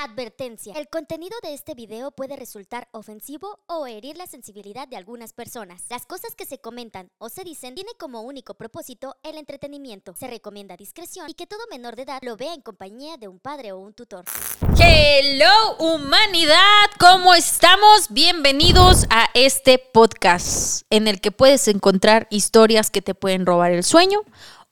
Advertencia. 0.00 0.74
El 0.76 0.88
contenido 0.88 1.36
de 1.42 1.54
este 1.54 1.74
video 1.74 2.12
puede 2.12 2.36
resultar 2.36 2.86
ofensivo 2.92 3.58
o 3.66 3.88
herir 3.88 4.16
la 4.16 4.28
sensibilidad 4.28 4.86
de 4.86 4.96
algunas 4.96 5.32
personas. 5.32 5.82
Las 5.90 6.06
cosas 6.06 6.36
que 6.36 6.46
se 6.46 6.58
comentan 6.58 7.10
o 7.18 7.28
se 7.28 7.42
dicen 7.42 7.74
tiene 7.74 7.90
como 7.98 8.20
único 8.22 8.54
propósito 8.54 9.16
el 9.24 9.36
entretenimiento. 9.36 10.14
Se 10.14 10.28
recomienda 10.28 10.76
discreción 10.76 11.28
y 11.28 11.34
que 11.34 11.48
todo 11.48 11.58
menor 11.68 11.96
de 11.96 12.02
edad 12.02 12.20
lo 12.22 12.36
vea 12.36 12.54
en 12.54 12.62
compañía 12.62 13.16
de 13.16 13.26
un 13.26 13.40
padre 13.40 13.72
o 13.72 13.80
un 13.80 13.92
tutor. 13.92 14.24
Hello 14.78 15.76
humanidad, 15.80 16.90
¿cómo 17.00 17.34
estamos? 17.34 18.06
Bienvenidos 18.10 19.04
a 19.10 19.28
este 19.34 19.80
podcast 19.80 20.82
en 20.90 21.08
el 21.08 21.20
que 21.20 21.32
puedes 21.32 21.66
encontrar 21.66 22.28
historias 22.30 22.92
que 22.92 23.02
te 23.02 23.16
pueden 23.16 23.46
robar 23.46 23.72
el 23.72 23.82
sueño 23.82 24.20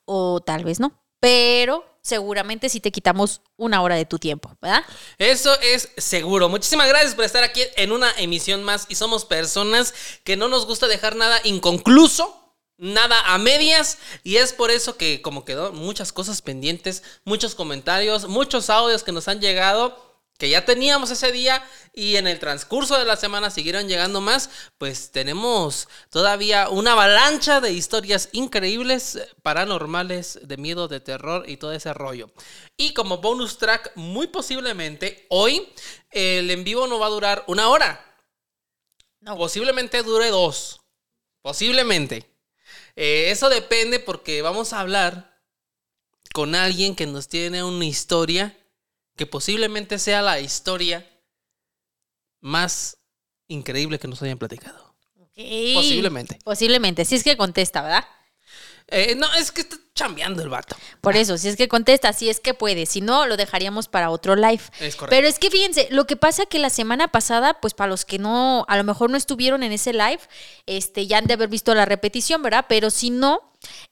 o 0.04 0.40
tal 0.40 0.62
vez 0.62 0.78
no, 0.78 0.92
pero 1.18 1.84
seguramente 2.06 2.68
si 2.68 2.78
te 2.78 2.92
quitamos 2.92 3.40
una 3.56 3.82
hora 3.82 3.96
de 3.96 4.04
tu 4.04 4.18
tiempo, 4.18 4.56
¿verdad? 4.62 4.84
Eso 5.18 5.58
es 5.60 5.88
seguro. 5.96 6.48
Muchísimas 6.48 6.86
gracias 6.86 7.16
por 7.16 7.24
estar 7.24 7.42
aquí 7.42 7.62
en 7.76 7.90
una 7.90 8.12
emisión 8.18 8.62
más 8.62 8.86
y 8.88 8.94
somos 8.94 9.24
personas 9.24 9.92
que 10.22 10.36
no 10.36 10.48
nos 10.48 10.66
gusta 10.66 10.86
dejar 10.86 11.16
nada 11.16 11.40
inconcluso. 11.42 12.42
Nada 12.78 13.18
a 13.32 13.38
medias 13.38 13.96
y 14.22 14.36
es 14.36 14.52
por 14.52 14.70
eso 14.70 14.98
que 14.98 15.22
como 15.22 15.46
quedó 15.46 15.72
muchas 15.72 16.12
cosas 16.12 16.42
pendientes, 16.42 17.02
muchos 17.24 17.54
comentarios, 17.54 18.28
muchos 18.28 18.68
audios 18.68 19.02
que 19.02 19.12
nos 19.12 19.28
han 19.28 19.40
llegado 19.40 20.05
que 20.38 20.48
ya 20.48 20.64
teníamos 20.64 21.10
ese 21.10 21.32
día 21.32 21.66
y 21.92 22.16
en 22.16 22.26
el 22.26 22.38
transcurso 22.38 22.98
de 22.98 23.04
la 23.04 23.16
semana 23.16 23.50
siguieron 23.50 23.88
llegando 23.88 24.20
más, 24.20 24.50
pues 24.78 25.10
tenemos 25.10 25.88
todavía 26.10 26.68
una 26.68 26.92
avalancha 26.92 27.60
de 27.60 27.72
historias 27.72 28.28
increíbles, 28.32 29.18
paranormales, 29.42 30.38
de 30.42 30.56
miedo, 30.56 30.88
de 30.88 31.00
terror 31.00 31.48
y 31.48 31.56
todo 31.56 31.72
ese 31.72 31.94
rollo. 31.94 32.30
Y 32.76 32.92
como 32.92 33.18
bonus 33.18 33.58
track, 33.58 33.92
muy 33.94 34.26
posiblemente 34.26 35.26
hoy 35.30 35.66
el 36.10 36.50
en 36.50 36.64
vivo 36.64 36.86
no 36.86 36.98
va 36.98 37.06
a 37.06 37.10
durar 37.10 37.44
una 37.46 37.68
hora. 37.68 38.02
No. 39.20 39.36
Posiblemente 39.36 40.02
dure 40.02 40.30
dos. 40.30 40.80
Posiblemente. 41.42 42.30
Eh, 42.94 43.30
eso 43.30 43.48
depende 43.48 43.98
porque 43.98 44.42
vamos 44.42 44.72
a 44.72 44.80
hablar 44.80 45.36
con 46.32 46.54
alguien 46.54 46.94
que 46.94 47.06
nos 47.06 47.28
tiene 47.28 47.64
una 47.64 47.84
historia 47.84 48.56
que 49.16 49.26
posiblemente 49.26 49.98
sea 49.98 50.22
la 50.22 50.38
historia 50.40 51.08
más 52.40 52.98
increíble 53.48 53.98
que 53.98 54.08
nos 54.08 54.22
hayan 54.22 54.38
platicado. 54.38 54.94
Posiblemente. 55.34 56.38
Posiblemente, 56.44 57.04
si 57.04 57.16
es 57.16 57.24
que 57.24 57.36
contesta, 57.36 57.82
¿verdad? 57.82 58.04
Eh, 58.88 59.16
no, 59.16 59.32
es 59.34 59.50
que 59.50 59.62
está 59.62 59.76
chambeando 59.94 60.42
el 60.42 60.48
vato. 60.48 60.76
Por 61.00 61.16
eso, 61.16 61.36
si 61.36 61.48
es 61.48 61.56
que 61.56 61.66
contesta, 61.66 62.12
si 62.12 62.28
es 62.28 62.38
que 62.38 62.54
puede. 62.54 62.86
Si 62.86 63.00
no, 63.00 63.26
lo 63.26 63.36
dejaríamos 63.36 63.88
para 63.88 64.10
otro 64.10 64.36
live. 64.36 64.62
Es 64.78 64.94
correcto. 64.94 65.06
Pero 65.10 65.26
es 65.26 65.38
que 65.38 65.50
fíjense, 65.50 65.88
lo 65.90 66.06
que 66.06 66.16
pasa 66.16 66.46
que 66.46 66.58
la 66.58 66.70
semana 66.70 67.08
pasada, 67.08 67.60
pues 67.60 67.74
para 67.74 67.90
los 67.90 68.04
que 68.04 68.18
no, 68.18 68.64
a 68.68 68.76
lo 68.76 68.84
mejor 68.84 69.10
no 69.10 69.16
estuvieron 69.16 69.62
en 69.62 69.72
ese 69.72 69.92
live, 69.92 70.20
este, 70.66 71.06
ya 71.06 71.18
han 71.18 71.26
de 71.26 71.34
haber 71.34 71.48
visto 71.48 71.74
la 71.74 71.84
repetición, 71.84 72.42
¿verdad? 72.42 72.66
Pero 72.68 72.90
si 72.90 73.10
no, 73.10 73.40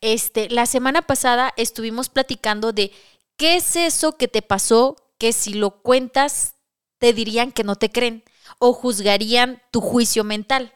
este, 0.00 0.48
la 0.50 0.66
semana 0.66 1.02
pasada 1.02 1.52
estuvimos 1.56 2.08
platicando 2.08 2.72
de 2.72 2.92
qué 3.36 3.56
es 3.56 3.74
eso 3.74 4.16
que 4.16 4.28
te 4.28 4.42
pasó 4.42 5.03
que 5.24 5.32
si 5.32 5.54
lo 5.54 5.80
cuentas 5.80 6.54
te 6.98 7.14
dirían 7.14 7.50
que 7.50 7.64
no 7.64 7.76
te 7.76 7.90
creen 7.90 8.24
o 8.58 8.74
juzgarían 8.74 9.62
tu 9.70 9.80
juicio 9.80 10.22
mental 10.22 10.74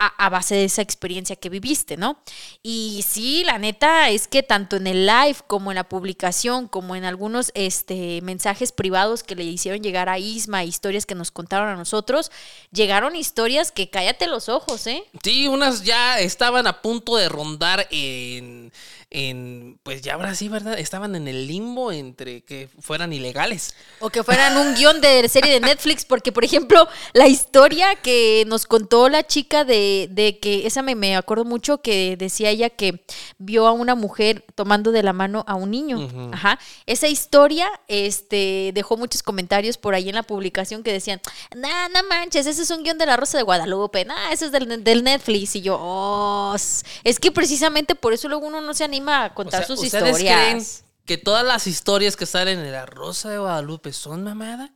a, 0.00 0.28
base 0.28 0.56
de 0.56 0.64
esa 0.64 0.82
experiencia 0.82 1.36
que 1.36 1.48
viviste, 1.48 1.96
¿no? 1.96 2.20
Y 2.60 3.04
sí, 3.06 3.44
la 3.44 3.58
neta 3.58 4.10
es 4.10 4.26
que 4.26 4.42
tanto 4.42 4.74
en 4.74 4.88
el 4.88 5.06
live 5.06 5.36
como 5.46 5.70
en 5.70 5.76
la 5.76 5.88
publicación, 5.88 6.66
como 6.66 6.96
en 6.96 7.04
algunos 7.04 7.52
este, 7.54 8.20
mensajes 8.22 8.72
privados 8.72 9.22
que 9.22 9.36
le 9.36 9.44
hicieron 9.44 9.80
llegar 9.80 10.08
a 10.08 10.18
Isma, 10.18 10.64
historias 10.64 11.06
que 11.06 11.14
nos 11.14 11.30
contaron 11.30 11.68
a 11.68 11.76
nosotros, 11.76 12.32
llegaron 12.72 13.14
historias 13.14 13.70
que 13.70 13.90
cállate 13.90 14.26
los 14.26 14.48
ojos, 14.48 14.88
¿eh? 14.88 15.04
Sí, 15.22 15.46
unas 15.46 15.84
ya 15.84 16.18
estaban 16.18 16.66
a 16.66 16.82
punto 16.82 17.16
de 17.16 17.28
rondar 17.28 17.86
en 17.92 18.72
en, 19.10 19.80
pues 19.84 20.02
ya 20.02 20.14
ahora 20.14 20.34
sí, 20.34 20.48
¿verdad? 20.50 20.78
Estaban 20.78 21.14
en 21.14 21.28
el 21.28 21.46
limbo 21.46 21.92
entre 21.92 22.42
que 22.42 22.68
fueran 22.78 23.12
ilegales. 23.12 23.74
O 24.00 24.10
que 24.10 24.22
fueran 24.22 24.56
un 24.58 24.74
guion 24.74 25.00
de 25.00 25.26
serie 25.30 25.52
de 25.54 25.60
Netflix, 25.60 26.04
porque 26.04 26.30
por 26.30 26.44
ejemplo, 26.44 26.86
la 27.14 27.26
historia 27.26 27.96
que 27.96 28.44
nos 28.46 28.66
contó 28.66 29.08
la 29.08 29.26
chica 29.26 29.64
de, 29.64 30.08
de 30.10 30.38
que, 30.38 30.66
esa 30.66 30.82
me, 30.82 30.94
me, 30.94 31.16
acuerdo 31.16 31.46
mucho 31.46 31.78
que 31.78 32.16
decía 32.18 32.50
ella 32.50 32.68
que 32.68 33.02
vio 33.38 33.66
a 33.66 33.72
una 33.72 33.94
mujer 33.94 34.44
tomando 34.54 34.92
de 34.92 35.02
la 35.02 35.14
mano 35.14 35.42
a 35.48 35.54
un 35.54 35.70
niño. 35.70 36.30
Ajá. 36.32 36.58
Esa 36.84 37.08
historia 37.08 37.68
este, 37.88 38.72
dejó 38.74 38.98
muchos 38.98 39.22
comentarios 39.22 39.78
por 39.78 39.94
ahí 39.94 40.10
en 40.10 40.16
la 40.16 40.22
publicación 40.22 40.82
que 40.82 40.92
decían, 40.92 41.20
nah, 41.56 41.88
no 41.88 42.06
manches, 42.10 42.46
ese 42.46 42.62
es 42.62 42.70
un 42.70 42.82
guion 42.82 42.98
de 42.98 43.06
la 43.06 43.16
Rosa 43.16 43.38
de 43.38 43.44
Guadalupe, 43.44 44.04
nah, 44.04 44.32
ese 44.32 44.46
es 44.46 44.52
del, 44.52 44.84
del 44.84 45.02
Netflix. 45.02 45.56
Y 45.56 45.62
yo, 45.62 45.78
oh, 45.80 46.54
es 47.04 47.18
que 47.18 47.32
precisamente 47.32 47.94
por 47.94 48.12
eso 48.12 48.28
luego 48.28 48.46
uno 48.46 48.60
no 48.60 48.74
se 48.74 48.84
anima 48.84 48.97
a 49.06 49.34
contar 49.34 49.66
sus 49.66 49.80
¿ustedes 49.82 50.18
historias. 50.18 50.36
creen 50.36 50.64
que 51.06 51.18
todas 51.18 51.44
las 51.44 51.66
historias 51.66 52.16
que 52.16 52.26
salen 52.26 52.58
en 52.58 52.72
la 52.72 52.86
Rosa 52.86 53.30
de 53.30 53.38
Guadalupe 53.38 53.92
son 53.92 54.24
mamada? 54.24 54.72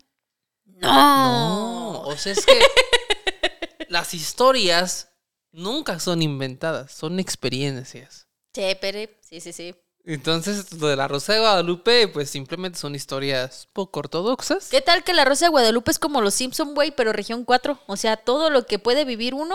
No. 0.65 0.89
No. 0.89 2.01
O 2.03 2.17
sea, 2.17 2.33
es 2.33 2.45
que 2.45 2.59
las 3.89 4.15
historias 4.15 5.09
nunca 5.53 6.01
son 6.01 6.23
inventadas, 6.23 6.93
son 6.93 7.21
experiencias. 7.21 8.27
Sí, 8.55 8.77
pero 8.81 9.11
sí, 9.21 9.41
sí, 9.41 9.53
sí. 9.53 9.75
Entonces, 10.05 10.73
lo 10.73 10.89
de 10.89 10.97
la 10.97 11.07
Rosa 11.07 11.35
de 11.35 11.41
Guadalupe, 11.41 12.09
pues 12.09 12.29
simplemente 12.29 12.79
son 12.79 12.95
historias 12.95 13.69
poco 13.73 14.01
ortodoxas. 14.01 14.69
¿Qué 14.69 14.81
tal 14.81 15.05
que 15.05 15.15
la 15.15 15.25
Rosa 15.25 15.47
de 15.47 15.51
Guadalupe 15.51 15.93
es 15.93 15.99
como 15.99 16.21
los 16.21 16.35
Simpson, 16.35 16.75
güey, 16.75 16.91
pero 16.91 17.13
región 17.13 17.45
4? 17.45 17.81
O 17.87 17.97
sea, 17.97 18.17
todo 18.17 18.51
lo 18.51 18.67
que 18.67 18.81
puede 18.81 19.05
vivir 19.05 19.35
uno 19.35 19.55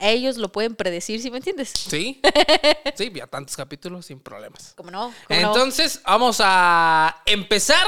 ellos 0.00 0.36
lo 0.38 0.50
pueden 0.50 0.74
predecir, 0.74 1.20
¿sí 1.20 1.30
me 1.30 1.38
entiendes? 1.38 1.72
Sí. 1.74 2.20
Sí, 2.96 3.10
ya 3.14 3.26
tantos 3.26 3.56
capítulos 3.56 4.06
sin 4.06 4.20
problemas. 4.20 4.74
¿Cómo 4.76 4.90
no? 4.90 5.12
Entonces, 5.28 6.00
vamos 6.04 6.38
a 6.40 7.22
empezar. 7.24 7.86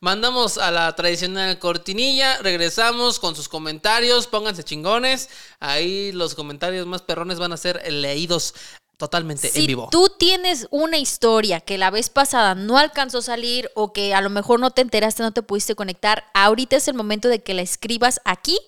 Mandamos 0.00 0.58
a 0.58 0.70
la 0.70 0.94
tradicional 0.94 1.58
cortinilla, 1.58 2.38
regresamos 2.38 3.18
con 3.18 3.34
sus 3.34 3.48
comentarios, 3.48 4.26
pónganse 4.26 4.62
chingones. 4.62 5.28
Ahí 5.60 6.12
los 6.12 6.34
comentarios 6.34 6.86
más 6.86 7.02
perrones 7.02 7.38
van 7.38 7.52
a 7.52 7.56
ser 7.56 7.82
leídos 7.90 8.54
totalmente 8.96 9.50
en 9.54 9.66
vivo. 9.66 9.84
Si 9.84 9.90
tú 9.90 10.08
tienes 10.18 10.66
una 10.70 10.98
historia 10.98 11.60
que 11.60 11.78
la 11.78 11.90
vez 11.90 12.10
pasada 12.10 12.54
no 12.54 12.78
alcanzó 12.78 13.18
a 13.18 13.22
salir 13.22 13.70
o 13.74 13.92
que 13.92 14.14
a 14.14 14.20
lo 14.20 14.30
mejor 14.30 14.60
no 14.60 14.70
te 14.70 14.82
enteraste, 14.82 15.22
no 15.22 15.32
te 15.32 15.42
pudiste 15.42 15.74
conectar, 15.74 16.24
ahorita 16.34 16.76
es 16.76 16.88
el 16.88 16.94
momento 16.94 17.28
de 17.28 17.42
que 17.42 17.54
la 17.54 17.62
escribas 17.62 18.20
aquí 18.24 18.58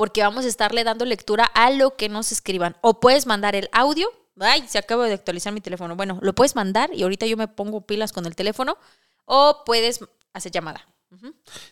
porque 0.00 0.22
vamos 0.22 0.46
a 0.46 0.48
estarle 0.48 0.82
dando 0.82 1.04
lectura 1.04 1.44
a 1.44 1.70
lo 1.70 1.94
que 1.94 2.08
nos 2.08 2.32
escriban. 2.32 2.74
O 2.80 3.00
puedes 3.00 3.26
mandar 3.26 3.54
el 3.54 3.68
audio. 3.70 4.10
Ay, 4.38 4.64
se 4.66 4.78
acaba 4.78 5.06
de 5.06 5.12
actualizar 5.12 5.52
mi 5.52 5.60
teléfono. 5.60 5.94
Bueno, 5.94 6.18
lo 6.22 6.34
puedes 6.34 6.56
mandar 6.56 6.88
y 6.94 7.02
ahorita 7.02 7.26
yo 7.26 7.36
me 7.36 7.48
pongo 7.48 7.82
pilas 7.82 8.10
con 8.10 8.24
el 8.24 8.34
teléfono. 8.34 8.78
O 9.26 9.62
puedes 9.66 10.00
hacer 10.32 10.52
llamada. 10.52 10.88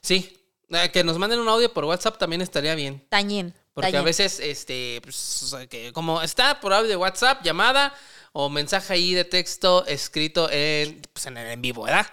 Sí, 0.03 0.38
eh, 0.69 0.91
que 0.93 1.05
nos 1.05 1.17
manden 1.17 1.41
un 1.41 1.49
audio 1.49 1.72
por 1.72 1.87
WhatsApp 1.87 2.19
también 2.19 2.43
estaría 2.43 2.75
bien. 2.75 3.03
También. 3.09 3.55
Porque 3.72 3.97
a 3.97 4.03
veces, 4.03 4.41
este, 4.41 5.00
pues, 5.03 5.56
que 5.71 5.94
como 5.94 6.21
está 6.21 6.61
por 6.61 6.75
audio 6.75 6.91
de 6.91 6.97
WhatsApp, 6.97 7.43
llamada 7.43 7.94
o 8.33 8.50
mensaje 8.50 8.93
ahí 8.93 9.15
de 9.15 9.25
texto 9.25 9.87
escrito 9.87 10.50
en, 10.50 11.00
pues, 11.15 11.25
en 11.25 11.38
el 11.38 11.47
en 11.50 11.62
vivo, 11.62 11.84
¿verdad? 11.84 12.06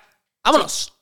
¡Vámonos! 0.45 0.94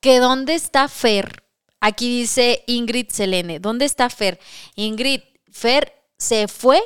Que 0.00 0.18
dónde 0.18 0.54
está 0.54 0.88
Fer. 0.88 1.42
Aquí 1.80 2.20
dice 2.20 2.64
Ingrid 2.66 3.10
Selene. 3.10 3.60
¿Dónde 3.60 3.84
está 3.84 4.10
Fer? 4.10 4.40
Ingrid, 4.74 5.20
Fer 5.50 5.92
se 6.18 6.48
fue 6.48 6.80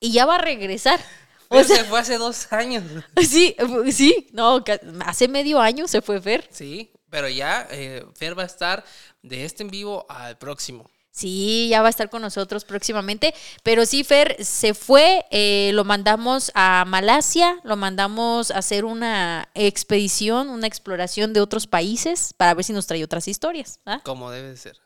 y 0.00 0.12
ya 0.12 0.26
va 0.26 0.36
a 0.36 0.38
regresar. 0.38 1.00
O 1.48 1.62
sea, 1.62 1.76
se 1.76 1.84
fue 1.84 2.00
hace 2.00 2.18
dos 2.18 2.52
años. 2.52 2.82
Sí, 3.28 3.54
sí, 3.92 4.26
no, 4.32 4.64
hace 5.04 5.28
medio 5.28 5.60
año 5.60 5.86
se 5.86 6.02
fue 6.02 6.20
Fer. 6.20 6.48
Sí, 6.50 6.90
Pero 7.10 7.28
ya 7.28 7.68
eh, 7.70 8.04
Fer 8.14 8.36
va 8.36 8.42
a 8.42 8.46
estar 8.46 8.84
de 9.22 9.44
este 9.44 9.62
en 9.62 9.68
vivo 9.70 10.04
al 10.08 10.36
próximo. 10.36 10.90
Sí, 11.14 11.68
ya 11.70 11.80
va 11.80 11.86
a 11.86 11.90
estar 11.90 12.10
con 12.10 12.22
nosotros 12.22 12.64
próximamente. 12.64 13.34
Pero 13.62 13.86
sí, 13.86 14.02
Fer 14.02 14.36
se 14.44 14.74
fue, 14.74 15.24
eh, 15.30 15.70
lo 15.72 15.84
mandamos 15.84 16.50
a 16.54 16.84
Malasia, 16.88 17.60
lo 17.62 17.76
mandamos 17.76 18.50
a 18.50 18.58
hacer 18.58 18.84
una 18.84 19.48
expedición, 19.54 20.48
una 20.48 20.66
exploración 20.66 21.32
de 21.32 21.40
otros 21.40 21.68
países 21.68 22.34
para 22.36 22.52
ver 22.54 22.64
si 22.64 22.72
nos 22.72 22.88
trae 22.88 23.04
otras 23.04 23.28
historias. 23.28 23.78
¿ah? 23.86 24.00
Como 24.02 24.28
debe 24.32 24.48
de 24.50 24.56
ser. 24.56 24.80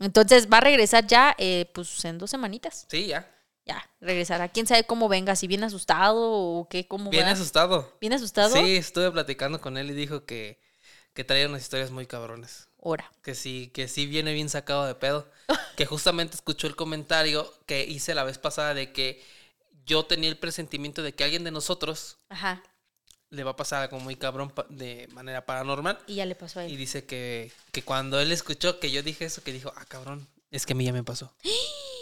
Entonces 0.00 0.48
va 0.50 0.58
a 0.58 0.62
regresar 0.62 1.06
ya, 1.06 1.34
eh, 1.36 1.70
pues 1.74 2.02
en 2.06 2.16
dos 2.16 2.30
semanitas. 2.30 2.86
Sí, 2.90 3.08
ya. 3.08 3.30
Ya, 3.66 3.84
regresará. 4.00 4.48
Quién 4.48 4.66
sabe 4.66 4.84
cómo 4.84 5.08
venga, 5.10 5.36
si 5.36 5.46
viene 5.46 5.66
asustado 5.66 6.22
o 6.32 6.68
qué, 6.70 6.88
cómo 6.88 7.10
Bien 7.10 7.26
va. 7.26 7.32
asustado. 7.32 7.98
¿Bien 8.00 8.14
asustado? 8.14 8.54
Sí, 8.54 8.76
estuve 8.76 9.10
platicando 9.10 9.60
con 9.60 9.76
él 9.76 9.90
y 9.90 9.94
dijo 9.94 10.24
que, 10.24 10.58
que 11.16 11.24
traía 11.24 11.48
unas 11.48 11.62
historias 11.62 11.90
muy 11.90 12.06
cabrones. 12.06 12.68
Ahora. 12.84 13.10
Que 13.22 13.34
sí, 13.34 13.70
que 13.74 13.88
sí 13.88 14.06
viene 14.06 14.32
bien 14.34 14.48
sacado 14.48 14.86
de 14.86 14.94
pedo. 14.94 15.26
Que 15.76 15.84
justamente 15.84 16.36
escuchó 16.36 16.66
el 16.68 16.74
comentario 16.76 17.52
que 17.66 17.84
hice 17.84 18.14
la 18.14 18.24
vez 18.24 18.38
pasada 18.38 18.72
de 18.72 18.92
que 18.92 19.22
yo 19.84 20.06
tenía 20.06 20.30
el 20.30 20.38
presentimiento 20.38 21.02
de 21.02 21.12
que 21.14 21.22
alguien 21.24 21.44
de 21.44 21.50
nosotros 21.50 22.16
Ajá. 22.30 22.62
le 23.28 23.44
va 23.44 23.50
a 23.50 23.56
pasar 23.56 23.82
algo 23.82 24.00
muy 24.00 24.16
cabrón 24.16 24.52
de 24.70 25.06
manera 25.12 25.44
paranormal. 25.44 25.98
Y 26.06 26.14
ya 26.14 26.24
le 26.24 26.34
pasó 26.34 26.60
a 26.60 26.66
Y 26.66 26.72
él. 26.72 26.78
dice 26.78 27.04
que, 27.04 27.52
que 27.72 27.82
cuando 27.82 28.18
él 28.20 28.32
escuchó 28.32 28.80
que 28.80 28.90
yo 28.90 29.02
dije 29.02 29.26
eso, 29.26 29.42
que 29.42 29.52
dijo, 29.52 29.70
ah, 29.76 29.84
cabrón, 29.86 30.26
es 30.50 30.64
que 30.64 30.72
a 30.72 30.76
mí 30.76 30.84
ya 30.86 30.92
me 30.94 31.04
pasó. 31.04 31.30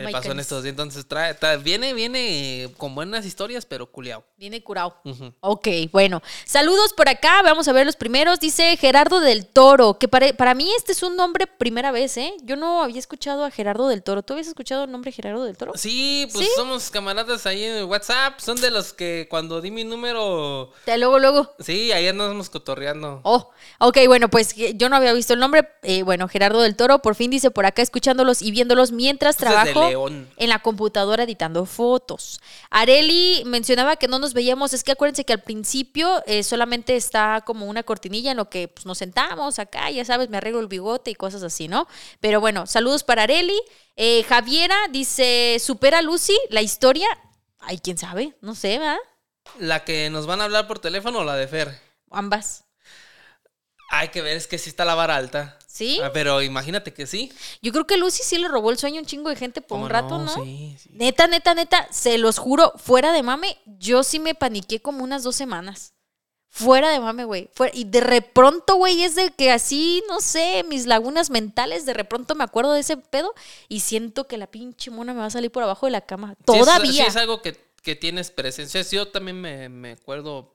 ¿Qué 0.00 0.06
le 0.06 0.12
pasó 0.12 0.32
en 0.32 0.40
estos 0.40 0.62
días? 0.62 0.70
Entonces 0.72 1.06
trae, 1.06 1.34
trae- 1.34 1.58
viene, 1.62 1.92
viene 1.94 2.68
con 2.78 2.94
buenas 2.94 3.24
historias, 3.26 3.66
pero 3.66 3.86
culiao. 3.90 4.24
Viene 4.36 4.62
curado. 4.62 4.96
Ujú. 5.04 5.32
Ok, 5.40 5.68
bueno. 5.92 6.22
Saludos 6.44 6.92
por 6.92 7.08
acá. 7.08 7.42
Vamos 7.42 7.68
a 7.68 7.72
ver 7.72 7.86
los 7.86 7.96
primeros. 7.96 8.40
Dice 8.40 8.76
Gerardo 8.76 9.20
del 9.20 9.46
Toro, 9.46 9.98
que 9.98 10.08
para, 10.08 10.32
para 10.32 10.54
mí 10.54 10.70
este 10.76 10.92
es 10.92 11.02
un 11.02 11.16
nombre 11.16 11.46
primera 11.46 11.92
vez, 11.92 12.16
¿eh? 12.16 12.32
Yo 12.42 12.56
no 12.56 12.82
había 12.82 12.98
escuchado 12.98 13.44
a 13.44 13.50
Gerardo 13.50 13.88
del 13.88 14.02
Toro. 14.02 14.22
¿Tú 14.22 14.32
habías 14.34 14.48
escuchado 14.48 14.84
el 14.84 14.90
nombre 14.92 15.12
Gerardo 15.12 15.44
del 15.44 15.56
Toro? 15.56 15.72
Sí, 15.76 16.28
pues 16.32 16.46
¿Sí? 16.46 16.52
somos 16.56 16.90
camaradas 16.90 17.46
ahí 17.46 17.64
en 17.64 17.84
WhatsApp. 17.84 18.40
Son 18.40 18.60
de 18.60 18.70
los 18.70 18.92
que 18.92 19.26
cuando 19.30 19.60
di 19.60 19.70
mi 19.70 19.84
número, 19.84 20.72
Ya, 20.86 20.96
luego, 20.96 21.18
luego. 21.18 21.52
sí, 21.60 21.92
ahí 21.92 22.08
andamos 22.08 22.50
cotorreando. 22.50 23.20
Oh, 23.24 23.50
ok, 23.78 23.98
bueno, 24.06 24.28
pues 24.28 24.54
que 24.54 24.74
yo 24.74 24.88
no 24.88 24.96
había 24.96 25.12
visto 25.12 25.34
el 25.34 25.40
nombre. 25.40 25.68
Eh, 25.82 26.02
bueno, 26.02 26.28
Gerardo 26.28 26.60
del 26.60 26.76
Toro 26.76 27.00
por 27.00 27.14
fin 27.14 27.30
dice 27.30 27.50
por 27.50 27.66
acá 27.66 27.82
escuchándolos 27.82 28.42
y 28.42 28.50
viéndolos 28.50 28.92
mientras 28.92 29.34
es 29.36 29.40
de 29.40 29.46
trabajo 29.46 29.89
León. 29.90 30.28
en 30.36 30.48
la 30.48 30.58
computadora 30.60 31.24
editando 31.24 31.66
fotos. 31.66 32.40
Areli 32.70 33.42
mencionaba 33.44 33.96
que 33.96 34.08
no 34.08 34.18
nos 34.18 34.34
veíamos, 34.34 34.72
es 34.72 34.84
que 34.84 34.92
acuérdense 34.92 35.24
que 35.24 35.32
al 35.32 35.42
principio 35.42 36.22
eh, 36.26 36.42
solamente 36.42 36.96
está 36.96 37.42
como 37.44 37.66
una 37.66 37.82
cortinilla 37.82 38.30
en 38.30 38.36
lo 38.36 38.48
que 38.48 38.68
pues, 38.68 38.86
nos 38.86 38.98
sentamos 38.98 39.58
acá, 39.58 39.90
ya 39.90 40.04
sabes, 40.04 40.30
me 40.30 40.36
arreglo 40.36 40.60
el 40.60 40.68
bigote 40.68 41.10
y 41.10 41.14
cosas 41.14 41.42
así, 41.42 41.68
¿no? 41.68 41.86
Pero 42.20 42.40
bueno, 42.40 42.66
saludos 42.66 43.04
para 43.04 43.24
Areli. 43.24 43.60
Eh, 43.96 44.24
Javiera 44.28 44.76
dice, 44.90 45.58
supera 45.60 46.02
Lucy 46.02 46.38
la 46.48 46.62
historia. 46.62 47.08
Ay, 47.58 47.78
quién 47.78 47.98
sabe, 47.98 48.34
no 48.40 48.54
sé, 48.54 48.78
¿verdad? 48.78 48.96
La 49.58 49.84
que 49.84 50.10
nos 50.10 50.26
van 50.26 50.40
a 50.40 50.44
hablar 50.44 50.66
por 50.66 50.78
teléfono 50.78 51.20
o 51.20 51.24
la 51.24 51.36
de 51.36 51.48
Fer. 51.48 51.80
Ambas. 52.10 52.64
Hay 53.90 54.08
que 54.08 54.22
ver, 54.22 54.36
es 54.36 54.46
que 54.46 54.58
sí 54.58 54.70
está 54.70 54.84
la 54.84 54.94
vara 54.94 55.16
alta. 55.16 55.58
¿Sí? 55.72 56.00
Ah, 56.02 56.10
pero 56.12 56.42
imagínate 56.42 56.92
que 56.92 57.06
sí. 57.06 57.32
Yo 57.62 57.70
creo 57.70 57.86
que 57.86 57.96
Lucy 57.96 58.24
sí 58.24 58.38
le 58.38 58.48
robó 58.48 58.72
el 58.72 58.78
sueño 58.78 58.96
a 58.96 59.00
un 59.02 59.06
chingo 59.06 59.30
de 59.30 59.36
gente 59.36 59.60
por 59.60 59.76
¿Cómo 59.76 59.84
un 59.84 59.90
rato, 59.90 60.18
¿no? 60.18 60.34
Sí, 60.44 60.76
sí. 60.82 60.90
Neta, 60.92 61.28
neta, 61.28 61.54
neta, 61.54 61.86
se 61.92 62.18
los 62.18 62.38
juro, 62.38 62.72
fuera 62.76 63.12
de 63.12 63.22
mame, 63.22 63.56
yo 63.78 64.02
sí 64.02 64.18
me 64.18 64.34
paniqué 64.34 64.80
como 64.82 65.04
unas 65.04 65.22
dos 65.22 65.36
semanas. 65.36 65.94
Fuera 66.48 66.90
de 66.90 66.98
mame, 66.98 67.24
güey. 67.24 67.48
Y 67.72 67.84
de 67.84 68.00
repronto, 68.00 68.74
güey, 68.74 69.04
es 69.04 69.14
de 69.14 69.30
que 69.30 69.52
así, 69.52 70.02
no 70.08 70.18
sé, 70.20 70.64
mis 70.68 70.86
lagunas 70.86 71.30
mentales, 71.30 71.86
de 71.86 71.92
repronto 71.94 72.34
me 72.34 72.42
acuerdo 72.42 72.72
de 72.72 72.80
ese 72.80 72.96
pedo 72.96 73.32
y 73.68 73.78
siento 73.80 74.26
que 74.26 74.38
la 74.38 74.48
pinche 74.48 74.90
mona 74.90 75.14
me 75.14 75.20
va 75.20 75.26
a 75.26 75.30
salir 75.30 75.52
por 75.52 75.62
abajo 75.62 75.86
de 75.86 75.92
la 75.92 76.00
cama. 76.00 76.34
Sí, 76.34 76.58
es- 76.58 76.64
Todavía. 76.64 76.92
Sí, 76.92 77.00
es 77.02 77.14
algo 77.16 77.42
que, 77.42 77.56
que 77.84 77.94
tienes 77.94 78.32
presencia. 78.32 78.82
Yo 78.82 79.06
también 79.06 79.40
me, 79.40 79.68
me 79.68 79.92
acuerdo 79.92 80.52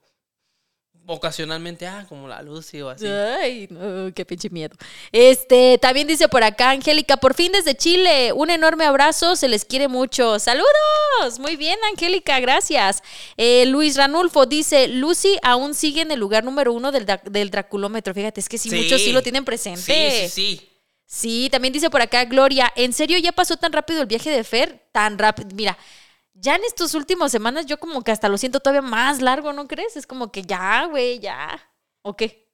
ocasionalmente, 1.06 1.86
ah, 1.86 2.04
como 2.08 2.28
la 2.28 2.42
Lucy 2.42 2.82
o 2.82 2.90
así. 2.90 3.06
Ay, 3.06 3.68
no, 3.70 4.12
qué 4.14 4.24
pinche 4.24 4.50
miedo. 4.50 4.76
Este, 5.12 5.78
también 5.78 6.06
dice 6.06 6.28
por 6.28 6.42
acá, 6.42 6.70
Angélica, 6.70 7.16
por 7.16 7.34
fin 7.34 7.52
desde 7.52 7.74
Chile, 7.76 8.32
un 8.32 8.50
enorme 8.50 8.84
abrazo, 8.84 9.36
se 9.36 9.48
les 9.48 9.64
quiere 9.64 9.88
mucho. 9.88 10.38
¡Saludos! 10.38 11.38
Muy 11.38 11.56
bien, 11.56 11.78
Angélica, 11.92 12.40
gracias. 12.40 13.02
Eh, 13.36 13.66
Luis 13.66 13.96
Ranulfo 13.96 14.46
dice, 14.46 14.88
Lucy 14.88 15.38
aún 15.42 15.74
sigue 15.74 16.02
en 16.02 16.10
el 16.10 16.20
lugar 16.20 16.44
número 16.44 16.72
uno 16.72 16.92
del, 16.92 17.06
del 17.24 17.50
Draculómetro. 17.50 18.12
Fíjate, 18.14 18.40
es 18.40 18.48
que 18.48 18.58
sí, 18.58 18.70
Sí. 18.70 18.76
muchos 18.76 19.00
sí 19.00 19.12
lo 19.12 19.22
tienen 19.22 19.44
presente. 19.44 19.80
Sí, 19.80 20.28
sí, 20.28 20.56
sí. 20.58 20.68
Sí, 21.08 21.48
también 21.52 21.72
dice 21.72 21.88
por 21.88 22.02
acá 22.02 22.24
Gloria, 22.24 22.72
¿en 22.74 22.92
serio 22.92 23.16
ya 23.18 23.30
pasó 23.30 23.56
tan 23.56 23.72
rápido 23.72 24.00
el 24.00 24.06
viaje 24.06 24.28
de 24.28 24.42
Fer? 24.42 24.88
Tan 24.90 25.16
rápido. 25.18 25.48
Mira, 25.54 25.78
ya 26.38 26.54
en 26.56 26.64
estas 26.64 26.94
últimas 26.94 27.32
semanas 27.32 27.66
yo 27.66 27.78
como 27.78 28.02
que 28.02 28.12
hasta 28.12 28.28
lo 28.28 28.38
siento 28.38 28.60
todavía 28.60 28.82
más 28.82 29.20
largo, 29.20 29.52
¿no 29.52 29.66
crees? 29.66 29.96
Es 29.96 30.06
como 30.06 30.30
que 30.30 30.42
ya, 30.42 30.86
güey, 30.86 31.18
ya. 31.18 31.60
¿O 32.02 32.16
qué? 32.16 32.52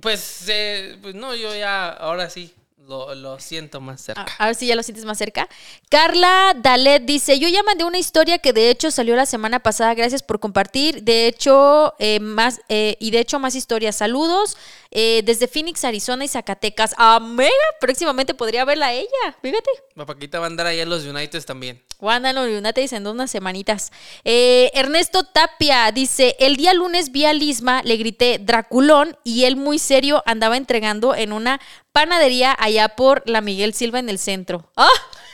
Pues, 0.00 0.48
eh, 0.48 0.98
pues 1.02 1.14
no, 1.14 1.34
yo 1.34 1.54
ya, 1.54 1.90
ahora 1.90 2.30
sí, 2.30 2.54
lo, 2.86 3.14
lo 3.14 3.38
siento 3.40 3.80
más 3.80 4.00
A, 4.00 4.04
cerca. 4.04 4.26
a 4.38 4.46
ver 4.46 4.54
si 4.54 4.66
ya 4.66 4.76
lo 4.76 4.82
sientes 4.82 5.04
más 5.04 5.18
cerca. 5.18 5.48
Carla 5.88 6.54
Dalet 6.56 7.04
dice, 7.04 7.38
yo 7.38 7.48
ya 7.48 7.62
mandé 7.62 7.84
una 7.84 7.98
historia 7.98 8.38
que 8.38 8.52
de 8.52 8.70
hecho 8.70 8.90
salió 8.90 9.16
la 9.16 9.26
semana 9.26 9.60
pasada, 9.60 9.94
gracias 9.94 10.22
por 10.22 10.40
compartir. 10.40 11.02
De 11.02 11.26
hecho, 11.26 11.94
eh, 11.98 12.20
más, 12.20 12.60
eh, 12.68 12.96
y 13.00 13.10
de 13.10 13.20
hecho 13.20 13.38
más 13.38 13.54
historias. 13.54 13.96
Saludos 13.96 14.56
eh, 14.90 15.22
desde 15.24 15.48
Phoenix, 15.48 15.84
Arizona 15.84 16.24
y 16.24 16.28
Zacatecas. 16.28 16.94
Amiga, 16.98 17.50
próximamente 17.80 18.34
podría 18.34 18.64
verla 18.64 18.86
a 18.86 18.92
ella, 18.92 19.36
fíjate. 19.42 19.70
Papaquita 19.94 20.38
va 20.38 20.46
a 20.46 20.48
andar 20.48 20.66
allá 20.66 20.82
en 20.82 20.90
los 20.90 21.04
United 21.04 21.42
también. 21.44 21.82
Wanda 22.00 22.30
en 22.30 22.36
los 22.36 22.46
United 22.48 22.92
en 22.92 23.06
unas 23.06 23.30
semanitas. 23.30 23.90
Eh, 24.24 24.70
Ernesto 24.74 25.24
Tapia 25.24 25.90
dice: 25.92 26.36
El 26.38 26.56
día 26.56 26.74
lunes 26.74 27.12
vi 27.12 27.24
a 27.24 27.32
Lisma, 27.32 27.82
le 27.82 27.96
grité 27.96 28.38
Draculón 28.38 29.16
y 29.24 29.44
él 29.44 29.56
muy 29.56 29.78
serio 29.78 30.22
andaba 30.26 30.56
entregando 30.56 31.14
en 31.14 31.32
una 31.32 31.60
panadería 31.94 32.56
allá 32.58 32.88
por 32.88 33.22
la 33.24 33.40
Miguel 33.40 33.72
Silva 33.72 34.00
en 34.00 34.08
el 34.08 34.18
centro. 34.18 34.68
¡Ah! 34.76 34.88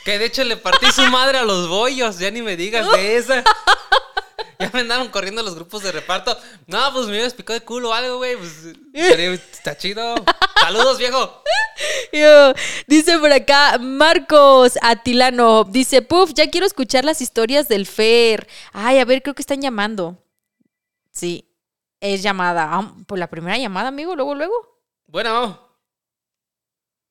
Que 0.05 0.19
de 0.19 0.25
hecho 0.25 0.43
le 0.43 0.57
partí 0.57 0.91
su 0.91 1.01
madre 1.07 1.39
a 1.39 1.43
los 1.43 1.67
bollos, 1.67 2.19
ya 2.19 2.29
ni 2.29 2.41
me 2.43 2.55
digas 2.55 2.89
de 2.91 3.17
esa. 3.17 3.43
Ya 4.59 4.69
me 4.71 4.81
andaron 4.81 5.09
corriendo 5.09 5.41
los 5.41 5.55
grupos 5.55 5.81
de 5.81 5.91
reparto. 5.91 6.37
No, 6.67 6.93
pues 6.93 7.07
me 7.07 7.13
hubieras 7.13 7.33
picado 7.33 7.59
de 7.59 7.65
culo 7.65 7.89
o 7.89 7.93
algo, 7.93 8.17
güey. 8.17 8.37
Pues 8.37 8.75
está 9.51 9.75
chido. 9.75 10.13
Saludos, 10.59 10.99
viejo. 10.99 11.43
Yo, 12.13 12.53
Dice 12.85 13.17
por 13.17 13.31
acá 13.33 13.79
Marcos 13.79 14.77
Atilano. 14.83 15.63
Dice: 15.63 16.03
Puf, 16.03 16.31
ya 16.35 16.51
quiero 16.51 16.67
escuchar 16.67 17.05
las 17.05 17.21
historias 17.21 17.67
del 17.67 17.87
Fer. 17.87 18.47
Ay, 18.71 18.99
a 18.99 19.05
ver, 19.05 19.23
creo 19.23 19.33
que 19.33 19.41
están 19.41 19.61
llamando. 19.61 20.23
Sí, 21.11 21.51
es 21.99 22.21
llamada. 22.21 22.69
Ah, 22.71 22.93
por 23.07 23.17
la 23.17 23.31
primera 23.31 23.57
llamada, 23.57 23.87
amigo, 23.87 24.15
luego, 24.15 24.35
luego. 24.35 24.53
Bueno, 25.07 25.33
vamos. 25.33 25.70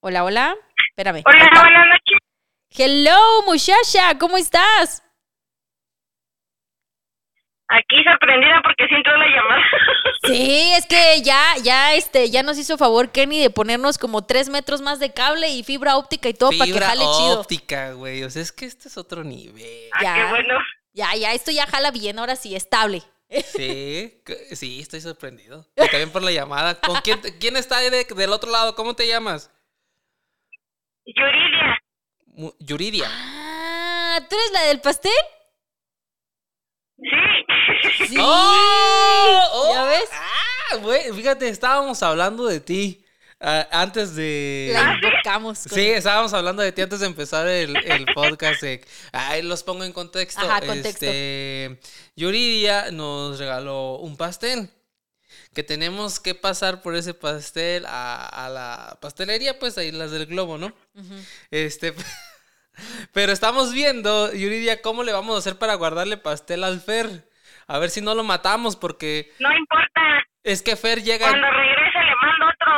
Hola, 0.00 0.25
hola. 0.25 0.57
Espérame. 0.90 1.23
Hola, 1.26 1.49
buenas 1.61 1.87
noches. 1.88 2.19
Hello, 2.71 3.19
muchacha, 3.47 4.19
¿cómo 4.19 4.37
estás? 4.37 5.02
Aquí 7.69 8.02
sorprendida 8.04 8.61
porque 8.64 8.87
sí 8.88 8.95
entró 8.95 9.16
la 9.16 9.26
llamada. 9.26 9.62
Sí, 10.23 10.73
es 10.76 10.85
que 10.85 11.23
ya, 11.23 11.42
ya, 11.62 11.95
este, 11.95 12.28
ya 12.30 12.42
nos 12.42 12.59
hizo 12.59 12.76
favor 12.76 13.11
Kenny 13.11 13.40
de 13.40 13.49
ponernos 13.49 13.97
como 13.97 14.26
tres 14.26 14.50
metros 14.50 14.83
más 14.83 15.00
de 15.00 15.14
cable 15.14 15.49
y 15.49 15.64
fibra 15.64 15.97
óptica 15.97 16.28
y 16.28 16.35
todo 16.35 16.50
para 16.59 16.71
que 16.71 16.78
jale 16.78 17.00
chido. 17.00 17.40
óptica, 17.40 17.92
güey. 17.92 18.23
O 18.25 18.28
sea, 18.28 18.42
es 18.42 18.52
que 18.52 18.66
este 18.66 18.88
es 18.88 18.99
otro 18.99 19.25
nivel. 19.25 19.88
Ah, 19.95 20.02
Ya. 20.02 20.14
qué 20.14 20.25
bueno. 20.28 20.59
Ya, 20.92 21.16
ya, 21.16 21.33
esto 21.33 21.50
ya 21.52 21.66
jala 21.66 21.90
bien, 21.90 22.19
ahora 22.19 22.37
sí, 22.37 22.54
estable. 22.54 23.02
Sí, 23.57 24.23
sí, 24.52 24.80
estoy 24.80 25.00
sorprendido. 25.00 25.66
Y 25.75 25.87
también 25.88 26.11
por 26.12 26.23
la 26.23 26.33
llamada. 26.33 26.78
¿Con 26.78 27.00
quién, 27.00 27.19
quién 27.40 27.57
está 27.57 27.78
de- 27.78 28.04
del 28.04 28.33
otro 28.33 28.50
lado? 28.50 28.75
¿Cómo 28.75 28.95
te 28.95 29.09
llamas? 29.09 29.50
Yuridia. 31.17 31.79
Mu- 32.35 32.55
Yuridia. 32.61 33.09
Ah, 33.11 34.21
¿tú 34.29 34.37
eres 34.37 34.52
la 34.52 34.62
del 34.62 34.81
pastel? 34.81 35.12
Sí. 36.99 38.07
Sí. 38.09 38.17
¡Oh! 38.21 39.40
¡Oh! 39.52 39.75
¿Ya 39.75 39.85
ves? 39.85 40.09
Ah, 40.12 40.76
güey, 40.76 41.12
fíjate, 41.12 41.49
estábamos 41.49 42.02
hablando 42.02 42.47
de 42.47 42.61
ti 42.61 43.05
ah, 43.40 43.67
antes 43.73 44.14
de... 44.14 44.71
La 44.73 44.95
invocamos. 44.95 45.62
con- 45.69 45.73
Sí, 45.79 45.87
estábamos 45.90 46.33
hablando 46.33 46.62
de 46.62 46.73
ti 46.73 46.83
antes 46.83 47.00
de 47.00 47.07
empezar 47.07 47.49
el, 47.49 47.76
el 47.76 48.07
podcast. 48.14 48.62
de- 48.62 48.85
Ahí 49.12 49.43
los 49.43 49.62
pongo 49.62 49.85
en 49.85 49.93
contexto. 49.93 50.40
Ajá, 50.43 50.61
contexto. 50.61 50.88
Este, 51.07 51.81
Yuridia 52.17 52.90
nos 52.93 53.38
regaló 53.38 53.97
un 53.97 54.17
pastel. 54.17 54.71
Que 55.54 55.64
tenemos 55.64 56.21
que 56.21 56.35
pasar 56.37 56.80
por 56.80 56.95
ese 56.95 57.12
pastel 57.12 57.85
a, 57.87 58.25
a 58.26 58.49
la 58.49 58.99
pastelería, 59.00 59.59
pues 59.59 59.76
ahí 59.78 59.90
las 59.90 60.12
del 60.12 60.26
globo, 60.26 60.59
¿no? 60.59 60.73
Este. 61.50 61.92
Pero 63.12 63.33
estamos 63.33 63.73
viendo, 63.73 64.33
Yuridia, 64.33 64.80
cómo 64.80 65.02
le 65.02 65.12
vamos 65.12 65.35
a 65.35 65.38
hacer 65.40 65.59
para 65.59 65.75
guardarle 65.75 66.16
pastel 66.16 66.62
al 66.64 66.80
Fer. 66.80 67.28
A 67.66 67.78
ver 67.78 67.90
si 67.90 68.00
no 68.00 68.14
lo 68.14 68.25
matamos, 68.25 68.76
porque 68.76 69.33
No 69.38 69.49
importa. 69.57 70.00
es 70.45 70.62
que 70.62 70.76
Fer 70.76 71.02
llega. 71.02 71.28
Cuando 71.28 71.50
regrese 71.50 71.99
le 71.99 72.14
mando 72.23 72.47
otro. 72.47 72.71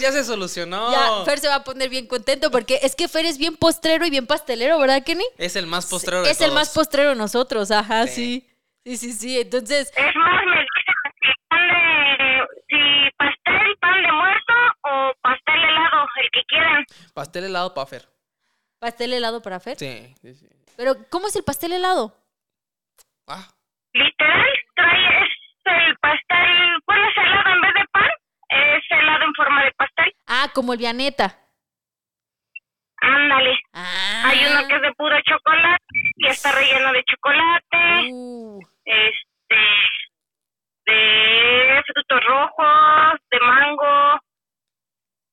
ya 0.00 0.12
se 0.12 0.24
solucionó. 0.24 0.90
Ya, 0.90 1.24
Fer 1.24 1.38
se 1.38 1.48
va 1.48 1.56
a 1.56 1.64
poner 1.64 1.88
bien 1.88 2.06
contento 2.06 2.50
porque 2.50 2.80
es 2.82 2.96
que 2.96 3.08
Fer 3.08 3.26
es 3.26 3.38
bien 3.38 3.56
postrero 3.56 4.06
y 4.06 4.10
bien 4.10 4.26
pastelero, 4.26 4.78
¿verdad, 4.78 5.02
Kenny? 5.04 5.24
Es 5.38 5.56
el 5.56 5.66
más 5.66 5.86
postrero 5.86 6.22
de 6.22 6.30
es 6.30 6.40
el 6.40 6.52
más 6.52 6.70
postrero 6.70 7.10
de 7.10 7.16
nosotros, 7.16 7.70
ajá, 7.70 8.06
Sí. 8.06 8.14
sí. 8.14 8.48
Sí, 8.84 8.96
sí, 8.96 9.12
sí. 9.12 9.40
Entonces, 9.40 9.92
Es 9.96 10.16
más, 10.16 10.44
me 10.46 10.60
dicen 10.60 10.94
si 11.20 11.30
pan 11.48 11.68
de, 11.68 12.46
si 12.68 13.10
pastel, 13.16 13.76
pan 13.80 14.02
de 14.02 14.12
muerto 14.12 14.52
o 14.82 15.12
pastel 15.22 15.62
helado, 15.64 16.06
el 16.22 16.30
que 16.32 16.42
quieran. 16.46 16.84
Pastel 17.14 17.44
helado 17.44 17.74
para 17.74 17.86
Fer. 17.86 18.08
pastel 18.80 19.12
helado 19.12 19.40
para 19.42 19.60
Fer. 19.60 19.76
Sí, 19.78 20.14
sí, 20.20 20.34
sí. 20.34 20.46
Pero, 20.76 20.94
¿cómo 21.10 21.28
es 21.28 21.36
el 21.36 21.44
pastel 21.44 21.72
helado? 21.74 22.16
Ah, 23.28 23.46
Literal, 23.94 24.48
trae 24.74 25.22
es 25.24 25.30
el 25.64 25.96
pastel, 25.98 26.80
bueno, 26.86 27.08
es 27.08 27.16
helado 27.18 27.54
en 27.54 27.60
vez 27.60 27.74
de 27.74 27.84
pan, 27.92 28.10
es 28.48 28.82
helado 28.90 29.24
en 29.24 29.34
forma 29.34 29.64
de 29.64 29.72
pastel. 29.72 30.12
Ah, 30.26 30.48
como 30.54 30.72
el 30.72 30.78
Vianeta. 30.78 31.38
Ándale. 33.00 33.58
Ah. 33.74 34.22
Hay 34.26 34.38
uno 34.46 34.66
que 34.68 34.74
es 34.76 34.82
de 34.82 34.92
puro 34.94 35.16
chocolate 35.22 35.84
y 36.16 36.26
está 36.26 36.52
relleno 36.52 36.92
de 36.92 37.04
chocolate, 37.04 38.10
Uh, 38.10 38.60
este, 38.84 39.56
de 40.86 41.82
frutos 41.86 42.20
rojos, 42.26 43.20
de 43.30 43.40
mango, 43.40 44.20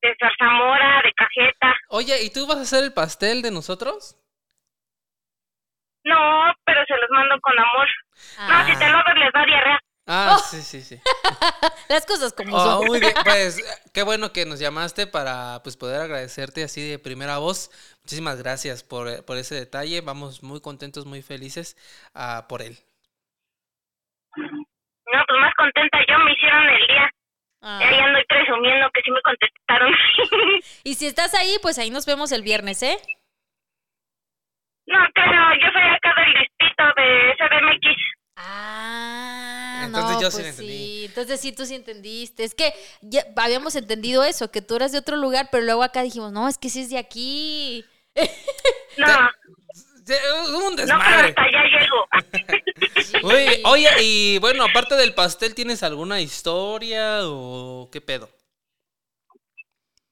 de 0.01 0.15
zarzamora, 0.20 1.01
de 1.03 1.13
cajeta. 1.13 1.75
Oye, 1.89 2.24
¿y 2.24 2.29
tú 2.32 2.46
vas 2.48 2.58
a 2.58 2.62
hacer 2.62 2.84
el 2.84 2.94
pastel 2.94 3.41
de 3.41 3.51
nosotros? 3.51 4.15
No, 6.03 6.53
pero 6.65 6.82
se 6.88 6.96
los 6.96 7.10
mando 7.12 7.36
con 7.41 7.58
amor. 7.60 7.88
ah, 8.38 8.63
No, 8.63 8.74
si 8.74 8.79
te 8.79 8.89
lo 8.89 8.98
hago 8.98 9.13
les 9.20 9.34
da 9.34 9.46
diarrea. 9.46 9.79
Ah, 10.12 10.38
Oh. 10.38 10.39
sí, 10.39 10.62
sí, 10.63 10.82
sí. 10.82 11.00
Las 11.89 12.03
cosas 12.08 12.34
como 12.34 12.56
Oh, 12.56 12.63
son. 12.79 12.86
muy 12.88 13.00
bien, 13.00 13.13
pues 13.24 13.62
qué 13.94 14.01
bueno 14.01 14.32
que 14.34 14.46
nos 14.46 14.60
llamaste 14.60 15.06
para 15.06 15.62
pues 15.62 15.77
poder 15.77 16.01
agradecerte 16.01 16.63
así 16.63 16.88
de 16.89 16.98
primera 16.98 17.38
voz. 17.38 17.70
Muchísimas 18.03 18.38
gracias 18.41 18.82
por, 18.84 19.24
por 19.25 19.38
ese 19.38 19.53
detalle. 19.56 20.01
Vamos 20.01 20.41
muy 20.41 20.62
contentos, 20.62 21.06
muy 21.06 21.22
felices 21.22 21.77
ah, 22.15 22.46
por 22.50 22.63
él. 22.63 22.79
Pues 25.29 25.41
más 25.41 25.53
contenta 25.53 26.00
yo, 26.09 26.17
me 26.25 26.33
hicieron 26.33 26.67
el 26.69 26.88
día. 26.88 27.12
Ah. 27.62 27.79
Ahí 27.83 28.00
ando 28.00 28.19
presumiendo 28.27 28.89
que 28.91 29.01
sí 29.03 29.12
me 29.12 29.21
contestaron. 29.21 29.93
Y 30.83 30.95
si 30.95 31.05
estás 31.05 31.36
ahí, 31.36 31.57
pues 31.62 31.77
ahí 31.77 31.91
nos 31.91 32.07
vemos 32.07 32.31
el 32.31 32.41
viernes, 32.41 32.81
¿eh? 32.81 32.98
no, 34.88 34.98
creo, 35.13 35.53
yo 35.62 35.67
soy 35.71 35.83
acá 35.83 36.15
del 36.19 36.33
distrito 36.33 36.83
de 36.98 37.36
CDMX. 37.38 38.01
Ah, 38.38 39.83
Entonces 39.86 40.15
no, 40.15 40.21
yo 40.21 40.31
sí 40.31 40.38
pues 40.38 40.50
entendí. 40.50 40.74
sí. 40.74 41.05
Entonces 41.05 41.41
sí, 41.41 41.51
tú 41.51 41.65
sí 41.67 41.75
entendiste. 41.75 42.43
Es 42.43 42.55
que 42.55 42.74
ya 43.01 43.21
habíamos 43.36 43.75
entendido 43.75 44.24
eso, 44.24 44.50
que 44.50 44.63
tú 44.63 44.77
eras 44.77 44.91
de 44.91 44.98
otro 44.98 45.15
lugar, 45.15 45.50
pero 45.51 45.63
luego 45.63 45.83
acá 45.83 46.01
dijimos, 46.01 46.31
no, 46.31 46.48
es 46.48 46.57
que 46.57 46.69
sí 46.69 46.81
es 46.81 46.89
de 46.89 46.98
aquí. 46.98 47.86
No, 48.98 49.29
Un 50.16 50.54
no, 50.54 50.75
pero 50.75 50.88
desmadre. 50.88 51.30
hasta 51.30 51.42
allá 51.44 51.63
llego. 51.63 52.08
Oye, 53.24 53.62
oye, 53.66 53.89
y 54.01 54.38
bueno, 54.39 54.63
aparte 54.63 54.96
del 54.96 55.13
pastel, 55.13 55.54
¿tienes 55.56 55.84
alguna 55.84 56.22
historia 56.22 57.20
o 57.24 57.89
qué 57.92 58.01
pedo? 58.01 58.30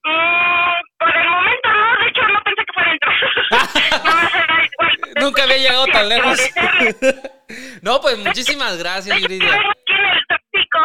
Mm, 0.03 0.81
por 0.99 1.15
el 1.17 1.29
momento 1.29 1.69
no, 1.69 1.99
de 1.99 2.09
hecho 2.09 2.21
no 2.27 2.43
pensé 2.43 2.63
que 2.65 2.73
fuera 2.73 2.91
entrar. 2.91 3.15
no 4.05 4.63
igual. 4.63 4.97
Nunca 5.21 5.43
había 5.43 5.57
llegado 5.57 5.85
tan 5.87 6.09
lejos. 6.09 6.39
No, 7.81 8.01
pues 8.01 8.17
muchísimas 8.17 8.77
gracias, 8.77 9.21
Yuridia. 9.21 9.55
El 9.55 10.25
tráfico. 10.27 10.79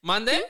¿Mande? 0.00 0.42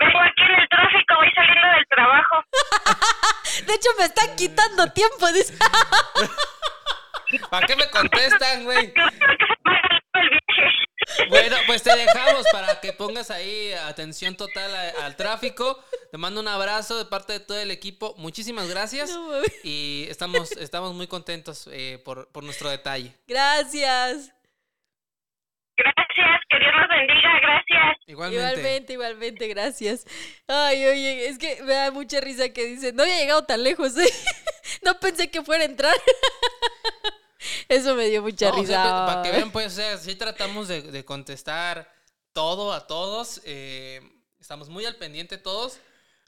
Vengo 0.00 0.18
aquí 0.20 0.42
en 0.42 0.60
el 0.60 0.68
tráfico, 0.68 1.14
voy 1.16 1.30
saliendo 1.34 1.68
del 1.76 1.86
trabajo. 1.88 2.36
De 3.66 3.74
hecho, 3.74 3.88
me 3.98 4.04
están 4.04 4.36
quitando 4.36 4.90
tiempo. 4.92 5.26
Dice. 5.32 5.54
¿Para 7.50 7.66
qué 7.66 7.76
me 7.76 7.88
contestan, 7.90 8.64
güey? 8.64 8.92
Bueno, 11.28 11.56
pues 11.66 11.82
te 11.82 11.94
dejamos 11.96 12.44
para 12.52 12.80
que 12.80 12.92
pongas 12.92 13.30
ahí 13.30 13.72
atención 13.72 14.36
total 14.36 14.74
a- 14.74 15.06
al 15.06 15.16
tráfico. 15.16 15.82
Te 16.10 16.18
mando 16.18 16.40
un 16.40 16.48
abrazo 16.48 16.98
de 16.98 17.04
parte 17.04 17.32
de 17.34 17.40
todo 17.40 17.58
el 17.58 17.70
equipo. 17.70 18.14
Muchísimas 18.18 18.68
gracias. 18.68 19.10
No. 19.10 19.30
Y 19.62 20.06
estamos, 20.10 20.50
estamos 20.52 20.94
muy 20.94 21.06
contentos 21.06 21.68
eh, 21.72 22.02
por, 22.04 22.28
por 22.32 22.42
nuestro 22.44 22.68
detalle. 22.70 23.14
Gracias. 23.28 24.32
Gracias, 25.76 26.40
que 26.48 26.58
Dios 26.58 26.72
los 26.74 26.88
bendiga, 26.88 27.40
gracias. 27.40 27.96
Igualmente. 28.06 28.44
Igualmente, 28.60 28.92
igualmente, 28.94 29.48
gracias. 29.48 30.06
Ay, 30.46 30.86
oye, 30.86 31.28
es 31.28 31.38
que 31.38 31.62
me 31.62 31.74
da 31.74 31.90
mucha 31.90 32.20
risa 32.20 32.48
que 32.50 32.64
dice, 32.64 32.92
no 32.92 33.02
había 33.02 33.18
llegado 33.18 33.44
tan 33.44 33.62
lejos, 33.62 33.96
¿eh? 33.98 34.08
No 34.82 34.98
pensé 34.98 35.30
que 35.30 35.42
fuera 35.42 35.62
a 35.62 35.66
entrar. 35.66 35.94
Eso 37.68 37.94
me 37.94 38.06
dio 38.08 38.22
mucha 38.22 38.50
No, 38.50 38.56
o 38.60 38.66
sea, 38.66 38.82
risa. 38.82 39.06
para 39.06 39.22
que 39.22 39.30
vean, 39.30 39.50
pues, 39.52 39.66
o 39.66 39.70
sea, 39.76 39.96
sí 39.98 40.14
tratamos 40.16 40.68
de, 40.68 40.82
de 40.82 41.04
contestar 41.04 41.90
todo 42.32 42.72
a 42.72 42.86
todos. 42.86 43.40
eh, 43.44 44.00
estamos 44.40 44.68
muy 44.68 44.84
al 44.86 44.96
pendiente 44.96 45.38
todos. 45.38 45.78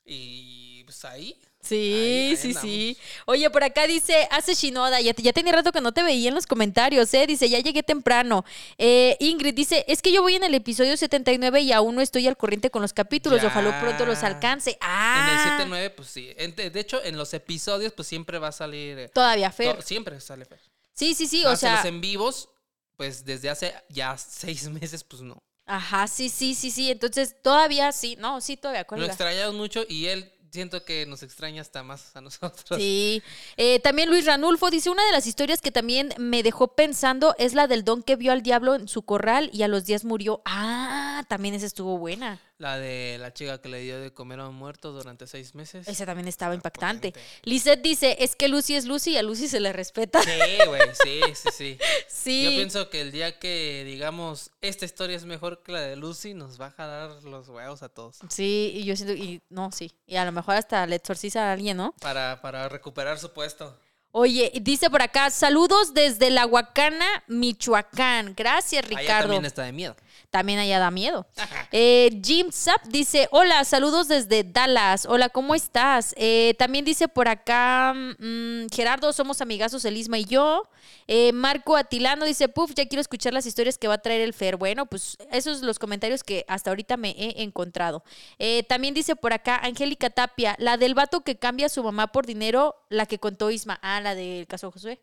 Y 0.04 0.84
pues 0.84 1.04
ahí. 1.04 1.38
Sí, 1.68 1.74
Ahí- 1.76 2.30
ahí 2.30 2.36
sí, 2.36 2.54
sí. 2.54 2.98
Oye, 3.26 3.50
por 3.50 3.62
acá 3.64 3.86
dice, 3.86 4.26
hace 4.30 4.54
Shinoda, 4.54 5.00
ya, 5.00 5.12
ya 5.16 5.32
tenía 5.32 5.52
rato 5.52 5.70
que 5.72 5.80
no 5.80 5.92
te 5.92 6.02
veía 6.02 6.28
en 6.28 6.34
los 6.34 6.46
comentarios, 6.46 7.12
¿eh? 7.14 7.26
Dice, 7.26 7.48
ya 7.48 7.60
llegué 7.60 7.82
temprano. 7.82 8.44
Eh, 8.78 9.16
Ingrid 9.20 9.54
dice, 9.54 9.84
es 9.88 10.00
que 10.00 10.10
yo 10.12 10.22
voy 10.22 10.34
en 10.36 10.44
el 10.44 10.54
episodio 10.54 10.96
79 10.96 11.60
y 11.60 11.72
aún 11.72 11.94
no 11.94 12.00
estoy 12.00 12.26
al 12.26 12.36
corriente 12.36 12.70
con 12.70 12.82
los 12.82 12.92
capítulos, 12.92 13.42
Ya. 13.42 13.48
ojalá 13.48 13.80
pronto 13.80 14.06
los 14.06 14.22
alcance. 14.22 14.70
En 14.70 14.76
Ah, 14.80 15.56
el 15.60 15.66
7-9, 15.68 15.90
pues 15.90 16.08
sí. 16.08 16.32
En- 16.36 16.54
de 16.54 16.80
hecho, 16.80 17.02
en 17.04 17.16
los 17.16 17.34
episodios, 17.34 17.92
pues 17.92 18.08
siempre 18.08 18.38
va 18.38 18.48
a 18.48 18.52
salir. 18.52 18.98
eh, 18.98 19.08
todavía 19.08 19.50
Fer. 19.52 19.76
to- 19.76 19.82
siempre 19.82 20.20
sale 20.20 20.44
Fer. 20.44 20.60
Sí, 20.94 21.14
sí, 21.14 21.26
sí, 21.26 21.44
o 21.44 21.50
Más 21.50 21.62
en 21.62 21.68
sea, 21.68 21.76
los 21.76 21.84
en 21.84 22.00
vivos, 22.00 22.48
pues 22.96 23.24
desde 23.24 23.50
hace 23.50 23.74
ya 23.88 24.16
seis 24.18 24.68
meses, 24.70 25.04
pues 25.04 25.22
no. 25.22 25.42
ajá, 25.66 26.06
sí, 26.08 26.28
sí, 26.30 26.54
sí, 26.54 26.70
sí, 26.70 26.90
entonces 26.90 27.36
todavía 27.42 27.92
sí, 27.92 28.16
no, 28.18 28.40
sí, 28.40 28.56
todavía 28.56 28.86
Lo 28.90 29.04
extrañamos 29.04 29.54
mucho 29.54 29.84
y 29.88 30.06
él 30.06 30.32
siento 30.50 30.84
que 30.84 31.06
nos 31.06 31.22
extraña 31.22 31.62
hasta 31.62 31.82
más 31.82 32.14
a 32.16 32.20
nosotros. 32.20 32.78
Sí. 32.78 33.22
Eh, 33.56 33.80
también 33.80 34.08
Luis 34.08 34.26
Ranulfo 34.26 34.70
dice, 34.70 34.90
una 34.90 35.04
de 35.06 35.12
las 35.12 35.26
historias 35.26 35.60
que 35.60 35.70
también 35.70 36.14
me 36.18 36.42
dejó 36.42 36.68
pensando 36.74 37.34
es 37.38 37.54
la 37.54 37.66
del 37.66 37.84
don 37.84 38.02
que 38.02 38.16
vio 38.16 38.32
al 38.32 38.42
diablo 38.42 38.74
en 38.74 38.88
su 38.88 39.02
corral 39.02 39.50
y 39.52 39.62
a 39.62 39.68
los 39.68 39.84
días 39.84 40.04
murió. 40.04 40.42
Ah, 40.44 41.24
también 41.28 41.54
esa 41.54 41.66
estuvo 41.66 41.98
buena. 41.98 42.40
La 42.58 42.76
de 42.76 43.18
la 43.20 43.32
chica 43.32 43.60
que 43.60 43.68
le 43.68 43.80
dio 43.82 44.00
de 44.00 44.12
comer 44.12 44.40
a 44.40 44.48
un 44.48 44.56
muerto 44.56 44.90
durante 44.92 45.28
seis 45.28 45.54
meses. 45.54 45.86
Esa 45.86 46.06
también 46.06 46.26
estaba 46.26 46.56
impactante. 46.56 47.12
Lisette 47.44 47.80
dice, 47.80 48.16
es 48.18 48.34
que 48.34 48.48
Lucy 48.48 48.74
es 48.74 48.84
Lucy 48.84 49.12
y 49.12 49.16
a 49.16 49.22
Lucy 49.22 49.46
se 49.46 49.60
le 49.60 49.72
respeta. 49.72 50.20
Sí, 50.22 50.66
güey, 50.66 50.80
sí, 51.02 51.20
sí, 51.34 51.48
sí. 51.52 51.78
Sí. 52.08 52.44
Yo 52.44 52.50
pienso 52.50 52.90
que 52.90 53.00
el 53.00 53.12
día 53.12 53.38
que 53.38 53.84
digamos 53.86 54.50
esta 54.60 54.84
historia 54.84 55.16
es 55.16 55.24
mejor 55.24 55.62
que 55.62 55.72
la 55.72 55.80
de 55.82 55.96
Lucy, 55.96 56.34
nos 56.34 56.60
va 56.60 56.66
a 56.66 56.70
jalar 56.72 57.22
los 57.22 57.48
huevos 57.48 57.82
a 57.82 57.88
todos. 57.88 58.18
Sí, 58.28 58.72
y 58.74 58.84
yo 58.84 58.96
siento, 58.96 59.14
y 59.14 59.40
no, 59.48 59.70
sí. 59.70 59.92
Y 60.06 60.16
a 60.16 60.24
lo 60.24 60.32
mejor 60.38 60.56
hasta 60.56 60.86
le 60.86 60.96
exorciza 60.96 61.48
a 61.48 61.52
alguien, 61.52 61.76
¿no? 61.76 61.94
Para, 62.00 62.40
para 62.40 62.68
recuperar 62.68 63.18
su 63.18 63.32
puesto. 63.32 63.78
Oye, 64.10 64.50
dice 64.62 64.88
por 64.88 65.02
acá, 65.02 65.30
saludos 65.30 65.92
desde 65.92 66.30
La 66.30 66.46
Huacana, 66.46 67.06
Michoacán. 67.26 68.34
Gracias, 68.34 68.84
Allá 68.84 68.98
Ricardo. 69.00 69.22
también 69.24 69.44
está 69.44 69.62
de 69.64 69.72
miedo. 69.72 69.94
También 70.30 70.58
allá 70.58 70.78
da 70.78 70.90
miedo. 70.90 71.26
Eh, 71.72 72.20
Jim 72.22 72.50
Zap 72.52 72.84
dice, 72.86 73.28
hola, 73.30 73.64
saludos 73.64 74.08
desde 74.08 74.44
Dallas. 74.44 75.06
Hola, 75.06 75.28
¿cómo 75.28 75.54
estás? 75.54 76.14
Eh, 76.16 76.54
también 76.58 76.84
dice 76.84 77.08
por 77.08 77.28
acá, 77.28 77.94
mm, 77.94 78.66
Gerardo, 78.72 79.12
somos 79.12 79.40
amigazos 79.40 79.84
Elisma 79.84 80.18
y 80.18 80.24
yo. 80.24 80.68
Eh, 81.06 81.32
Marco 81.32 81.76
Atilano 81.76 82.24
dice, 82.24 82.48
puf, 82.48 82.72
ya 82.74 82.86
quiero 82.86 83.00
escuchar 83.00 83.32
las 83.32 83.46
historias 83.46 83.78
que 83.78 83.88
va 83.88 83.94
a 83.94 83.98
traer 83.98 84.20
el 84.20 84.34
Fer. 84.34 84.56
Bueno, 84.56 84.86
pues 84.86 85.16
esos 85.30 85.58
son 85.58 85.66
los 85.66 85.78
comentarios 85.78 86.22
que 86.22 86.44
hasta 86.48 86.70
ahorita 86.70 86.96
me 86.96 87.10
he 87.10 87.42
encontrado. 87.42 88.04
Eh, 88.38 88.64
también 88.64 88.94
dice 88.94 89.16
por 89.16 89.32
acá, 89.32 89.56
Angélica 89.62 90.10
Tapia, 90.10 90.54
la 90.58 90.76
del 90.76 90.94
vato 90.94 91.22
que 91.22 91.38
cambia 91.38 91.66
a 91.66 91.70
su 91.70 91.82
mamá 91.82 92.08
por 92.08 92.26
dinero, 92.26 92.76
la 92.90 93.06
que 93.06 93.18
contó 93.18 93.50
Isma. 93.50 93.78
Ah, 93.82 94.00
la 94.00 94.14
del 94.14 94.46
caso 94.46 94.70
Josué. 94.70 95.00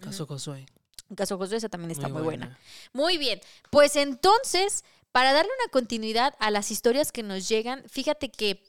Caso 0.00 0.26
Josué. 0.26 0.66
El 1.12 1.16
caso 1.16 1.36
Josué, 1.36 1.58
esa 1.58 1.68
también 1.68 1.90
está 1.90 2.08
muy, 2.08 2.22
buena. 2.22 2.46
buena. 2.46 2.58
Muy 2.94 3.18
bien, 3.18 3.38
pues 3.70 3.96
entonces, 3.96 4.82
para 5.12 5.32
darle 5.34 5.50
una 5.62 5.70
continuidad 5.70 6.34
a 6.38 6.50
las 6.50 6.70
historias 6.70 7.12
que 7.12 7.22
nos 7.22 7.48
llegan, 7.48 7.84
fíjate 7.88 8.30
que 8.30 8.62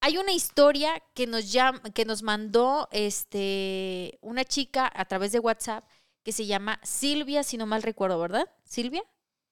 hay 0.00 0.18
una 0.18 0.32
historia 0.32 1.02
que 1.14 1.26
nos 1.26 1.52
llam- 1.52 1.92
que 1.92 2.04
nos 2.04 2.22
mandó 2.22 2.88
este 2.92 4.18
una 4.20 4.44
chica 4.44 4.90
a 4.94 5.04
través 5.06 5.32
de 5.32 5.40
WhatsApp 5.40 5.84
que 6.22 6.30
se 6.32 6.46
llama 6.46 6.78
Silvia, 6.84 7.42
si 7.42 7.56
no 7.56 7.66
mal 7.66 7.82
recuerdo, 7.82 8.20
¿verdad? 8.20 8.48
Silvia, 8.64 9.02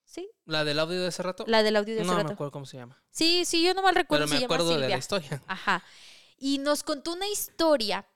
sí, 0.05 0.29
¿La 0.45 0.63
del 0.63 0.79
audio 0.79 1.01
de 1.01 1.09
ese 1.09 1.23
rato? 1.23 1.43
la 1.47 1.61
del 1.61 1.75
audio 1.75 1.93
de 1.95 2.01
hace 2.01 2.07
no 2.09 2.15
me 2.15 2.23
rato. 2.23 2.33
acuerdo 2.35 2.51
cómo 2.51 2.65
se 2.65 2.77
llama. 2.77 3.03
Sí, 3.11 3.43
sí, 3.45 3.61
yo 3.63 3.73
no 3.73 3.81
mal 3.81 3.95
recuerdo. 3.95 4.25
Pero 4.25 4.27
se 4.29 4.35
me 4.35 4.41
llama 4.41 4.55
acuerdo 4.55 4.79
de 4.79 4.87
la 4.87 4.97
historia. 4.97 5.41
Ajá. 5.47 5.83
Y 6.37 6.59
nos 6.59 6.83
contó 6.83 7.13
una 7.13 7.27
historia. 7.27 8.07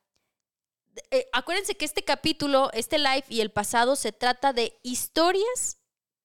Eh, 1.12 1.28
acuérdense 1.34 1.76
que 1.76 1.86
este 1.86 2.04
capítulo, 2.04 2.70
este 2.74 2.98
live 2.98 3.26
y 3.30 3.42
el 3.42 3.52
pasado 3.52 3.96
se 3.96 4.12
trata 4.12 4.54
de 4.54 4.78
historias 4.84 5.78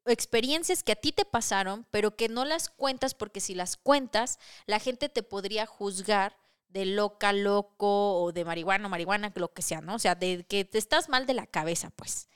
experiencias 0.05 0.83
que 0.83 0.93
a 0.93 0.97
ti 0.97 1.13
te 1.13 1.25
pasaron, 1.25 1.87
pero 1.91 2.17
que 2.17 2.29
no 2.29 2.45
las 2.45 2.69
cuentas 2.71 3.15
porque 3.15 3.41
si 3.41 3.55
las 3.55 3.77
cuentas, 3.77 4.39
la 4.67 4.81
gente 4.81 5.09
te 5.09 5.23
podría 5.23 5.67
juzgar 5.67 6.37
de 6.69 6.87
loca, 6.87 7.33
loco 7.33 8.23
o 8.23 8.33
de 8.33 8.45
marihuana, 8.45 8.89
marihuana, 8.89 9.33
lo 9.35 9.53
que 9.53 9.63
sea, 9.63 9.81
¿no? 9.81 9.95
O 9.95 9.99
sea, 9.99 10.15
de 10.15 10.45
que 10.49 10.65
te 10.65 10.79
estás 10.79 11.09
mal 11.09 11.27
de 11.27 11.35
la 11.35 11.47
cabeza, 11.47 11.91
pues. 11.91 12.29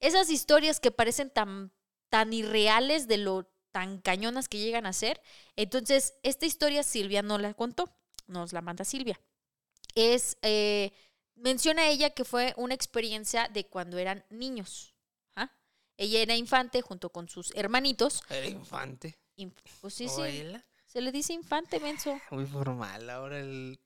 Esas 0.00 0.28
historias 0.28 0.80
que 0.80 0.90
parecen 0.90 1.30
tan, 1.30 1.72
tan 2.10 2.32
irreales 2.32 3.06
de 3.06 3.18
lo 3.18 3.48
tan 3.72 3.98
cañonas 4.00 4.48
que 4.48 4.58
llegan 4.58 4.86
a 4.86 4.92
ser. 4.92 5.20
Entonces, 5.54 6.14
esta 6.22 6.46
historia 6.46 6.82
Silvia 6.82 7.22
no 7.22 7.38
la 7.38 7.54
contó, 7.54 7.94
nos 8.26 8.52
la 8.52 8.62
manda 8.62 8.84
Silvia. 8.84 9.20
Es, 9.94 10.38
eh, 10.42 10.92
menciona 11.36 11.88
ella 11.88 12.10
que 12.10 12.24
fue 12.24 12.52
una 12.56 12.74
experiencia 12.74 13.48
de 13.48 13.66
cuando 13.66 13.98
eran 13.98 14.24
niños. 14.30 14.94
¿ah? 15.36 15.50
Ella 15.96 16.20
era 16.20 16.34
infante 16.36 16.82
junto 16.82 17.10
con 17.10 17.28
sus 17.28 17.52
hermanitos. 17.54 18.22
Era 18.28 18.46
infante. 18.46 19.18
Inf- 19.36 19.54
Pues 19.80 19.94
sí, 19.94 20.06
¿O 20.06 20.24
sí. 20.26 20.52
Se 20.86 21.00
le 21.00 21.12
dice 21.12 21.32
infante, 21.34 21.78
menso. 21.80 22.18
Muy 22.30 22.46
formal, 22.46 23.08
ahora 23.10 23.38
el... 23.38 23.78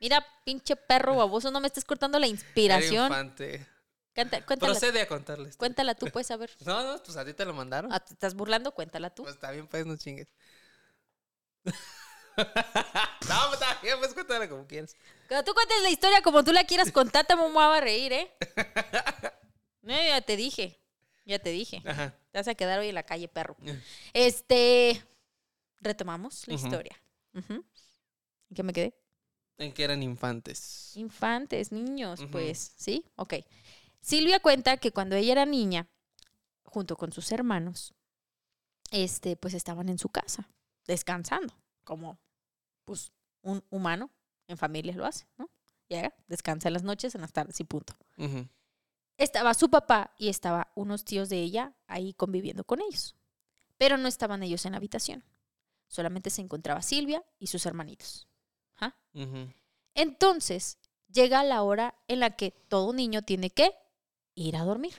Mira, 0.00 0.24
pinche 0.44 0.76
perro 0.76 1.16
baboso, 1.16 1.50
no 1.50 1.60
me 1.60 1.66
estés 1.66 1.84
cortando 1.84 2.18
la 2.18 2.26
inspiración. 2.28 3.06
Era 3.06 3.20
infante. 3.20 3.66
Canta- 4.14 4.44
cuéntala, 4.44 4.72
Procede 4.72 5.00
a 5.00 5.08
contarles. 5.08 5.56
cuéntala 5.56 5.94
tú, 5.94 6.06
pues, 6.12 6.30
a 6.30 6.36
ver. 6.36 6.50
No, 6.66 6.82
no, 6.84 7.02
pues 7.02 7.16
a 7.16 7.24
ti 7.24 7.32
te 7.34 7.44
lo 7.44 7.54
mandaron. 7.54 7.92
Ah, 7.92 7.98
¿te 8.00 8.12
estás 8.12 8.34
burlando? 8.34 8.72
Cuéntala 8.72 9.10
tú. 9.10 9.22
Pues 9.22 9.34
está 9.34 9.50
bien, 9.50 9.66
pues 9.66 9.86
no 9.86 9.96
chingues. 9.96 10.28
no, 11.64 11.74
pues 13.48 13.60
está 13.60 13.78
bien, 13.82 13.98
pues 13.98 14.14
cuéntala 14.14 14.48
como 14.48 14.66
quieras. 14.66 14.94
Cuando 15.32 15.50
tú 15.50 15.54
cuentes 15.54 15.82
la 15.82 15.88
historia 15.88 16.20
como 16.20 16.44
tú 16.44 16.52
la 16.52 16.64
quieras 16.64 16.92
contar, 16.92 17.26
te 17.26 17.34
me 17.34 17.58
a 17.58 17.80
reír, 17.80 18.12
¿eh? 18.12 18.30
No, 19.80 19.94
ya 19.94 20.20
te 20.20 20.36
dije. 20.36 20.78
Ya 21.24 21.38
te 21.38 21.48
dije. 21.48 21.82
Ajá. 21.86 22.14
Te 22.30 22.38
vas 22.38 22.48
a 22.48 22.54
quedar 22.54 22.78
hoy 22.78 22.90
en 22.90 22.94
la 22.94 23.02
calle, 23.04 23.28
perro. 23.28 23.56
Este. 24.12 25.02
Retomamos 25.80 26.46
la 26.46 26.52
historia. 26.52 27.02
¿En 27.32 27.64
qué 28.54 28.62
me 28.62 28.74
quedé? 28.74 28.94
En 29.56 29.72
que 29.72 29.84
eran 29.84 30.02
infantes. 30.02 30.94
Infantes, 30.96 31.72
niños, 31.72 32.20
pues, 32.30 32.74
¿sí? 32.76 33.06
Ok. 33.16 33.36
Silvia 34.02 34.38
cuenta 34.38 34.76
que 34.76 34.92
cuando 34.92 35.16
ella 35.16 35.32
era 35.32 35.46
niña, 35.46 35.88
junto 36.62 36.94
con 36.98 37.10
sus 37.10 37.32
hermanos, 37.32 37.94
este, 38.90 39.36
pues 39.36 39.54
estaban 39.54 39.88
en 39.88 39.98
su 39.98 40.10
casa, 40.10 40.50
descansando, 40.86 41.54
como, 41.84 42.18
pues, 42.84 43.12
un 43.40 43.64
humano 43.70 44.10
en 44.52 44.58
familia 44.58 44.94
lo 44.94 45.04
hace, 45.04 45.26
¿no? 45.36 45.50
Llega, 45.88 46.14
descansa 46.28 46.68
en 46.68 46.74
las 46.74 46.82
noches, 46.82 47.14
en 47.14 47.20
las 47.20 47.32
tardes 47.32 47.58
y 47.60 47.64
punto. 47.64 47.94
Estaba 49.18 49.54
su 49.54 49.70
papá 49.70 50.14
y 50.18 50.28
estaba 50.28 50.72
unos 50.74 51.04
tíos 51.04 51.28
de 51.28 51.40
ella 51.40 51.74
ahí 51.86 52.14
conviviendo 52.14 52.64
con 52.64 52.80
ellos. 52.80 53.16
Pero 53.76 53.96
no 53.98 54.08
estaban 54.08 54.42
ellos 54.42 54.64
en 54.64 54.72
la 54.72 54.78
habitación. 54.78 55.24
Solamente 55.88 56.30
se 56.30 56.40
encontraba 56.40 56.82
Silvia 56.82 57.24
y 57.38 57.48
sus 57.48 57.66
hermanitos. 57.66 58.26
¿Ah? 58.80 58.96
Entonces 59.94 60.78
llega 61.12 61.44
la 61.44 61.62
hora 61.62 61.94
en 62.08 62.20
la 62.20 62.36
que 62.36 62.50
todo 62.50 62.92
niño 62.92 63.22
tiene 63.22 63.50
que 63.50 63.74
ir 64.34 64.56
a 64.56 64.64
dormir. 64.64 64.94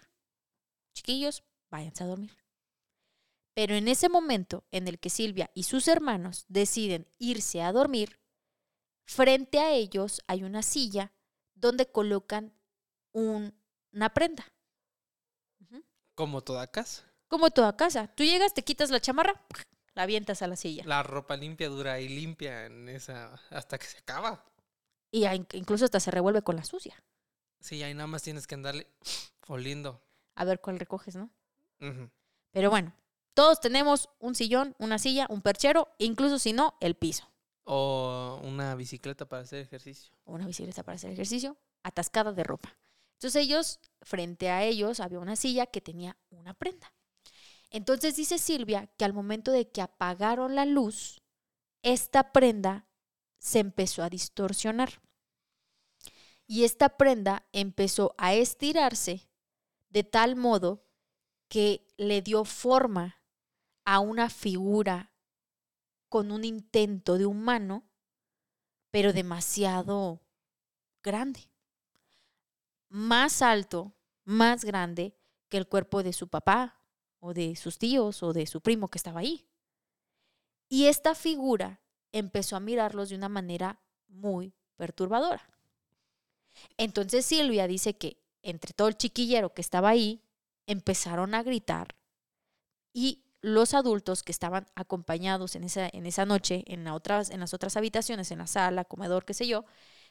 Chiquillos, 0.94 1.44
váyanse 1.72 2.04
a 2.04 2.08
dormir. 2.08 2.38
Pero 3.56 3.76
en 3.76 3.88
ese 3.88 4.10
momento 4.10 4.64
en 4.72 4.88
el 4.88 5.00
que 5.00 5.10
Silvia 5.10 5.52
y 5.54 5.64
sus 5.64 5.88
hermanos 5.88 6.46
deciden 6.48 7.08
irse 7.20 7.62
a 7.62 7.72
dormir, 7.72 8.20
frente 9.06 9.60
a 9.60 9.72
ellos 9.72 10.22
hay 10.28 10.44
una 10.44 10.62
silla 10.64 11.12
donde 11.56 11.92
colocan 11.92 12.54
un- 13.12 13.54
una 13.92 14.14
prenda. 14.14 14.46
Como 16.16 16.42
toda 16.42 16.68
casa. 16.68 17.04
Como 17.28 17.50
toda 17.50 17.76
casa. 17.76 18.08
Tú 18.16 18.24
llegas, 18.24 18.54
te 18.54 18.64
quitas 18.64 18.92
la 18.92 19.00
chamarra, 19.00 19.42
la 19.96 20.04
avientas 20.04 20.42
a 20.44 20.48
la 20.48 20.56
silla. 20.56 20.84
La 20.86 21.02
ropa 21.02 21.36
limpia 21.36 21.70
dura 21.70 22.00
y 22.00 22.08
limpia 22.08 22.66
en 22.68 22.88
esa 22.90 23.34
hasta 23.50 23.80
que 23.80 23.86
se 23.88 23.98
acaba. 23.98 24.46
Y 25.12 25.26
incluso 25.54 25.86
hasta 25.86 26.00
se 26.00 26.12
revuelve 26.12 26.44
con 26.44 26.56
la 26.56 26.64
sucia. 26.66 27.04
Sí, 27.60 27.82
ahí 27.82 27.94
nada 27.94 28.08
más 28.08 28.22
tienes 28.24 28.46
que 28.46 28.56
andarle 28.56 28.88
oliendo. 29.48 30.02
A 30.36 30.46
ver 30.46 30.60
cuál 30.62 30.80
recoges, 30.80 31.16
¿no? 31.16 31.30
Pero 32.52 32.70
bueno, 32.70 32.94
todos 33.34 33.60
tenemos 33.60 34.10
un 34.20 34.36
sillón, 34.36 34.76
una 34.78 35.00
silla, 35.00 35.26
un 35.30 35.42
perchero, 35.42 35.90
incluso 35.98 36.40
si 36.40 36.54
no, 36.54 36.78
el 36.80 36.96
piso. 36.96 37.30
O 37.66 38.40
una 38.44 38.76
bicicleta 38.76 39.26
para 39.28 39.44
hacer 39.44 39.60
ejercicio. 39.60 40.14
Una 40.26 40.46
bicicleta 40.46 40.84
para 40.84 40.96
hacer 40.96 41.12
ejercicio, 41.12 41.58
atascada 41.84 42.34
de 42.34 42.44
ropa. 42.44 42.78
Entonces 43.14 43.42
ellos, 43.42 43.80
frente 44.02 44.50
a 44.50 44.64
ellos, 44.64 45.00
había 45.00 45.20
una 45.20 45.36
silla 45.36 45.66
que 45.66 45.80
tenía 45.80 46.18
una 46.30 46.54
prenda. 46.54 46.94
Entonces 47.70 48.16
dice 48.16 48.38
Silvia 48.38 48.88
que 48.98 49.06
al 49.06 49.14
momento 49.14 49.52
de 49.52 49.72
que 49.72 49.82
apagaron 49.82 50.56
la 50.56 50.66
luz, 50.66 51.22
esta 51.82 52.32
prenda 52.32 52.88
se 53.40 53.60
empezó 53.60 54.04
a 54.04 54.10
distorsionar. 54.10 55.02
Y 56.46 56.66
esta 56.66 56.98
prenda 56.98 57.48
empezó 57.52 58.14
a 58.18 58.34
estirarse 58.34 59.30
de 59.90 60.04
tal 60.04 60.36
modo 60.36 60.86
que 61.48 61.88
le 61.98 62.22
dio 62.22 62.46
forma 62.46 63.22
a 63.86 64.00
una 64.00 64.30
figura 64.30 65.13
con 66.14 66.32
un 66.32 66.46
intento 66.46 67.18
de 67.18 67.26
humano, 67.26 67.84
pero 68.92 69.14
demasiado 69.14 70.22
grande. 71.02 71.50
Más 72.88 73.42
alto, 73.42 73.96
más 74.24 74.64
grande 74.64 75.18
que 75.50 75.58
el 75.58 75.68
cuerpo 75.68 76.04
de 76.04 76.14
su 76.14 76.28
papá 76.28 76.80
o 77.20 77.34
de 77.34 77.56
sus 77.56 77.80
tíos 77.80 78.22
o 78.22 78.32
de 78.32 78.46
su 78.46 78.62
primo 78.62 78.90
que 78.90 79.00
estaba 79.00 79.22
ahí. 79.22 79.48
Y 80.70 80.86
esta 80.86 81.16
figura 81.16 81.82
empezó 82.12 82.58
a 82.58 82.60
mirarlos 82.60 83.10
de 83.10 83.16
una 83.16 83.28
manera 83.28 83.82
muy 84.08 84.54
perturbadora. 84.76 85.50
Entonces 86.78 87.26
Silvia 87.26 87.66
dice 87.66 87.98
que 87.98 88.22
entre 88.44 88.74
todo 88.74 88.88
el 88.88 88.98
chiquillero 88.98 89.56
que 89.56 89.62
estaba 89.62 89.90
ahí, 89.90 90.22
empezaron 90.68 91.34
a 91.34 91.42
gritar 91.42 91.96
y 92.94 93.23
los 93.44 93.76
adultos 93.76 94.24
que 94.24 94.32
estaban 94.32 94.66
acompañados 94.76 95.56
en 95.56 95.64
esa, 95.66 95.88
en 95.94 96.08
esa 96.08 96.26
noche 96.26 96.64
en, 96.68 96.84
la 96.86 96.96
otras, 96.96 97.30
en 97.30 97.42
las 97.42 97.54
otras 97.54 97.78
habitaciones, 97.78 98.32
en 98.32 98.40
la 98.40 98.48
sala, 98.48 98.86
comedor, 98.86 99.26
qué 99.26 99.36
sé 99.36 99.48
yo, 99.48 99.66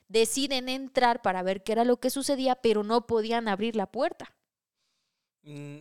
deciden 0.08 0.68
entrar 0.68 1.22
para 1.22 1.42
ver 1.42 1.64
qué 1.64 1.72
era 1.72 1.84
lo 1.84 1.98
que 1.98 2.10
sucedía, 2.10 2.56
pero 2.56 2.84
no 2.84 3.06
podían 3.08 3.48
abrir 3.48 3.74
la 3.74 3.86
puerta. 3.86 4.34
Mm, 5.42 5.78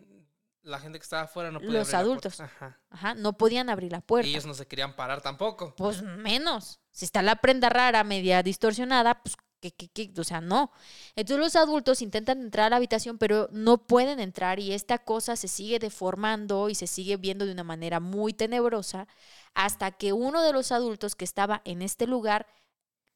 La 0.64 0.80
gente 0.80 1.00
que 1.00 1.04
estaba 1.04 1.24
afuera 1.24 1.52
no 1.52 1.60
podía 1.60 1.80
Los 1.80 1.94
abrir 1.94 1.94
la 1.94 2.00
adultos. 2.00 2.36
puerta. 2.38 2.56
Ajá. 2.56 2.80
Ajá, 2.90 3.14
no 3.16 3.34
podían 3.34 3.70
abrir 3.70 3.92
la 3.92 4.02
puerta. 4.02 4.28
Y 4.28 4.32
ellos 4.32 4.46
no 4.46 4.54
se 4.54 4.68
querían 4.68 4.96
parar 4.96 5.22
tampoco. 5.22 5.76
Pues 5.76 6.02
menos. 6.04 6.80
Si 6.92 7.06
está 7.06 7.22
la 7.22 7.36
prenda 7.38 7.70
rara, 7.70 8.04
media 8.04 8.44
distorsionada, 8.44 9.22
pues 9.24 9.36
que, 9.62 9.72
que, 9.72 9.90
que, 9.90 10.12
o 10.20 10.24
sea, 10.24 10.42
no. 10.42 10.72
Entonces 11.16 11.40
los 11.40 11.56
adultos 11.56 12.02
intentan 12.02 12.42
entrar 12.42 12.68
a 12.68 12.70
la 12.72 12.76
habitación, 12.78 13.18
pero 13.18 13.48
no 13.52 13.86
pueden 13.88 14.20
entrar 14.20 14.60
y 14.60 14.74
esta 14.74 14.98
cosa 14.98 15.36
se 15.36 15.48
sigue 15.48 15.80
deformando 15.80 16.70
y 16.70 16.76
se 16.76 16.88
sigue 16.88 17.18
viendo 17.18 17.46
de 17.46 17.54
una 17.54 17.64
manera 17.64 18.00
muy 18.00 18.34
tenebrosa 18.34 19.08
hasta 19.54 19.92
que 19.92 20.14
uno 20.14 20.42
de 20.42 20.54
los 20.54 20.72
adultos 20.72 21.16
que 21.16 21.26
estaba 21.26 21.62
en 21.64 21.82
este 21.82 22.08
lugar, 22.08 22.48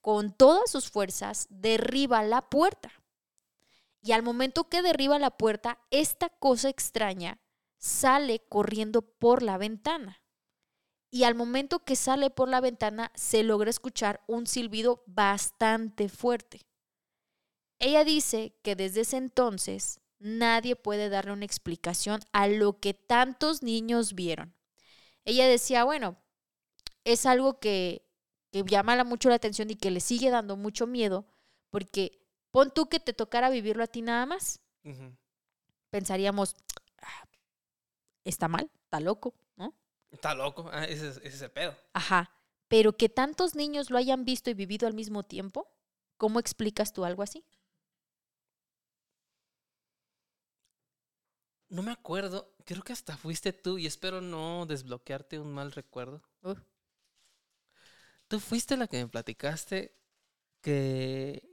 con 0.01 0.31
todas 0.31 0.69
sus 0.69 0.89
fuerzas, 0.89 1.47
derriba 1.49 2.23
la 2.23 2.49
puerta. 2.49 2.91
Y 4.01 4.11
al 4.11 4.21
momento 4.21 4.69
que 4.69 4.83
derriba 4.83 5.17
la 5.17 5.31
puerta, 5.31 5.79
esta 5.89 6.29
cosa 6.29 6.69
extraña 6.69 7.39
sale 7.79 8.39
corriendo 8.47 9.01
por 9.01 9.41
la 9.41 9.57
ventana 9.57 10.24
y 11.15 11.23
al 11.23 11.33
momento 11.33 11.79
que 11.79 11.95
sale 11.95 12.29
por 12.29 12.49
la 12.49 12.59
ventana 12.59 13.09
se 13.15 13.41
logra 13.41 13.69
escuchar 13.69 14.21
un 14.27 14.47
silbido 14.47 15.01
bastante 15.07 16.09
fuerte. 16.09 16.67
Ella 17.79 18.03
dice 18.03 18.53
que 18.63 18.75
desde 18.75 18.99
ese 18.99 19.15
entonces 19.15 20.01
nadie 20.19 20.75
puede 20.75 21.07
darle 21.07 21.31
una 21.31 21.45
explicación 21.45 22.19
a 22.33 22.49
lo 22.49 22.81
que 22.81 22.93
tantos 22.93 23.63
niños 23.63 24.13
vieron. 24.13 24.53
Ella 25.23 25.47
decía, 25.47 25.85
bueno, 25.85 26.17
es 27.05 27.25
algo 27.25 27.61
que, 27.61 28.05
que 28.51 28.65
llama 28.65 29.01
mucho 29.05 29.29
la 29.29 29.35
atención 29.35 29.69
y 29.69 29.77
que 29.77 29.91
le 29.91 30.01
sigue 30.01 30.29
dando 30.29 30.57
mucho 30.57 30.85
miedo, 30.85 31.25
porque 31.69 32.19
pon 32.51 32.73
tú 32.75 32.89
que 32.89 32.99
te 32.99 33.13
tocara 33.13 33.49
vivirlo 33.49 33.85
a 33.85 33.87
ti 33.87 34.01
nada 34.01 34.25
más. 34.25 34.59
Pensaríamos, 35.91 36.57
"Ah, 37.01 37.23
está 38.25 38.49
mal, 38.49 38.69
está 38.83 38.99
loco. 38.99 39.33
Está 40.15 40.33
loco. 40.33 40.69
Ah, 40.71 40.85
ese, 40.85 41.09
es- 41.09 41.17
ese 41.17 41.27
es 41.27 41.41
el 41.41 41.51
pedo. 41.51 41.75
Ajá. 41.93 42.31
Pero 42.67 42.95
que 42.97 43.09
tantos 43.09 43.55
niños 43.55 43.89
lo 43.89 43.97
hayan 43.97 44.25
visto 44.25 44.49
y 44.49 44.53
vivido 44.53 44.87
al 44.87 44.93
mismo 44.93 45.23
tiempo, 45.23 45.67
¿cómo 46.17 46.39
explicas 46.39 46.93
tú 46.93 47.05
algo 47.05 47.23
así? 47.23 47.43
No 51.69 51.83
me 51.83 51.91
acuerdo. 51.91 52.55
Creo 52.65 52.81
que 52.81 52.93
hasta 52.93 53.17
fuiste 53.17 53.53
tú 53.53 53.77
y 53.77 53.85
espero 53.85 54.19
no 54.21 54.65
desbloquearte 54.65 55.39
un 55.39 55.53
mal 55.53 55.71
recuerdo. 55.71 56.23
Tú 58.27 58.39
fuiste 58.39 58.77
la 58.77 58.87
que 58.87 58.97
me 59.03 59.07
platicaste 59.09 59.95
que 60.61 61.49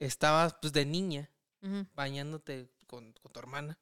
estabas 0.00 0.56
pues 0.60 0.72
de 0.72 0.86
niña 0.86 1.30
bañándote 1.94 2.70
con, 2.86 3.12
con 3.14 3.32
tu 3.32 3.40
hermana 3.40 3.78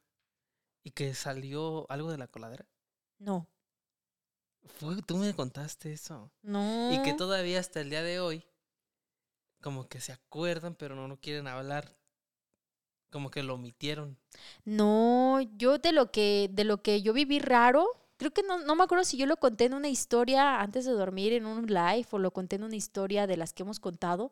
¿Y 0.83 0.91
que 0.91 1.13
salió 1.15 1.89
algo 1.91 2.11
de 2.11 2.17
la 2.17 2.27
coladera? 2.27 2.67
No, 3.19 3.47
Fue, 4.67 5.01
tú 5.01 5.17
me 5.17 5.33
contaste 5.35 5.93
eso. 5.93 6.31
no. 6.41 6.91
Y 6.93 7.01
que 7.01 7.13
todavía 7.13 7.59
hasta 7.59 7.81
el 7.81 7.89
día 7.89 8.03
de 8.03 8.19
hoy, 8.19 8.45
como 9.61 9.87
que 9.87 9.99
se 9.99 10.11
acuerdan, 10.11 10.75
pero 10.75 10.95
no 10.95 11.07
lo 11.07 11.17
quieren 11.19 11.47
hablar. 11.47 11.97
Como 13.09 13.31
que 13.31 13.41
lo 13.41 13.55
omitieron. 13.55 14.17
No, 14.65 15.39
yo 15.55 15.77
de 15.77 15.93
lo 15.93 16.11
que, 16.11 16.49
de 16.51 16.65
lo 16.65 16.81
que 16.81 17.01
yo 17.01 17.13
viví 17.13 17.39
raro, 17.39 17.87
creo 18.17 18.31
que 18.31 18.43
no, 18.43 18.59
no 18.59 18.75
me 18.75 18.83
acuerdo 18.83 19.05
si 19.05 19.17
yo 19.17 19.25
lo 19.25 19.37
conté 19.37 19.65
en 19.65 19.73
una 19.73 19.87
historia 19.87 20.59
antes 20.59 20.85
de 20.85 20.91
dormir, 20.91 21.31
en 21.31 21.45
un 21.45 21.67
live, 21.67 22.07
o 22.11 22.19
lo 22.19 22.31
conté 22.31 22.57
en 22.57 22.63
una 22.63 22.75
historia 22.75 23.25
de 23.25 23.37
las 23.37 23.53
que 23.53 23.63
hemos 23.63 23.79
contado. 23.79 24.31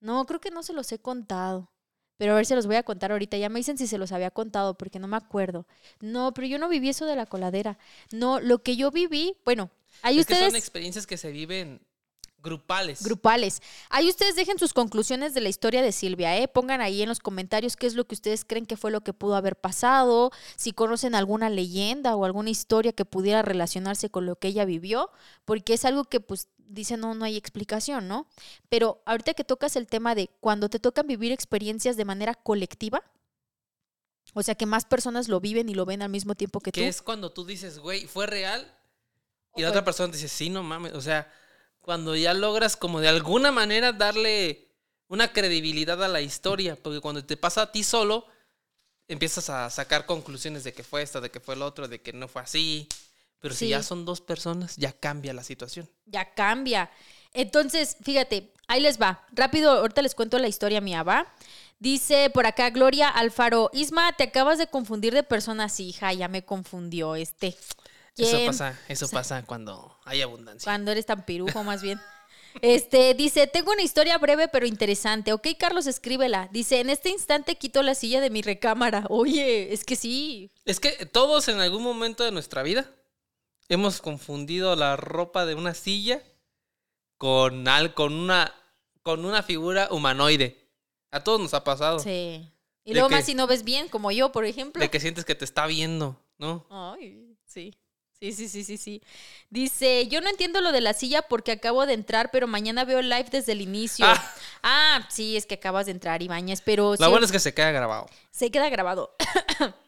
No, 0.00 0.24
creo 0.24 0.40
que 0.40 0.50
no 0.50 0.62
se 0.62 0.72
los 0.72 0.90
he 0.92 0.98
contado. 0.98 1.73
Pero 2.16 2.32
a 2.32 2.36
ver, 2.36 2.46
se 2.46 2.54
los 2.54 2.66
voy 2.66 2.76
a 2.76 2.82
contar 2.82 3.12
ahorita. 3.12 3.36
Ya 3.36 3.48
me 3.48 3.60
dicen 3.60 3.78
si 3.78 3.86
se 3.86 3.98
los 3.98 4.12
había 4.12 4.30
contado, 4.30 4.74
porque 4.74 4.98
no 4.98 5.08
me 5.08 5.16
acuerdo. 5.16 5.66
No, 6.00 6.32
pero 6.34 6.46
yo 6.46 6.58
no 6.58 6.68
viví 6.68 6.88
eso 6.88 7.06
de 7.06 7.16
la 7.16 7.26
coladera. 7.26 7.78
No, 8.12 8.40
lo 8.40 8.62
que 8.62 8.76
yo 8.76 8.90
viví, 8.90 9.36
bueno, 9.44 9.70
ahí 10.02 10.18
es 10.18 10.26
que 10.26 10.34
ustedes 10.34 10.52
son 10.52 10.58
experiencias 10.58 11.06
que 11.06 11.16
se 11.16 11.30
viven 11.30 11.80
grupales. 12.44 13.02
grupales. 13.02 13.60
Ahí 13.88 14.08
ustedes 14.08 14.36
dejen 14.36 14.58
sus 14.58 14.72
conclusiones 14.72 15.34
de 15.34 15.40
la 15.40 15.48
historia 15.48 15.82
de 15.82 15.90
Silvia, 15.90 16.38
¿eh? 16.38 16.46
Pongan 16.46 16.80
ahí 16.80 17.02
en 17.02 17.08
los 17.08 17.18
comentarios 17.18 17.74
qué 17.74 17.86
es 17.86 17.94
lo 17.94 18.06
que 18.06 18.14
ustedes 18.14 18.44
creen 18.44 18.66
que 18.66 18.76
fue 18.76 18.92
lo 18.92 19.00
que 19.00 19.12
pudo 19.12 19.34
haber 19.34 19.56
pasado, 19.56 20.30
si 20.54 20.72
conocen 20.72 21.14
alguna 21.14 21.48
leyenda 21.50 22.14
o 22.14 22.24
alguna 22.24 22.50
historia 22.50 22.92
que 22.92 23.04
pudiera 23.04 23.42
relacionarse 23.42 24.10
con 24.10 24.26
lo 24.26 24.36
que 24.36 24.48
ella 24.48 24.66
vivió, 24.66 25.10
porque 25.44 25.74
es 25.74 25.84
algo 25.84 26.04
que 26.04 26.20
pues 26.20 26.48
dicen 26.68 27.00
no, 27.00 27.14
no 27.14 27.24
hay 27.24 27.36
explicación, 27.36 28.08
¿no? 28.08 28.26
Pero 28.68 29.02
ahorita 29.06 29.34
que 29.34 29.44
tocas 29.44 29.76
el 29.76 29.86
tema 29.86 30.14
de 30.14 30.30
cuando 30.40 30.68
te 30.68 30.78
tocan 30.78 31.06
vivir 31.06 31.32
experiencias 31.32 31.96
de 31.96 32.04
manera 32.04 32.34
colectiva, 32.34 33.02
o 34.32 34.42
sea 34.42 34.54
que 34.54 34.66
más 34.66 34.84
personas 34.84 35.28
lo 35.28 35.40
viven 35.40 35.68
y 35.68 35.74
lo 35.74 35.84
ven 35.84 36.02
al 36.02 36.08
mismo 36.08 36.34
tiempo 36.34 36.60
que, 36.60 36.72
que 36.72 36.80
tú. 36.80 36.86
es 36.86 37.02
cuando 37.02 37.32
tú 37.32 37.44
dices, 37.44 37.78
güey, 37.78 38.06
¿fue 38.06 38.26
real? 38.26 38.70
Y 39.56 39.62
la 39.62 39.70
otra 39.70 39.84
persona 39.84 40.12
dice, 40.12 40.28
sí, 40.28 40.50
no 40.50 40.62
mames. 40.62 40.94
O 40.94 41.00
sea, 41.00 41.32
cuando 41.80 42.16
ya 42.16 42.34
logras 42.34 42.76
como 42.76 43.00
de 43.00 43.08
alguna 43.08 43.52
manera 43.52 43.92
darle 43.92 44.68
una 45.08 45.32
credibilidad 45.32 46.02
a 46.02 46.08
la 46.08 46.20
historia, 46.20 46.76
porque 46.76 47.00
cuando 47.00 47.24
te 47.24 47.36
pasa 47.36 47.62
a 47.62 47.72
ti 47.72 47.84
solo, 47.84 48.26
empiezas 49.06 49.50
a 49.50 49.70
sacar 49.70 50.06
conclusiones 50.06 50.64
de 50.64 50.72
que 50.72 50.82
fue 50.82 51.02
esto, 51.02 51.20
de 51.20 51.30
que 51.30 51.40
fue 51.40 51.54
el 51.54 51.62
otro, 51.62 51.86
de 51.86 52.00
que 52.00 52.12
no 52.12 52.26
fue 52.26 52.42
así. 52.42 52.88
Pero 53.44 53.54
si 53.54 53.68
ya 53.68 53.82
son 53.82 54.06
dos 54.06 54.22
personas, 54.22 54.74
ya 54.76 54.90
cambia 54.92 55.34
la 55.34 55.44
situación. 55.44 55.86
ya 56.06 56.32
cambia. 56.32 56.90
Entonces, 57.34 57.98
fíjate, 58.02 58.54
ahí 58.68 58.80
les 58.80 58.98
va. 58.98 59.22
Rápido, 59.32 59.70
ahorita 59.72 60.00
les 60.00 60.14
cuento 60.14 60.38
la 60.38 60.48
historia 60.48 60.80
mía, 60.80 61.02
¿va? 61.02 61.30
Dice 61.78 62.30
por 62.30 62.46
acá 62.46 62.70
Gloria 62.70 63.10
Alfaro, 63.10 63.68
Isma, 63.74 64.14
te 64.16 64.24
acabas 64.24 64.56
de 64.56 64.66
confundir 64.68 65.12
de 65.12 65.24
persona, 65.24 65.68
sí, 65.68 65.88
hija, 65.88 66.10
ya 66.14 66.26
me 66.28 66.46
confundió 66.46 67.16
este. 67.16 67.48
Eso 68.16 68.30
¿Quién? 68.34 68.46
pasa, 68.46 68.80
eso 68.88 69.08
pasa 69.10 69.42
cuando 69.44 69.94
hay 70.06 70.22
abundancia. 70.22 70.64
Cuando 70.64 70.90
eres 70.90 71.04
tan 71.04 71.26
pirujo, 71.26 71.62
más 71.64 71.82
bien. 71.82 72.00
Este, 72.62 73.12
dice, 73.12 73.46
tengo 73.46 73.72
una 73.72 73.82
historia 73.82 74.16
breve 74.16 74.48
pero 74.48 74.64
interesante. 74.64 75.34
Ok, 75.34 75.48
Carlos, 75.58 75.86
escríbela. 75.86 76.48
Dice, 76.50 76.80
en 76.80 76.88
este 76.88 77.10
instante 77.10 77.56
quito 77.56 77.82
la 77.82 77.94
silla 77.94 78.22
de 78.22 78.30
mi 78.30 78.40
recámara. 78.40 79.04
Oye, 79.10 79.74
es 79.74 79.84
que 79.84 79.96
sí. 79.96 80.50
Es 80.64 80.80
que 80.80 81.04
todos 81.04 81.48
en 81.48 81.60
algún 81.60 81.82
momento 81.82 82.24
de 82.24 82.30
nuestra 82.30 82.62
vida 82.62 82.90
hemos 83.68 84.00
confundido 84.00 84.76
la 84.76 84.96
ropa 84.96 85.46
de 85.46 85.54
una 85.54 85.74
silla 85.74 86.22
con, 87.18 87.66
al, 87.68 87.94
con, 87.94 88.12
una, 88.12 88.52
con 89.02 89.24
una 89.24 89.42
figura 89.42 89.88
humanoide. 89.90 90.58
A 91.10 91.22
todos 91.22 91.40
nos 91.40 91.54
ha 91.54 91.64
pasado. 91.64 91.98
Sí. 91.98 92.50
Y 92.84 92.90
¿De 92.90 92.94
luego 92.94 93.08
más 93.08 93.24
si 93.24 93.34
no 93.34 93.46
ves 93.46 93.64
bien, 93.64 93.88
como 93.88 94.10
yo, 94.10 94.32
por 94.32 94.44
ejemplo. 94.44 94.80
De 94.80 94.90
que 94.90 95.00
sientes 95.00 95.24
que 95.24 95.34
te 95.34 95.44
está 95.44 95.66
viendo, 95.66 96.20
¿no? 96.38 96.66
Ay, 96.70 97.36
sí. 97.46 97.72
Sí, 98.20 98.32
sí, 98.32 98.48
sí, 98.48 98.64
sí, 98.64 98.76
sí. 98.78 99.02
Dice, 99.50 100.06
yo 100.08 100.20
no 100.20 100.30
entiendo 100.30 100.60
lo 100.60 100.72
de 100.72 100.80
la 100.80 100.94
silla 100.94 101.22
porque 101.22 101.52
acabo 101.52 101.84
de 101.84 101.92
entrar, 101.94 102.30
pero 102.30 102.46
mañana 102.46 102.84
veo 102.84 103.00
el 103.00 103.08
live 103.08 103.28
desde 103.30 103.52
el 103.52 103.60
inicio. 103.60 104.06
Ah. 104.06 104.34
Ah, 104.62 105.06
sí, 105.10 105.36
es 105.36 105.44
que 105.46 105.54
acabas 105.54 105.86
de 105.86 105.92
entrar, 105.92 106.22
Ibañez, 106.22 106.62
pero 106.62 106.92
Lo 106.92 106.96
sí, 106.96 107.10
bueno 107.10 107.26
es 107.26 107.32
que 107.32 107.40
se 107.40 107.52
queda 107.52 107.70
grabado. 107.70 108.06
se 108.30 108.50
queda 108.50 108.68
grabado. 108.70 109.14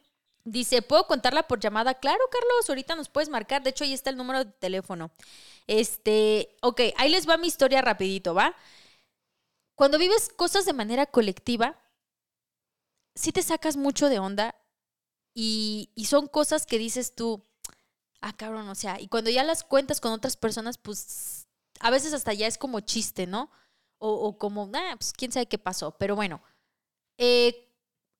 Dice, 0.47 0.81
¿puedo 0.81 1.09
contarla 1.09 1.49
por 1.49 1.59
llamada? 1.59 1.95
Claro, 1.95 2.21
Carlos, 2.31 2.69
ahorita 2.69 2.95
nos 2.95 3.09
puedes 3.09 3.29
marcar. 3.29 3.65
De 3.65 3.71
hecho, 3.71 3.83
ahí 3.83 3.93
está 3.93 4.11
el 4.11 4.17
número 4.17 4.45
de 4.45 4.53
teléfono. 4.53 5.11
Este, 5.67 6.55
ok, 6.63 6.83
ahí 6.97 7.11
les 7.11 7.29
va 7.29 7.37
mi 7.37 7.49
historia 7.49 7.83
rapidito, 7.83 8.33
¿va? 8.33 8.55
Cuando 9.75 9.99
vives 9.99 10.29
cosas 10.29 10.65
de 10.65 10.73
manera 10.73 11.07
colectiva, 11.07 11.77
sí 13.17 13.33
te 13.33 13.43
sacas 13.43 13.77
mucho 13.77 14.09
de 14.09 14.21
onda 14.21 14.55
y, 15.35 15.91
y 15.97 16.05
son 16.05 16.29
cosas 16.29 16.65
que 16.65 16.79
dices 16.79 17.17
tú, 17.17 17.43
ah, 18.21 18.37
cabrón, 18.37 18.69
o 18.69 18.77
sea, 18.77 19.01
y 19.01 19.09
cuando 19.09 19.31
ya 19.31 19.43
las 19.43 19.65
cuentas 19.65 20.01
con 20.01 20.13
otras 20.13 20.37
personas, 20.37 20.79
pues 20.79 21.49
a 21.81 21.91
veces 21.91 22.15
hasta 22.15 22.33
ya 22.33 22.47
es 22.47 22.57
como 22.57 22.79
chiste, 22.79 23.27
¿no? 23.27 23.51
O, 23.99 24.13
o 24.13 24.39
como, 24.39 24.71
ah, 24.75 24.95
pues 24.97 25.13
quién 25.13 25.33
sabe 25.33 25.47
qué 25.47 25.59
pasó. 25.59 25.97
Pero 25.99 26.15
bueno, 26.15 26.41
eh, 27.19 27.66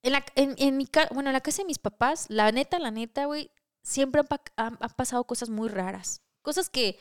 en, 0.07 0.13
la, 0.13 0.25
en, 0.37 0.55
en 0.59 0.77
mi 0.77 0.87
ca- 0.87 1.09
bueno, 1.13 1.31
en 1.31 1.35
la 1.35 1.41
casa 1.43 1.63
de 1.63 1.67
mis 1.67 1.79
papás, 1.79 2.27
la 2.29 2.53
neta, 2.53 2.79
la 2.79 2.91
neta, 2.91 3.27
güey, 3.27 3.51
siempre 3.83 4.21
han, 4.21 4.27
pa- 4.29 4.89
pasado 4.97 5.25
cosas 5.25 5.51
muy 5.51 5.69
raras. 5.69 6.23
Cosas 6.43 6.71
que 6.71 6.99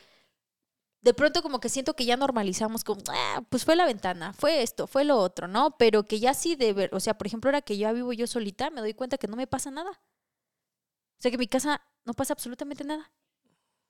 de 1.01 1.13
pronto 1.13 1.41
como 1.41 1.59
que 1.61 1.69
siento 1.69 1.95
que 1.95 2.05
ya 2.05 2.17
normalizamos 2.17 2.83
como, 2.83 3.01
ah, 3.09 3.43
pues 3.49 3.63
fue 3.65 3.75
la 3.75 3.85
ventana, 3.85 4.33
fue 4.33 4.61
esto, 4.63 4.87
fue 4.87 5.03
lo 5.05 5.17
otro, 5.17 5.47
¿no? 5.47 5.77
Pero 5.77 6.05
que 6.05 6.19
ya 6.19 6.33
sí 6.33 6.55
de 6.55 6.73
ver, 6.73 6.93
o 6.95 6.99
sea, 6.99 7.17
por 7.17 7.27
ejemplo, 7.27 7.49
ahora 7.49 7.61
que 7.61 7.77
ya 7.77 7.91
vivo 7.93 8.11
yo 8.13 8.27
solita, 8.27 8.69
me 8.71 8.81
doy 8.81 8.93
cuenta 8.93 9.17
que 9.17 9.27
no 9.27 9.35
me 9.37 9.47
pasa 9.47 9.71
nada. 9.71 9.91
O 9.91 11.21
sea, 11.21 11.31
que 11.31 11.35
en 11.35 11.39
mi 11.39 11.47
casa 11.47 11.81
no 12.05 12.13
pasa 12.13 12.33
absolutamente 12.33 12.83
nada. 12.83 13.11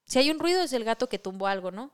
Si 0.06 0.20
hay 0.20 0.32
un 0.32 0.40
ruido 0.40 0.62
es 0.62 0.74
el 0.74 0.84
gato 0.86 1.10
que 1.10 1.20
tumbó 1.20 1.48
algo, 1.48 1.72
¿no? 1.72 1.94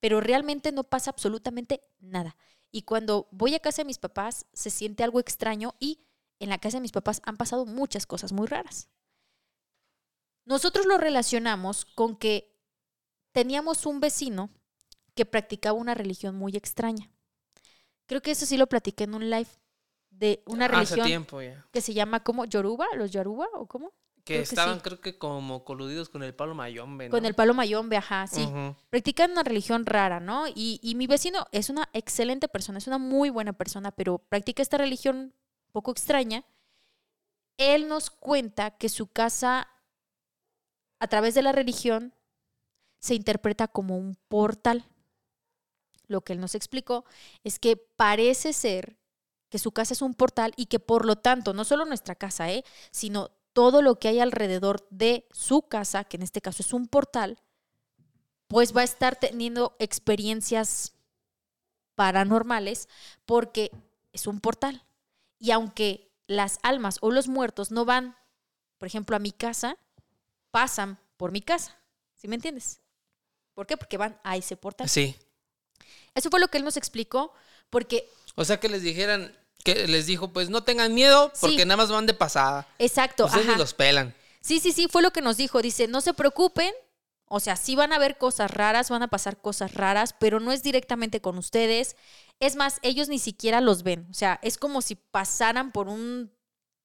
Pero 0.00 0.20
realmente 0.20 0.72
no 0.72 0.84
pasa 0.84 1.10
absolutamente 1.10 1.82
nada. 2.00 2.36
Y 2.72 2.82
cuando 2.82 3.28
voy 3.32 3.54
a 3.54 3.60
casa 3.60 3.82
de 3.82 3.86
mis 3.86 3.98
papás, 3.98 4.46
se 4.54 4.70
siente 4.70 5.04
algo 5.04 5.20
extraño 5.20 5.74
y 5.80 6.06
en 6.40 6.48
la 6.48 6.58
casa 6.58 6.78
de 6.78 6.82
mis 6.82 6.92
papás 6.92 7.20
han 7.24 7.36
pasado 7.36 7.66
muchas 7.66 8.06
cosas 8.06 8.32
muy 8.32 8.46
raras. 8.46 8.88
Nosotros 10.44 10.86
lo 10.86 10.96
relacionamos 10.98 11.84
con 11.84 12.16
que 12.16 12.54
teníamos 13.32 13.84
un 13.86 14.00
vecino 14.00 14.50
que 15.14 15.26
practicaba 15.26 15.78
una 15.78 15.94
religión 15.94 16.34
muy 16.36 16.56
extraña. 16.56 17.10
Creo 18.06 18.22
que 18.22 18.30
eso 18.30 18.46
sí 18.46 18.56
lo 18.56 18.66
platiqué 18.66 19.04
en 19.04 19.14
un 19.14 19.28
live 19.30 19.48
de 20.10 20.42
una 20.46 20.64
Hace 20.66 20.74
religión 20.74 21.06
tiempo 21.06 21.42
ya. 21.42 21.66
que 21.70 21.80
se 21.80 21.92
llama 21.92 22.22
como 22.24 22.44
Yoruba, 22.46 22.86
los 22.96 23.10
Yoruba 23.10 23.46
o 23.54 23.66
cómo? 23.66 23.92
Que 24.24 24.34
Creo 24.34 24.38
que 24.38 24.42
estaban, 24.44 24.76
sí. 24.76 24.80
creo 24.82 25.00
que 25.00 25.18
como 25.18 25.64
coludidos 25.64 26.08
con 26.08 26.22
el 26.22 26.34
palo 26.34 26.54
mayombe, 26.54 27.06
¿no? 27.08 27.10
Con 27.10 27.24
el 27.26 27.34
palo 27.34 27.52
mayombe, 27.54 27.96
ajá, 27.96 28.26
sí. 28.26 28.42
Ujú. 28.42 28.74
practican 28.90 29.32
una 29.32 29.42
religión 29.42 29.84
rara, 29.86 30.20
¿no? 30.20 30.46
Y, 30.48 30.80
y 30.82 30.94
mi 30.94 31.06
vecino 31.06 31.46
es 31.52 31.68
una 31.70 31.88
excelente 31.92 32.48
persona, 32.48 32.78
es 32.78 32.86
una 32.86 32.98
muy 32.98 33.30
buena 33.30 33.52
persona, 33.52 33.90
pero 33.90 34.18
practica 34.18 34.62
esta 34.62 34.78
religión 34.78 35.34
poco 35.72 35.90
extraña. 35.90 36.44
Él 37.56 37.88
nos 37.88 38.10
cuenta 38.10 38.70
que 38.72 38.88
su 38.88 39.08
casa, 39.08 39.68
a 41.00 41.08
través 41.08 41.34
de 41.34 41.42
la 41.42 41.52
religión, 41.52 42.14
se 42.98 43.14
interpreta 43.14 43.68
como 43.68 43.96
un 43.96 44.16
portal. 44.28 44.84
Lo 46.06 46.22
que 46.22 46.32
él 46.32 46.40
nos 46.40 46.54
explicó 46.54 47.04
es 47.44 47.58
que 47.58 47.76
parece 47.76 48.52
ser 48.52 48.98
que 49.50 49.58
su 49.58 49.72
casa 49.72 49.94
es 49.94 50.02
un 50.02 50.14
portal 50.14 50.52
y 50.56 50.66
que 50.66 50.80
por 50.80 51.04
lo 51.04 51.16
tanto, 51.16 51.52
no 51.52 51.64
solo 51.64 51.84
nuestra 51.84 52.14
casa, 52.14 52.50
¿eh? 52.50 52.64
sino 52.90 53.30
todo 53.52 53.82
lo 53.82 53.98
que 53.98 54.08
hay 54.08 54.20
alrededor 54.20 54.86
de 54.90 55.26
su 55.30 55.62
casa, 55.62 56.04
que 56.04 56.16
en 56.16 56.22
este 56.22 56.40
caso 56.40 56.62
es 56.62 56.72
un 56.72 56.86
portal, 56.86 57.42
pues 58.46 58.74
va 58.74 58.82
a 58.82 58.84
estar 58.84 59.16
teniendo 59.16 59.76
experiencias 59.78 60.94
paranormales 61.94 62.88
porque 63.26 63.70
es 64.12 64.26
un 64.26 64.40
portal. 64.40 64.84
Y 65.38 65.50
aunque 65.52 66.10
las 66.26 66.58
almas 66.62 66.98
o 67.00 67.10
los 67.10 67.28
muertos 67.28 67.70
no 67.70 67.84
van, 67.84 68.16
por 68.78 68.86
ejemplo, 68.88 69.16
a 69.16 69.18
mi 69.18 69.32
casa, 69.32 69.76
pasan 70.50 70.98
por 71.16 71.30
mi 71.32 71.40
casa. 71.42 71.76
¿Sí 72.14 72.28
me 72.28 72.34
entiendes? 72.36 72.80
¿Por 73.54 73.66
qué? 73.66 73.76
Porque 73.76 73.96
van 73.96 74.18
a 74.24 74.36
ese 74.36 74.56
portal. 74.56 74.88
Sí. 74.88 75.16
Eso 76.14 76.30
fue 76.30 76.40
lo 76.40 76.48
que 76.48 76.58
él 76.58 76.64
nos 76.64 76.76
explicó, 76.76 77.32
porque, 77.70 78.08
O 78.34 78.44
sea 78.44 78.58
que 78.60 78.68
les 78.68 78.82
dijeran, 78.82 79.36
que 79.64 79.86
les 79.88 80.06
dijo, 80.06 80.32
pues 80.32 80.48
no 80.50 80.64
tengan 80.64 80.94
miedo, 80.94 81.32
porque 81.40 81.58
Sí. 81.60 81.64
nada 81.64 81.76
más 81.76 81.90
van 81.90 82.06
de 82.06 82.14
pasada. 82.14 82.66
exacto, 82.78 83.26
Ustedes 83.26 83.46
ni 83.46 83.50
ajá. 83.52 83.58
los 83.58 83.74
pelan. 83.74 84.14
Sí, 84.40 84.60
sí, 84.60 84.72
sí, 84.72 84.88
fue 84.88 85.02
lo 85.02 85.10
que 85.12 85.20
nos 85.20 85.36
dijo. 85.36 85.60
Dice, 85.62 85.88
no 85.88 86.00
se 86.00 86.14
preocupen. 86.14 86.72
O 87.30 87.40
sea, 87.40 87.56
sí 87.56 87.76
van 87.76 87.92
a 87.92 87.96
haber 87.96 88.16
cosas 88.16 88.50
raras, 88.50 88.88
van 88.88 89.02
a 89.02 89.08
pasar 89.08 89.36
cosas 89.40 89.74
raras, 89.74 90.14
pero 90.18 90.40
no 90.40 90.50
es 90.52 90.62
directamente 90.62 91.20
con 91.20 91.36
ustedes. 91.36 91.96
Es 92.40 92.56
más, 92.56 92.78
ellos 92.82 93.08
ni 93.08 93.18
siquiera 93.18 93.60
los 93.60 93.82
ven. 93.82 94.06
O 94.10 94.14
sea, 94.14 94.38
es 94.42 94.58
como 94.58 94.82
si 94.82 94.94
pasaran 94.94 95.72
por 95.72 95.88
un 95.88 96.32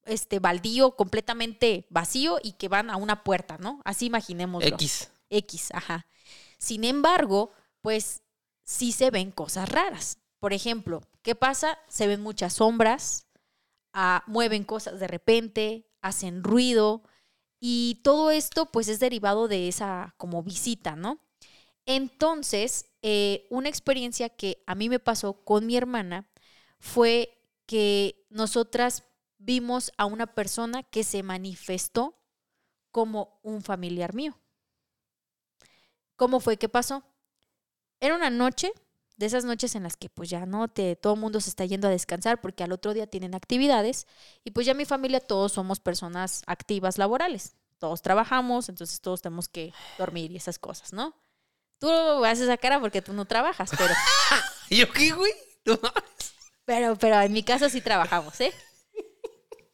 este 0.06 0.40
baldío 0.40 0.96
completamente 0.96 1.88
vacío 1.90 2.38
y 2.44 2.54
que 2.54 2.68
van 2.68 2.90
a 2.90 2.98
una 2.98 3.24
puerta, 3.24 3.58
¿no? 3.58 3.82
Así 3.86 4.08
imaginémoslo. 4.08 4.76
X. 4.76 5.12
X, 5.30 5.70
ajá. 5.74 6.08
Sin 6.58 6.84
embargo, 6.84 7.52
pues 7.82 8.22
sí 8.64 8.92
se 8.92 9.12
ven 9.12 9.32
cosas 9.32 9.70
raras. 9.70 10.18
Por 10.40 10.54
ejemplo, 10.54 11.02
¿qué 11.22 11.36
pasa? 11.36 11.80
Se 11.88 12.08
ven 12.08 12.22
muchas 12.22 12.54
sombras, 12.54 13.28
ah, 13.94 14.24
mueven 14.28 14.64
cosas 14.64 15.00
de 15.00 15.08
repente, 15.08 15.88
hacen 16.02 16.44
ruido. 16.44 17.04
Y 17.60 18.02
todo 18.04 18.32
esto 18.32 18.72
pues 18.72 18.90
es 18.90 19.00
derivado 19.00 19.48
de 19.48 19.70
esa 19.70 20.16
como 20.18 20.44
visita, 20.44 20.96
¿no? 20.96 21.20
Entonces, 21.86 22.86
eh, 23.04 23.46
una 23.50 23.70
experiencia 23.70 24.30
que 24.30 24.64
a 24.66 24.76
mí 24.76 24.90
me 24.90 24.98
pasó 24.98 25.44
con 25.44 25.68
mi 25.68 25.76
hermana 25.76 26.28
fue 26.80 27.38
que 27.66 28.26
nosotras 28.30 29.04
vimos 29.38 29.92
a 29.98 30.06
una 30.06 30.28
persona 30.28 30.84
que 30.84 31.04
se 31.04 31.22
manifestó 31.22 32.18
como 32.92 33.40
un 33.44 33.62
familiar 33.62 34.14
mío. 34.14 34.40
¿Cómo 36.16 36.40
fue 36.40 36.58
que 36.58 36.70
pasó? 36.70 37.04
Era 38.00 38.16
una 38.16 38.30
noche, 38.30 38.72
de 39.18 39.26
esas 39.26 39.46
noches 39.46 39.76
en 39.76 39.84
las 39.84 39.98
que 39.98 40.10
pues 40.10 40.30
ya 40.30 40.46
no 40.46 40.68
te 40.68 40.96
todo 40.96 41.14
el 41.14 41.20
mundo 41.20 41.40
se 41.42 41.50
está 41.50 41.66
yendo 41.66 41.88
a 41.88 41.92
descansar 41.92 42.42
porque 42.42 42.64
al 42.64 42.72
otro 42.72 42.94
día 42.94 43.06
tienen 43.06 43.36
actividades 43.36 44.08
y 44.44 44.52
pues 44.52 44.66
ya 44.66 44.74
mi 44.74 44.86
familia 44.86 45.20
todos 45.20 45.52
somos 45.52 45.80
personas 45.80 46.42
activas 46.48 46.98
laborales. 46.98 47.56
Todos 47.80 48.02
trabajamos, 48.02 48.70
entonces 48.70 49.02
todos 49.02 49.22
tenemos 49.22 49.50
que 49.50 49.74
dormir 49.98 50.32
y 50.32 50.38
esas 50.38 50.58
cosas, 50.58 50.94
¿no? 50.94 51.14
Tú 51.84 52.24
haces 52.24 52.46
esa 52.46 52.56
cara 52.56 52.80
porque 52.80 53.02
tú 53.02 53.12
no 53.12 53.26
trabajas, 53.26 53.70
pero 53.78 53.94
¿Yo 54.70 54.90
qué, 54.94 55.12
güey? 55.12 55.34
No. 55.66 55.78
pero 56.64 56.96
pero 56.96 57.20
en 57.20 57.34
mi 57.34 57.44
caso 57.44 57.68
sí 57.68 57.82
trabajamos, 57.82 58.40
¿eh? 58.40 58.54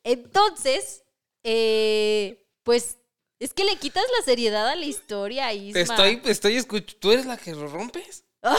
Entonces, 0.04 1.04
eh, 1.44 2.48
pues 2.64 2.98
es 3.38 3.54
que 3.54 3.64
le 3.64 3.76
quitas 3.76 4.06
la 4.18 4.26
seriedad 4.26 4.68
a 4.68 4.76
la 4.76 4.86
historia, 4.86 5.54
Isma. 5.54 5.82
Estoy, 5.82 6.20
estoy 6.26 6.56
escuchando. 6.56 7.00
¿Tú 7.00 7.12
eres 7.12 7.28
la 7.28 7.38
que 7.38 7.54
lo 7.54 7.68
rompes? 7.68 8.26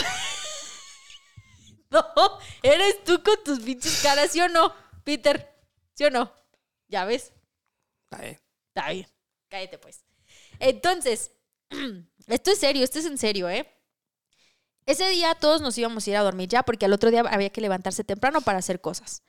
No, 1.91 2.05
eres 2.63 3.03
tú 3.03 3.21
con 3.21 3.43
tus 3.43 3.59
pinches 3.59 4.01
caras, 4.01 4.31
¿sí 4.31 4.41
o 4.41 4.49
no, 4.49 4.73
Peter? 5.03 5.53
¿Sí 5.95 6.05
o 6.05 6.11
no? 6.11 6.33
¿Ya 6.87 7.05
ves? 7.05 7.33
Está 8.05 8.23
bien. 8.23 8.41
Está 8.69 8.91
bien. 8.93 9.09
Cállate, 9.49 9.79
pues. 9.79 10.05
Entonces, 10.61 11.33
esto 12.31 12.51
es 12.51 12.59
serio, 12.59 12.85
esto 12.85 12.99
es 12.99 13.07
en 13.07 13.19
serio, 13.19 13.49
¿eh? 13.49 13.69
Ese 14.87 15.09
día 15.11 15.35
todos 15.35 15.61
nos 15.61 15.77
íbamos 15.79 16.07
a 16.07 16.11
ir 16.11 16.17
a 16.17 16.23
dormir 16.23 16.49
ya 16.49 16.63
porque 16.63 16.87
al 16.87 16.93
otro 16.93 17.11
día 17.11 17.21
había 17.21 17.51
que 17.51 17.61
levantarse 17.61 18.03
temprano 18.03 18.41
para 18.41 18.59
hacer 18.59 18.81
cosas. 18.81 19.23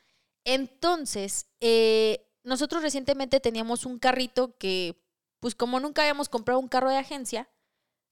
Entonces, 0.43 1.47
eh, 1.59 2.27
nosotros 2.43 2.81
recientemente 2.81 3.39
teníamos 3.39 3.85
un 3.85 3.99
carrito 3.99 4.57
que, 4.57 5.03
pues 5.39 5.55
como 5.55 5.79
nunca 5.79 6.01
habíamos 6.01 6.29
comprado 6.29 6.59
un 6.59 6.67
carro 6.67 6.89
de 6.89 6.97
agencia, 6.97 7.49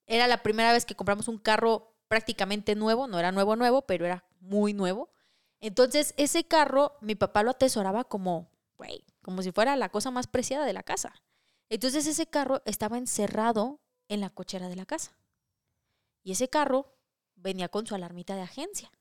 era 0.05 0.27
la 0.27 0.43
primera 0.43 0.73
vez 0.73 0.85
que 0.85 0.95
compramos 0.95 1.27
un 1.27 1.39
carro 1.39 1.95
prácticamente 2.07 2.75
nuevo, 2.75 3.07
no 3.07 3.19
era 3.19 3.31
nuevo 3.31 3.55
nuevo, 3.55 3.83
pero 3.83 4.05
era 4.05 4.25
muy 4.39 4.73
nuevo. 4.73 5.11
Entonces, 5.59 6.13
ese 6.17 6.43
carro 6.43 6.97
mi 7.01 7.15
papá 7.15 7.43
lo 7.43 7.51
atesoraba 7.51 8.03
como, 8.03 8.51
güey, 8.77 9.05
como 9.21 9.41
si 9.41 9.51
fuera 9.51 9.75
la 9.75 9.89
cosa 9.89 10.11
más 10.11 10.27
preciada 10.27 10.65
de 10.65 10.73
la 10.73 10.83
casa. 10.83 11.13
Entonces, 11.69 12.07
ese 12.07 12.27
carro 12.27 12.61
estaba 12.65 12.97
encerrado 12.97 13.81
en 14.09 14.19
la 14.19 14.29
cochera 14.29 14.67
de 14.67 14.75
la 14.75 14.85
casa. 14.85 15.15
Y 16.23 16.33
ese 16.33 16.49
carro 16.49 16.93
venía 17.35 17.69
con 17.69 17.87
su 17.87 17.95
alarmita 17.95 18.35
de 18.35 18.41
agencia. 18.41 18.91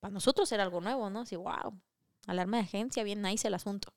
Para 0.00 0.12
nosotros 0.12 0.52
era 0.52 0.62
algo 0.62 0.80
nuevo, 0.80 1.08
¿no? 1.10 1.20
Así, 1.20 1.36
wow, 1.36 1.80
alarma 2.26 2.58
de 2.58 2.64
agencia, 2.64 3.02
bien 3.02 3.22
nice 3.22 3.48
el 3.48 3.54
asunto. 3.54 3.92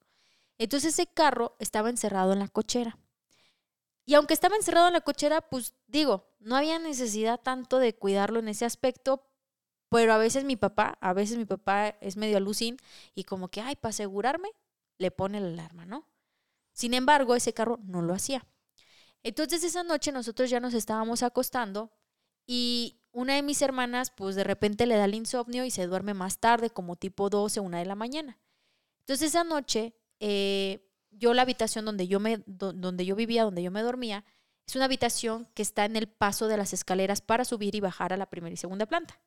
Entonces 0.57 0.93
ese 0.93 1.07
carro 1.07 1.55
estaba 1.59 1.89
encerrado 1.89 2.33
en 2.33 2.39
la 2.39 2.47
cochera. 2.47 2.97
Y 4.05 4.15
aunque 4.15 4.33
estaba 4.33 4.55
encerrado 4.55 4.87
en 4.87 4.93
la 4.93 5.01
cochera, 5.01 5.41
pues 5.41 5.73
digo, 5.87 6.27
no 6.39 6.55
había 6.55 6.79
necesidad 6.79 7.39
tanto 7.39 7.77
de 7.79 7.95
cuidarlo 7.95 8.39
en 8.39 8.47
ese 8.47 8.65
aspecto, 8.65 9.23
pero 9.89 10.13
a 10.13 10.17
veces 10.17 10.43
mi 10.43 10.55
papá, 10.55 10.97
a 11.01 11.13
veces 11.13 11.37
mi 11.37 11.45
papá 11.45 11.89
es 12.01 12.17
medio 12.17 12.37
alucín 12.37 12.77
y 13.13 13.25
como 13.25 13.49
que, 13.49 13.61
ay, 13.61 13.75
para 13.75 13.91
asegurarme, 13.91 14.49
le 14.97 15.11
pone 15.11 15.39
la 15.39 15.47
alarma, 15.47 15.85
¿no? 15.85 16.07
Sin 16.73 16.93
embargo, 16.93 17.35
ese 17.35 17.53
carro 17.53 17.79
no 17.83 18.01
lo 18.01 18.13
hacía. 18.13 18.45
Entonces 19.23 19.63
esa 19.63 19.83
noche 19.83 20.11
nosotros 20.11 20.49
ya 20.49 20.59
nos 20.59 20.73
estábamos 20.73 21.23
acostando 21.23 21.91
y 22.47 22.99
una 23.11 23.35
de 23.35 23.43
mis 23.43 23.61
hermanas, 23.61 24.11
pues 24.11 24.35
de 24.35 24.43
repente 24.43 24.85
le 24.85 24.95
da 24.95 25.05
el 25.05 25.15
insomnio 25.15 25.65
y 25.65 25.71
se 25.71 25.85
duerme 25.85 26.13
más 26.13 26.39
tarde, 26.39 26.69
como 26.69 26.95
tipo 26.95 27.29
12, 27.29 27.59
una 27.59 27.79
de 27.79 27.85
la 27.85 27.95
mañana. 27.95 28.39
Entonces 29.01 29.29
esa 29.29 29.43
noche, 29.43 29.93
eh, 30.19 30.87
yo 31.11 31.33
la 31.33 31.41
habitación 31.43 31.85
donde 31.85 32.07
yo, 32.07 32.19
me, 32.19 32.43
do- 32.45 32.73
donde 32.73 33.05
yo 33.05 33.15
vivía, 33.15 33.43
donde 33.43 33.63
yo 33.63 33.71
me 33.71 33.81
dormía, 33.81 34.23
es 34.65 34.75
una 34.75 34.85
habitación 34.85 35.47
que 35.53 35.61
está 35.61 35.85
en 35.85 35.95
el 35.97 36.07
paso 36.07 36.47
de 36.47 36.57
las 36.57 36.73
escaleras 36.73 37.21
para 37.21 37.45
subir 37.45 37.75
y 37.75 37.79
bajar 37.81 38.13
a 38.13 38.17
la 38.17 38.29
primera 38.29 38.53
y 38.53 38.57
segunda 38.57 38.85
planta. 38.85 39.19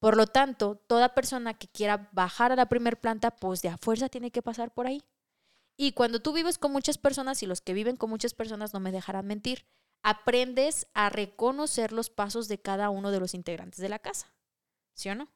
Por 0.00 0.16
lo 0.16 0.26
tanto, 0.26 0.76
toda 0.86 1.14
persona 1.14 1.54
que 1.54 1.68
quiera 1.68 2.08
bajar 2.12 2.52
a 2.52 2.56
la 2.56 2.68
primera 2.68 3.00
planta, 3.00 3.30
pues 3.36 3.62
de 3.62 3.68
a 3.68 3.78
fuerza 3.78 4.08
tiene 4.08 4.30
que 4.30 4.42
pasar 4.42 4.72
por 4.72 4.86
ahí. 4.86 5.04
Y 5.80 5.92
cuando 5.92 6.20
tú 6.20 6.32
vives 6.32 6.58
con 6.58 6.72
muchas 6.72 6.98
personas, 6.98 7.40
y 7.44 7.46
los 7.46 7.60
que 7.60 7.72
viven 7.72 7.96
con 7.96 8.10
muchas 8.10 8.34
personas 8.34 8.74
no 8.74 8.80
me 8.80 8.90
dejarán 8.90 9.28
mentir, 9.28 9.64
aprendes 10.02 10.88
a 10.92 11.08
reconocer 11.08 11.92
los 11.92 12.10
pasos 12.10 12.48
de 12.48 12.60
cada 12.60 12.90
uno 12.90 13.12
de 13.12 13.20
los 13.20 13.32
integrantes 13.32 13.80
de 13.80 13.88
la 13.88 14.00
casa. 14.00 14.34
¿Sí 14.94 15.08
o 15.08 15.14
no? 15.14 15.28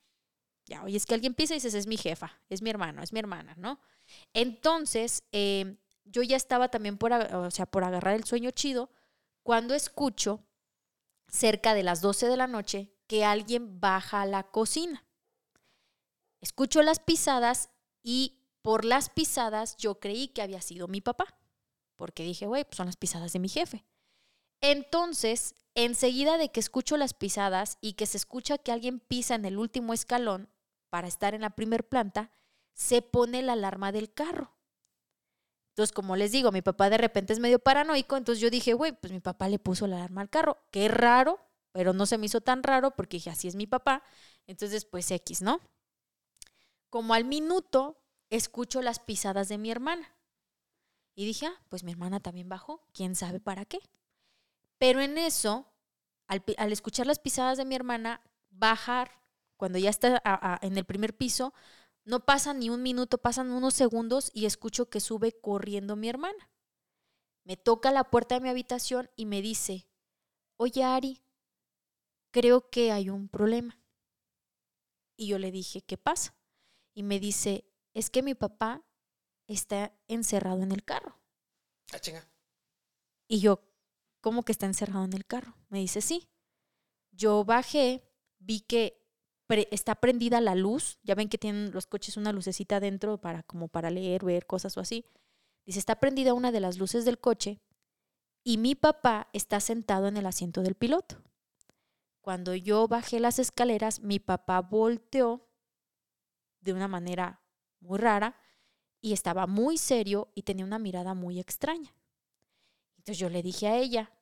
Ya, 0.67 0.83
oye, 0.83 0.97
es 0.97 1.07
que 1.07 1.15
alguien 1.15 1.35
pisa 1.35 1.55
y 1.55 1.59
dices, 1.59 1.75
es 1.75 1.87
mi 1.87 1.97
jefa, 1.97 2.41
es 2.49 2.61
mi 2.61 2.71
hermano, 2.71 3.05
es 3.05 3.13
mi 3.13 3.21
hermana, 3.21 3.55
¿no? 3.57 3.79
Entonces, 4.33 5.23
eh, 5.31 5.77
yo 6.05 6.23
ya 6.23 6.37
estaba 6.37 6.69
también 6.69 6.99
por, 6.99 7.13
o 7.13 7.51
sea, 7.53 7.67
por 7.67 7.85
agarrar 7.85 8.15
el 8.15 8.25
sueño 8.25 8.51
chido 8.51 8.91
cuando 9.45 9.75
escucho 9.75 10.45
cerca 11.29 11.73
de 11.75 11.85
las 11.85 12.01
12 12.01 12.27
de 12.27 12.37
la 12.37 12.49
noche 12.49 12.93
que 13.07 13.25
alguien 13.25 13.79
baja 13.79 14.23
a 14.23 14.27
la 14.27 14.43
cocina. 14.43 15.05
Escucho 16.41 16.83
las 16.83 16.99
pisadas 16.99 17.71
y 18.03 18.42
por 18.63 18.85
las 18.85 19.11
pisadas 19.11 19.77
yo 19.77 19.99
creí 20.01 20.29
que 20.29 20.43
había 20.43 20.63
sido 20.63 20.89
mi 20.89 21.01
papá, 21.01 21.37
porque 21.97 22.23
dije, 22.23 22.47
güey, 22.47 22.65
pues 22.65 22.77
son 22.77 22.87
las 22.87 22.97
pisadas 22.97 23.33
de 23.33 23.39
mi 23.39 23.49
jefe. 23.49 23.85
Entonces, 24.61 25.57
enseguida 25.75 26.39
de 26.39 26.51
que 26.51 26.61
escucho 26.61 26.97
las 26.97 27.15
pisadas 27.15 27.79
y 27.81 27.95
que 27.95 28.07
se 28.07 28.17
escucha 28.17 28.59
que 28.59 28.73
alguien 28.73 29.01
pisa 29.01 29.35
en 29.35 29.45
el 29.45 29.59
último 29.59 29.93
escalón 29.93 30.49
para 30.89 31.09
estar 31.09 31.35
en 31.35 31.41
la 31.41 31.51
primer 31.51 31.89
planta, 31.89 32.31
se 32.75 33.03
pone 33.03 33.43
la 33.43 33.55
alarma 33.55 33.93
del 33.93 34.13
carro. 34.13 34.55
Entonces, 35.71 35.93
como 35.93 36.17
les 36.17 36.33
digo, 36.33 36.53
mi 36.53 36.61
papá 36.61 36.91
de 36.91 36.99
repente 36.99 37.33
es 37.33 37.39
medio 37.39 37.59
paranoico, 37.59 38.17
entonces 38.17 38.41
yo 38.43 38.51
dije, 38.51 38.75
güey, 38.75 38.93
pues 38.93 39.13
mi 39.13 39.21
papá 39.21 39.49
le 39.49 39.59
puso 39.59 39.87
la 39.87 39.97
alarma 39.97 40.21
al 40.21 40.29
carro. 40.29 40.59
Qué 40.71 40.87
raro, 40.89 41.41
pero 41.73 41.95
no 41.95 42.05
se 42.05 42.19
me 42.19 42.27
hizo 42.27 42.43
tan 42.43 42.63
raro 42.63 42.91
porque 42.91 43.17
dije, 43.17 43.31
así 43.31 43.49
es 43.49 43.55
mi 43.55 43.67
papá. 43.67 44.03
Entonces, 44.47 44.85
pues 44.85 45.11
X, 45.11 45.41
¿no? 45.41 45.61
Como 46.91 47.15
al 47.15 47.25
minuto, 47.25 48.02
escucho 48.33 48.81
las 48.81 48.99
pisadas 48.99 49.49
de 49.49 49.59
mi 49.59 49.71
hermana. 49.71 50.17
Y 51.15 51.27
dije, 51.27 51.47
ah, 51.47 51.63
pues 51.69 51.85
mi 51.85 51.93
hermana 51.93 52.21
también 52.21 52.49
bajó, 52.49 52.83
quién 52.95 53.15
sabe 53.15 53.41
para 53.41 53.67
qué. 53.67 53.79
Pero 54.79 55.01
en 55.01 55.19
eso, 55.19 55.67
al, 56.27 56.43
al 56.57 56.73
escuchar 56.73 57.07
las 57.07 57.19
pisadas 57.19 57.59
de 57.59 57.67
mi 57.67 57.75
hermana, 57.75 58.23
bajar, 58.49 59.11
cuando 59.59 59.79
ya 59.79 59.91
está 59.91 60.23
en 60.63 60.79
el 60.79 60.85
primer 60.87 61.15
piso, 61.15 61.53
no 62.05 62.25
pasa 62.25 62.55
ni 62.55 62.71
un 62.71 62.83
minuto, 62.83 63.19
pasan 63.19 63.51
unos 63.51 63.75
segundos 63.75 64.31
y 64.33 64.47
escucho 64.47 64.89
que 64.89 65.01
sube 65.01 65.39
corriendo 65.39 65.95
mi 65.95 66.09
hermana. 66.09 66.51
Me 67.45 67.59
toca 67.59 67.93
la 67.93 68.05
puerta 68.05 68.37
de 68.37 68.41
mi 68.41 68.49
habitación 68.49 69.11
y 69.15 69.27
me 69.27 69.43
dice, 69.43 69.87
oye 70.57 70.85
Ari, 70.85 71.23
creo 72.31 72.71
que 72.71 72.93
hay 72.93 73.11
un 73.11 73.29
problema. 73.29 73.79
Y 75.17 75.27
yo 75.29 75.39
le 75.39 75.53
dije, 75.53 75.83
¿qué 75.83 75.99
pasa? 75.99 76.35
Y 76.95 77.03
me 77.03 77.21
dice, 77.21 77.72
es 77.95 78.11
que 78.11 78.23
mi 78.23 78.35
papá 78.35 78.83
está 79.47 79.93
encerrado 80.09 80.63
en 80.63 80.73
el 80.73 80.85
carro. 80.85 81.21
Ah, 81.93 81.99
chinga. 81.99 82.27
Y 83.29 83.41
yo, 83.41 83.61
¿cómo 84.21 84.45
que 84.45 84.53
está 84.53 84.67
encerrado 84.67 85.05
en 85.05 85.13
el 85.13 85.27
carro? 85.27 85.57
Me 85.69 85.79
dice, 85.79 86.01
sí. 86.01 86.29
Yo 87.11 87.45
bajé, 87.45 88.03
vi 88.39 88.61
que 88.61 89.05
pre- 89.47 89.69
está 89.71 89.95
prendida 89.97 90.41
la 90.41 90.55
luz. 90.55 90.99
Ya 91.03 91.15
ven 91.15 91.29
que 91.29 91.39
tienen 91.39 91.73
los 91.73 91.87
coches 91.87 92.17
una 92.17 92.33
lucecita 92.33 92.77
adentro 92.77 93.21
para 93.21 93.43
como 93.43 93.69
para 93.69 93.91
leer, 93.91 94.25
ver 94.25 94.47
cosas 94.47 94.77
o 94.77 94.81
así. 94.81 95.05
Dice, 95.67 95.79
está 95.79 96.01
prendida 96.01 96.35
una 96.35 96.51
de 96.53 96.61
las 96.61 96.79
luces 96.79 97.05
del 97.05 97.19
coche 97.21 97.61
y 98.43 98.59
mi 98.59 98.75
papá 98.75 99.29
está 99.33 99.61
sentado 99.61 100.09
en 100.09 100.17
el 100.17 100.27
asiento 100.27 100.63
del 100.63 100.75
piloto. 100.75 101.23
Cuando 102.21 102.55
yo 102.55 102.89
bajé 102.89 103.21
las 103.21 103.39
escaleras, 103.39 104.01
mi 104.01 104.19
papá 104.19 104.61
volteó 104.61 105.49
de 106.61 106.73
una 106.73 106.89
manera 106.89 107.42
muy 107.83 107.99
rara 107.99 108.37
y 109.01 109.13
estaba 109.13 109.47
muy 109.47 109.77
serio 109.77 110.31
y 110.35 110.43
tenía 110.43 110.65
una 110.65 110.79
mirada 110.79 111.15
muy 111.15 111.39
extraña. 111.39 111.95
Entonces 112.97 113.19
yo 113.19 113.29
le 113.29 113.43
dije 113.43 113.67
a 113.67 113.77
ella, 113.77 114.13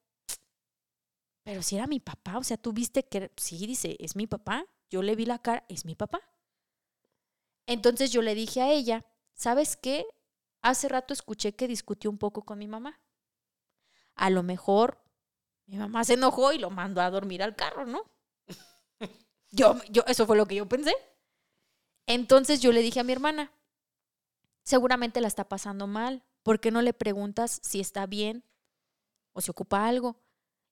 pero 1.43 1.63
si 1.63 1.77
era 1.77 1.87
mi 1.87 2.01
papá, 2.01 2.39
o 2.39 2.45
sea, 2.45 2.57
tú 2.57 2.73
viste 2.73 3.05
que, 3.05 3.31
sí, 3.37 3.67
dice, 3.67 3.97
es 4.01 4.17
mi 4.17 4.27
papá, 4.27 4.67
yo 4.89 5.03
le 5.03 5.15
vi 5.17 5.27
la 5.27 5.39
cara, 5.39 5.65
es 5.69 5.85
mi 5.85 5.95
papá. 5.95 6.21
Entonces 7.67 8.11
yo 8.11 8.23
le 8.23 8.35
dije 8.35 8.63
a 8.63 8.71
ella, 8.73 9.05
¿sabes 9.35 9.77
qué? 9.77 10.07
Hace 10.63 10.89
rato 10.89 11.13
escuché 11.13 11.55
que 11.55 11.69
discutió 11.69 12.11
un 12.11 12.19
poco 12.19 12.43
con 12.43 12.59
mi 12.59 12.67
mamá. 12.67 13.01
A 14.15 14.31
lo 14.31 14.43
mejor 14.43 15.03
mi 15.67 15.77
mamá 15.79 16.05
se 16.05 16.15
enojó 16.15 16.53
y 16.53 16.59
lo 16.59 16.71
mandó 16.71 17.01
a 17.01 17.11
dormir 17.11 17.43
al 17.43 17.55
carro, 17.55 17.87
¿no? 17.87 18.03
Yo, 19.53 19.77
yo, 19.91 20.05
eso 20.07 20.27
fue 20.27 20.37
lo 20.37 20.47
que 20.47 20.55
yo 20.55 20.69
pensé. 20.69 20.95
Entonces 22.11 22.61
yo 22.61 22.73
le 22.73 22.83
dije 22.83 23.01
a 23.01 23.05
mi 23.05 23.13
hermana, 23.13 23.53
seguramente 24.63 25.21
la 25.21 25.29
está 25.29 25.49
pasando 25.49 25.87
mal. 25.87 26.25
¿Por 26.43 26.61
qué 26.61 26.71
no 26.71 26.83
le 26.83 26.93
preguntas 26.93 27.61
si 27.63 27.81
está 27.81 28.07
bien 28.07 28.45
o 29.33 29.41
se 29.41 29.51
ocupa 29.51 29.87
algo. 29.87 30.17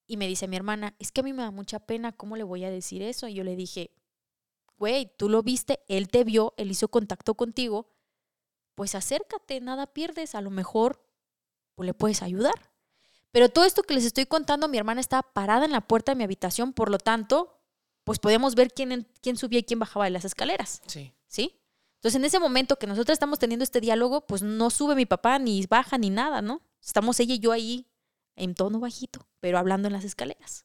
Y 0.07 0.17
me 0.17 0.27
dice 0.27 0.49
mi 0.49 0.57
hermana, 0.57 0.95
es 0.99 1.13
que 1.13 1.21
a 1.21 1.25
mí 1.25 1.33
me 1.33 1.43
da 1.43 1.51
mucha 1.51 1.81
pena, 1.81 2.13
¿cómo 2.13 2.37
le 2.37 2.43
voy 2.43 2.65
a 2.65 2.71
decir 2.71 3.03
eso? 3.03 3.29
Y 3.29 3.35
yo 3.35 3.45
le 3.45 3.57
dije, 3.57 3.91
güey, 4.79 5.13
tú 5.17 5.29
lo 5.29 5.43
viste, 5.43 5.81
él 5.89 6.09
te 6.09 6.25
vio, 6.25 6.55
él 6.57 6.71
hizo 6.71 6.89
contacto 6.89 7.35
contigo, 7.35 7.91
pues 8.75 8.95
acércate, 8.95 9.61
nada 9.61 9.87
pierdes, 9.87 10.35
a 10.35 10.41
lo 10.41 10.51
mejor 10.51 11.05
pues, 11.75 11.87
le 11.87 11.95
puedes 11.95 12.23
ayudar. 12.23 12.73
Pero 13.31 13.51
todo 13.51 13.67
esto 13.67 13.83
que 13.83 13.95
les 13.95 14.07
estoy 14.07 14.25
contando, 14.25 14.67
mi 14.69 14.79
hermana 14.79 15.01
estaba 15.01 15.23
parada 15.23 15.67
en 15.67 15.73
la 15.73 15.83
puerta 15.83 16.13
de 16.13 16.17
mi 16.17 16.25
habitación, 16.25 16.73
por 16.73 16.91
lo 16.91 16.99
tanto, 16.99 17.61
pues 18.05 18.19
podíamos 18.19 18.55
ver 18.55 18.73
quién, 18.73 19.07
quién 19.21 19.37
subía 19.37 19.59
y 19.59 19.65
quién 19.65 19.79
bajaba 19.79 20.07
de 20.07 20.11
las 20.11 20.25
escaleras. 20.25 20.81
Sí. 20.87 21.13
¿Sí? 21.29 21.61
Entonces, 21.97 22.17
en 22.17 22.25
ese 22.25 22.41
momento 22.41 22.77
que 22.77 22.87
nosotros 22.87 23.15
estamos 23.15 23.39
teniendo 23.39 23.65
este 23.65 23.81
diálogo, 23.81 24.27
pues 24.27 24.43
no 24.43 24.71
sube 24.71 24.95
mi 24.95 25.07
papá, 25.07 25.39
ni 25.39 25.65
baja, 25.67 25.99
ni 25.99 26.11
nada, 26.11 26.43
¿no? 26.43 26.63
Estamos 26.81 27.19
ella 27.21 27.35
y 27.35 27.39
yo 27.39 27.53
ahí 27.53 27.87
en 28.37 28.55
tono 28.55 28.81
bajito, 28.81 29.27
pero 29.41 29.59
hablando 29.59 29.89
en 29.89 29.93
las 29.93 30.05
escaleras. 30.05 30.65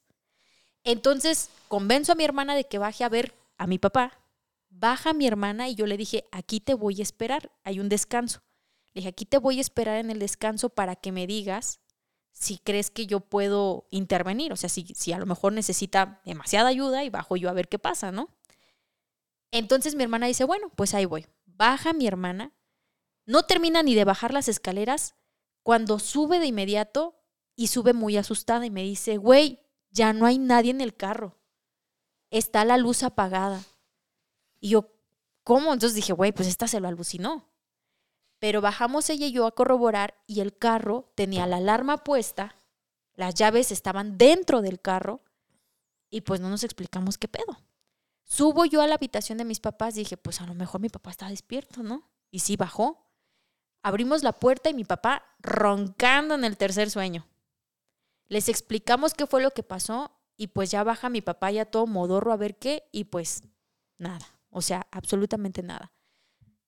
Entonces, 0.84 1.50
convenzo 1.68 2.12
a 2.12 2.14
mi 2.14 2.24
hermana 2.24 2.54
de 2.54 2.64
que 2.64 2.78
baje 2.78 3.04
a 3.04 3.08
ver 3.08 3.34
a 3.58 3.66
mi 3.66 3.78
papá. 3.78 4.20
Baja 4.70 5.12
mi 5.12 5.26
hermana 5.26 5.68
y 5.68 5.74
yo 5.74 5.86
le 5.86 5.96
dije, 5.96 6.24
aquí 6.30 6.60
te 6.60 6.74
voy 6.74 7.00
a 7.00 7.02
esperar, 7.02 7.50
hay 7.64 7.80
un 7.80 7.88
descanso. 7.88 8.42
Le 8.92 9.00
dije, 9.00 9.08
aquí 9.08 9.24
te 9.24 9.38
voy 9.38 9.58
a 9.58 9.60
esperar 9.60 9.98
en 9.98 10.10
el 10.10 10.18
descanso 10.18 10.68
para 10.68 10.94
que 10.94 11.10
me 11.10 11.26
digas 11.26 11.80
si 12.32 12.58
crees 12.58 12.90
que 12.90 13.06
yo 13.06 13.20
puedo 13.20 13.86
intervenir, 13.90 14.52
o 14.52 14.56
sea, 14.56 14.68
si, 14.68 14.86
si 14.94 15.12
a 15.12 15.18
lo 15.18 15.26
mejor 15.26 15.52
necesita 15.52 16.20
demasiada 16.24 16.68
ayuda 16.68 17.04
y 17.04 17.10
bajo 17.10 17.36
yo 17.36 17.48
a 17.48 17.52
ver 17.52 17.68
qué 17.68 17.78
pasa, 17.78 18.12
¿no? 18.12 18.28
Entonces 19.54 19.94
mi 19.94 20.02
hermana 20.02 20.26
dice, 20.26 20.42
bueno, 20.42 20.68
pues 20.74 20.94
ahí 20.94 21.04
voy. 21.04 21.28
Baja 21.46 21.92
mi 21.92 22.08
hermana, 22.08 22.52
no 23.24 23.44
termina 23.44 23.84
ni 23.84 23.94
de 23.94 24.04
bajar 24.04 24.34
las 24.34 24.48
escaleras 24.48 25.14
cuando 25.62 26.00
sube 26.00 26.40
de 26.40 26.46
inmediato 26.46 27.14
y 27.54 27.68
sube 27.68 27.92
muy 27.92 28.16
asustada 28.16 28.66
y 28.66 28.70
me 28.70 28.82
dice, 28.82 29.16
güey, 29.16 29.60
ya 29.90 30.12
no 30.12 30.26
hay 30.26 30.38
nadie 30.38 30.72
en 30.72 30.80
el 30.80 30.96
carro, 30.96 31.38
está 32.30 32.64
la 32.64 32.78
luz 32.78 33.04
apagada. 33.04 33.62
Y 34.58 34.70
yo, 34.70 34.90
¿cómo? 35.44 35.72
Entonces 35.72 35.94
dije, 35.94 36.12
güey, 36.12 36.32
pues 36.32 36.48
esta 36.48 36.66
se 36.66 36.80
lo 36.80 36.88
alucinó. 36.88 37.48
Pero 38.40 38.60
bajamos 38.60 39.08
ella 39.08 39.26
y 39.26 39.32
yo 39.32 39.46
a 39.46 39.54
corroborar 39.54 40.20
y 40.26 40.40
el 40.40 40.58
carro 40.58 41.12
tenía 41.14 41.46
la 41.46 41.58
alarma 41.58 41.98
puesta, 41.98 42.56
las 43.14 43.36
llaves 43.36 43.70
estaban 43.70 44.18
dentro 44.18 44.62
del 44.62 44.80
carro 44.80 45.22
y 46.10 46.22
pues 46.22 46.40
no 46.40 46.50
nos 46.50 46.64
explicamos 46.64 47.18
qué 47.18 47.28
pedo. 47.28 47.56
Subo 48.24 48.64
yo 48.64 48.82
a 48.82 48.86
la 48.86 48.94
habitación 48.94 49.38
de 49.38 49.44
mis 49.44 49.60
papás 49.60 49.94
dije, 49.94 50.16
pues 50.16 50.40
a 50.40 50.46
lo 50.46 50.54
mejor 50.54 50.80
mi 50.80 50.88
papá 50.88 51.10
está 51.10 51.28
despierto, 51.28 51.82
¿no? 51.82 52.10
Y 52.30 52.40
sí 52.40 52.56
bajó. 52.56 53.10
Abrimos 53.82 54.22
la 54.22 54.32
puerta 54.32 54.70
y 54.70 54.74
mi 54.74 54.84
papá 54.84 55.24
roncando 55.40 56.34
en 56.34 56.44
el 56.44 56.56
tercer 56.56 56.90
sueño. 56.90 57.28
Les 58.28 58.48
explicamos 58.48 59.14
qué 59.14 59.26
fue 59.26 59.42
lo 59.42 59.50
que 59.50 59.62
pasó 59.62 60.18
y 60.36 60.48
pues 60.48 60.70
ya 60.70 60.82
baja 60.82 61.10
mi 61.10 61.20
papá 61.20 61.50
ya 61.50 61.66
todo 61.66 61.86
modorro 61.86 62.32
a 62.32 62.36
ver 62.36 62.58
qué 62.58 62.88
y 62.90 63.04
pues 63.04 63.42
nada, 63.98 64.26
o 64.50 64.62
sea, 64.62 64.86
absolutamente 64.90 65.62
nada. 65.62 65.92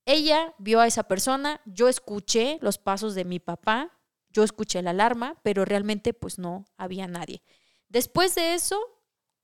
Ella 0.05 0.55
vio 0.59 0.81
a 0.81 0.87
esa 0.87 1.05
persona, 1.05 1.61
yo 1.64 1.88
escuché 1.88 2.59
los 2.61 2.79
pasos 2.79 3.14
de 3.14 3.25
mi 3.25 3.40
papá, 3.40 3.99
yo 4.31 4.45
escuché 4.45 4.81
la 4.83 4.90
alarma, 4.90 5.40
pero 5.42 5.64
realmente 5.64 6.14
pues 6.14 6.38
no 6.38 6.66
había 6.77 7.09
nadie. 7.09 7.42
Después 7.88 8.35
de 8.35 8.55
eso, 8.55 8.79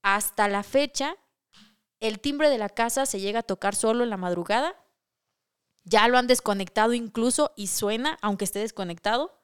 hasta 0.02 0.46
la 0.46 0.62
fecha, 0.62 1.16
el 2.02 2.18
timbre 2.18 2.50
de 2.50 2.58
la 2.58 2.68
casa 2.68 3.06
se 3.06 3.20
llega 3.20 3.38
a 3.38 3.44
tocar 3.44 3.76
solo 3.76 4.02
en 4.02 4.10
la 4.10 4.16
madrugada. 4.16 4.74
Ya 5.84 6.08
lo 6.08 6.18
han 6.18 6.26
desconectado 6.26 6.94
incluso 6.94 7.52
y 7.56 7.68
suena, 7.68 8.18
aunque 8.22 8.44
esté 8.44 8.58
desconectado. 8.58 9.40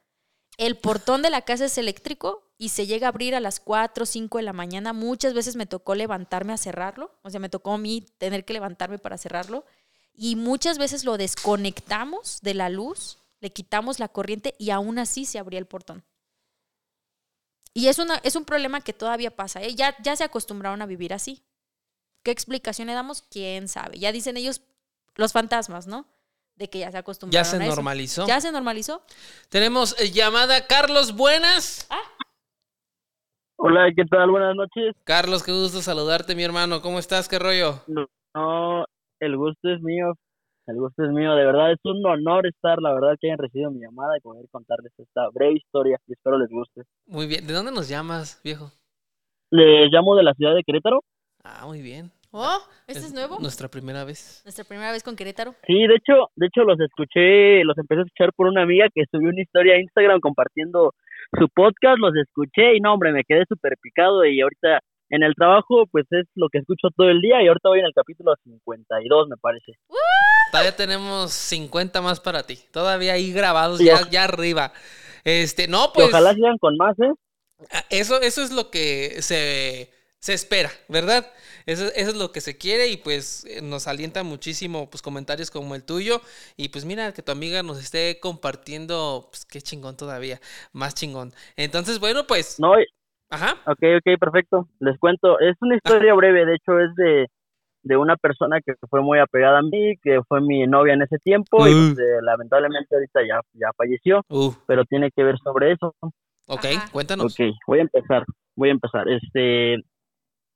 El 0.57 0.77
portón 0.77 1.23
de 1.23 1.31
la 1.31 1.43
casa 1.43 1.67
es 1.67 1.79
eléctrico 1.79 2.51
y 2.59 2.71
se 2.71 2.87
llega 2.87 3.07
a 3.07 3.11
abrir 3.11 3.37
a 3.37 3.41
las 3.41 3.61
4 3.61 4.03
o 4.03 4.07
5 4.07 4.39
de 4.39 4.45
la 4.45 4.53
mañana. 4.53 4.93
Muchas 4.93 5.35
veces 5.35 5.55
me 5.55 5.67
tocó 5.67 5.95
levantarme 5.95 6.53
a 6.53 6.57
cerrarlo, 6.57 7.17
o 7.23 7.31
sea, 7.31 7.39
me 7.39 7.49
tocó 7.49 7.75
a 7.75 7.79
mí 7.79 8.05
tener 8.19 8.45
que 8.45 8.55
levantarme 8.55 8.99
para 8.99 9.19
cerrarlo. 9.19 9.65
Y 10.13 10.35
muchas 10.35 10.79
veces 10.79 11.05
lo 11.05 11.17
desconectamos 11.17 12.41
de 12.43 12.55
la 12.55 12.71
luz, 12.71 13.19
le 13.39 13.53
quitamos 13.53 14.01
la 14.01 14.09
corriente 14.09 14.57
y 14.59 14.71
aún 14.71 14.99
así 14.99 15.27
se 15.27 15.39
abría 15.39 15.61
el 15.61 15.67
portón. 15.67 16.05
Y 17.73 17.87
es, 17.87 18.01
una, 18.01 18.17
es 18.25 18.35
un 18.35 18.45
problema 18.45 18.81
que 18.81 18.93
todavía 18.93 19.37
pasa. 19.37 19.63
¿eh? 19.63 19.77
Ya, 19.77 19.97
ya 20.03 20.17
se 20.17 20.25
acostumbraron 20.25 20.83
a 20.83 20.87
vivir 20.87 21.15
así. 21.15 21.45
¿Qué 22.29 22.33
explicación 22.33 22.89
le 22.89 22.93
damos? 22.93 23.23
¿Quién 23.23 23.69
sabe? 23.69 23.99
Ya 23.99 24.13
dicen 24.13 24.37
ellos 24.37 24.61
los 25.17 25.33
fantasmas, 25.33 25.87
¿no? 25.87 26.05
De 26.57 26.69
que 26.69 26.81
ya 26.81 26.91
se 26.91 26.99
acostumbraron. 26.99 27.43
Ya 27.43 27.51
se 27.51 27.57
a 27.57 27.65
eso. 27.65 27.75
normalizó. 27.75 28.27
Ya 28.27 28.39
se 28.43 28.53
normalizó. 28.53 29.03
Tenemos 29.49 29.99
eh, 29.99 30.11
llamada 30.11 30.67
Carlos, 30.67 31.17
buenas. 31.17 31.87
Ah, 31.89 32.03
Hola, 33.57 33.91
¿qué 33.97 34.05
tal? 34.05 34.31
Buenas 34.31 34.55
noches. 34.55 34.95
Carlos, 35.05 35.43
qué 35.43 35.53
gusto 35.53 35.81
saludarte, 35.81 36.35
mi 36.35 36.43
hermano. 36.43 36.83
¿Cómo 36.83 36.99
estás? 36.99 37.31
¿Qué 37.31 37.39
rollo? 37.39 37.81
No, 37.87 38.07
no, 38.35 38.85
el 39.21 39.35
gusto 39.39 39.71
es 39.71 39.81
mío. 39.81 40.13
El 40.67 40.77
gusto 40.77 41.05
es 41.05 41.11
mío. 41.11 41.35
De 41.35 41.47
verdad 41.47 41.73
es 41.73 41.79
un 41.85 42.05
honor 42.05 42.47
estar, 42.47 42.83
la 42.83 42.93
verdad, 42.93 43.17
que 43.19 43.29
hayan 43.29 43.39
recibido 43.39 43.71
mi 43.71 43.81
llamada 43.81 44.19
y 44.19 44.21
poder 44.21 44.45
contarles 44.51 44.93
esta 44.99 45.31
breve 45.31 45.55
historia. 45.55 45.99
Y 46.07 46.13
espero 46.13 46.37
les 46.37 46.51
guste. 46.51 46.83
Muy 47.07 47.27
bien. 47.27 47.47
¿De 47.47 47.55
dónde 47.55 47.73
nos 47.73 47.89
llamas, 47.89 48.39
viejo? 48.45 48.71
Les 49.51 49.91
llamo 49.91 50.15
de 50.15 50.25
la 50.25 50.35
ciudad 50.35 50.55
de 50.55 50.63
Querétaro. 50.63 51.03
Ah, 51.43 51.65
muy 51.65 51.81
bien. 51.81 52.13
Oh, 52.31 52.59
¿este 52.87 53.07
es 53.07 53.13
nuevo? 53.13 53.39
Nuestra 53.41 53.69
primera 53.69 54.05
vez. 54.05 54.43
Nuestra 54.45 54.65
primera 54.65 54.93
vez 54.93 55.03
con 55.03 55.17
Querétaro. 55.17 55.55
Sí, 55.67 55.87
de 55.87 55.95
hecho, 55.95 56.31
de 56.37 56.47
hecho 56.47 56.63
los 56.65 56.79
escuché, 56.81 57.65
los 57.65 57.77
empecé 57.79 58.01
a 58.01 58.05
escuchar 58.05 58.33
por 58.35 58.47
una 58.47 58.63
amiga 58.63 58.87
que 58.95 59.05
subió 59.11 59.31
una 59.31 59.43
historia 59.43 59.75
a 59.75 59.81
Instagram 59.81 60.21
compartiendo 60.21 60.95
su 61.39 61.49
podcast, 61.49 61.99
los 61.99 62.15
escuché 62.17 62.77
y 62.77 62.81
no, 62.81 62.95
hombre, 62.95 63.13
me 63.13 63.25
quedé 63.25 63.45
súper 63.49 63.77
picado 63.81 64.25
y 64.25 64.41
ahorita 64.41 64.81
en 65.11 65.23
el 65.23 65.35
trabajo 65.35 65.87
pues 65.91 66.07
es 66.11 66.27
lo 66.35 66.49
que 66.49 66.59
escucho 66.59 66.89
todo 66.97 67.09
el 67.09 67.21
día 67.21 67.43
y 67.43 67.49
ahorita 67.49 67.69
voy 67.69 67.81
en 67.81 67.87
el 67.87 67.95
capítulo 67.95 68.35
52 68.45 69.29
me 69.29 69.37
parece. 69.37 69.73
Todavía 70.51 70.77
tenemos 70.77 71.33
50 71.33 72.01
más 72.01 72.21
para 72.21 72.45
ti. 72.45 72.59
Todavía 72.73 73.15
ahí 73.15 73.33
grabados 73.33 73.79
Sí, 73.79 73.85
ya, 73.85 74.09
ya 74.11 74.25
arriba. 74.25 74.73
Este, 75.25 75.69
no, 75.69 75.87
Y 75.87 75.91
pues. 75.95 76.09
ojalá 76.09 76.33
sigan 76.35 76.57
con 76.59 76.77
más, 76.77 76.99
¿eh? 77.01 77.13
Eso, 77.91 78.21
eso 78.21 78.43
es 78.43 78.53
lo 78.53 78.71
que 78.71 79.21
se, 79.21 79.91
se 80.21 80.33
espera, 80.35 80.71
¿verdad? 80.89 81.27
Eso, 81.67 81.85
eso 81.95 82.11
es 82.11 82.17
lo 82.17 82.33
que 82.33 82.41
se 82.41 82.57
quiere 82.59 82.89
y 82.89 82.97
pues 82.97 83.47
nos 83.63 83.87
alienta 83.87 84.23
muchísimo 84.25 84.89
pues 84.91 85.01
comentarios 85.03 85.51
como 85.51 85.75
el 85.75 85.85
tuyo 85.85 86.21
y 86.57 86.71
pues 86.71 86.85
mira 86.85 87.13
que 87.13 87.23
tu 87.23 87.31
amiga 87.33 87.63
nos 87.63 87.79
esté 87.79 88.19
compartiendo, 88.21 89.29
pues 89.31 89.45
qué 89.45 89.61
chingón 89.61 89.97
todavía, 89.97 90.41
más 90.73 90.95
chingón. 90.95 91.33
Entonces, 91.57 92.01
bueno, 92.01 92.27
pues, 92.27 92.59
No, 92.59 92.73
ajá, 93.31 93.57
Ok, 93.67 93.79
ok, 93.99 94.19
perfecto. 94.19 94.69
Les 94.81 94.99
cuento, 94.99 95.39
es 95.41 95.57
una 95.61 95.77
historia 95.77 96.15
breve, 96.15 96.47
de 96.47 96.55
hecho 96.57 96.81
es 96.81 96.95
de, 96.97 97.27
de 97.83 97.97
una 97.97 98.17
persona 98.17 98.61
que 98.61 98.75
fue 98.91 99.01
muy 99.03 99.19
apegada 99.21 99.59
a 99.61 99.63
mí, 99.63 99.95
que 100.03 100.21
fue 100.27 100.41
mi 100.41 100.67
novia 100.67 100.95
en 100.95 101.03
ese 101.03 101.19
tiempo 101.19 101.67
y 101.69 101.73
Uh. 101.75 101.95
pues, 101.95 101.99
eh, 102.01 102.19
lamentablemente 102.23 102.95
ahorita 102.95 103.21
ya, 103.29 103.41
ya 103.53 103.71
falleció, 103.77 104.23
uh, 104.31 104.53
pero 104.67 104.85
tiene 104.85 105.11
que 105.15 105.23
ver 105.23 105.37
sobre 105.45 105.73
eso. 105.73 105.95
ok, 106.49 106.65
Ajá. 106.77 106.89
cuéntanos. 106.91 107.33
Ok, 107.35 107.47
voy 107.69 107.79
a 107.79 107.83
empezar, 107.83 108.25
voy 108.57 108.71
a 108.71 108.73
empezar. 108.73 109.09
Este, 109.09 109.77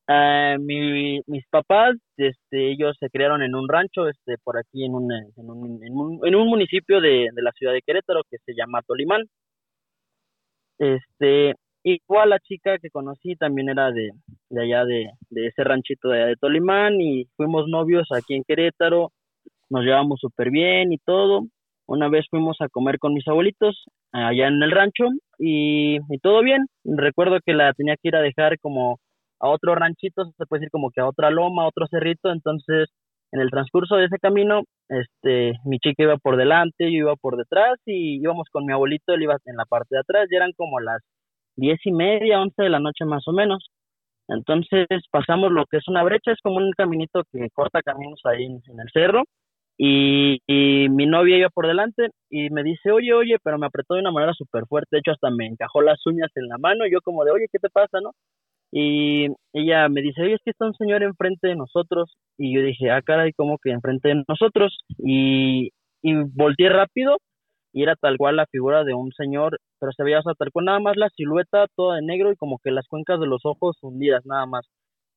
ah, 0.09 0.57
mi, 0.61 1.21
mis 1.27 1.47
papás, 1.49 1.97
este, 2.17 2.73
ellos 2.73 2.97
se 3.01 3.11
criaron 3.11 3.43
en 3.43 3.55
un 3.55 3.69
rancho, 3.69 4.09
este, 4.09 4.37
por 4.43 4.59
aquí 4.59 4.85
en 4.85 4.95
un, 4.95 5.12
en 5.12 5.51
un, 5.51 5.81
en 6.25 6.35
un, 6.35 6.49
municipio 6.49 7.01
de, 7.01 7.29
de 7.33 7.43
la 7.43 7.53
ciudad 7.53 7.73
de 7.73 7.83
Querétaro 7.83 8.23
que 8.31 8.38
se 8.45 8.55
llama 8.55 8.83
Tolimán. 8.87 9.23
Este, 10.79 11.55
igual 11.85 12.31
la 12.31 12.38
chica 12.41 12.79
que 12.79 12.91
conocí 12.91 13.37
también 13.37 13.69
era 13.69 13.91
de, 13.93 14.11
allá 14.61 14.85
de, 14.85 15.11
ese 15.31 15.65
ranchito 15.65 16.09
de 16.09 16.19
allá 16.19 16.27
de 16.27 16.37
Tolimán 16.37 17.01
y 17.01 17.27
fuimos 17.37 17.69
novios 17.69 18.09
aquí 18.12 18.35
en 18.35 18.45
Querétaro, 18.45 19.12
nos 19.71 19.85
llevamos 19.85 20.21
súper 20.21 20.51
bien 20.51 20.93
y 20.93 20.99
todo. 20.99 21.43
Una 21.87 22.09
vez 22.09 22.27
fuimos 22.31 22.61
a 22.61 22.69
comer 22.69 22.99
con 22.99 23.12
mis 23.15 23.27
abuelitos 23.29 23.85
allá 24.12 24.49
en 24.49 24.62
el 24.62 24.70
rancho 24.70 25.05
y 25.39 25.99
todo 26.22 26.43
bien. 26.43 26.66
Recuerdo 26.85 27.39
que 27.45 27.55
la 27.55 27.72
tenía 27.74 27.97
que 27.97 28.09
ir 28.09 28.16
a 28.16 28.22
dejar 28.22 28.59
como 28.61 28.99
a 29.43 29.49
otro 29.51 29.74
ranchito, 29.76 30.24
se 30.38 30.47
puede 30.47 30.61
decir 30.62 30.70
como 30.72 30.90
que 30.93 31.03
a 31.03 31.09
otra 31.09 31.30
loma, 31.30 31.64
a 31.64 31.68
otro 31.68 31.86
cerrito, 31.88 32.32
entonces 32.32 32.88
en 33.32 33.40
el 33.43 33.51
transcurso 33.51 33.97
de 33.97 34.07
ese 34.07 34.18
camino, 34.20 34.62
este, 34.88 35.55
mi 35.64 35.78
chica 35.80 36.05
iba 36.05 36.18
por 36.18 36.36
delante, 36.38 36.84
yo 36.93 36.99
iba 36.99 37.16
por 37.16 37.36
detrás 37.38 37.78
y 37.86 38.16
íbamos 38.22 38.49
con 38.53 38.66
mi 38.66 38.72
abuelito, 38.74 39.14
él 39.14 39.24
iba 39.24 39.36
en 39.47 39.57
la 39.57 39.66
parte 39.66 39.97
de 39.97 40.01
atrás, 40.03 40.28
ya 40.32 40.38
eran 40.38 40.53
como 40.57 40.80
las 40.80 41.03
diez 41.57 41.80
y 41.86 41.93
media, 41.93 42.40
once 42.43 42.62
de 42.62 42.70
la 42.70 42.80
noche 42.80 43.05
más 43.07 43.28
o 43.28 43.32
menos. 43.32 43.70
Entonces 44.28 44.86
pasamos 45.11 45.53
lo 45.53 45.66
que 45.66 45.78
es 45.78 45.88
una 45.88 46.03
brecha, 46.05 46.32
es 46.32 46.40
como 46.43 46.57
un 46.57 46.72
caminito 46.72 47.24
que 47.32 47.49
corta 47.53 47.82
caminos 47.82 48.20
ahí 48.24 48.45
en, 48.45 48.62
en 48.68 48.80
el 48.80 48.88
cerro 48.93 49.24
y, 49.78 50.40
y 50.47 50.88
mi 50.90 51.07
novia 51.07 51.38
iba 51.38 51.49
por 51.51 51.66
delante 51.66 52.11
y 52.30 52.51
me 52.51 52.62
dice, 52.62 52.93
oye, 52.93 53.12
oye, 53.14 53.36
pero 53.43 53.59
me 53.59 53.66
apretó 53.66 53.95
de 53.95 54.01
una 54.01 54.12
manera 54.12 54.32
súper 54.34 54.66
fuerte, 54.66 54.97
de 54.97 55.01
hecho 55.01 55.12
hasta 55.12 55.30
me 55.30 55.47
encajó 55.47 55.82
las 55.82 56.05
uñas 56.07 56.30
en 56.36 56.49
la 56.49 56.59
mano 56.59 56.86
y 56.86 56.93
yo 56.93 57.01
como 57.03 57.24
de, 57.24 57.32
oye, 57.32 57.47
¿qué 57.53 57.59
te 57.59 57.70
pasa, 57.70 58.01
no? 58.03 58.12
Y 58.73 59.27
ella 59.53 59.89
me 59.91 60.01
dice, 60.01 60.23
oye, 60.23 60.35
es 60.35 60.41
que 60.45 60.51
está 60.51 60.66
un 60.66 60.75
señor 60.75 61.03
enfrente 61.03 61.49
de 61.49 61.57
nosotros. 61.57 62.14
Y 62.39 62.55
yo 62.55 62.62
dije, 62.62 62.91
ah, 62.91 63.03
caray, 63.03 63.33
¿cómo 63.35 63.59
que 63.62 63.70
enfrente 63.70 64.09
de 64.09 64.25
nosotros? 64.27 64.79
Y, 64.99 65.70
y 66.03 66.14
volteé 66.35 66.70
rápido 66.70 67.18
y 67.73 67.83
era 67.83 67.97
tal 67.97 68.18
cual 68.18 68.37
la 68.37 68.47
figura 68.47 68.85
de 68.85 68.95
un 68.95 69.12
señor, 69.12 69.59
pero 69.81 69.93
se 69.93 70.05
veía, 70.05 70.20
o 70.20 70.23
sea, 70.23 70.35
tal 70.35 70.51
cual 70.53 70.66
nada 70.66 70.81
más 70.81 70.97
la 70.97 71.09
silueta 71.11 71.66
toda 71.75 71.97
de 71.97 72.03
negro 72.03 72.33
y 72.33 72.37
como 72.37 72.59
que 72.62 72.70
las 72.70 72.87
cuencas 72.87 73.18
de 73.20 73.27
los 73.27 73.43
ojos 73.45 73.77
hundidas 73.83 74.25
nada 74.27 74.47
más. 74.47 74.66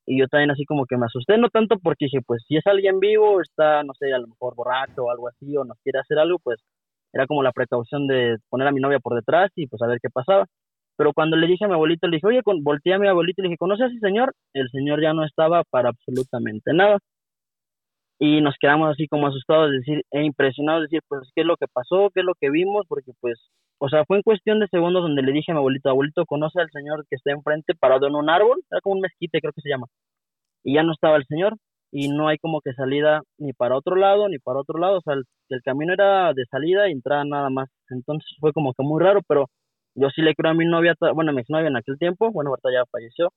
Y 0.05 0.19
yo 0.19 0.27
también 0.27 0.51
así 0.51 0.65
como 0.65 0.85
que 0.85 0.97
me 0.97 1.05
asusté, 1.07 1.37
no 1.37 1.49
tanto 1.49 1.77
porque 1.79 2.05
dije, 2.05 2.19
pues 2.25 2.43
si 2.47 2.57
es 2.57 2.65
alguien 2.67 2.99
vivo, 2.99 3.41
está, 3.41 3.83
no 3.83 3.93
sé, 3.95 4.13
a 4.13 4.19
lo 4.19 4.27
mejor 4.27 4.55
borracho 4.55 5.03
o 5.03 5.11
algo 5.11 5.27
así, 5.29 5.57
o 5.57 5.65
nos 5.65 5.79
quiere 5.83 5.99
hacer 5.99 6.19
algo, 6.19 6.37
pues 6.43 6.59
era 7.13 7.27
como 7.27 7.43
la 7.43 7.51
precaución 7.51 8.07
de 8.07 8.37
poner 8.49 8.67
a 8.67 8.71
mi 8.71 8.81
novia 8.81 8.99
por 8.99 9.15
detrás 9.15 9.51
y 9.55 9.67
pues 9.67 9.81
a 9.81 9.87
ver 9.87 9.99
qué 10.01 10.09
pasaba. 10.09 10.45
Pero 10.97 11.13
cuando 11.13 11.37
le 11.37 11.47
dije 11.47 11.65
a 11.65 11.67
mi 11.67 11.73
abuelito, 11.73 12.07
le 12.07 12.17
dije, 12.17 12.27
oye, 12.27 12.43
con, 12.43 12.63
volteé 12.63 12.93
a 12.93 12.99
mi 12.99 13.07
abuelito 13.07 13.41
y 13.41 13.43
le 13.43 13.49
dije, 13.49 13.57
¿conoce 13.57 13.83
a 13.83 13.87
ese 13.87 13.99
señor? 13.99 14.33
El 14.53 14.69
señor 14.69 15.01
ya 15.01 15.13
no 15.13 15.25
estaba 15.25 15.63
para 15.69 15.89
absolutamente 15.89 16.73
nada. 16.73 16.99
Y 18.19 18.41
nos 18.41 18.55
quedamos 18.59 18.91
así 18.91 19.07
como 19.07 19.27
asustados, 19.27 19.71
decir, 19.71 20.03
e 20.11 20.23
impresionados, 20.23 20.83
decir, 20.83 21.01
pues, 21.07 21.29
¿qué 21.35 21.41
es 21.41 21.47
lo 21.47 21.57
que 21.57 21.67
pasó? 21.67 22.09
¿Qué 22.13 22.21
es 22.21 22.25
lo 22.25 22.33
que 22.39 22.49
vimos? 22.49 22.85
Porque, 22.87 23.11
pues, 23.19 23.37
o 23.77 23.89
sea, 23.89 24.05
fue 24.05 24.17
en 24.17 24.23
cuestión 24.23 24.59
de 24.59 24.67
segundos 24.67 25.03
donde 25.03 25.21
le 25.21 25.33
dije 25.33 25.51
a 25.51 25.55
mi 25.55 25.59
abuelito, 25.59 25.89
abuelito, 25.89 26.25
¿conoce 26.25 26.61
al 26.61 26.71
señor 26.71 27.05
que 27.09 27.17
está 27.17 27.31
enfrente 27.31 27.75
parado 27.75 28.07
en 28.07 28.15
un 28.15 28.29
árbol? 28.29 28.63
Era 28.71 28.79
como 28.81 28.95
un 28.95 29.01
mezquite, 29.01 29.41
creo 29.41 29.51
que 29.53 29.61
se 29.61 29.69
llama. 29.69 29.87
Y 30.63 30.75
ya 30.75 30.83
no 30.83 30.93
estaba 30.93 31.17
el 31.17 31.25
señor 31.27 31.57
y 31.91 32.09
no 32.09 32.27
hay 32.29 32.37
como 32.39 32.61
que 32.61 32.73
salida 32.73 33.21
ni 33.37 33.53
para 33.53 33.77
otro 33.77 33.95
lado 33.95 34.29
ni 34.29 34.39
para 34.39 34.59
otro 34.59 34.79
lado. 34.79 34.99
O 34.99 35.01
sea, 35.01 35.15
el, 35.15 35.23
el 35.49 35.61
camino 35.63 35.93
era 35.93 36.33
de 36.33 36.45
salida 36.45 36.89
y 36.89 36.93
entrada 36.93 37.25
nada 37.25 37.49
más. 37.49 37.69
Entonces 37.89 38.29
fue 38.39 38.53
como 38.53 38.73
que 38.73 38.83
muy 38.83 39.01
raro, 39.03 39.21
pero 39.27 39.47
yo 39.95 40.09
sí 40.09 40.21
le 40.21 40.35
creo 40.35 40.51
a 40.51 40.55
mi 40.55 40.65
novia, 40.65 40.95
bueno, 41.13 41.31
a 41.31 41.33
mi 41.33 41.41
exnovia 41.41 41.67
en 41.69 41.77
aquel 41.77 41.97
tiempo, 41.97 42.31
bueno, 42.31 42.51
ahorita 42.51 42.69
ya 42.73 42.85
falleció, 42.91 43.31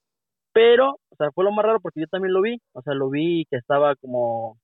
pero, 0.53 0.93
o 1.11 1.17
sea, 1.17 1.31
fue 1.33 1.45
lo 1.45 1.53
más 1.53 1.65
raro 1.65 1.81
porque 1.81 2.01
yo 2.01 2.07
también 2.09 2.35
lo 2.35 2.43
vi, 2.43 2.59
o 2.73 2.83
sea, 2.83 2.95
lo 2.95 3.11
vi 3.11 3.47
que 3.51 3.57
estaba 3.59 3.97
como 3.97 4.59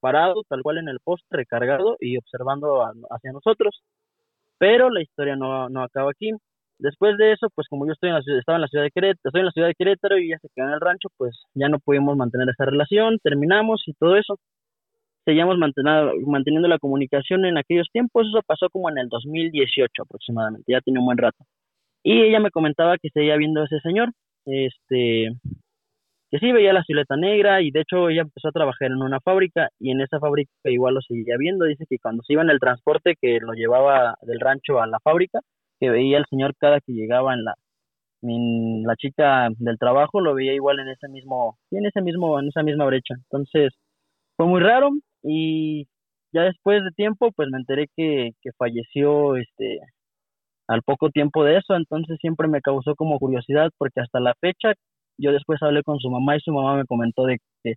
parado, 0.00 0.42
tal 0.48 0.62
cual 0.62 0.78
en 0.78 0.88
el 0.88 1.00
poste, 1.04 1.26
recargado 1.36 1.96
y 2.00 2.18
observando 2.18 2.82
hacia 3.10 3.32
nosotros, 3.32 3.82
pero 4.58 4.90
la 4.90 5.02
historia 5.02 5.36
no, 5.36 5.68
no 5.68 5.82
acaba 5.82 6.10
aquí. 6.12 6.30
Después 6.78 7.16
de 7.18 7.32
eso, 7.32 7.48
pues 7.54 7.68
como 7.68 7.86
yo 7.86 7.92
estoy 7.92 8.10
en 8.10 8.16
la 8.16 8.22
estaba 8.38 8.56
en 8.56 8.62
la 8.62 8.68
ciudad 8.68 8.84
de 8.84 8.90
Querétaro, 8.90 9.20
estoy 9.24 9.40
en 9.40 9.46
la 9.46 9.52
ciudad 9.52 9.68
de 9.68 9.74
Querétaro 9.74 10.18
y 10.18 10.26
ella 10.26 10.38
se 10.42 10.48
quedó 10.54 10.66
en 10.66 10.74
el 10.74 10.80
rancho, 10.80 11.08
pues 11.16 11.44
ya 11.54 11.68
no 11.68 11.78
pudimos 11.78 12.16
mantener 12.16 12.48
esa 12.50 12.64
relación, 12.66 13.18
terminamos 13.22 13.82
y 13.86 13.94
todo 13.94 14.16
eso. 14.16 14.38
Seguíamos 15.24 15.56
manteniendo, 15.58 16.68
la 16.68 16.78
comunicación 16.78 17.44
en 17.44 17.56
aquellos 17.58 17.88
tiempos, 17.92 18.26
eso 18.26 18.40
pasó 18.44 18.68
como 18.70 18.90
en 18.90 18.98
el 18.98 19.08
2018 19.08 20.02
aproximadamente, 20.02 20.72
ya 20.72 20.80
tiene 20.80 20.98
un 20.98 21.06
buen 21.06 21.18
rato. 21.18 21.44
Y 22.02 22.22
ella 22.22 22.40
me 22.40 22.50
comentaba 22.50 22.98
que 22.98 23.10
seguía 23.10 23.36
viendo 23.36 23.60
a 23.60 23.66
ese 23.66 23.78
señor, 23.80 24.10
este, 24.46 25.30
que 26.32 26.38
sí 26.38 26.50
veía 26.50 26.72
la 26.72 26.82
silueta 26.82 27.16
negra 27.16 27.62
y 27.62 27.70
de 27.70 27.82
hecho 27.82 28.08
ella 28.08 28.22
empezó 28.22 28.48
a 28.48 28.52
trabajar 28.52 28.90
en 28.90 29.02
una 29.02 29.20
fábrica 29.20 29.68
y 29.78 29.92
en 29.92 30.00
esa 30.00 30.18
fábrica 30.18 30.50
igual 30.64 30.94
lo 30.94 31.02
seguía 31.02 31.36
viendo. 31.38 31.66
Dice 31.66 31.84
que 31.88 31.98
cuando 31.98 32.22
se 32.24 32.32
iba 32.32 32.42
en 32.42 32.50
el 32.50 32.58
transporte 32.58 33.16
que 33.20 33.38
lo 33.40 33.52
llevaba 33.52 34.16
del 34.22 34.40
rancho 34.40 34.80
a 34.80 34.86
la 34.86 34.98
fábrica, 35.00 35.40
que 35.78 35.90
veía 35.90 36.18
al 36.18 36.26
señor 36.30 36.54
cada 36.58 36.80
que 36.80 36.92
llegaba 36.92 37.34
en 37.34 37.44
la 37.44 37.54
en 38.22 38.84
la 38.84 38.96
chica 38.96 39.48
del 39.58 39.78
trabajo 39.78 40.20
lo 40.20 40.34
veía 40.34 40.54
igual 40.54 40.78
en 40.78 40.88
ese 40.88 41.08
mismo 41.08 41.58
en 41.72 41.86
ese 41.86 42.00
mismo 42.00 42.40
en 42.40 42.48
esa 42.48 42.62
misma 42.62 42.86
brecha. 42.86 43.14
Entonces 43.14 43.72
fue 44.36 44.46
muy 44.46 44.60
raro 44.60 44.90
y 45.22 45.86
ya 46.32 46.42
después 46.42 46.82
de 46.84 46.90
tiempo 46.92 47.30
pues 47.32 47.48
me 47.50 47.58
enteré 47.58 47.88
que, 47.96 48.32
que 48.42 48.50
falleció 48.58 49.36
este 49.36 49.80
al 50.68 50.82
poco 50.82 51.10
tiempo 51.10 51.44
de 51.44 51.58
eso, 51.58 51.74
entonces 51.76 52.18
siempre 52.20 52.48
me 52.48 52.62
causó 52.62 52.94
como 52.94 53.18
curiosidad 53.18 53.70
porque 53.78 54.00
hasta 54.00 54.20
la 54.20 54.34
fecha 54.40 54.74
yo 55.18 55.32
después 55.32 55.62
hablé 55.62 55.82
con 55.82 55.98
su 55.98 56.10
mamá 56.10 56.36
y 56.36 56.40
su 56.40 56.52
mamá 56.52 56.76
me 56.76 56.86
comentó 56.86 57.24
de 57.26 57.38
que 57.62 57.74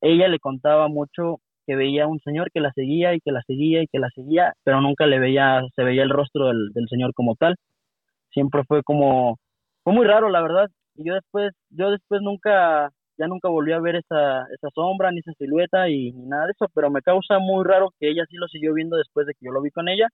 ella 0.00 0.28
le 0.28 0.38
contaba 0.38 0.88
mucho 0.88 1.38
que 1.66 1.76
veía 1.76 2.06
un 2.06 2.20
señor 2.20 2.50
que 2.52 2.60
la 2.60 2.72
seguía 2.72 3.14
y 3.14 3.20
que 3.20 3.32
la 3.32 3.42
seguía 3.46 3.82
y 3.82 3.86
que 3.88 3.98
la 3.98 4.10
seguía, 4.10 4.52
pero 4.64 4.80
nunca 4.80 5.06
le 5.06 5.18
veía, 5.18 5.62
se 5.74 5.82
veía 5.82 6.02
el 6.02 6.10
rostro 6.10 6.48
del, 6.48 6.70
del 6.74 6.88
señor 6.88 7.14
como 7.14 7.36
tal. 7.36 7.56
Siempre 8.32 8.62
fue 8.68 8.82
como, 8.82 9.38
fue 9.82 9.94
muy 9.94 10.06
raro 10.06 10.28
la 10.30 10.42
verdad. 10.42 10.68
Y 10.96 11.08
yo 11.08 11.14
después, 11.14 11.52
yo 11.70 11.90
después 11.90 12.20
nunca, 12.22 12.90
ya 13.18 13.26
nunca 13.28 13.48
volví 13.48 13.72
a 13.72 13.80
ver 13.80 13.96
esa, 13.96 14.42
esa 14.54 14.68
sombra 14.74 15.10
ni 15.12 15.20
esa 15.20 15.32
silueta 15.34 15.88
y 15.88 16.12
ni 16.12 16.26
nada 16.26 16.46
de 16.46 16.52
eso, 16.52 16.66
pero 16.74 16.90
me 16.90 17.02
causa 17.02 17.38
muy 17.38 17.64
raro 17.64 17.90
que 17.98 18.10
ella 18.10 18.24
sí 18.28 18.36
lo 18.36 18.48
siguió 18.48 18.74
viendo 18.74 18.96
después 18.96 19.26
de 19.26 19.34
que 19.34 19.46
yo 19.46 19.52
lo 19.52 19.62
vi 19.62 19.70
con 19.70 19.88
ella 19.88 20.08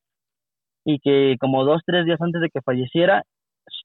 y 0.84 0.98
que 1.01 1.36
como 1.40 1.64
dos, 1.64 1.82
tres 1.86 2.05
días 2.07 2.20
antes 2.20 2.40
de 2.40 2.51
que 2.51 2.62
falleciera, 2.62 3.22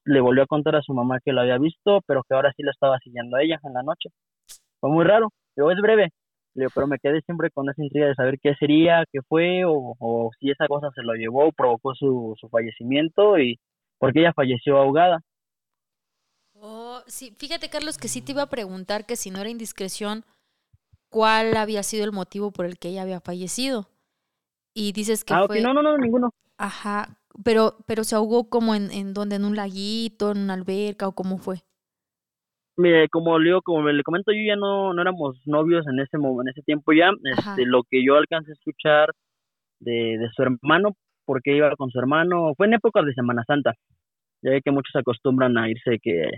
le 0.04 0.20
volvió 0.20 0.42
a 0.44 0.46
contar 0.46 0.76
a 0.76 0.82
su 0.82 0.94
mamá 0.94 1.18
que 1.24 1.32
lo 1.32 1.40
había 1.42 1.58
visto, 1.58 2.00
pero 2.06 2.22
que 2.28 2.34
ahora 2.34 2.52
sí 2.56 2.62
la 2.62 2.72
estaba 2.72 2.98
siguiendo 2.98 3.36
a 3.36 3.42
ella 3.42 3.58
en 3.64 3.74
la 3.74 3.82
noche. 3.82 4.10
Fue 4.80 4.90
muy 4.90 5.04
raro, 5.04 5.30
pero 5.54 5.70
es 5.70 5.78
breve. 5.80 6.10
Pero 6.54 6.86
me 6.86 6.98
quedé 6.98 7.20
siempre 7.22 7.50
con 7.50 7.68
esa 7.68 7.82
intriga 7.82 8.06
de 8.08 8.14
saber 8.14 8.38
qué 8.42 8.54
sería, 8.54 9.04
qué 9.12 9.20
fue, 9.28 9.64
o, 9.66 9.94
o 9.98 10.30
si 10.40 10.50
esa 10.50 10.66
cosa 10.68 10.90
se 10.94 11.02
lo 11.02 11.14
llevó, 11.14 11.52
provocó 11.52 11.94
su, 11.94 12.34
su 12.40 12.48
fallecimiento 12.48 13.38
y 13.38 13.58
porque 13.98 14.20
ella 14.20 14.32
falleció 14.34 14.78
ahogada. 14.78 15.20
Oh, 16.60 17.02
sí, 17.06 17.34
fíjate, 17.38 17.68
Carlos, 17.68 17.98
que 17.98 18.08
sí 18.08 18.22
te 18.22 18.32
iba 18.32 18.42
a 18.42 18.50
preguntar 18.50 19.06
que 19.06 19.16
si 19.16 19.30
no 19.30 19.40
era 19.40 19.50
indiscreción, 19.50 20.24
¿cuál 21.10 21.56
había 21.56 21.82
sido 21.82 22.04
el 22.04 22.12
motivo 22.12 22.50
por 22.52 22.66
el 22.66 22.78
que 22.78 22.88
ella 22.88 23.02
había 23.02 23.20
fallecido? 23.20 23.88
Y 24.74 24.92
dices 24.92 25.24
que 25.24 25.34
Ah, 25.34 25.46
fue... 25.46 25.60
no, 25.60 25.74
no, 25.74 25.82
no, 25.82 25.96
ninguno. 25.98 26.30
Ajá, 26.58 27.18
pero, 27.44 27.76
pero 27.86 28.04
se 28.04 28.16
ahogó 28.16 28.48
como 28.48 28.74
en, 28.74 28.90
en 28.90 29.14
donde, 29.14 29.36
en 29.36 29.44
un 29.44 29.56
laguito, 29.56 30.32
en 30.32 30.38
una 30.38 30.54
alberca, 30.54 31.08
o 31.08 31.12
cómo 31.14 31.38
fue. 31.38 31.64
Mire, 32.78 33.08
como 33.08 33.38
le, 33.38 33.46
digo, 33.46 33.62
como 33.62 33.88
le 33.88 34.02
comento, 34.02 34.32
yo 34.32 34.38
ya 34.46 34.56
no, 34.56 34.92
no 34.92 35.00
éramos 35.02 35.40
novios 35.46 35.86
en 35.86 35.98
ese 36.00 36.16
en 36.16 36.48
ese 36.48 36.62
tiempo 36.62 36.92
ya. 36.92 37.10
Este, 37.24 37.64
lo 37.66 37.82
que 37.90 38.04
yo 38.04 38.16
alcancé 38.16 38.50
a 38.50 38.54
escuchar 38.54 39.10
de, 39.80 40.18
de 40.18 40.28
su 40.34 40.42
hermano, 40.42 40.90
porque 41.24 41.56
iba 41.56 41.74
con 41.76 41.90
su 41.90 41.98
hermano, 41.98 42.52
fue 42.56 42.66
en 42.66 42.74
épocas 42.74 43.06
de 43.06 43.14
Semana 43.14 43.44
Santa. 43.46 43.74
Ya 44.42 44.50
ve 44.50 44.62
que 44.62 44.70
muchos 44.70 44.94
acostumbran 44.94 45.56
a 45.58 45.68
irse 45.68 45.98
que 46.02 46.30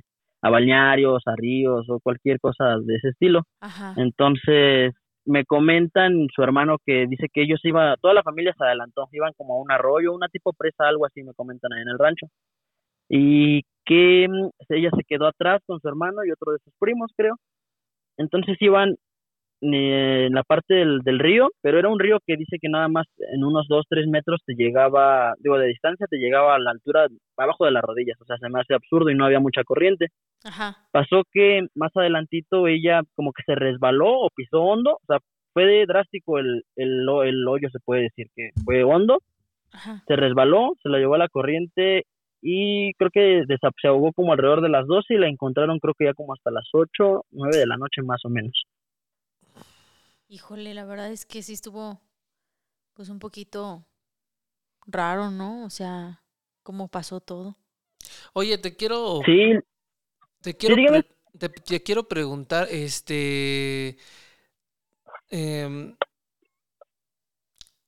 a 0.43 0.51
balnearios, 0.51 1.23
a 1.27 1.35
ríos 1.37 1.87
o 1.89 2.01
cualquier 2.01 2.39
cosa 2.41 2.79
de 2.79 2.95
ese 2.97 3.09
estilo. 3.09 3.43
Ajá. 3.61 3.95
Entonces, 3.97 4.95
me 5.25 5.45
comentan 5.45 6.27
su 6.35 6.43
hermano 6.43 6.77
que 6.85 7.07
dice 7.07 7.27
que 7.33 7.43
ellos 7.43 7.61
iban, 7.65 7.97
toda 8.01 8.15
la 8.15 8.23
familia 8.23 8.55
se 8.57 8.65
adelantó, 8.65 9.09
iban 9.13 9.33
como 9.37 9.55
a 9.55 9.63
un 9.63 9.71
arroyo, 9.71 10.15
una 10.15 10.29
tipo 10.29 10.53
presa, 10.53 10.89
algo 10.89 11.07
así, 11.07 11.23
me 11.23 11.35
comentan 11.35 11.73
ahí 11.73 11.83
en 11.83 11.89
el 11.89 11.99
rancho. 11.99 12.27
Y 13.11 13.63
que 13.85 14.27
mm, 14.29 14.49
ella 14.71 14.91
se 14.97 15.05
quedó 15.07 15.27
atrás 15.27 15.61
con 15.67 15.81
su 15.81 15.89
hermano 15.89 16.25
y 16.25 16.31
otro 16.31 16.53
de 16.53 16.59
sus 16.65 16.73
primos, 16.79 17.11
creo. 17.17 17.37
Entonces 18.17 18.57
iban 18.61 18.97
en 19.61 20.33
la 20.33 20.43
parte 20.43 20.75
del, 20.75 21.01
del 21.01 21.19
río, 21.19 21.49
pero 21.61 21.79
era 21.79 21.89
un 21.89 21.99
río 21.99 22.19
que 22.27 22.37
dice 22.37 22.59
que 22.61 22.69
nada 22.69 22.89
más 22.89 23.07
en 23.33 23.45
unos 23.45 23.67
dos, 23.69 23.87
tres 23.89 24.07
metros 24.07 24.41
te 24.47 24.55
llegaba, 24.55 25.35
digo, 25.39 25.59
de 25.59 25.67
distancia 25.67 26.07
te 26.09 26.19
llegaba 26.19 26.55
a 26.55 26.59
la 26.59 26.71
altura, 26.71 27.07
abajo 27.37 27.65
de 27.65 27.73
las 27.73 27.83
rodillas, 27.83 28.21
o 28.21 28.25
sea, 28.25 28.37
se 28.39 28.49
me 28.49 28.61
hace 28.61 28.75
absurdo 28.75 29.11
y 29.11 29.15
no 29.15 29.25
había 29.25 29.41
mucha 29.41 29.65
corriente 29.65 30.09
Ajá. 30.45 30.77
pasó 30.93 31.23
que 31.33 31.67
más 31.75 31.91
adelantito 31.97 32.67
ella 32.67 33.03
como 33.15 33.33
que 33.33 33.43
se 33.45 33.55
resbaló 33.55 34.21
o 34.21 34.31
pisó 34.35 34.63
hondo, 34.63 34.93
o 34.93 35.07
sea, 35.07 35.19
fue 35.53 35.65
de 35.65 35.87
drástico 35.87 36.39
el, 36.39 36.63
el, 36.77 37.07
el 37.25 37.49
hoyo, 37.49 37.69
se 37.71 37.81
puede 37.81 38.03
decir 38.03 38.29
que 38.35 38.51
fue 38.65 38.85
hondo, 38.85 39.21
Ajá. 39.73 40.03
se 40.07 40.17
resbaló, 40.17 40.75
se 40.83 40.89
la 40.89 40.99
llevó 40.99 41.15
a 41.17 41.19
la 41.19 41.29
corriente 41.29 42.05
y 42.41 42.93
creo 42.95 43.11
que 43.11 43.45
se 43.49 43.89
ahogó 43.89 44.13
como 44.13 44.33
alrededor 44.33 44.61
de 44.61 44.69
las 44.69 44.87
12 44.87 45.15
y 45.15 45.19
la 45.19 45.29
encontraron 45.29 45.81
creo 45.81 45.95
que 45.99 46.05
ya 46.05 46.15
como 46.15 46.35
hasta 46.35 46.51
las 46.51 46.69
8, 46.73 47.25
9 47.33 47.57
de 47.57 47.67
la 47.67 47.77
noche 47.77 48.03
más 48.03 48.25
o 48.25 48.29
menos. 48.29 48.53
Híjole, 50.29 50.75
la 50.75 50.85
verdad 50.85 51.11
es 51.11 51.27
que 51.27 51.43
sí 51.43 51.55
estuvo, 51.55 52.01
pues 52.95 53.09
un 53.09 53.19
poquito 53.19 53.85
raro, 54.87 55.31
¿no? 55.31 55.65
O 55.65 55.71
sea, 55.71 56.23
cómo 56.63 56.89
pasó 56.89 57.21
todo. 57.21 57.57
Oye, 58.33 58.59
te 58.59 58.77
quiero, 58.77 59.21
Sí, 59.25 59.59
te 60.41 60.57
quiero, 60.57 60.77
dígame. 60.77 61.03
pre- 61.03 61.07
te, 61.39 61.49
te 61.49 61.83
quiero 61.83 62.09
preguntar, 62.09 62.69
este, 62.71 63.99
em, 65.31 65.97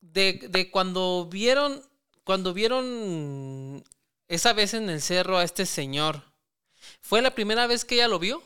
de, 0.00 0.48
de 0.50 0.70
cuando 0.70 1.28
vieron, 1.30 1.82
cuando 2.24 2.52
vieron 2.54 3.84
esa 4.28 4.52
vez 4.52 4.74
en 4.74 4.88
el 4.90 5.00
cerro 5.00 5.38
a 5.38 5.44
este 5.44 5.66
señor, 5.66 6.22
¿fue 7.00 7.22
la 7.22 7.34
primera 7.34 7.68
vez 7.68 7.84
que 7.84 7.96
ella 7.96 8.08
lo 8.08 8.18
vio? 8.18 8.42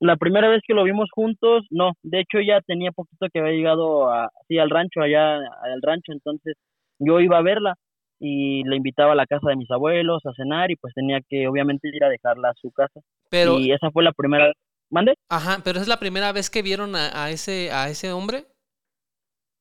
La 0.00 0.16
primera 0.16 0.48
vez 0.48 0.62
que 0.66 0.74
lo 0.74 0.84
vimos 0.84 1.08
juntos, 1.12 1.64
no, 1.70 1.92
de 2.02 2.20
hecho 2.20 2.40
ya 2.40 2.60
tenía 2.62 2.92
poquito 2.92 3.26
que 3.32 3.40
había 3.40 3.52
llegado 3.52 4.12
a, 4.12 4.30
sí, 4.48 4.58
al 4.58 4.70
rancho, 4.70 5.00
allá 5.02 5.36
al 5.36 5.82
rancho, 5.82 6.12
entonces 6.12 6.54
yo 6.98 7.20
iba 7.20 7.38
a 7.38 7.42
verla 7.42 7.74
y 8.18 8.64
le 8.64 8.76
invitaba 8.76 9.12
a 9.12 9.16
la 9.16 9.26
casa 9.26 9.48
de 9.50 9.56
mis 9.56 9.70
abuelos 9.70 10.24
a 10.26 10.32
cenar 10.34 10.70
y 10.70 10.76
pues 10.76 10.94
tenía 10.94 11.20
que 11.28 11.48
obviamente 11.48 11.88
ir 11.88 12.02
a 12.04 12.08
dejarla 12.08 12.50
a 12.50 12.54
su 12.54 12.70
casa. 12.72 13.00
Pero, 13.30 13.60
y 13.60 13.72
esa 13.72 13.90
fue 13.90 14.02
la 14.04 14.12
primera 14.12 14.52
¿Mande? 14.90 15.14
ajá, 15.28 15.60
pero 15.64 15.80
es 15.80 15.86
la 15.88 15.98
primera 16.00 16.32
vez 16.32 16.50
que 16.50 16.62
vieron 16.62 16.96
a, 16.96 17.24
a 17.24 17.30
ese, 17.30 17.70
a 17.72 17.88
ese 17.88 18.12
hombre. 18.12 18.46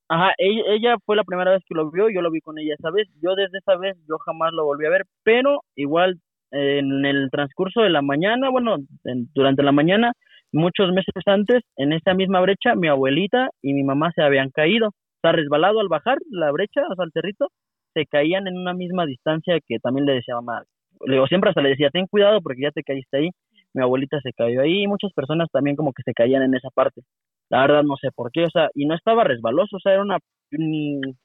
Ajá, 0.08 0.34
ella, 0.38 0.62
ella 0.68 0.96
fue 1.06 1.16
la 1.16 1.24
primera 1.24 1.52
vez 1.52 1.64
que 1.68 1.74
lo 1.74 1.90
vio, 1.90 2.10
yo 2.10 2.22
lo 2.22 2.30
vi 2.30 2.40
con 2.42 2.60
ella 2.60 2.76
esa 2.78 2.92
vez, 2.92 3.08
yo 3.24 3.34
desde 3.36 3.58
esa 3.58 3.76
vez 3.76 3.98
yo 4.08 4.18
jamás 4.20 4.54
lo 4.54 4.64
volví 4.66 4.86
a 4.86 4.92
ver, 4.92 5.06
pero 5.24 5.62
igual 5.76 6.20
eh, 6.52 6.78
en 6.80 7.06
el 7.06 7.30
transcurso 7.32 7.82
de 7.82 7.90
la 7.90 8.04
mañana, 8.04 8.50
bueno, 8.52 8.78
en- 9.04 9.30
durante 9.34 9.64
la 9.64 9.72
mañana, 9.72 10.14
muchos 10.56 10.92
meses 10.92 11.14
antes, 11.26 11.64
en 11.76 11.94
esa 11.94 12.14
misma 12.14 12.42
brecha, 12.42 12.76
mi 12.76 12.88
abuelita 12.88 13.50
y 13.62 13.74
mi 13.74 13.84
mamá 13.84 14.12
se 14.16 14.24
habían 14.24 14.50
caído, 14.50 14.90
o 14.90 15.20
sea, 15.22 15.32
resbalado 15.32 15.80
al 15.80 15.90
bajar 15.90 16.18
la 16.30 16.52
brecha, 16.52 16.82
o 16.90 16.96
sea, 16.96 17.06
el 17.06 17.12
cerrito, 17.12 17.48
se 17.94 18.06
caían 18.06 18.48
en 18.48 18.58
una 18.58 18.74
misma 18.74 19.06
distancia 19.06 19.58
que 19.66 19.80
también 19.80 20.06
le 20.06 20.14
decía 20.14 20.36
mamá. 20.36 20.64
Le 21.06 21.16
digo, 21.16 21.28
siempre 21.28 21.50
hasta 21.50 21.62
le 21.62 21.70
decía, 21.70 21.90
ten 21.90 22.08
cuidado 22.08 22.42
porque 22.42 22.64
ya 22.64 22.72
te 22.72 22.84
caíste 22.84 23.18
ahí. 23.18 23.30
Mi 23.74 23.84
abuelita 23.84 24.20
se 24.22 24.32
cayó 24.32 24.62
ahí 24.62 24.84
y 24.84 24.88
muchas 24.88 25.12
personas 25.14 25.50
también 25.52 25.76
como 25.76 25.92
que 25.92 26.04
se 26.04 26.14
caían 26.14 26.42
en 26.44 26.56
esa 26.56 26.70
parte. 26.74 27.02
La 27.50 27.62
verdad 27.62 27.84
no 27.84 27.96
sé 27.98 28.10
por 28.16 28.32
qué, 28.32 28.44
o 28.44 28.50
sea, 28.50 28.70
y 28.74 28.86
no 28.86 28.96
estaba 28.96 29.24
resbaloso, 29.24 29.76
o 29.76 29.80
sea, 29.80 29.94
era 29.94 30.02
una, 30.02 30.18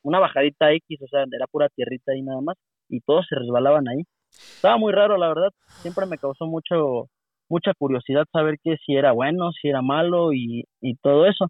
una 0.03 0.19
bajadita 0.19 0.73
X, 0.73 1.01
o 1.03 1.07
sea, 1.07 1.25
era 1.33 1.47
pura 1.47 1.69
tierrita 1.69 2.13
ahí 2.13 2.23
nada 2.23 2.41
más 2.41 2.57
y 2.89 3.01
todos 3.01 3.27
se 3.29 3.37
resbalaban 3.37 3.89
ahí. 3.89 4.03
Estaba 4.31 4.77
muy 4.77 4.93
raro, 4.93 5.17
la 5.17 5.29
verdad, 5.29 5.51
siempre 5.83 6.07
me 6.07 6.19
causó 6.19 6.47
mucho 6.47 7.07
mucha 7.51 7.73
curiosidad 7.75 8.25
saber 8.33 8.57
que 8.63 8.77
si 8.85 8.95
era 8.95 9.13
bueno, 9.13 9.51
si 9.53 9.69
era 9.69 9.83
malo 9.83 10.33
y, 10.33 10.65
y 10.81 10.95
todo 10.97 11.27
eso. 11.27 11.49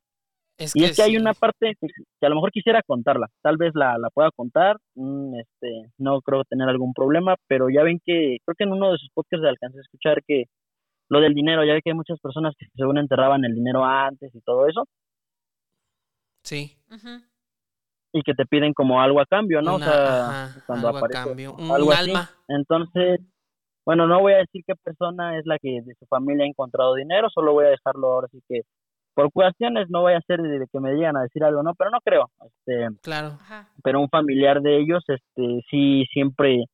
Es 0.59 0.75
y 0.77 0.85
es 0.85 0.97
que 0.97 1.03
hay 1.03 1.17
una 1.17 1.33
parte 1.33 1.75
que, 1.81 1.87
que 2.21 2.27
a 2.27 2.29
lo 2.29 2.35
mejor 2.35 2.51
quisiera 2.51 2.83
contarla, 2.83 3.29
tal 3.43 3.57
vez 3.57 3.73
la, 3.75 3.97
la 3.99 4.11
pueda 4.11 4.31
contar, 4.31 4.77
mm, 4.95 5.35
este, 5.41 5.91
no 5.99 6.21
creo 6.21 6.45
tener 6.45 6.69
algún 6.69 6.93
problema, 6.93 7.37
pero 7.47 7.71
ya 7.71 7.83
ven 7.83 7.99
que, 8.05 8.39
creo 8.45 8.55
que 8.59 8.65
en 8.65 8.73
uno 8.73 8.93
de 8.93 8.99
sus 8.99 9.09
podcasts 9.15 9.47
alcancé 9.47 9.79
a 9.79 9.83
escuchar 9.83 10.23
que 10.27 10.45
lo 11.09 11.21
del 11.21 11.33
dinero, 11.35 11.65
ya 11.65 11.73
ve 11.73 11.81
que 11.83 11.91
hay 11.91 11.97
muchas 11.97 12.21
personas 12.21 12.55
que 12.59 12.67
según 12.77 12.99
enterraban 12.99 13.45
el 13.45 13.55
dinero 13.55 13.85
antes 13.85 14.35
y 14.35 14.41
todo 14.43 14.67
eso, 14.69 14.85
Sí. 16.43 16.77
Y 18.13 18.23
que 18.23 18.35
te 18.35 18.45
piden 18.47 18.73
como 18.75 19.01
algo 19.01 19.21
a 19.21 19.27
cambio, 19.27 19.63
¿no? 19.63 19.77
Una- 19.77 19.87
o 19.87 19.89
sea, 19.89 20.29
ajá, 20.29 20.63
cuando 20.67 20.89
algo 20.89 20.97
a 20.97 21.01
aparece 21.01 21.23
cambio, 21.29 21.55
un 21.55 21.71
algo 21.71 21.93
así. 21.93 22.11
alma. 22.11 22.31
Entonces, 22.49 23.21
bueno, 23.91 24.07
no 24.07 24.21
voy 24.21 24.35
a 24.35 24.37
decir 24.37 24.63
qué 24.65 24.75
persona 24.77 25.37
es 25.37 25.45
la 25.47 25.59
que 25.59 25.81
de 25.83 25.95
su 25.99 26.07
familia 26.07 26.45
ha 26.45 26.47
encontrado 26.47 26.95
dinero, 26.95 27.29
solo 27.29 27.55
voy 27.55 27.65
a 27.65 27.71
dejarlo 27.71 28.13
ahora 28.13 28.29
sí 28.31 28.41
que 28.49 28.61
por 29.15 29.33
cuestiones 29.33 29.91
no 29.91 30.03
voy 30.03 30.13
a 30.13 30.19
hacer 30.19 30.41
de 30.41 30.65
que 30.73 30.79
me 30.79 30.95
digan 30.95 31.17
a 31.17 31.23
decir 31.23 31.43
algo, 31.43 31.65
no, 31.65 31.75
pero 31.75 31.91
no 31.91 31.99
creo, 32.05 32.31
este, 32.47 32.87
Claro. 33.03 33.39
Ajá. 33.41 33.69
pero 33.83 34.01
un 34.01 34.09
familiar 34.09 34.63
de 34.63 34.79
ellos, 34.79 35.03
este, 35.09 35.65
sí 35.69 36.05
siempre 36.13 36.67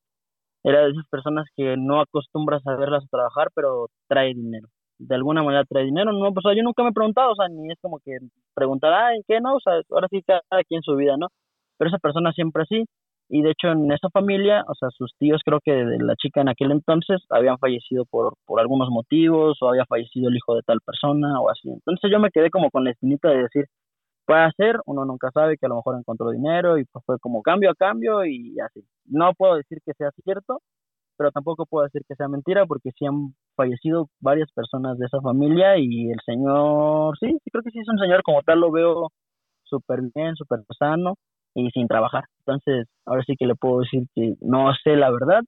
era 0.63 0.81
de 0.83 0.91
esas 0.91 1.07
personas 1.09 1.47
que 1.55 1.75
no 1.75 2.01
acostumbras 2.01 2.61
a 2.67 2.75
verlas 2.75 3.03
trabajar, 3.09 3.47
pero 3.55 3.87
trae 4.07 4.35
dinero. 4.35 4.67
De 4.99 5.15
alguna 5.15 5.41
manera 5.41 5.65
trae 5.65 5.85
dinero, 5.85 6.11
no, 6.11 6.31
pues 6.35 6.45
o 6.45 6.49
sea, 6.49 6.55
yo 6.55 6.61
nunca 6.61 6.83
me 6.83 6.89
he 6.89 6.93
preguntado, 6.93 7.31
o 7.31 7.35
sea, 7.35 7.47
ni 7.47 7.71
es 7.71 7.79
como 7.81 7.97
que 7.97 8.19
preguntar, 8.53 8.93
ah, 8.93 9.15
¿en 9.15 9.23
qué 9.27 9.41
no? 9.41 9.55
O 9.55 9.59
sea, 9.59 9.73
ahora 9.89 10.07
sí 10.11 10.21
cada 10.21 10.63
quien 10.67 10.83
su 10.83 10.95
vida, 10.95 11.17
¿no? 11.17 11.29
Pero 11.79 11.89
esa 11.89 11.97
persona 11.97 12.31
siempre 12.31 12.61
así, 12.61 12.85
y 13.29 13.41
de 13.41 13.51
hecho 13.51 13.69
en 13.69 13.91
esa 13.91 14.09
familia, 14.09 14.63
o 14.67 14.75
sea, 14.75 14.89
sus 14.91 15.13
tíos 15.17 15.41
creo 15.45 15.59
que 15.63 15.73
de 15.73 15.99
la 15.99 16.15
chica 16.15 16.41
en 16.41 16.49
aquel 16.49 16.71
entonces 16.71 17.21
habían 17.29 17.57
fallecido 17.57 18.05
por, 18.05 18.35
por 18.45 18.59
algunos 18.59 18.89
motivos, 18.89 19.57
o 19.61 19.69
había 19.69 19.85
fallecido 19.85 20.29
el 20.29 20.37
hijo 20.37 20.55
de 20.55 20.61
tal 20.63 20.79
persona, 20.85 21.39
o 21.41 21.49
así. 21.49 21.69
Entonces 21.69 22.09
yo 22.11 22.19
me 22.19 22.31
quedé 22.31 22.49
como 22.49 22.69
con 22.71 22.83
la 22.85 22.91
espinita 22.91 23.29
de 23.29 23.43
decir, 23.43 23.65
puede 24.25 24.51
ser, 24.57 24.79
uno 24.85 25.05
nunca 25.05 25.31
sabe 25.31 25.57
que 25.57 25.65
a 25.65 25.69
lo 25.69 25.77
mejor 25.77 25.97
encontró 25.97 26.31
dinero 26.31 26.77
y 26.77 26.85
pues 26.85 27.03
fue 27.05 27.19
como 27.19 27.41
cambio 27.43 27.71
a 27.71 27.75
cambio 27.75 28.25
y 28.25 28.59
así. 28.59 28.81
No 29.05 29.33
puedo 29.33 29.55
decir 29.55 29.79
que 29.85 29.93
sea 29.93 30.11
cierto, 30.23 30.61
pero 31.17 31.31
tampoco 31.31 31.65
puedo 31.65 31.85
decir 31.85 32.03
que 32.07 32.15
sea 32.15 32.27
mentira 32.29 32.65
porque 32.65 32.91
sí 32.97 33.05
han 33.05 33.35
fallecido 33.55 34.09
varias 34.21 34.51
personas 34.53 34.97
de 34.99 35.07
esa 35.07 35.21
familia 35.21 35.77
y 35.77 36.11
el 36.11 36.19
señor, 36.25 37.17
sí, 37.19 37.37
sí 37.43 37.51
creo 37.51 37.63
que 37.63 37.71
sí 37.71 37.79
es 37.79 37.89
un 37.89 37.99
señor 37.99 38.23
como 38.23 38.41
tal, 38.43 38.59
lo 38.61 38.71
veo 38.71 39.09
súper 39.63 40.01
bien, 40.15 40.35
súper 40.35 40.59
sano 40.79 41.15
y 41.57 41.71
sin 41.71 41.87
trabajar. 41.87 42.25
Entonces, 42.45 42.87
ahora 43.05 43.23
sí 43.25 43.35
que 43.37 43.47
le 43.47 43.55
puedo 43.55 43.79
decir 43.79 44.03
que 44.13 44.35
no 44.41 44.71
sé 44.83 44.95
la 44.95 45.09
verdad, 45.09 45.41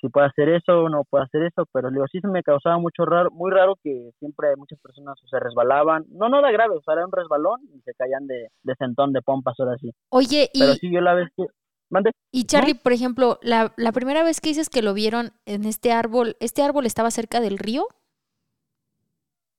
si 0.00 0.08
puede 0.08 0.26
hacer 0.26 0.48
eso 0.48 0.84
o 0.84 0.88
no 0.88 1.04
puede 1.08 1.24
hacer 1.24 1.42
eso, 1.42 1.64
pero 1.72 1.90
digo, 1.90 2.04
sí 2.10 2.20
se 2.20 2.28
me 2.28 2.42
causaba 2.42 2.78
mucho 2.78 3.04
raro, 3.04 3.30
muy 3.30 3.50
raro 3.50 3.74
que 3.82 4.10
siempre 4.18 4.56
muchas 4.56 4.78
personas 4.80 5.18
se 5.28 5.38
resbalaban, 5.38 6.04
no, 6.10 6.28
no 6.28 6.38
era 6.38 6.50
grave, 6.52 6.76
o 6.76 6.82
sea, 6.82 6.94
era 6.94 7.06
un 7.06 7.12
resbalón 7.12 7.60
y 7.74 7.80
se 7.80 7.92
caían 7.94 8.26
de, 8.26 8.48
de 8.62 8.74
sentón, 8.76 9.12
de 9.12 9.22
pompas, 9.22 9.54
ahora 9.58 9.76
sí. 9.78 9.90
Oye, 10.10 10.50
y, 10.52 10.60
Pero 10.60 10.74
sí, 10.74 10.90
yo 10.90 11.00
la 11.00 11.14
vez 11.14 11.28
que, 11.36 11.44
mande, 11.90 12.12
y 12.32 12.44
Charlie, 12.44 12.74
por 12.74 12.92
ejemplo, 12.92 13.38
la, 13.42 13.72
la 13.76 13.92
primera 13.92 14.22
vez 14.22 14.40
que 14.40 14.50
dices 14.50 14.68
que 14.68 14.82
lo 14.82 14.92
vieron 14.94 15.30
en 15.46 15.64
este 15.64 15.92
árbol, 15.92 16.36
¿este 16.40 16.62
árbol 16.62 16.84
estaba 16.84 17.10
cerca 17.10 17.40
del 17.40 17.58
río? 17.58 17.86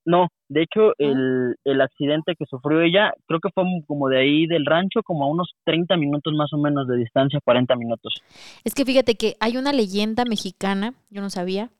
No, 0.07 0.29
de 0.47 0.63
hecho, 0.63 0.93
el, 0.99 1.57
el 1.65 1.81
accidente 1.81 2.35
que 2.39 2.45
sufrió 2.45 2.81
ella, 2.81 3.11
creo 3.25 3.41
que 3.41 3.49
fue 3.53 3.65
como 3.85 4.07
de 4.07 4.19
ahí 4.19 4.47
del 4.47 4.65
rancho, 4.65 5.03
como 5.03 5.25
a 5.25 5.27
unos 5.27 5.51
30 5.65 5.97
minutos 5.97 6.33
más 6.33 6.53
o 6.53 6.57
menos 6.57 6.87
de 6.87 6.95
distancia, 6.95 7.41
40 7.43 7.75
minutos. 7.75 8.13
Es 8.63 8.73
que 8.73 8.85
fíjate 8.85 9.15
que 9.15 9.35
hay 9.41 9.57
una 9.57 9.73
leyenda 9.73 10.23
mexicana, 10.23 10.93
yo 11.09 11.21
no 11.21 11.29
sabía, 11.29 11.71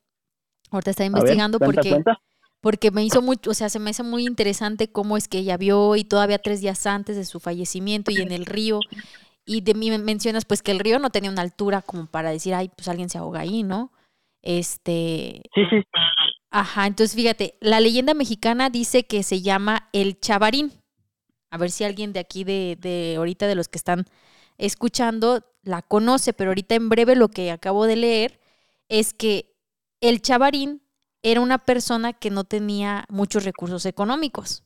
ahorita 0.72 0.92
estaba 0.92 1.10
ver, 1.10 1.20
investigando 1.20 1.58
cuenta, 1.58 1.76
porque, 1.76 1.90
cuenta. 1.90 2.20
porque 2.60 2.92
me 2.92 3.06
hizo 3.06 3.22
muy, 3.22 3.38
o 3.48 3.54
sea, 3.54 3.70
se 3.70 3.80
me 3.80 3.92
hizo 3.92 4.04
muy 4.04 4.28
interesante 4.28 4.92
cómo 4.92 5.16
es 5.16 5.30
que 5.30 5.40
ella 5.40 5.56
vio 5.56 5.96
y 5.96 6.04
todavía 6.04 6.38
tres 6.38 6.60
días 6.60 6.86
antes 6.86 7.16
de 7.16 7.24
su 7.24 7.40
fallecimiento 7.40 8.12
y 8.12 8.18
en 8.18 8.34
el 8.34 8.46
río, 8.46 8.82
y 9.46 9.62
de 9.62 9.74
mí 9.74 9.90
me 9.90 10.00
mencionas 10.00 10.44
pues 10.44 10.62
que 10.62 10.72
el 10.72 10.80
río 10.80 11.00
no 11.00 11.12
tenía 11.12 11.32
una 11.32 11.44
altura 11.44 11.82
como 11.82 12.08
para 12.08 12.32
decir, 12.32 12.54
ay, 12.54 12.70
pues 12.76 12.90
alguien 12.90 13.08
se 13.08 13.20
ahoga 13.20 13.40
ahí, 13.40 13.64
¿no? 13.64 13.94
Este, 14.42 15.42
Sí, 15.56 15.62
sí, 15.70 15.82
Ajá, 16.50 16.88
entonces 16.88 17.16
fíjate, 17.16 17.58
la 17.60 17.80
leyenda 17.80 18.14
mexicana 18.14 18.70
dice 18.70 19.06
que 19.06 19.24
se 19.24 19.42
llama 19.42 19.90
el 19.94 20.20
chavarín. 20.20 20.72
A 21.50 21.58
ver 21.58 21.72
si 21.72 21.84
alguien 21.84 22.14
de 22.14 22.20
aquí, 22.20 22.44
de, 22.44 22.78
de 22.80 23.16
ahorita, 23.18 23.48
de 23.48 23.56
los 23.56 23.68
que 23.68 23.78
están 23.78 24.06
escuchando, 24.58 25.46
la 25.62 25.82
conoce, 25.82 26.34
pero 26.34 26.52
ahorita 26.52 26.76
en 26.76 26.90
breve 26.90 27.16
lo 27.16 27.30
que 27.30 27.52
acabo 27.52 27.86
de 27.86 27.96
leer 27.96 28.40
es 28.90 29.14
que 29.14 29.56
el 30.02 30.22
chavarín 30.22 30.82
era 31.22 31.42
una 31.42 31.58
persona 31.58 32.14
que 32.14 32.30
no 32.30 32.44
tenía 32.44 33.06
muchos 33.10 33.44
recursos 33.44 33.86
económicos. 33.86 34.64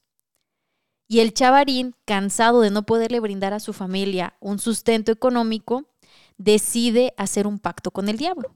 Y 1.08 1.20
el 1.20 1.34
chavarín, 1.34 1.96
cansado 2.06 2.62
de 2.62 2.72
no 2.72 2.84
poderle 2.84 3.20
brindar 3.20 3.54
a 3.54 3.60
su 3.60 3.74
familia 3.74 4.38
un 4.40 4.60
sustento 4.60 5.12
económico, 5.12 5.90
decide 6.38 7.14
hacer 7.18 7.48
un 7.48 7.60
pacto 7.60 7.92
con 7.92 8.08
el 8.08 8.18
diablo. 8.18 8.54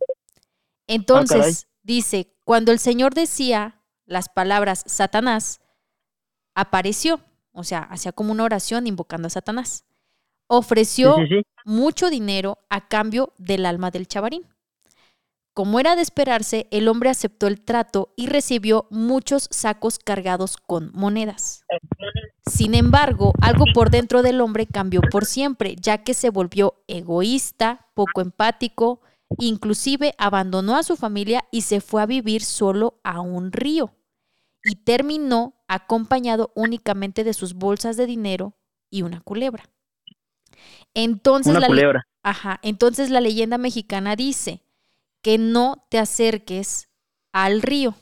Entonces, 0.88 1.67
dice, 1.84 2.34
cuando 2.45 2.71
el 2.71 2.79
Señor 2.79 3.13
decía 3.13 3.81
las 4.05 4.29
palabras 4.29 4.83
Satanás, 4.85 5.61
apareció, 6.53 7.19
o 7.51 7.63
sea, 7.63 7.79
hacía 7.79 8.11
como 8.13 8.31
una 8.31 8.43
oración 8.43 8.87
invocando 8.87 9.27
a 9.27 9.31
Satanás. 9.31 9.83
sí, 9.87 9.95
Ofreció 10.47 11.15
sí, 11.15 11.27
sí. 11.27 11.41
mucho 11.65 12.09
dinero 12.09 12.59
a 12.69 12.87
cambio 12.87 13.33
del 13.37 13.65
alma 13.65 13.91
del 13.91 14.07
chavarín. 14.07 14.47
Como 15.53 15.79
era 15.79 15.95
de 15.95 16.01
esperarse, 16.01 16.67
el 16.69 16.87
hombre 16.87 17.09
aceptó 17.09 17.47
el 17.47 17.61
trato 17.61 18.13
y 18.15 18.27
recibió 18.27 18.87
muchos 18.91 19.47
sacos 19.51 19.99
cargados 19.99 20.57
con 20.57 20.91
monedas. 20.93 21.63
Sin 22.45 22.75
embargo, 22.75 23.33
algo 23.41 23.63
por 23.73 23.89
dentro 23.89 24.21
del 24.21 24.41
hombre 24.41 24.67
cambió 24.67 25.01
por 25.01 25.25
siempre, 25.25 25.75
ya 25.79 26.03
que 26.03 26.13
se 26.13 26.29
volvió 26.29 26.83
egoísta, 26.87 27.87
poco 27.95 28.21
empático, 28.21 28.99
inclusive 29.39 30.13
abandonó 30.17 30.76
a 30.78 30.84
su 30.84 30.95
familia 30.95 31.45
y 31.51 31.61
se 31.61 31.82
fue 31.82 32.01
a 32.01 32.05
vivir 32.05 32.43
solo 32.43 32.99
a 33.03 33.21
un 33.21 33.51
río. 33.51 33.95
Y 34.63 34.78
terminó 34.78 35.55
acompañado 35.67 36.51
únicamente 36.55 37.23
de 37.23 37.34
sus 37.34 37.53
bolsas 37.53 37.97
de 37.97 38.05
dinero 38.07 38.55
y 38.89 39.03
una 39.03 39.21
culebra. 39.21 39.69
Entonces 40.93 41.51
Una 41.51 41.59
la, 41.59 41.67
le- 41.67 41.67
culebra. 41.67 42.07
Ajá, 42.23 42.59
entonces 42.63 43.09
la 43.09 43.21
leyenda 43.21 43.57
mexicana 43.57 44.15
dice 44.15 44.63
que 45.21 45.38
no 45.38 45.86
te 45.89 45.99
acerques 45.99 46.89
al 47.34 47.61
río, 47.61 47.95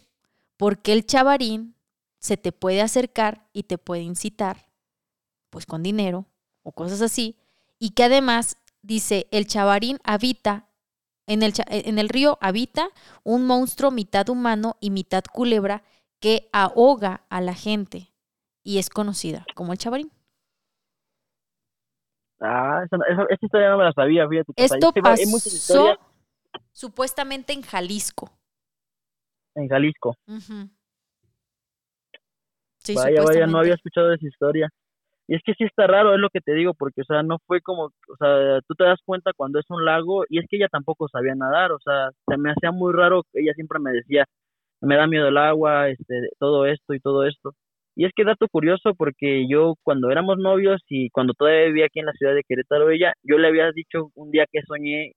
porque 0.57 0.93
el 0.93 1.05
chavarín 1.05 1.75
se 2.19 2.37
te 2.37 2.51
puede 2.51 2.81
acercar 2.81 3.49
y 3.53 3.63
te 3.63 3.77
puede 3.77 4.01
incitar, 4.03 4.71
pues 5.49 5.65
con 5.65 5.83
dinero 5.83 6.27
o 6.63 6.71
cosas 6.73 7.01
así, 7.01 7.37
y 7.79 7.91
que 7.91 8.03
además 8.05 8.57
dice, 8.81 9.27
el 9.31 9.47
chavarín 9.47 9.99
habita, 10.03 10.69
en 11.27 11.43
el, 11.43 11.53
en 11.67 11.99
el 11.99 12.09
río 12.09 12.37
habita 12.41 12.89
un 13.23 13.45
monstruo 13.45 13.91
mitad 13.91 14.27
humano 14.29 14.77
y 14.79 14.89
mitad 14.89 15.23
culebra 15.31 15.83
que 16.19 16.49
ahoga 16.53 17.21
a 17.29 17.41
la 17.41 17.53
gente 17.53 18.09
y 18.63 18.77
es 18.77 18.89
conocida 18.89 19.45
como 19.55 19.73
el 19.73 19.77
chavarín. 19.77 20.11
Ah, 22.39 22.81
esa, 22.85 22.97
esa, 23.09 23.23
esa 23.29 23.45
historia 23.45 23.69
no 23.69 23.77
me 23.77 23.85
la 23.85 23.93
sabía, 23.93 24.27
fíjate. 24.27 24.53
Esto 24.57 24.91
pasó 24.91 25.37
historias 25.47 25.97
supuestamente 26.71 27.53
en 27.53 27.61
Jalisco. 27.61 28.31
en 29.55 29.69
Jalisco. 29.69 30.15
Ujú. 30.27 30.69
Sí, 32.79 32.95
vaya, 32.95 33.21
vaya, 33.21 33.47
no 33.47 33.59
había 33.59 33.75
escuchado 33.75 34.13
esa 34.13 34.27
historia. 34.27 34.69
Es 35.33 35.41
que 35.43 35.53
sí 35.55 35.63
está 35.63 35.87
raro, 35.87 36.13
es 36.13 36.19
lo 36.19 36.29
que 36.29 36.41
te 36.41 36.53
digo, 36.53 36.73
porque, 36.75 37.01
o 37.01 37.05
sea, 37.05 37.23
no 37.23 37.37
fue 37.47 37.59
como, 37.61 37.85
o 37.85 38.15
sea, 38.19 38.59
tú 38.67 38.75
te 38.75 38.83
das 38.83 38.99
cuenta 39.05 39.31
cuando 39.35 39.59
es 39.59 39.65
un 39.69 39.83
lago, 39.83 40.25
y 40.29 40.39
es 40.39 40.45
que 40.47 40.57
ella 40.57 40.67
tampoco 40.71 41.07
sabía 41.09 41.33
nadar, 41.35 41.71
o 41.71 41.79
sea, 41.79 42.11
se 42.27 42.37
me 42.37 42.51
hacía 42.51 42.71
muy 42.71 42.93
raro, 42.93 43.23
ella 43.33 43.53
siempre 43.55 43.79
me 43.79 43.91
decía, 43.93 44.25
me 44.81 44.95
da 44.95 45.07
miedo 45.07 45.27
el 45.29 45.37
agua, 45.37 45.89
este, 45.89 46.29
todo 46.39 46.65
esto 46.67 46.93
y 46.93 46.99
todo 46.99 47.25
esto. 47.25 47.53
Y 47.95 48.05
es 48.05 48.11
que 48.15 48.25
dato 48.25 48.47
curioso, 48.47 48.93
porque 48.95 49.47
yo 49.49 49.75
cuando 49.83 50.11
éramos 50.11 50.37
novios 50.37 50.81
y 50.89 51.09
cuando 51.11 51.33
todavía 51.33 51.65
vivía 51.67 51.85
aquí 51.87 51.99
en 51.99 52.07
la 52.07 52.13
ciudad 52.13 52.35
de 52.35 52.43
Querétaro, 52.47 52.89
ella, 52.91 53.13
yo 53.23 53.37
le 53.37 53.47
había 53.47 53.71
dicho 53.71 54.09
un 54.15 54.31
día 54.31 54.45
que 54.51 54.61
soñé 54.67 55.13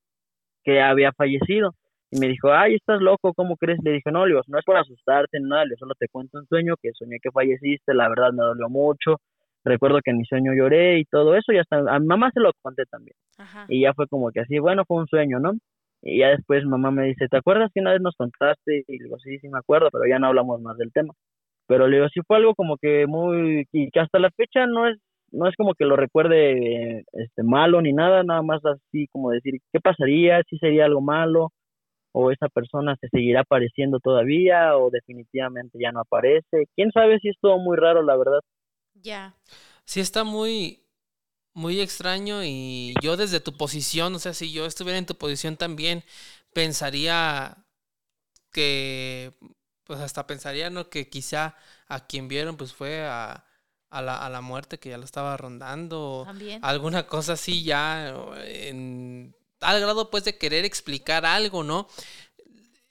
que 0.64 0.80
había 0.82 1.12
fallecido. 1.12 1.72
Y 2.10 2.20
me 2.20 2.28
dijo, 2.28 2.52
ay, 2.52 2.76
estás 2.76 3.00
loco, 3.02 3.34
¿cómo 3.34 3.56
crees? 3.56 3.78
Le 3.84 3.92
dije, 3.92 4.12
no, 4.12 4.26
no 4.26 4.58
es 4.58 4.64
por 4.64 4.76
asustarte 4.76 5.38
nada, 5.40 5.64
digo, 5.64 5.76
solo 5.78 5.94
te 5.98 6.08
cuento 6.08 6.38
un 6.38 6.46
sueño 6.46 6.76
que 6.80 6.92
soñé 6.94 7.18
que 7.22 7.30
falleciste, 7.32 7.94
la 7.94 8.08
verdad 8.08 8.32
me 8.32 8.44
dolió 8.44 8.68
mucho, 8.68 9.20
recuerdo 9.66 10.00
que 10.04 10.10
en 10.10 10.18
mi 10.18 10.24
sueño 10.24 10.52
lloré 10.54 10.98
y 10.98 11.04
todo 11.04 11.34
eso 11.36 11.52
y 11.52 11.58
hasta 11.58 11.78
a 11.78 11.98
mi 11.98 12.06
mamá 12.06 12.30
se 12.32 12.40
lo 12.40 12.52
conté 12.62 12.84
también. 12.86 13.16
Ajá. 13.38 13.66
Y 13.68 13.82
ya 13.82 13.94
fue 13.94 14.06
como 14.08 14.30
que 14.30 14.40
así, 14.40 14.58
bueno, 14.58 14.84
fue 14.86 14.98
un 14.98 15.06
sueño, 15.06 15.38
¿no? 15.40 15.52
Y 16.02 16.20
ya 16.20 16.28
después 16.28 16.64
mamá 16.64 16.90
me 16.90 17.04
dice, 17.06 17.26
¿te 17.28 17.36
acuerdas 17.36 17.70
que 17.74 17.80
una 17.80 17.92
vez 17.92 18.00
nos 18.00 18.14
contaste? 18.16 18.84
Y 18.86 18.98
digo, 18.98 19.18
sí, 19.18 19.38
sí 19.38 19.48
me 19.48 19.58
acuerdo, 19.58 19.88
pero 19.90 20.04
ya 20.08 20.18
no 20.18 20.28
hablamos 20.28 20.60
más 20.60 20.76
del 20.78 20.92
tema. 20.92 21.12
Pero 21.66 21.88
le 21.88 21.96
digo, 21.96 22.08
sí 22.10 22.20
fue 22.26 22.36
algo 22.36 22.54
como 22.54 22.76
que 22.78 23.06
muy, 23.06 23.66
y 23.72 23.90
que 23.90 24.00
hasta 24.00 24.18
la 24.18 24.30
fecha 24.30 24.66
no 24.66 24.86
es, 24.88 24.98
no 25.32 25.48
es 25.48 25.56
como 25.56 25.74
que 25.74 25.84
lo 25.84 25.96
recuerde 25.96 27.04
este 27.12 27.42
malo 27.42 27.82
ni 27.82 27.92
nada, 27.92 28.22
nada 28.22 28.42
más 28.42 28.64
así 28.64 29.08
como 29.08 29.30
decir, 29.30 29.54
¿qué 29.72 29.80
pasaría? 29.80 30.42
si 30.48 30.58
sería 30.58 30.84
algo 30.84 31.00
malo? 31.00 31.50
¿O 32.12 32.30
esa 32.30 32.48
persona 32.48 32.96
se 33.00 33.08
seguirá 33.08 33.40
apareciendo 33.40 33.98
todavía? 33.98 34.76
¿O 34.76 34.90
definitivamente 34.90 35.78
ya 35.78 35.92
no 35.92 36.00
aparece? 36.00 36.66
¿Quién 36.74 36.90
sabe 36.92 37.18
si 37.18 37.28
es 37.30 37.36
todo 37.40 37.58
muy 37.58 37.76
raro, 37.76 38.02
la 38.02 38.16
verdad? 38.16 38.40
Ya. 39.02 39.34
Sí 39.84 40.00
está 40.00 40.24
muy, 40.24 40.82
muy 41.54 41.80
extraño 41.80 42.44
y 42.44 42.94
yo 43.02 43.16
desde 43.16 43.40
tu 43.40 43.56
posición, 43.56 44.14
o 44.14 44.18
sea, 44.18 44.34
si 44.34 44.52
yo 44.52 44.66
estuviera 44.66 44.98
en 44.98 45.06
tu 45.06 45.16
posición 45.16 45.56
también, 45.56 46.04
pensaría 46.54 47.58
que, 48.52 49.34
pues 49.84 50.00
hasta 50.00 50.26
pensaría, 50.26 50.70
¿no? 50.70 50.90
Que 50.90 51.08
quizá 51.08 51.56
a 51.88 52.06
quien 52.06 52.28
vieron, 52.28 52.56
pues 52.56 52.72
fue 52.74 53.04
a, 53.06 53.46
a 53.90 54.02
la, 54.02 54.18
a 54.24 54.30
la 54.30 54.40
muerte 54.40 54.78
que 54.78 54.90
ya 54.90 54.98
lo 54.98 55.04
estaba 55.04 55.36
rondando. 55.36 56.24
También. 56.26 56.62
Alguna 56.62 57.06
cosa 57.06 57.34
así 57.34 57.64
ya, 57.64 58.08
en 58.46 59.36
tal 59.58 59.80
grado 59.80 60.10
pues 60.10 60.24
de 60.24 60.38
querer 60.38 60.64
explicar 60.64 61.26
algo, 61.26 61.64
¿no? 61.64 61.88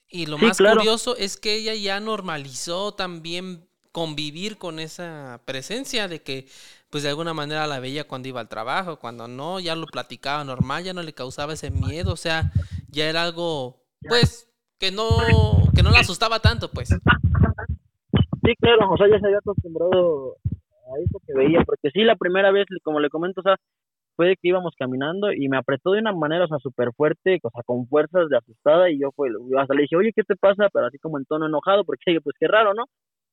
Y 0.08 0.28
lo 0.28 0.38
Sí, 0.40 0.46
más 0.46 0.58
claro. 0.58 0.82
curioso 0.82 1.16
es 1.18 1.38
que 1.38 1.56
ella 1.56 1.74
ya 1.74 2.00
normalizó 2.00 2.94
también 2.94 3.65
convivir 3.96 4.58
con 4.58 4.80
esa 4.80 5.40
presencia 5.46 6.10
de 6.10 6.22
que 6.22 6.48
pues 6.90 7.04
de 7.04 7.12
alguna 7.12 7.34
manera 7.34 7.66
la 7.66 7.80
veía 7.80 8.06
cuando 8.06 8.28
iba 8.28 8.42
al 8.42 8.50
trabajo, 8.50 9.00
cuando 9.00 9.30
no, 9.30 9.62
ya 9.62 9.74
lo 9.74 9.86
platicaba 9.86 10.44
normal, 10.44 10.84
ya 10.84 10.92
no 10.92 11.02
le 11.02 11.14
causaba 11.14 11.54
ese 11.54 11.72
miedo, 11.72 12.12
o 12.12 12.18
sea, 12.18 12.52
ya 12.92 13.10
era 13.10 13.24
algo 13.24 13.78
pues 14.06 14.52
que 14.82 14.92
no 14.92 15.08
que 15.74 15.82
no 15.82 15.92
la 15.92 16.00
asustaba 16.00 16.42
tanto, 16.42 16.70
pues. 16.70 16.90
Sí, 16.90 18.54
claro, 18.60 18.92
o 18.92 18.98
sea, 18.98 19.08
ya 19.08 19.18
se 19.18 19.28
había 19.28 19.38
acostumbrado 19.38 20.36
a 20.44 21.00
eso 21.02 21.22
que 21.26 21.34
veía, 21.34 21.64
porque 21.66 21.90
sí, 21.92 22.04
la 22.04 22.18
primera 22.18 22.52
vez, 22.52 22.66
como 22.84 23.00
le 23.00 23.10
comento, 23.10 23.40
o 23.40 23.44
sea, 23.44 23.56
fue 24.18 24.36
que 24.36 24.50
íbamos 24.50 24.74
caminando 24.78 25.32
y 25.32 25.48
me 25.48 25.58
apretó 25.58 25.94
de 25.94 26.02
una 26.02 26.12
manera, 26.12 26.44
o 26.44 26.48
sea, 26.50 26.60
súper 26.60 26.92
fuerte, 26.98 27.40
o 27.42 27.50
sea, 27.50 27.64
con 27.64 27.88
fuerzas 27.88 28.28
de 28.28 28.36
asustada, 28.36 28.90
y 28.90 29.00
yo 29.00 29.12
fue, 29.16 29.30
hasta 29.58 29.74
le 29.74 29.84
dije, 29.84 29.96
oye, 29.96 30.12
¿qué 30.14 30.24
te 30.24 30.36
pasa? 30.36 30.68
Pero 30.74 30.88
así 30.88 31.00
como 31.00 31.18
en 31.18 31.24
tono 31.24 31.46
enojado, 31.46 31.86
porque 31.86 32.20
pues 32.22 32.36
qué 32.38 32.48
raro, 32.48 32.74
¿no? 32.74 32.84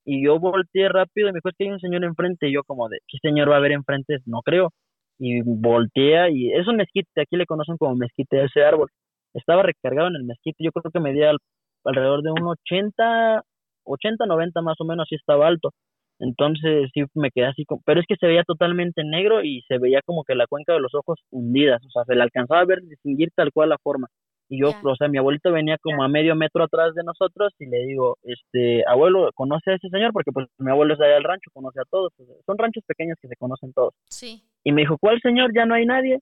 Y 0.05 0.24
yo 0.24 0.38
volteé 0.40 0.88
rápido 0.88 1.28
y 1.28 1.32
me 1.32 1.36
dijo, 1.38 1.48
es 1.50 1.55
que 1.57 1.64
hay 1.64 1.70
un 1.70 1.80
señor 1.80 2.05
enfrente, 2.05 2.48
y 2.48 2.53
yo 2.55 2.64
como 2.64 2.88
de, 2.88 2.98
¿qué 3.09 3.18
señor 3.22 3.50
va 3.50 3.55
a 3.57 3.59
haber 3.59 3.72
enfrente? 3.72 4.18
No 4.26 4.40
creo. 4.42 4.70
Y 5.18 5.40
voltea, 5.42 6.30
y 6.30 6.53
es 6.53 6.66
un 6.68 6.76
mezquite, 6.76 7.20
aquí 7.22 7.36
le 7.36 7.46
conocen 7.46 7.76
como 7.76 7.94
mezquite 7.96 8.44
ese 8.44 8.64
árbol. 8.64 8.90
Estaba 9.34 9.62
recargado 9.62 10.09
en 10.09 10.16
el 10.16 10.24
mezquite, 10.24 10.64
yo 10.64 10.72
creo 10.72 10.90
que 10.92 11.00
medía 11.00 11.30
al- 11.30 11.38
alrededor 11.84 12.22
de 12.22 12.32
un 12.32 12.42
80, 12.46 13.42
80, 13.84 14.26
90 14.26 14.62
más 14.62 14.76
o 14.80 14.84
menos, 14.84 15.07
sí 15.09 15.14
estaba 15.16 15.46
alto. 15.48 15.70
Entonces 16.18 16.90
sí 16.94 17.03
me 17.14 17.30
quedé 17.30 17.46
así, 17.46 17.64
como, 17.64 17.82
pero 17.84 18.00
es 18.00 18.07
que 18.07 18.16
se 18.16 18.26
veía 18.26 18.44
totalmente 18.44 19.03
negro 19.05 19.42
y 19.42 19.62
se 19.68 19.78
veía 19.78 20.00
como 20.05 20.24
que 20.24 20.34
la 20.36 20.46
cuenca 20.46 20.72
de 20.74 20.80
los 20.80 20.94
ojos 20.94 21.18
hundidas, 21.30 21.84
o 21.84 21.90
sea, 21.90 22.05
se 22.05 22.14
le 22.14 22.22
alcanzaba 22.22 22.61
a 22.61 22.64
ver, 22.64 22.80
distinguir 22.82 23.30
tal 23.34 23.53
cual 23.53 23.70
la 23.70 23.78
forma. 23.82 24.09
Y 24.53 24.61
yo, 24.61 24.68
o 24.84 24.96
sea, 24.96 25.09
mi 25.09 25.16
abuelito 25.16 25.50
venía 25.50 25.78
como 25.78 26.05
a 26.05 26.09
medio 26.09 26.36
metro 26.36 26.62
atrás 26.62 26.92
de 26.94 27.03
nosotros 27.05 27.55
y 27.59 27.64
le 27.64 27.86
digo, 27.86 28.18
este, 28.22 28.86
abuelo, 28.86 29.30
¿conoce 29.34 29.70
a 29.70 29.74
ese 29.76 29.88
señor? 29.88 30.12
Porque 30.12 30.30
pues 30.30 30.46
mi 30.59 30.70
abuelo 30.70 30.92
es 30.92 30.98
de 30.98 31.07
allá 31.07 31.14
del 31.14 31.24
rancho, 31.24 31.50
conoce 31.55 31.80
a 31.80 31.86
todos, 31.90 32.12
pues, 32.18 32.28
son 32.44 32.59
ranchos 32.59 32.84
pequeños 32.86 33.16
que 33.22 33.28
se 33.28 33.36
conocen 33.36 33.72
todos. 33.72 33.94
Sí. 34.11 34.42
Y 34.62 34.72
me 34.72 34.82
dijo, 34.82 34.98
¿cuál 34.98 35.18
señor? 35.22 35.53
Ya 35.55 35.64
no 35.64 35.74
hay 35.74 35.86
nadie. 35.86 36.18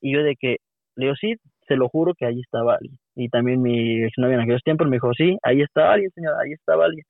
Y 0.00 0.14
yo 0.14 0.22
de 0.22 0.36
que, 0.36 0.58
le 0.94 1.06
digo, 1.06 1.16
sí, 1.20 1.34
se 1.66 1.74
lo 1.74 1.88
juro 1.88 2.14
que 2.16 2.24
ahí 2.24 2.38
estaba 2.38 2.74
alguien. 2.74 2.96
Y 3.16 3.28
también 3.30 3.60
mi 3.60 4.04
exnovia 4.04 4.36
en 4.36 4.42
aquellos 4.42 4.62
tiempos 4.62 4.86
me 4.86 4.98
dijo, 4.98 5.10
sí, 5.14 5.36
ahí 5.42 5.60
estaba 5.60 5.94
alguien, 5.94 6.12
señor, 6.12 6.34
ahí 6.40 6.52
estaba 6.52 6.84
alguien. 6.84 7.04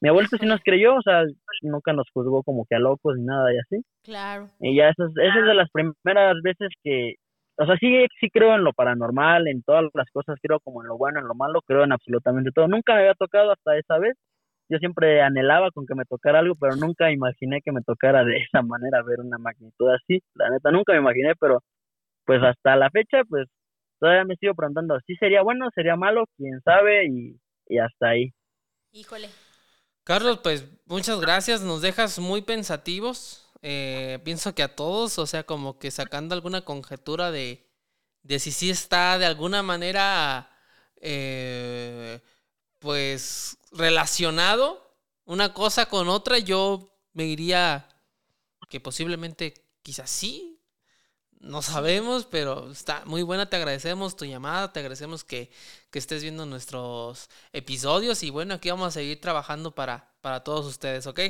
Mi 0.00 0.08
abuelito 0.08 0.38
sí 0.38 0.46
nos 0.46 0.62
creyó, 0.62 0.96
o 0.96 1.02
sea, 1.02 1.24
nunca 1.60 1.92
nos 1.92 2.06
juzgó 2.14 2.42
como 2.42 2.64
que 2.64 2.76
a 2.76 2.78
locos 2.78 3.18
ni 3.18 3.26
nada 3.26 3.52
y 3.52 3.58
así. 3.58 3.84
Claro. 4.02 4.48
Y 4.60 4.76
ya 4.76 4.88
esas, 4.88 5.10
esa 5.10 5.40
es 5.40 5.44
de 5.44 5.54
las 5.54 5.68
primeras 5.70 6.36
veces 6.42 6.70
que, 6.82 7.16
o 7.60 7.66
sea, 7.66 7.76
sí, 7.76 8.06
sí 8.18 8.30
creo 8.30 8.54
en 8.54 8.64
lo 8.64 8.72
paranormal, 8.72 9.46
en 9.46 9.62
todas 9.62 9.84
las 9.92 10.10
cosas, 10.10 10.38
creo 10.40 10.60
como 10.60 10.80
en 10.82 10.88
lo 10.88 10.96
bueno, 10.96 11.20
en 11.20 11.28
lo 11.28 11.34
malo, 11.34 11.60
creo 11.60 11.84
en 11.84 11.92
absolutamente 11.92 12.52
todo. 12.54 12.68
Nunca 12.68 12.94
me 12.94 13.00
había 13.00 13.14
tocado 13.14 13.52
hasta 13.52 13.76
esa 13.76 13.98
vez. 13.98 14.16
Yo 14.70 14.78
siempre 14.78 15.20
anhelaba 15.20 15.70
con 15.70 15.84
que 15.84 15.94
me 15.94 16.06
tocara 16.06 16.38
algo, 16.38 16.54
pero 16.54 16.74
nunca 16.76 17.12
imaginé 17.12 17.60
que 17.62 17.70
me 17.70 17.82
tocara 17.82 18.24
de 18.24 18.38
esa 18.38 18.62
manera, 18.62 19.02
ver 19.02 19.20
una 19.20 19.36
magnitud 19.36 19.90
así. 19.90 20.22
La 20.34 20.48
neta, 20.48 20.70
nunca 20.70 20.94
me 20.94 21.00
imaginé, 21.00 21.34
pero 21.38 21.62
pues 22.24 22.42
hasta 22.42 22.76
la 22.76 22.88
fecha, 22.88 23.24
pues 23.28 23.46
todavía 23.98 24.24
me 24.24 24.36
sigo 24.36 24.54
preguntando, 24.54 24.98
¿sí 25.06 25.14
sería 25.16 25.42
bueno, 25.42 25.68
sería 25.74 25.96
malo? 25.96 26.24
¿Quién 26.38 26.62
sabe? 26.62 27.08
Y, 27.08 27.38
y 27.68 27.78
hasta 27.78 28.08
ahí. 28.08 28.30
Híjole. 28.92 29.28
Carlos, 30.04 30.40
pues 30.42 30.66
muchas 30.86 31.20
gracias, 31.20 31.62
nos 31.62 31.82
dejas 31.82 32.18
muy 32.18 32.40
pensativos. 32.40 33.49
Eh, 33.62 34.20
pienso 34.24 34.54
que 34.54 34.62
a 34.62 34.74
todos, 34.74 35.18
o 35.18 35.26
sea, 35.26 35.44
como 35.44 35.78
que 35.78 35.90
sacando 35.90 36.34
alguna 36.34 36.64
conjetura 36.64 37.30
de, 37.30 37.68
de 38.22 38.38
si 38.38 38.52
sí 38.52 38.70
está 38.70 39.18
de 39.18 39.26
alguna 39.26 39.62
manera, 39.62 40.50
eh, 41.00 42.20
pues 42.78 43.58
relacionado 43.72 44.96
una 45.24 45.54
cosa 45.54 45.86
con 45.86 46.08
otra, 46.08 46.38
yo 46.38 46.96
me 47.12 47.24
diría 47.24 47.88
que 48.68 48.80
posiblemente 48.80 49.54
quizás 49.82 50.10
sí, 50.10 50.60
no 51.40 51.62
sabemos, 51.62 52.26
pero 52.26 52.70
está 52.70 53.04
muy 53.06 53.22
buena, 53.22 53.48
te 53.48 53.56
agradecemos 53.56 54.16
tu 54.16 54.24
llamada, 54.26 54.72
te 54.72 54.80
agradecemos 54.80 55.24
que, 55.24 55.50
que 55.90 55.98
estés 55.98 56.22
viendo 56.22 56.46
nuestros 56.46 57.30
episodios 57.52 58.22
y 58.22 58.30
bueno, 58.30 58.54
aquí 58.54 58.70
vamos 58.70 58.88
a 58.88 58.92
seguir 58.92 59.20
trabajando 59.20 59.74
para, 59.74 60.12
para 60.20 60.44
todos 60.44 60.66
ustedes, 60.66 61.06
¿ok? 61.06 61.20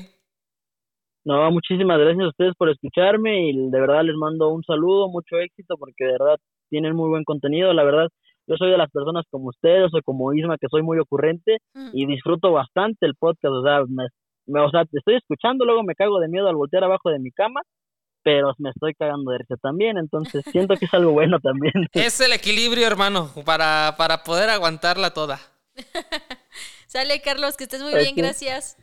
No, 1.25 1.51
muchísimas 1.51 1.99
gracias 1.99 2.25
a 2.25 2.29
ustedes 2.29 2.55
por 2.57 2.71
escucharme 2.71 3.51
y 3.51 3.71
de 3.71 3.81
verdad 3.81 4.03
les 4.05 4.17
mando 4.17 4.49
un 4.49 4.63
saludo, 4.65 5.09
mucho 5.09 5.37
éxito 5.39 5.77
porque 5.79 6.05
de 6.05 6.13
verdad 6.13 6.37
tienen 6.71 6.95
muy 6.97 7.09
buen 7.11 7.25
contenido, 7.25 7.73
la 7.75 7.85
verdad 7.85 8.09
yo 8.47 8.57
soy 8.57 8.71
de 8.71 8.79
las 8.79 8.91
personas 8.91 9.25
como 9.31 9.49
ustedes 9.51 9.91
o 9.95 10.01
como 10.03 10.33
Isma 10.33 10.57
que 10.59 10.67
soy 10.71 10.83
muy 10.83 10.99
ocurrente 10.99 11.59
Mm. 11.75 11.91
y 11.93 12.07
disfruto 12.07 12.53
bastante 12.53 13.05
el 13.07 13.15
podcast, 13.17 13.53
o 13.55 13.63
sea, 13.63 13.81
me, 13.87 14.07
me- 14.47 14.61
o 14.61 14.71
sea, 14.71 14.85
te 14.87 14.99
estoy 14.99 15.17
escuchando, 15.17 15.65
luego 15.65 15.83
me 15.83 15.95
cago 15.95 16.19
de 16.21 16.29
miedo 16.29 16.49
al 16.49 16.57
voltear 16.57 16.85
abajo 16.85 17.11
de 17.11 17.19
mi 17.19 17.31
cama, 17.33 17.61
pero 18.23 18.53
me 18.59 18.71
estoy 18.71 18.95
cagando 18.95 19.31
de 19.33 19.39
risa 19.39 19.57
también, 19.63 19.99
entonces 19.99 20.43
siento 20.51 20.77
que 20.79 20.87
es 20.87 20.95
algo 20.95 21.13
bueno 21.13 21.39
también. 21.41 21.73
Es 21.93 22.21
el 22.21 22.33
equilibrio, 22.33 22.87
hermano, 22.87 23.29
para, 23.45 23.95
para 23.99 24.23
poder 24.25 24.49
aguantarla 24.51 25.11
toda. 25.13 25.39
Sale, 26.87 27.21
Carlos, 27.23 27.57
que 27.57 27.65
estés 27.65 27.83
muy 27.83 27.93
Pues 27.93 28.03
bien, 28.03 28.15
sí. 28.15 28.21
gracias. 28.21 28.77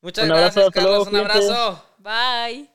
Muchas 0.00 0.24
Un 0.24 0.32
abrazo, 0.32 0.60
gracias, 0.60 0.66
hasta 0.66 0.80
Carlos, 0.80 1.10
luego, 1.10 1.10
un 1.10 1.16
abrazo. 1.16 1.84
Bye. 1.98 2.70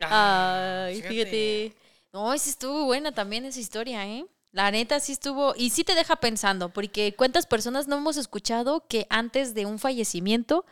Ay, 0.00 1.02
fíjate. 1.02 1.76
No, 2.12 2.32
esa 2.32 2.50
estuvo 2.50 2.84
buena 2.84 3.12
también 3.12 3.44
esa 3.44 3.60
historia, 3.60 4.06
¿eh? 4.06 4.26
La 4.52 4.70
neta 4.70 4.98
sí 4.98 5.12
estuvo, 5.12 5.54
y 5.56 5.70
sí 5.70 5.84
te 5.84 5.94
deja 5.94 6.16
pensando, 6.16 6.70
porque 6.70 7.14
cuántas 7.16 7.46
personas 7.46 7.86
no 7.86 7.98
hemos 7.98 8.16
escuchado 8.16 8.86
que 8.88 9.06
antes 9.08 9.54
de 9.54 9.64
un 9.64 9.78
fallecimiento 9.78 10.64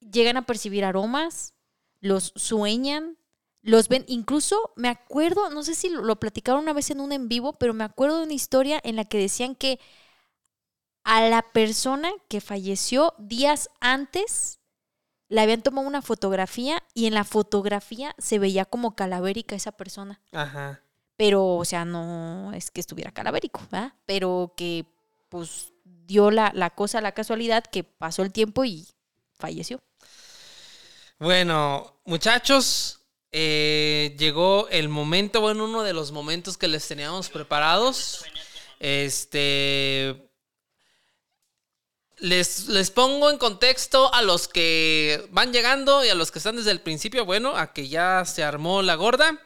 llegan 0.00 0.36
a 0.36 0.46
percibir 0.46 0.84
aromas, 0.84 1.54
los 2.00 2.32
sueñan, 2.36 3.18
los 3.62 3.88
ven, 3.88 4.04
incluso 4.06 4.72
me 4.76 4.88
acuerdo, 4.88 5.50
no 5.50 5.64
sé 5.64 5.74
si 5.74 5.88
lo 5.88 6.20
platicaron 6.20 6.62
una 6.62 6.72
vez 6.72 6.90
en 6.90 7.00
un 7.00 7.10
en 7.10 7.28
vivo, 7.28 7.54
pero 7.54 7.74
me 7.74 7.82
acuerdo 7.82 8.18
de 8.18 8.24
una 8.24 8.34
historia 8.34 8.80
en 8.84 8.94
la 8.94 9.04
que 9.04 9.18
decían 9.18 9.56
que 9.56 9.80
a 11.08 11.26
la 11.26 11.40
persona 11.40 12.12
que 12.28 12.42
falleció 12.42 13.14
días 13.16 13.70
antes 13.80 14.60
le 15.30 15.40
habían 15.40 15.62
tomado 15.62 15.88
una 15.88 16.02
fotografía 16.02 16.82
y 16.92 17.06
en 17.06 17.14
la 17.14 17.24
fotografía 17.24 18.14
se 18.18 18.38
veía 18.38 18.66
como 18.66 18.94
calavérica 18.94 19.56
esa 19.56 19.72
persona. 19.72 20.20
Ajá. 20.32 20.82
Pero, 21.16 21.56
o 21.56 21.64
sea, 21.64 21.86
no 21.86 22.52
es 22.52 22.70
que 22.70 22.82
estuviera 22.82 23.10
calavérico, 23.10 23.62
¿verdad? 23.70 23.94
Pero 24.04 24.52
que, 24.54 24.84
pues, 25.30 25.72
dio 25.84 26.30
la, 26.30 26.52
la 26.54 26.68
cosa, 26.68 27.00
la 27.00 27.12
casualidad, 27.12 27.64
que 27.64 27.84
pasó 27.84 28.20
el 28.20 28.30
tiempo 28.30 28.66
y 28.66 28.86
falleció. 29.32 29.80
Bueno, 31.18 32.00
muchachos, 32.04 33.00
eh, 33.32 34.14
llegó 34.18 34.68
el 34.68 34.90
momento, 34.90 35.40
bueno, 35.40 35.64
uno 35.64 35.82
de 35.82 35.94
los 35.94 36.12
momentos 36.12 36.58
que 36.58 36.68
les 36.68 36.86
teníamos 36.86 37.30
preparados. 37.30 38.26
Este. 38.78 40.27
Les, 42.20 42.66
les 42.68 42.90
pongo 42.90 43.30
en 43.30 43.38
contexto 43.38 44.12
a 44.12 44.22
los 44.22 44.48
que 44.48 45.28
van 45.30 45.52
llegando 45.52 46.04
y 46.04 46.08
a 46.08 46.14
los 46.14 46.30
que 46.30 46.38
están 46.38 46.56
desde 46.56 46.72
el 46.72 46.80
principio, 46.80 47.24
bueno, 47.24 47.56
a 47.56 47.72
que 47.72 47.88
ya 47.88 48.24
se 48.24 48.42
armó 48.42 48.82
la 48.82 48.96
gorda. 48.96 49.40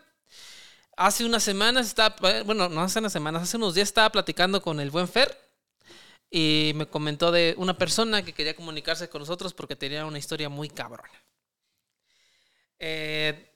Hace 0.96 1.24
unas 1.24 1.42
semanas 1.42 1.86
estaba, 1.86 2.16
bueno, 2.44 2.68
no 2.68 2.82
hace 2.82 2.98
unas 2.98 3.12
semanas, 3.12 3.42
hace 3.42 3.56
unos 3.56 3.74
días 3.74 3.88
estaba 3.88 4.10
platicando 4.10 4.62
con 4.62 4.80
el 4.80 4.90
buen 4.90 5.08
Fer 5.08 5.38
y 6.30 6.72
me 6.74 6.86
comentó 6.86 7.30
de 7.30 7.54
una 7.58 7.76
persona 7.76 8.24
que 8.24 8.32
quería 8.32 8.56
comunicarse 8.56 9.08
con 9.08 9.20
nosotros 9.20 9.52
porque 9.52 9.76
tenía 9.76 10.06
una 10.06 10.18
historia 10.18 10.48
muy 10.48 10.70
cabrona. 10.70 11.22
Eh, 12.78 13.54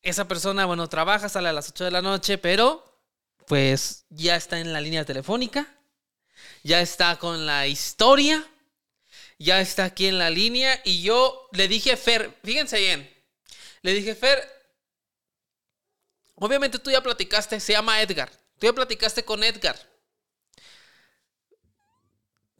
esa 0.00 0.26
persona, 0.28 0.64
bueno, 0.64 0.88
trabaja, 0.88 1.28
sale 1.28 1.48
a 1.48 1.52
las 1.52 1.70
8 1.70 1.84
de 1.84 1.90
la 1.90 2.02
noche, 2.02 2.38
pero 2.38 2.84
pues 3.46 4.06
ya 4.10 4.36
está 4.36 4.60
en 4.60 4.72
la 4.72 4.80
línea 4.80 5.04
telefónica, 5.04 5.66
ya 6.62 6.80
está 6.80 7.18
con 7.18 7.46
la 7.46 7.66
historia, 7.66 8.46
ya 9.38 9.60
está 9.60 9.84
aquí 9.84 10.06
en 10.06 10.18
la 10.18 10.30
línea 10.30 10.80
y 10.84 11.02
yo 11.02 11.48
le 11.52 11.68
dije 11.68 11.92
a 11.92 11.96
Fer, 11.96 12.38
fíjense 12.42 12.78
bien, 12.78 13.10
le 13.82 13.92
dije 13.94 14.14
Fer, 14.14 14.48
obviamente 16.34 16.78
tú 16.78 16.90
ya 16.90 17.02
platicaste, 17.02 17.58
se 17.60 17.72
llama 17.72 18.00
Edgar, 18.00 18.30
tú 18.58 18.66
ya 18.66 18.72
platicaste 18.72 19.24
con 19.24 19.42
Edgar, 19.42 19.76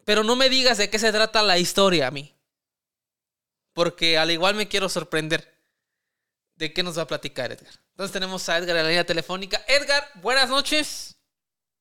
pero 0.05 0.25
no 0.25 0.37
me 0.37 0.49
digas 0.49 0.79
de 0.79 0.91
qué 0.91 0.99
se 0.99 1.13
trata 1.13 1.43
la 1.43 1.59
historia 1.59 2.09
a 2.09 2.11
mí, 2.11 2.35
porque 3.73 4.19
al 4.19 4.31
igual 4.31 4.55
me 4.55 4.69
quiero 4.69 4.89
sorprender. 4.89 5.53
¿De 6.55 6.73
qué 6.73 6.83
nos 6.83 6.97
va 6.97 7.03
a 7.03 7.07
platicar 7.07 7.51
Edgar? 7.51 7.73
Entonces 7.91 8.13
tenemos 8.13 8.49
a 8.49 8.59
Edgar 8.59 8.77
en 8.77 8.83
la 8.83 8.89
línea 8.89 9.07
telefónica. 9.07 9.65
Edgar, 9.67 10.09
buenas 10.17 10.49
noches. 10.49 11.17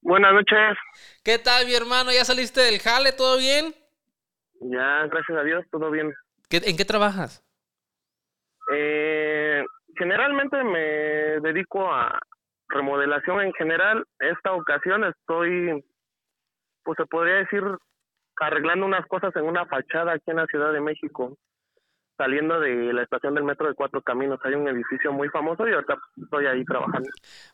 Buenas 0.02 0.34
noches. 0.34 0.78
¿Qué 1.24 1.38
tal, 1.38 1.66
mi 1.66 1.74
hermano? 1.76 2.12
¿Ya 2.12 2.26
saliste 2.26 2.62
del 2.62 2.80
jale? 2.80 3.12
¿Todo 3.12 3.38
bien? 3.38 3.74
Ya, 4.62 5.06
gracias 5.08 5.38
a 5.38 5.44
Dios, 5.44 5.66
todo 5.72 5.92
bien. 5.92 6.14
¿Qué- 6.50 6.62
¿En 6.66 6.78
qué 6.78 6.86
trabajas? 6.86 7.44
Eh, 8.74 9.64
generalmente 9.96 10.64
me 10.64 10.80
dedico 11.42 11.92
a 11.92 12.20
remodelación 12.70 13.42
en 13.42 13.54
general. 13.54 14.06
Esta 14.20 14.54
ocasión 14.54 15.04
estoy, 15.04 15.84
pues 16.84 16.98
se 16.98 17.06
podría 17.06 17.36
decir, 17.36 17.64
arreglando 18.38 18.86
unas 18.86 19.06
cosas 19.08 19.36
en 19.36 19.44
una 19.44 19.66
fachada 19.66 20.14
aquí 20.14 20.32
en 20.32 20.38
la 20.38 20.46
Ciudad 20.48 20.74
de 20.74 20.82
México. 20.82 21.38
Saliendo 22.18 22.60
de 22.60 22.94
la 22.94 23.02
estación 23.02 23.34
del 23.34 23.44
metro 23.44 23.68
de 23.68 23.74
Cuatro 23.74 24.02
Caminos, 24.02 24.40
hay 24.44 24.54
un 24.54 24.68
edificio 24.68 25.12
muy 25.12 25.30
famoso 25.30 25.68
y 25.68 25.74
ahorita 25.74 25.98
estoy 26.22 26.46
ahí 26.46 26.64
trabajando. 26.66 27.10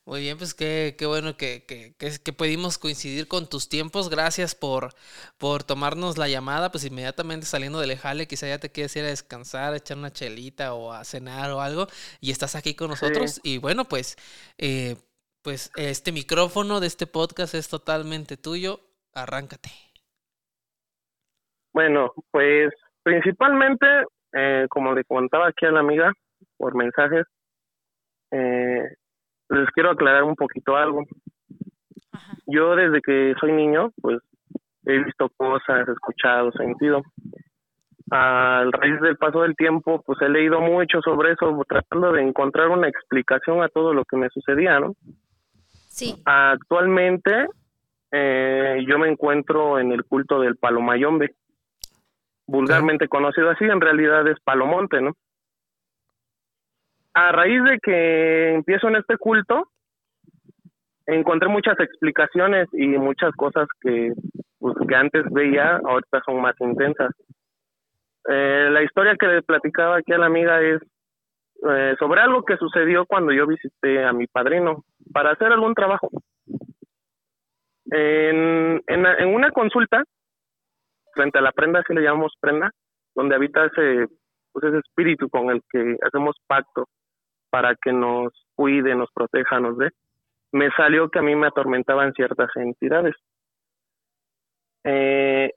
Muy 0.05 0.21
bien, 0.21 0.37
pues 0.37 0.53
qué, 0.53 0.95
qué 0.97 1.05
bueno 1.05 1.37
que, 1.37 1.63
que, 1.65 1.95
que, 1.97 2.11
que 2.21 2.33
pudimos 2.33 2.77
coincidir 2.77 3.27
con 3.29 3.47
tus 3.47 3.69
tiempos. 3.69 4.09
Gracias 4.09 4.55
por, 4.55 4.89
por 5.37 5.63
tomarnos 5.63 6.17
la 6.17 6.27
llamada. 6.27 6.69
Pues 6.69 6.83
inmediatamente 6.83 7.45
saliendo 7.45 7.79
del 7.79 7.97
jale, 7.97 8.27
quizá 8.27 8.47
ya 8.47 8.59
te 8.59 8.71
quieres 8.71 8.95
ir 8.97 9.05
a 9.05 9.07
descansar, 9.07 9.73
a 9.73 9.77
echar 9.77 9.97
una 9.97 10.11
chelita 10.11 10.73
o 10.73 10.91
a 10.91 11.05
cenar 11.05 11.51
o 11.51 11.61
algo. 11.61 11.87
Y 12.19 12.31
estás 12.31 12.55
aquí 12.55 12.75
con 12.75 12.89
nosotros. 12.89 13.39
Y 13.43 13.59
bueno, 13.59 13.85
pues, 13.85 14.17
eh, 14.57 14.97
pues 15.43 15.71
este 15.77 16.11
micrófono 16.11 16.81
de 16.81 16.87
este 16.87 17.07
podcast 17.07 17.53
es 17.53 17.69
totalmente 17.69 18.35
tuyo. 18.35 18.81
Arráncate. 19.13 19.69
Bueno, 21.73 22.11
pues 22.31 22.73
principalmente, 23.03 23.85
eh, 24.33 24.65
como 24.69 24.93
le 24.93 25.03
contaba 25.03 25.47
aquí 25.47 25.65
a 25.65 25.71
la 25.71 25.79
amiga 25.79 26.11
por 26.57 26.75
mensajes, 26.75 27.25
eh, 28.31 28.83
les 29.49 29.69
quiero 29.71 29.91
aclarar 29.91 30.23
un 30.23 30.35
poquito 30.35 30.75
algo. 30.75 31.03
Yo 32.45 32.75
desde 32.75 33.01
que 33.01 33.33
soy 33.39 33.51
niño, 33.51 33.91
pues 34.01 34.19
he 34.85 35.03
visto 35.03 35.29
cosas, 35.35 35.87
escuchado, 35.87 36.51
sentido. 36.51 37.01
Al 38.09 38.71
raíz 38.71 39.01
del 39.01 39.17
paso 39.17 39.41
del 39.41 39.55
tiempo, 39.55 40.01
pues 40.05 40.21
he 40.21 40.29
leído 40.29 40.61
mucho 40.61 41.01
sobre 41.01 41.33
eso, 41.33 41.61
tratando 41.67 42.13
de 42.13 42.21
encontrar 42.21 42.69
una 42.69 42.87
explicación 42.87 43.61
a 43.61 43.69
todo 43.69 43.93
lo 43.93 44.05
que 44.05 44.15
me 44.15 44.29
sucedía, 44.29 44.79
¿no? 44.79 44.93
Sí. 45.89 46.21
Actualmente 46.25 47.47
eh, 48.11 48.85
yo 48.87 48.97
me 48.97 49.09
encuentro 49.09 49.79
en 49.79 49.91
el 49.91 50.05
culto 50.05 50.39
del 50.39 50.55
Palomayombe, 50.55 51.35
vulgarmente 52.47 53.07
conocido 53.07 53.49
así, 53.49 53.65
en 53.65 53.81
realidad 53.81 54.27
es 54.27 54.39
Palomonte, 54.39 55.01
¿no? 55.01 55.13
A 57.13 57.31
raíz 57.31 57.63
de 57.63 57.79
que 57.79 58.53
empiezo 58.53 58.87
en 58.87 58.95
este 58.95 59.17
culto, 59.17 59.69
encontré 61.05 61.49
muchas 61.49 61.79
explicaciones 61.79 62.67
y 62.73 62.87
muchas 62.87 63.31
cosas 63.35 63.67
que, 63.81 64.13
pues, 64.59 64.75
que 64.87 64.95
antes 64.95 65.23
veía, 65.31 65.77
ahorita 65.83 66.21
son 66.25 66.41
más 66.41 66.55
intensas. 66.59 67.11
Eh, 68.29 68.69
la 68.71 68.83
historia 68.83 69.15
que 69.19 69.27
le 69.27 69.41
platicaba 69.41 69.97
aquí 69.97 70.13
a 70.13 70.17
la 70.17 70.25
amiga 70.25 70.61
es 70.61 70.81
eh, 71.69 71.95
sobre 71.97 72.21
algo 72.21 72.43
que 72.43 72.57
sucedió 72.57 73.05
cuando 73.05 73.31
yo 73.31 73.47
visité 73.47 74.03
a 74.03 74.13
mi 74.13 74.27
padrino 74.27 74.83
para 75.11 75.31
hacer 75.31 75.51
algún 75.51 75.73
trabajo. 75.73 76.09
En, 77.89 78.83
en, 78.85 79.05
en 79.05 79.33
una 79.33 79.49
consulta, 79.51 80.03
frente 81.17 81.39
a 81.39 81.41
la 81.41 81.51
prenda, 81.51 81.79
así 81.79 81.93
le 81.93 82.01
llamamos 82.01 82.33
prenda, 82.39 82.71
donde 83.15 83.35
habita 83.35 83.65
ese, 83.65 84.07
pues 84.53 84.65
ese 84.65 84.77
espíritu 84.77 85.29
con 85.29 85.49
el 85.49 85.61
que 85.69 85.97
hacemos 86.01 86.37
pacto 86.47 86.87
para 87.49 87.75
que 87.75 87.91
nos 87.91 88.31
cuide, 88.55 88.95
nos 88.95 89.11
proteja, 89.11 89.59
nos 89.59 89.77
dé, 89.77 89.89
me 90.51 90.69
salió 90.71 91.09
que 91.09 91.19
a 91.19 91.23
mí 91.23 91.35
me 91.35 91.47
atormentaban 91.47 92.13
ciertas 92.13 92.49
entidades. 92.55 93.15
Eh, 94.83 95.51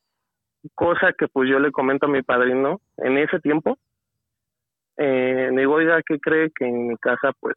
cosa 0.75 1.13
que 1.17 1.29
pues 1.29 1.49
yo 1.49 1.59
le 1.59 1.71
comento 1.71 2.07
a 2.07 2.11
mi 2.11 2.23
padrino 2.23 2.81
en 2.97 3.19
ese 3.19 3.39
tiempo. 3.41 3.77
Eh, 4.97 5.51
digo, 5.53 5.75
oiga, 5.75 6.03
¿qué 6.03 6.19
cree 6.19 6.51
que 6.55 6.67
en 6.67 6.89
mi 6.89 6.97
casa 6.97 7.33
pues 7.39 7.57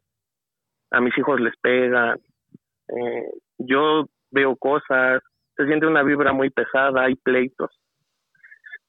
a 0.90 1.00
mis 1.00 1.16
hijos 1.18 1.40
les 1.40 1.56
pegan? 1.56 2.18
Eh, 2.88 3.30
yo 3.58 4.04
veo 4.30 4.56
cosas, 4.56 5.22
se 5.56 5.66
siente 5.66 5.86
una 5.86 6.02
vibra 6.02 6.32
muy 6.32 6.50
pesada, 6.50 7.04
hay 7.04 7.14
pleitos. 7.16 7.70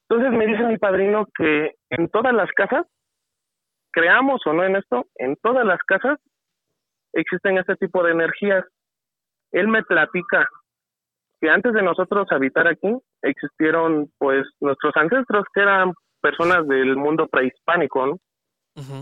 Entonces 0.07 0.37
me 0.37 0.45
dice 0.45 0.63
mi 0.63 0.77
padrino 0.77 1.27
que 1.37 1.75
en 1.89 2.09
todas 2.09 2.33
las 2.33 2.49
casas, 2.51 2.85
creamos 3.91 4.41
o 4.45 4.53
no 4.53 4.63
en 4.63 4.75
esto, 4.75 5.05
en 5.15 5.35
todas 5.37 5.65
las 5.65 5.79
casas 5.83 6.19
existen 7.13 7.57
este 7.57 7.75
tipo 7.77 8.03
de 8.03 8.11
energías. 8.11 8.65
Él 9.51 9.67
me 9.67 9.83
platica 9.83 10.47
que 11.41 11.49
antes 11.49 11.73
de 11.73 11.81
nosotros 11.81 12.27
habitar 12.31 12.67
aquí 12.67 12.93
existieron 13.21 14.11
pues 14.17 14.45
nuestros 14.59 14.95
ancestros 14.95 15.45
que 15.53 15.61
eran 15.61 15.93
personas 16.21 16.67
del 16.67 16.95
mundo 16.97 17.27
prehispánico, 17.27 18.05
¿no? 18.05 18.19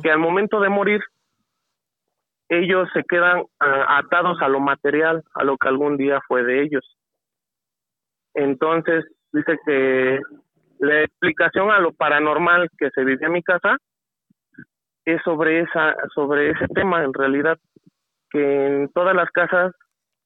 Que 0.03 0.11
al 0.11 0.19
momento 0.19 0.59
de 0.59 0.69
morir 0.69 1.01
ellos 2.49 2.87
se 2.93 3.03
quedan 3.03 3.43
ah, 3.59 3.97
atados 3.97 4.39
a 4.41 4.47
lo 4.47 4.59
material, 4.59 5.23
a 5.33 5.43
lo 5.43 5.57
que 5.57 5.67
algún 5.67 5.97
día 5.97 6.19
fue 6.27 6.43
de 6.43 6.61
ellos. 6.61 6.97
Entonces 8.35 9.05
dice 9.31 9.57
que 9.65 10.19
la 10.83 11.03
explicación 11.03 11.71
a 11.71 11.79
lo 11.79 11.93
paranormal 11.93 12.69
que 12.77 12.89
se 12.89 13.05
vive 13.05 13.25
en 13.25 13.31
mi 13.31 13.41
casa 13.41 13.77
es 15.05 15.21
sobre 15.23 15.61
esa 15.61 15.95
sobre 16.13 16.51
ese 16.51 16.67
tema 16.75 17.03
en 17.03 17.13
realidad 17.13 17.57
que 18.29 18.67
en 18.67 18.89
todas 18.89 19.15
las 19.15 19.29
casas 19.31 19.71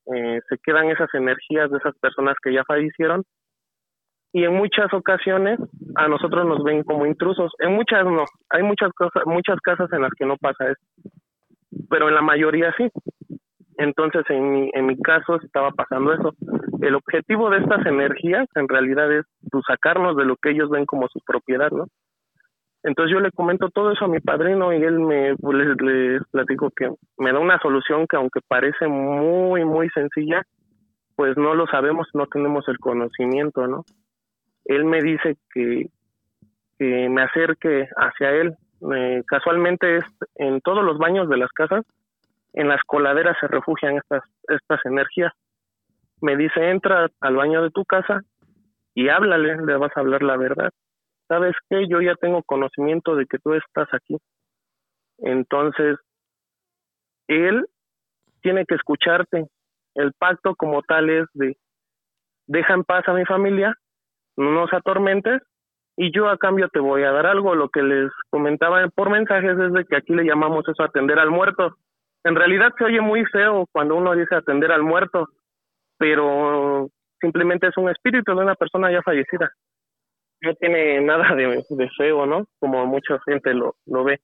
eh, 0.08 0.39
se 0.49 0.58
quedan 0.64 0.89
esas 0.89 1.14
energías 1.14 1.70
de 1.70 1.78
esas 1.78 1.95
personas 1.99 2.36
que 2.41 2.53
ya 2.53 2.64
fallecieron. 2.64 3.24
Y 4.34 4.45
en 4.45 4.53
muchas 4.55 4.91
ocasiones 4.93 5.60
a 5.95 6.08
nosotros 6.08 6.45
nos 6.45 6.64
ven 6.64 6.84
como 6.84 7.05
intrusos. 7.05 7.51
En 7.60 7.74
muchas 7.74 8.05
no. 8.05 8.26
Hay 8.49 8.64
muchas 8.64 8.91
cosas 8.93 9.24
muchas 9.26 9.60
casas 9.62 9.91
en 9.93 10.01
las 10.01 10.12
que 10.18 10.26
no 10.26 10.38
pasa 10.38 10.72
eso. 10.72 11.12
Pero 11.89 12.10
en 12.10 12.16
la 12.16 12.22
mayoría 12.22 12.74
sí 12.78 12.89
entonces 13.78 14.24
en 14.30 14.52
mi 14.52 14.70
en 14.74 14.86
mi 14.86 14.98
caso 15.02 15.40
estaba 15.42 15.72
pasando 15.72 16.14
eso. 16.14 16.34
El 16.82 16.96
objetivo 16.96 17.50
de 17.50 17.60
estas 17.60 17.86
energías 17.86 18.48
en 18.56 18.68
realidad 18.68 19.12
es 19.12 19.26
pues, 19.52 19.64
sacarnos 19.68 20.16
de 20.18 20.26
lo 20.26 20.36
que 20.36 20.52
ellos 20.52 20.70
ven 20.70 20.86
como 20.86 21.08
su 21.08 21.20
propiedad 21.26 21.72
no 21.72 21.86
entonces 22.84 23.12
yo 23.12 23.20
le 23.20 23.32
comento 23.32 23.70
todo 23.70 23.92
eso 23.92 24.06
a 24.06 24.08
mi 24.08 24.20
padrino 24.20 24.72
y 24.72 24.82
él 24.82 25.00
me 25.00 25.36
pues, 25.36 25.58
les, 25.82 26.24
platico 26.32 26.70
que 26.76 26.90
me 27.18 27.34
da 27.34 27.40
una 27.40 27.60
solución 27.60 28.06
que 28.08 28.18
aunque 28.18 28.40
parece 28.48 28.88
muy 28.88 29.66
muy 29.66 29.90
sencilla 29.90 30.44
pues 31.16 31.36
no 31.38 31.56
lo 31.56 31.66
sabemos 31.68 32.08
no 32.14 32.28
tenemos 32.28 32.68
el 32.68 32.78
conocimiento 32.78 33.68
no 33.68 33.84
él 34.68 34.86
me 34.86 35.02
dice 35.02 35.38
que, 35.54 35.90
que 36.78 37.10
me 37.10 37.24
acerque 37.24 37.88
hacia 37.96 38.32
él. 38.32 38.56
Eh, 38.94 39.24
casualmente 39.26 39.98
es 39.98 40.04
en 40.36 40.62
todos 40.62 40.84
los 40.84 40.98
baños 40.98 41.30
de 41.30 41.38
las 41.38 41.52
casas, 41.52 41.84
en 42.54 42.68
las 42.68 42.82
coladeras 42.86 43.38
se 43.39 43.48
refugian 43.48 43.98
estas, 43.98 44.24
estas 44.48 44.80
energías. 44.86 45.34
Me 46.22 46.36
dice, 46.36 46.70
entra 46.70 47.08
al 47.22 47.36
baño 47.36 47.62
de 47.62 47.72
tu 47.72 47.86
casa 47.86 48.22
y 48.95 49.10
háblale, 49.10 49.58
le 49.62 49.78
vas 49.78 49.95
a 49.95 50.00
hablar 50.00 50.24
la 50.24 50.38
verdad. 50.38 50.72
¿Sabes 51.28 51.56
qué? 51.70 51.88
Yo 51.88 52.02
ya 52.02 52.16
tengo 52.16 52.41
conocimiento 52.43 53.16
de 53.16 53.26
que 53.26 53.38
tú 53.38 53.54
estás 53.54 53.88
aquí. 53.93 54.18
Entonces, 55.20 55.98
él 57.28 57.66
tiene 58.41 58.66
que 58.66 58.76
escucharte. 58.76 59.48
El 59.95 60.14
pacto 60.14 60.56
como 60.56 60.82
tal 60.84 61.10
es 61.10 61.26
de, 61.34 61.58
deja 62.48 62.74
en 62.74 62.84
paz 62.84 63.08
a 63.08 63.14
mi 63.14 63.26
familia, 63.26 63.76
no 64.38 64.52
nos 64.52 64.72
atormentes 64.72 65.41
y 65.98 66.12
yo 66.16 66.30
a 66.30 66.38
cambio 66.38 66.70
te 66.70 66.80
voy 66.80 67.04
a 67.04 67.12
dar 67.12 67.26
algo. 67.26 67.56
Lo 67.56 67.70
que 67.70 67.82
les 67.82 68.12
comentaba 68.30 68.88
por 68.89 69.10
mensajes 69.10 69.58
es 69.58 69.74
de 69.74 69.86
que 69.86 69.98
aquí 69.98 70.14
le 70.14 70.24
llamamos 70.24 70.68
eso 70.68 70.84
atender 70.84 71.20
al 71.20 71.32
muerto. 71.32 71.76
En 72.24 72.36
realidad 72.36 72.74
se 72.78 72.84
oye 72.84 73.01
muy 73.01 73.26
feo 73.26 73.65
cuando 73.72 73.95
uno 73.95 74.15
dice 74.15 74.36
atender 74.36 74.72
al 74.72 74.84
muerto, 74.84 75.28
pero 75.97 76.89
simplemente 77.20 77.68
es 77.68 77.78
un 77.78 77.89
espíritu 77.89 78.36
de 78.36 78.41
una 78.41 78.55
persona 78.55 78.91
ya 78.91 79.01
fallecida. 79.01 79.51
No 80.41 80.53
tiene 80.55 81.01
nada 81.01 81.36
de, 81.36 81.63
feo, 81.97 82.26
¿no? 82.26 82.45
Como 82.59 82.86
mucha 82.86 83.20
gente 83.26 83.53
lo, 83.53 83.76
lo 83.86 84.03
ve. 84.03 84.20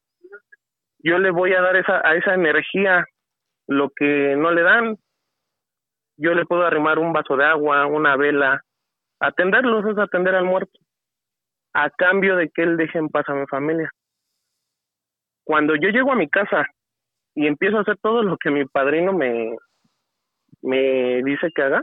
yo 0.99 1.17
le 1.17 1.31
voy 1.31 1.53
a 1.53 1.61
dar 1.61 1.75
esa, 1.75 2.01
a 2.07 2.15
esa 2.15 2.33
energía 2.33 3.05
lo 3.67 3.89
que 3.95 4.35
no 4.35 4.51
le 4.51 4.61
dan. 4.61 4.97
Yo 6.17 6.33
le 6.33 6.45
puedo 6.45 6.63
arrimar 6.63 6.99
un 6.99 7.13
vaso 7.13 7.35
de 7.35 7.45
agua, 7.45 7.87
una 7.87 8.15
vela, 8.15 8.61
atenderlos 9.19 9.85
es 9.85 9.97
atender 9.97 10.35
al 10.35 10.45
muerto, 10.45 10.79
a 11.73 11.89
cambio 11.89 12.35
de 12.35 12.49
que 12.49 12.63
él 12.63 12.77
deje 12.77 12.99
en 12.99 13.09
paz 13.09 13.27
a 13.29 13.33
mi 13.33 13.47
familia. 13.47 13.89
Cuando 15.43 15.75
yo 15.75 15.89
llego 15.89 16.11
a 16.11 16.15
mi 16.15 16.29
casa 16.29 16.67
y 17.35 17.47
empiezo 17.47 17.77
a 17.77 17.81
hacer 17.81 17.97
todo 18.01 18.23
lo 18.23 18.37
que 18.37 18.51
mi 18.51 18.65
padrino 18.65 19.13
me, 19.13 19.55
me 20.61 21.23
dice 21.23 21.49
que 21.53 21.61
haga, 21.61 21.81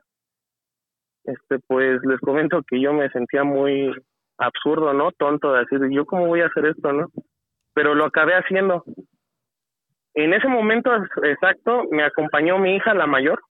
este 1.24 1.58
pues 1.66 2.00
les 2.04 2.20
comento 2.20 2.62
que 2.66 2.80
yo 2.80 2.92
me 2.92 3.10
sentía 3.10 3.44
muy 3.44 3.92
absurdo, 4.38 4.92
¿no? 4.92 5.12
Tonto 5.12 5.52
de 5.52 5.60
decir, 5.60 5.80
yo 5.90 6.06
cómo 6.06 6.26
voy 6.26 6.40
a 6.40 6.46
hacer 6.46 6.66
esto, 6.66 6.92
¿no? 6.92 7.08
Pero 7.74 7.94
lo 7.94 8.06
acabé 8.06 8.34
haciendo. 8.34 8.84
En 10.14 10.34
ese 10.34 10.48
momento 10.48 10.90
exacto 11.22 11.84
me 11.90 12.02
acompañó 12.02 12.58
mi 12.58 12.74
hija, 12.74 12.94
la 12.94 13.06
mayor, 13.06 13.40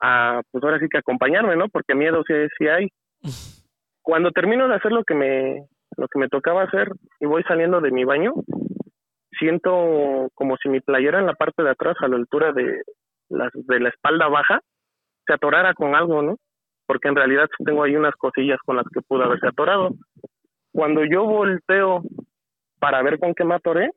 a, 0.00 0.40
pues 0.50 0.62
ahora 0.62 0.78
sí 0.78 0.86
que 0.88 0.98
acompañarme, 0.98 1.56
¿no? 1.56 1.68
Porque 1.68 1.94
miedo 1.94 2.22
sí, 2.26 2.34
sí 2.58 2.68
hay. 2.68 2.88
Cuando 4.02 4.30
termino 4.30 4.68
de 4.68 4.74
hacer 4.74 4.92
lo 4.92 5.02
que 5.04 5.14
me 5.14 5.66
lo 5.96 6.08
que 6.08 6.18
me 6.18 6.28
tocaba 6.28 6.64
hacer 6.64 6.90
y 7.20 7.26
voy 7.26 7.42
saliendo 7.44 7.80
de 7.80 7.92
mi 7.92 8.04
baño, 8.04 8.34
siento 9.38 10.28
como 10.34 10.56
si 10.56 10.68
mi 10.68 10.80
playera 10.80 11.18
en 11.20 11.26
la 11.26 11.34
parte 11.34 11.62
de 11.62 11.70
atrás, 11.70 11.96
a 12.00 12.08
la 12.08 12.16
altura 12.16 12.52
de, 12.52 12.82
la 13.28 13.88
espalda 13.88 14.28
baja, 14.28 14.60
se 15.26 15.32
atorara 15.32 15.74
con 15.74 15.94
algo, 15.94 16.22
¿no? 16.22 16.36
porque 16.86 17.08
en 17.08 17.16
realidad 17.16 17.48
tengo 17.64 17.82
ahí 17.82 17.96
unas 17.96 18.14
cosillas 18.16 18.58
con 18.64 18.76
las 18.76 18.86
que 18.92 19.00
pude 19.00 19.24
haberse 19.24 19.46
atorado. 19.46 19.90
Cuando 20.72 21.04
yo 21.04 21.24
volteo 21.24 22.02
para 22.78 23.02
ver 23.02 23.18
con 23.18 23.34
qué 23.34 23.44
me 23.44 23.54
atoré, 23.54 23.90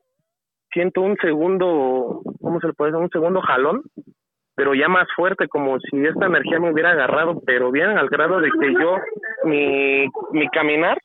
siento 0.72 1.02
un 1.02 1.16
segundo, 1.16 2.22
¿cómo 2.40 2.60
se 2.60 2.68
le 2.68 2.72
puede 2.72 2.92
decir? 2.92 3.02
Un 3.02 3.10
segundo 3.10 3.40
jalón, 3.42 3.82
pero 4.54 4.74
ya 4.74 4.88
más 4.88 5.06
fuerte, 5.14 5.48
como 5.48 5.78
si 5.80 6.04
esta 6.04 6.26
energía 6.26 6.58
me 6.60 6.72
hubiera 6.72 6.90
agarrado, 6.90 7.40
pero 7.44 7.70
bien 7.70 7.98
al 7.98 8.08
grado 8.08 8.40
de 8.40 8.50
que 8.50 8.72
yo, 8.72 8.96
mi 9.44 10.48
caminar, 10.52 10.98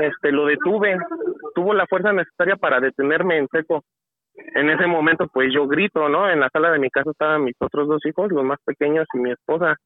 este, 0.00 0.32
lo 0.32 0.46
detuve, 0.46 0.98
tuvo 1.54 1.74
la 1.74 1.86
fuerza 1.86 2.12
necesaria 2.12 2.56
para 2.56 2.80
detenerme 2.80 3.38
en 3.38 3.48
seco. 3.48 3.84
En 4.54 4.70
ese 4.70 4.86
momento, 4.86 5.28
pues 5.28 5.52
yo 5.52 5.66
grito, 5.66 6.08
¿no? 6.08 6.30
En 6.30 6.40
la 6.40 6.48
sala 6.50 6.70
de 6.70 6.78
mi 6.78 6.90
casa 6.90 7.10
estaban 7.10 7.44
mis 7.44 7.56
otros 7.60 7.88
dos 7.88 8.04
hijos, 8.06 8.30
los 8.30 8.44
más 8.44 8.58
pequeños, 8.64 9.06
y 9.14 9.18
mi 9.18 9.32
esposa 9.32 9.76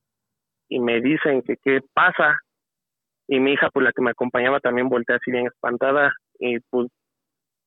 y 0.69 0.81
me 0.81 1.01
dicen 1.01 1.43
que 1.43 1.57
qué 1.63 1.81
pasa 1.93 2.39
y 3.29 3.41
mi 3.41 3.53
hija 3.53 3.71
pues 3.73 3.85
la 3.85 3.93
que 3.93 4.03
me 4.03 4.11
acompañaba 4.11 4.61
también 4.61 4.89
voltea 4.89 5.17
así 5.17 5.31
bien 5.31 5.47
espantada 5.47 6.13
y 6.39 6.59
pues 6.71 6.89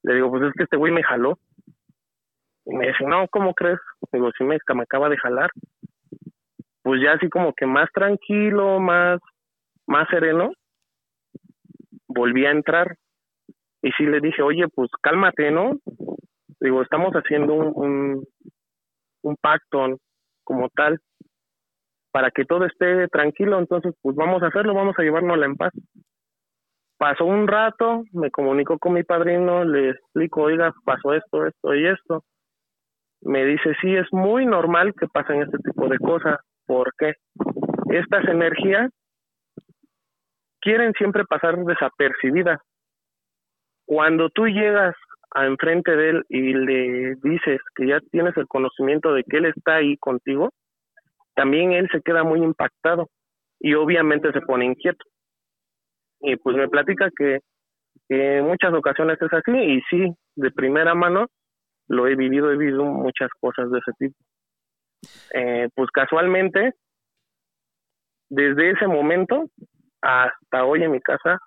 le 0.04 0.16
digo 0.16 0.30
pues 0.30 0.44
es 0.44 0.54
que 0.54 0.64
este 0.64 0.78
güey 0.78 0.92
me 0.92 1.04
jaló 1.04 1.38
y 2.66 2.76
me 2.76 2.88
dice 2.88 3.06
no 3.06 3.28
cómo 3.30 3.54
crees 3.54 3.80
digo 4.12 4.30
sí 4.38 4.44
me, 4.44 4.58
me 4.76 4.84
acaba 4.84 5.10
de 5.10 5.18
jalar 5.18 5.50
pues 6.84 7.02
ya 7.02 7.14
así 7.14 7.30
como 7.30 7.54
que 7.54 7.66
más 7.66 7.90
tranquilo 7.94 8.80
más 8.80 9.20
más 9.88 10.08
sereno 10.10 10.52
volví 12.18 12.46
a 12.46 12.52
entrar 12.52 12.96
y 13.82 13.92
sí 13.92 14.06
le 14.06 14.20
dije 14.20 14.42
oye 14.42 14.68
pues 14.74 14.90
cálmate 15.02 15.52
no 15.52 15.78
digo 16.60 16.82
estamos 16.82 17.14
haciendo 17.14 17.54
un, 17.54 18.26
un, 19.22 19.36
pacto 19.38 19.98
como 20.44 20.70
tal 20.70 21.00
para 22.18 22.32
que 22.32 22.46
todo 22.46 22.66
esté 22.66 23.08
tranquilo, 23.10 23.60
entonces 23.60 23.94
pues 24.02 24.16
vamos 24.16 24.42
a 24.42 24.48
hacerlo, 24.48 24.74
vamos 24.74 24.96
a 24.98 25.04
llevárnosla 25.04 25.46
en 25.46 25.56
paz. 25.56 25.72
Pasó 26.98 27.26
un 27.26 27.48
rato, 27.48 28.06
me 28.12 28.32
comunico 28.32 28.80
con 28.80 28.94
mi 28.94 29.04
padrino, 29.04 29.64
le 29.64 29.92
explico, 29.92 30.42
oiga, 30.42 30.74
pasó 30.84 31.14
esto, 31.14 31.46
esto 31.46 31.76
y 31.76 31.86
esto. 31.86 32.24
Me 33.22 33.46
dice, 33.46 33.76
sí, 33.82 33.96
es 33.96 34.08
muy 34.12 34.48
normal 34.48 34.96
que 35.00 35.08
pasen 35.08 35.44
este 35.44 35.60
tipo 35.60 35.88
de 35.88 36.00
cosas. 36.00 36.40
¿Por 36.66 36.92
qué? 36.98 37.14
Estas 37.92 38.28
energías 38.28 38.90
quieren 40.68 40.92
siempre 40.98 41.24
pasar 41.24 41.58
desapercibidas. 41.64 42.60
Cuando 43.86 44.30
tú 44.30 44.48
llegas 44.48 44.94
a 45.32 45.46
enfrente 45.46 45.96
de 45.96 46.10
él 46.10 46.24
y 46.28 46.54
le 46.54 47.16
dices 47.24 47.62
que 47.74 47.88
ya 47.88 48.02
tienes 48.12 48.36
el 48.36 48.48
conocimiento 48.48 49.14
de 49.14 49.24
que 49.24 49.38
él 49.38 49.46
está 49.46 49.76
ahí 49.76 49.96
contigo, 49.96 50.50
también 51.36 51.72
él 51.72 51.88
se 51.90 52.02
queda 52.02 52.26
muy 52.26 52.42
impactado 52.42 53.08
y 53.62 53.76
obviamente 53.76 54.34
se 54.34 54.42
pone 54.42 54.66
inquieto. 54.66 55.06
Y 56.20 56.36
pues 56.36 56.58
me 56.58 56.68
platica 56.68 57.10
que, 57.16 57.40
en 58.10 58.44
muchas 58.44 58.74
ocasiones 58.74 59.18
es 59.22 59.32
así 59.32 59.52
y 59.52 59.82
sí, 59.90 60.14
de 60.36 60.52
primera 60.52 60.96
mano 60.96 61.28
lo 61.88 62.08
he 62.08 62.16
vivido, 62.18 62.52
he 62.52 62.58
vivido 62.58 62.84
muchas 62.84 63.30
cosas 63.40 63.72
de 63.72 63.80
ese 63.80 63.92
tipo. 64.00 64.16
Eh, 65.34 65.70
pues 65.74 65.90
casualmente, 65.92 66.74
desde 68.30 68.72
ese 68.72 68.88
momento 68.88 69.46
hasta 70.02 70.66
hoy 70.66 70.84
en 70.84 70.92
mi 70.92 71.02
casa, 71.02 71.40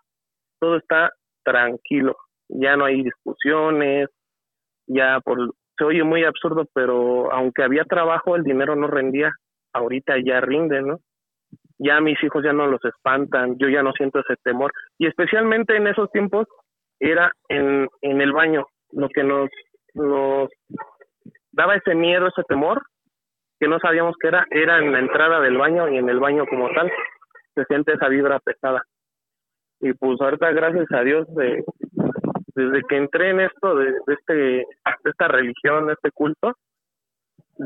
todo 0.58 0.76
está 0.76 1.10
tranquilo, 1.44 2.16
ya 2.48 2.76
no 2.76 2.84
hay 2.84 3.02
discusiones, 3.02 4.08
ya 4.86 5.20
por 5.20 5.54
se 5.80 5.84
oye 5.84 6.04
muy 6.04 6.24
absurdo, 6.24 6.66
pero 6.74 7.32
aunque 7.32 7.62
había 7.62 7.84
trabajo, 7.84 8.36
el 8.36 8.42
dinero 8.42 8.76
no 8.76 8.86
rendía 8.86 9.32
ahorita 9.72 10.16
ya 10.22 10.40
rinde, 10.42 10.82
¿no? 10.82 10.98
Ya 11.78 12.02
mis 12.02 12.22
hijos 12.22 12.44
ya 12.44 12.52
no 12.52 12.66
los 12.66 12.84
espantan, 12.84 13.56
yo 13.56 13.66
ya 13.70 13.82
no 13.82 13.92
siento 13.92 14.20
ese 14.20 14.36
temor. 14.44 14.72
Y 14.98 15.06
especialmente 15.06 15.74
en 15.74 15.86
esos 15.86 16.10
tiempos 16.10 16.46
era 16.98 17.32
en, 17.48 17.88
en 18.02 18.20
el 18.20 18.32
baño, 18.32 18.66
lo 18.92 19.08
que 19.08 19.24
nos, 19.24 19.48
nos 19.94 20.50
daba 21.52 21.76
ese 21.76 21.94
miedo, 21.94 22.28
ese 22.28 22.42
temor, 22.46 22.82
que 23.58 23.66
no 23.66 23.78
sabíamos 23.78 24.16
qué 24.20 24.28
era, 24.28 24.46
era 24.50 24.78
en 24.78 24.92
la 24.92 24.98
entrada 24.98 25.40
del 25.40 25.56
baño 25.56 25.88
y 25.88 25.96
en 25.96 26.10
el 26.10 26.20
baño 26.20 26.44
como 26.46 26.68
tal, 26.74 26.92
se 27.54 27.64
siente 27.64 27.94
esa 27.94 28.08
vibra 28.08 28.38
pesada. 28.40 28.82
Y 29.80 29.92
pues 29.94 30.20
ahorita 30.20 30.52
gracias 30.52 30.86
a 30.92 31.00
Dios 31.02 31.26
de, 31.34 31.64
desde 32.54 32.82
que 32.88 32.96
entré 32.96 33.30
en 33.30 33.40
esto, 33.40 33.74
de, 33.74 33.92
este, 34.08 34.66
esta 35.04 35.28
religión, 35.28 35.90
este 35.90 36.10
culto, 36.10 36.54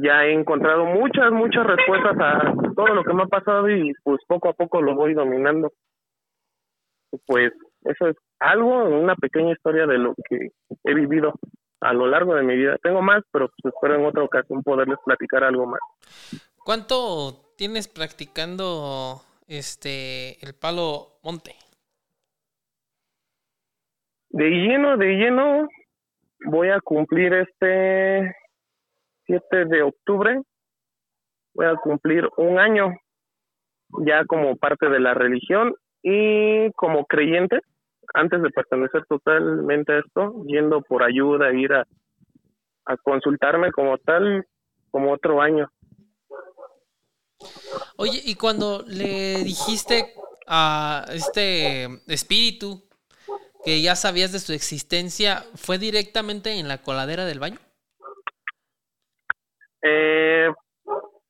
ya 0.03 0.25
he 0.25 0.33
encontrado 0.33 0.85
muchas, 0.85 1.31
muchas 1.33 1.67
respuestas 1.67 2.17
a 2.19 2.55
todo 2.75 2.95
lo 2.95 3.05
que 3.05 3.15
me 3.15 3.23
ha 3.23 3.27
pasado 3.27 3.69
y 3.69 3.93
pues 4.03 4.21
poco 4.27 4.49
a 4.49 4.53
poco 4.53 4.81
lo 4.81 4.95
voy 4.95 5.15
dominando. 5.15 5.73
Pues 7.27 7.53
eso 7.85 8.09
es 8.09 8.17
algo, 8.41 8.85
una 8.85 9.15
pequeña 9.15 9.53
historia 9.53 9.87
de 9.87 9.99
lo 9.99 10.15
que 10.29 10.51
he 10.85 10.95
vivido 10.95 11.35
a 11.81 11.93
lo 11.93 12.07
largo 12.07 12.35
de 12.35 12.43
mi 12.43 12.57
vida. 12.57 12.77
Tengo 12.83 13.03
más, 13.03 13.23
pero 13.31 13.49
pues, 13.49 13.75
espero 13.75 13.97
en 13.97 14.07
otra 14.07 14.25
ocasión 14.25 14.63
poderles 14.63 14.99
platicar 15.05 15.45
algo 15.45 15.67
más. 15.67 15.81
¿Cuánto 16.65 17.55
tienes 17.57 17.89
practicando 17.89 19.23
este 19.47 20.45
el 20.45 20.55
palo 20.55 21.19
monte? 21.23 21.55
De 24.31 24.49
lleno, 24.51 24.97
de 24.97 25.07
lleno, 25.07 25.69
voy 26.47 26.71
a 26.71 26.81
cumplir 26.81 27.33
este 27.35 28.35
7 29.27 29.65
de 29.67 29.83
octubre 29.83 30.43
voy 31.55 31.67
a 31.67 31.77
cumplir 31.77 32.29
un 32.37 32.59
año 32.59 32.93
ya 34.05 34.25
como 34.27 34.57
parte 34.57 34.89
de 34.89 35.01
la 35.01 35.15
religión 35.15 35.75
y 36.03 36.71
como 36.73 37.07
creyente, 37.07 37.61
antes 38.13 38.43
de 38.43 38.51
pertenecer 38.51 39.05
totalmente 39.09 39.93
a 39.93 39.99
esto, 40.01 40.45
yendo 40.47 40.83
por 40.83 41.03
ayuda, 41.03 41.53
ir 41.53 41.73
a, 41.73 41.87
a 42.87 42.97
consultarme 42.99 43.71
como 43.71 43.97
tal, 43.99 44.45
como 44.91 45.13
otro 45.13 45.41
año. 45.41 45.69
Oye, 47.97 48.21
y 48.25 48.35
cuando 48.35 48.83
le 48.87 49.45
dijiste 49.45 50.15
a 50.47 51.05
este 51.11 51.85
espíritu 52.09 52.83
que 53.65 53.81
ya 53.83 53.95
sabías 53.95 54.33
de 54.33 54.41
su 54.41 54.53
existencia, 54.53 55.45
¿fue 55.55 55.79
directamente 55.79 56.59
en 56.59 56.69
la 56.69 56.83
coladera 56.83 57.25
del 57.25 57.39
baño? 57.39 57.59
Eh, 59.83 60.53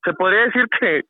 se 0.04 0.12
podría 0.14 0.44
decir 0.44 0.66
que 0.80 1.02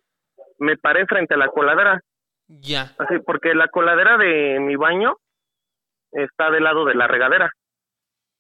me 0.59 0.77
paré 0.77 1.07
frente 1.07 1.35
a 1.35 1.39
la 1.39 1.49
coladera. 1.49 2.01
Ya. 2.49 2.93
Así, 2.99 3.19
porque 3.25 3.55
la 3.55 3.69
coladera 3.69 4.19
de 4.19 4.59
mi 4.61 4.77
baño 4.77 5.17
está 6.13 6.51
del 6.51 6.65
lado 6.65 6.85
de 6.85 6.95
la 6.95 7.07
regadera. 7.07 7.51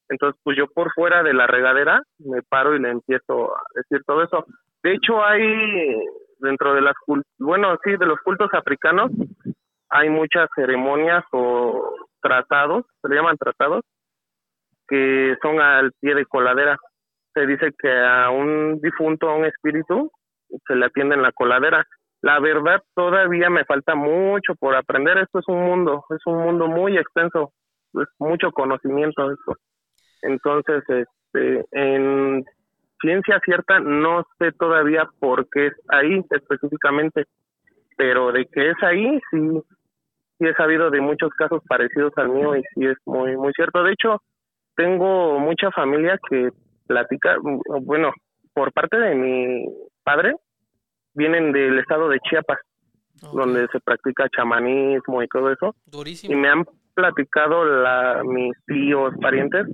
Entonces, 0.08 0.38
pues 0.42 0.56
yo 0.56 0.66
por 0.66 0.92
fuera 0.92 1.22
de 1.22 1.32
la 1.32 1.46
regadera 1.46 2.02
me 2.18 2.42
paro 2.42 2.74
y 2.74 2.80
le 2.80 2.90
empiezo 2.90 3.56
a 3.56 3.62
decir 3.74 4.02
todo 4.04 4.22
eso. 4.22 4.44
De 4.82 4.92
hecho, 4.92 5.24
hay 5.24 5.96
dentro 6.44 6.74
de 6.74 6.82
las 6.82 6.94
bueno, 7.38 7.76
sí, 7.82 7.96
de 7.96 8.06
los 8.06 8.20
cultos 8.20 8.48
africanos 8.52 9.10
hay 9.88 10.08
muchas 10.10 10.48
ceremonias 10.54 11.24
o 11.32 11.96
tratados, 12.20 12.84
se 13.02 13.08
le 13.08 13.16
llaman 13.16 13.36
tratados, 13.36 13.82
que 14.88 15.36
son 15.42 15.60
al 15.60 15.92
pie 16.00 16.14
de 16.14 16.26
coladera 16.26 16.76
se 17.34 17.46
dice 17.46 17.74
que 17.76 17.90
a 17.90 18.30
un 18.30 18.80
difunto, 18.80 19.28
a 19.28 19.36
un 19.36 19.44
espíritu, 19.44 20.10
se 20.66 20.76
le 20.76 20.86
atiende 20.86 21.16
en 21.16 21.22
la 21.22 21.32
coladera. 21.32 21.84
La 22.22 22.38
verdad, 22.40 22.80
todavía 22.94 23.50
me 23.50 23.64
falta 23.64 23.94
mucho 23.94 24.54
por 24.54 24.74
aprender. 24.76 25.18
Esto 25.18 25.40
es 25.40 25.48
un 25.48 25.62
mundo, 25.64 26.04
es 26.10 26.24
un 26.26 26.38
mundo 26.38 26.68
muy 26.68 26.96
extenso, 26.96 27.52
es 27.94 28.08
mucho 28.18 28.52
conocimiento 28.52 29.32
esto. 29.32 29.56
Entonces, 30.22 30.82
este, 30.88 31.66
en 31.72 32.44
ciencia 33.04 33.38
cierta 33.44 33.80
no 33.80 34.24
sé 34.38 34.52
todavía 34.52 35.06
por 35.18 35.46
qué 35.50 35.66
es 35.66 35.74
ahí 35.88 36.24
específicamente, 36.30 37.26
pero 37.96 38.32
de 38.32 38.46
que 38.46 38.70
es 38.70 38.76
ahí 38.82 39.20
sí, 39.30 39.38
sí 40.38 40.46
he 40.46 40.54
sabido 40.54 40.90
de 40.90 41.02
muchos 41.02 41.30
casos 41.36 41.62
parecidos 41.68 42.12
al 42.16 42.30
mío 42.30 42.56
y 42.56 42.62
sí 42.74 42.86
es 42.86 42.96
muy, 43.04 43.36
muy 43.36 43.52
cierto. 43.52 43.82
De 43.82 43.92
hecho, 43.92 44.22
tengo 44.74 45.38
mucha 45.38 45.70
familia 45.70 46.18
que 46.30 46.48
platica, 46.86 47.36
bueno, 47.82 48.10
por 48.54 48.72
parte 48.72 48.96
de 48.96 49.14
mi 49.14 49.66
padre, 50.02 50.34
vienen 51.12 51.52
del 51.52 51.78
estado 51.78 52.08
de 52.08 52.20
Chiapas, 52.20 52.58
donde 53.34 53.66
se 53.70 53.80
practica 53.80 54.28
chamanismo 54.34 55.22
y 55.22 55.28
todo 55.28 55.52
eso. 55.52 55.74
Y 55.86 55.90
Durísimo. 55.90 56.38
me 56.38 56.48
han 56.48 56.64
platicado 56.94 57.64
la, 57.64 58.22
mis 58.24 58.52
tíos, 58.66 59.12
parientes, 59.20 59.66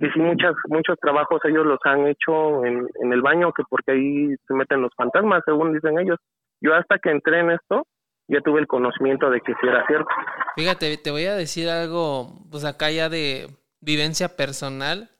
que 0.00 0.10
sí 0.12 0.18
muchas, 0.18 0.54
muchos 0.68 0.96
trabajos 1.00 1.40
ellos 1.44 1.64
los 1.66 1.78
han 1.84 2.06
hecho 2.08 2.64
en, 2.64 2.88
en 3.02 3.12
el 3.12 3.22
baño, 3.22 3.52
que 3.52 3.62
porque 3.68 3.92
ahí 3.92 4.34
se 4.48 4.54
meten 4.54 4.80
los 4.82 4.90
fantasmas, 4.96 5.42
según 5.44 5.72
dicen 5.74 5.98
ellos. 6.00 6.18
Yo 6.60 6.74
hasta 6.74 6.98
que 6.98 7.10
entré 7.10 7.40
en 7.40 7.50
esto, 7.52 7.86
ya 8.28 8.40
tuve 8.40 8.60
el 8.60 8.66
conocimiento 8.66 9.30
de 9.30 9.40
que 9.40 9.52
sí 9.52 9.66
era 9.68 9.86
cierto. 9.86 10.08
Fíjate, 10.56 10.96
te 10.96 11.10
voy 11.10 11.26
a 11.26 11.34
decir 11.34 11.68
algo, 11.68 12.44
pues 12.50 12.64
acá 12.64 12.90
ya 12.90 13.08
de 13.08 13.48
vivencia 13.80 14.36
personal. 14.36 15.10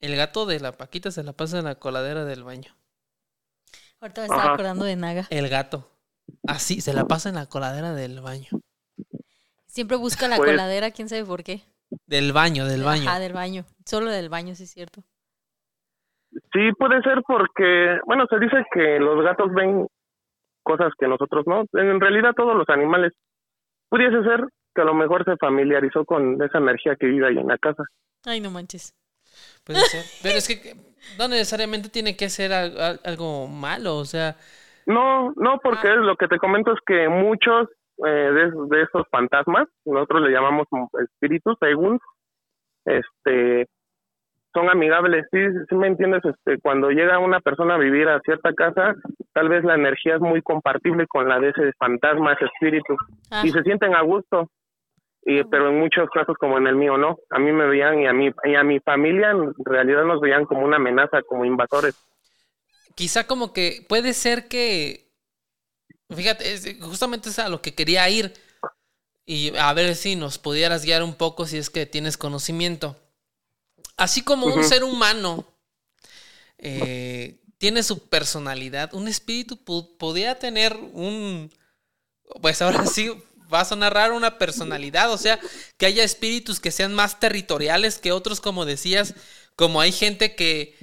El 0.00 0.16
gato 0.16 0.44
de 0.44 0.60
la 0.60 0.72
Paquita 0.72 1.10
se 1.10 1.22
la 1.24 1.32
pasa 1.32 1.58
en 1.58 1.64
la 1.64 1.76
coladera 1.76 2.24
del 2.24 2.44
baño. 2.44 2.74
Ahorita 4.00 4.20
me 4.22 4.26
estaba 4.26 4.52
acordando 4.52 4.84
de 4.84 4.96
Naga. 4.96 5.26
El 5.30 5.48
gato. 5.48 5.88
Así, 6.46 6.80
se 6.80 6.92
la 6.92 7.04
pasa 7.06 7.28
en 7.30 7.36
la 7.36 7.46
coladera 7.46 7.94
del 7.94 8.20
baño. 8.20 8.48
Siempre 9.66 9.96
busca 9.96 10.28
la 10.28 10.36
Pues- 10.36 10.50
coladera, 10.50 10.90
quién 10.90 11.08
sabe 11.08 11.24
por 11.24 11.42
qué. 11.42 11.62
Del 12.06 12.32
baño, 12.32 12.66
del 12.66 12.82
baño. 12.82 13.08
Ajá, 13.08 13.18
del 13.18 13.32
baño. 13.32 13.64
Solo 13.84 14.10
del 14.10 14.28
baño, 14.28 14.54
sí 14.54 14.64
es 14.64 14.70
cierto. 14.70 15.02
Sí, 16.52 16.72
puede 16.78 17.00
ser 17.02 17.22
porque, 17.26 17.98
bueno, 18.06 18.26
se 18.28 18.38
dice 18.38 18.64
que 18.72 18.98
los 18.98 19.22
gatos 19.24 19.52
ven 19.54 19.86
cosas 20.62 20.92
que 20.98 21.06
nosotros 21.06 21.44
no. 21.46 21.64
En 21.74 22.00
realidad 22.00 22.32
todos 22.36 22.56
los 22.56 22.68
animales. 22.68 23.12
Pudiese 23.88 24.22
ser 24.24 24.44
que 24.74 24.82
a 24.82 24.84
lo 24.84 24.94
mejor 24.94 25.24
se 25.24 25.36
familiarizó 25.36 26.04
con 26.04 26.42
esa 26.42 26.58
energía 26.58 26.96
que 26.96 27.06
vive 27.06 27.28
ahí 27.28 27.38
en 27.38 27.46
la 27.46 27.58
casa. 27.58 27.84
Ay, 28.24 28.40
no 28.40 28.50
manches. 28.50 28.94
Puede 29.64 29.80
ser. 29.80 30.02
Pero 30.22 30.38
es 30.38 30.48
que 30.48 30.74
no 31.18 31.28
necesariamente 31.28 31.88
tiene 31.88 32.16
que 32.16 32.28
ser 32.28 32.52
al- 32.52 32.80
al- 32.80 33.00
algo 33.04 33.46
malo, 33.46 33.96
o 33.98 34.04
sea, 34.04 34.36
No, 34.86 35.32
no, 35.36 35.58
porque 35.62 35.88
es 35.88 35.96
lo 35.98 36.16
que 36.16 36.26
te 36.28 36.38
comento 36.38 36.72
es 36.72 36.78
que 36.86 37.08
muchos 37.08 37.68
eh, 38.06 38.10
de, 38.10 38.50
de 38.70 38.82
esos 38.82 39.06
fantasmas, 39.10 39.68
nosotros 39.84 40.22
le 40.22 40.30
llamamos 40.30 40.66
espíritus, 41.02 41.56
según, 41.60 41.98
este, 42.84 43.66
son 44.52 44.70
amigables. 44.70 45.26
Sí, 45.32 45.38
sí 45.68 45.74
me 45.74 45.88
entiendes, 45.88 46.22
este, 46.24 46.60
cuando 46.60 46.90
llega 46.90 47.18
una 47.18 47.40
persona 47.40 47.74
a 47.74 47.78
vivir 47.78 48.08
a 48.08 48.20
cierta 48.20 48.52
casa, 48.54 48.94
tal 49.32 49.48
vez 49.48 49.64
la 49.64 49.74
energía 49.74 50.14
es 50.14 50.20
muy 50.20 50.42
compartible 50.42 51.06
con 51.06 51.28
la 51.28 51.40
de 51.40 51.50
ese 51.50 51.72
fantasma, 51.78 52.32
ese 52.32 52.46
espíritu, 52.46 52.96
Ah, 53.30 53.42
y 53.44 53.50
se 53.50 53.62
sienten 53.62 53.94
a 53.94 54.02
gusto. 54.02 54.48
Y, 55.26 55.42
pero 55.44 55.70
en 55.70 55.80
muchos 55.80 56.08
casos 56.10 56.36
como 56.38 56.58
en 56.58 56.66
el 56.66 56.76
mío 56.76 56.98
no, 56.98 57.16
a 57.30 57.38
mí 57.38 57.50
me 57.50 57.66
veían 57.66 57.98
y 57.98 58.06
a 58.06 58.12
mi 58.12 58.30
y 58.44 58.54
a 58.56 58.62
mi 58.62 58.78
familia 58.80 59.30
en 59.30 59.54
realidad 59.64 60.04
nos 60.04 60.20
veían 60.20 60.44
como 60.44 60.64
una 60.66 60.76
amenaza, 60.76 61.22
como 61.22 61.46
invasores. 61.46 61.96
quizá 62.94 63.26
como 63.26 63.54
que 63.54 63.78
puede 63.88 64.12
ser 64.12 64.48
que, 64.48 65.03
fíjate, 66.14 66.52
es- 66.52 66.66
justamente 66.80 67.28
es 67.30 67.38
a 67.38 67.48
lo 67.48 67.62
que 67.62 67.74
quería 67.74 68.08
ir 68.10 68.34
y 69.26 69.56
a 69.56 69.72
ver 69.74 69.96
si 69.96 70.16
nos 70.16 70.38
pudieras 70.38 70.84
guiar 70.84 71.02
un 71.02 71.14
poco 71.14 71.46
si 71.46 71.58
es 71.58 71.70
que 71.70 71.86
tienes 71.86 72.16
conocimiento. 72.18 72.96
Así 73.96 74.22
como 74.22 74.46
un 74.46 74.64
ser 74.64 74.84
humano 74.84 75.46
eh, 76.58 77.40
tiene 77.58 77.82
su 77.82 78.08
personalidad, 78.08 78.94
un 78.94 79.08
espíritu 79.08 79.56
podría 79.96 80.38
tener 80.38 80.76
un, 80.76 81.50
pues 82.42 82.62
ahora 82.62 82.86
sí 82.86 83.10
va 83.52 83.60
a 83.60 83.64
sonar 83.64 83.94
raro 83.94 84.16
una 84.16 84.38
personalidad, 84.38 85.12
o 85.12 85.18
sea, 85.18 85.38
que 85.78 85.86
haya 85.86 86.04
espíritus 86.04 86.60
que 86.60 86.70
sean 86.70 86.94
más 86.94 87.20
territoriales 87.20 87.98
que 87.98 88.12
otros, 88.12 88.40
como 88.40 88.64
decías, 88.64 89.14
como 89.56 89.80
hay 89.80 89.92
gente 89.92 90.34
que, 90.34 90.76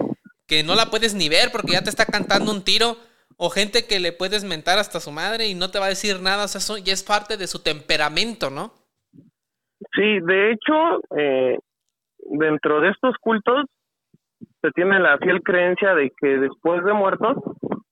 que 0.48 0.64
no 0.64 0.76
la 0.76 0.90
puedes 0.90 1.14
ni 1.14 1.30
ver 1.30 1.52
porque 1.52 1.74
ya 1.74 1.84
te 1.84 1.90
está 1.90 2.06
cantando 2.06 2.52
un 2.52 2.64
tiro, 2.64 2.98
o 3.44 3.50
gente 3.50 3.88
que 3.88 4.00
le 4.00 4.12
puedes 4.12 4.44
mentar 4.44 4.78
hasta 4.78 5.00
su 5.00 5.12
madre 5.12 5.48
y 5.48 5.56
no 5.56 5.72
te 5.72 5.80
va 5.80 5.86
a 5.86 5.96
decir 5.98 6.22
nada, 6.22 6.46
o 6.46 6.48
sea, 6.48 6.60
eso 6.60 6.78
ya 6.78 6.94
es 6.94 7.04
parte 7.04 7.38
de 7.38 7.48
su 7.48 7.64
temperamento, 7.64 8.52
¿no? 8.52 8.72
Sí, 9.96 10.20
de 10.22 10.52
hecho, 10.52 11.02
eh, 11.18 11.58
dentro 12.20 12.82
de 12.82 12.90
estos 12.90 13.16
cultos 13.20 13.66
se 14.62 14.70
tiene 14.76 15.00
la 15.00 15.18
fiel 15.18 15.42
creencia 15.42 15.96
de 15.96 16.12
que 16.22 16.38
después 16.38 16.84
de 16.84 16.94
muertos, 16.94 17.36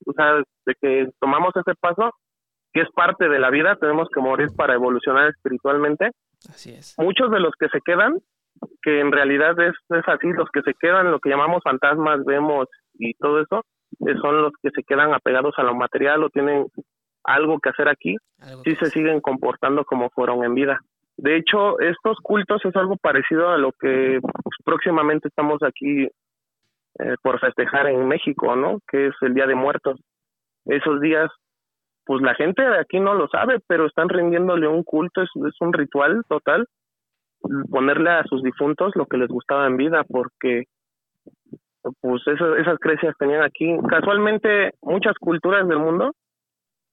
o 0.06 0.14
sea, 0.16 0.36
de 0.68 0.76
que 0.80 1.10
tomamos 1.20 1.52
ese 1.56 1.74
paso, 1.82 2.12
que 2.72 2.82
es 2.82 2.92
parte 2.92 3.28
de 3.28 3.40
la 3.40 3.50
vida, 3.50 3.76
tenemos 3.78 4.08
que 4.14 4.22
morir 4.22 4.50
para 4.56 4.76
evolucionar 4.76 5.30
espiritualmente. 5.30 6.12
Así 6.48 6.74
es. 6.74 6.94
Muchos 7.00 7.32
de 7.32 7.40
los 7.40 7.54
que 7.60 7.70
se 7.70 7.80
quedan, 7.84 8.20
que 8.84 9.00
en 9.00 9.12
realidad 9.12 9.60
es, 9.60 9.74
es 9.98 10.08
así, 10.08 10.28
los 10.28 10.48
que 10.52 10.62
se 10.62 10.76
quedan, 10.80 11.10
lo 11.10 11.20
que 11.20 11.32
llamamos 11.32 11.64
fantasmas, 11.64 12.24
vemos 12.24 12.68
y 13.00 13.16
todo 13.16 13.42
eso, 13.42 13.64
son 14.22 14.42
los 14.42 14.52
que 14.62 14.70
se 14.72 14.84
quedan 14.84 15.14
apegados 15.14 15.54
a 15.58 15.64
lo 15.64 15.76
material 15.76 16.24
o 16.24 16.30
tienen 16.30 16.66
algo 17.24 17.60
que 17.60 17.70
hacer 17.70 17.88
aquí 17.90 18.16
sí 18.64 18.76
que- 18.76 18.76
se 18.76 18.86
siguen 18.92 19.20
comportando 19.22 19.84
como 19.86 20.10
fueron 20.12 20.44
en 20.44 20.54
vida. 20.56 20.80
De 21.18 21.36
hecho, 21.36 21.80
estos 21.82 22.18
cultos 22.24 22.64
es 22.64 22.76
algo 22.78 22.96
parecido 22.96 23.50
a 23.50 23.58
lo 23.58 23.72
que 23.74 24.20
pues, 24.22 24.56
próximamente 24.64 25.28
estamos 25.28 25.62
aquí 25.64 26.08
eh, 27.00 27.16
por 27.22 27.40
festejar 27.40 27.88
en 27.88 28.08
México, 28.08 28.56
¿no? 28.56 28.80
Que 28.90 29.08
es 29.08 29.16
el 29.22 29.34
Día 29.34 29.46
de 29.48 29.56
Muertos. 29.56 30.00
Esos 30.66 31.00
días, 31.02 31.30
pues 32.06 32.22
la 32.22 32.36
gente 32.36 32.62
de 32.62 32.80
aquí 32.80 33.00
no 33.00 33.14
lo 33.14 33.28
sabe, 33.28 33.60
pero 33.68 33.86
están 33.86 34.10
rindiéndole 34.10 34.68
un 34.68 34.84
culto, 34.84 35.22
es, 35.22 35.30
es 35.46 35.56
un 35.60 35.74
ritual 35.74 36.24
total, 36.28 36.66
ponerle 37.70 38.10
a 38.12 38.24
sus 38.24 38.42
difuntos 38.44 38.92
lo 38.96 39.06
que 39.06 39.18
les 39.18 39.28
gustaba 39.30 39.68
en 39.68 39.78
vida, 39.78 40.04
porque 40.10 40.66
pues 42.02 42.22
eso- 42.28 42.56
esas 42.56 42.78
creencias 42.80 43.16
tenían 43.18 43.44
aquí. 43.44 43.78
Casualmente, 43.90 44.74
muchas 44.82 45.16
culturas 45.20 45.68
del 45.68 45.80
mundo 45.80 46.12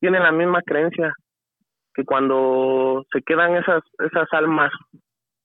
tienen 0.00 0.22
la 0.22 0.32
misma 0.32 0.62
creencia 0.62 1.12
que 1.94 2.04
cuando 2.04 3.04
se 3.12 3.22
quedan 3.22 3.56
esas 3.56 3.82
esas 3.98 4.28
almas 4.32 4.70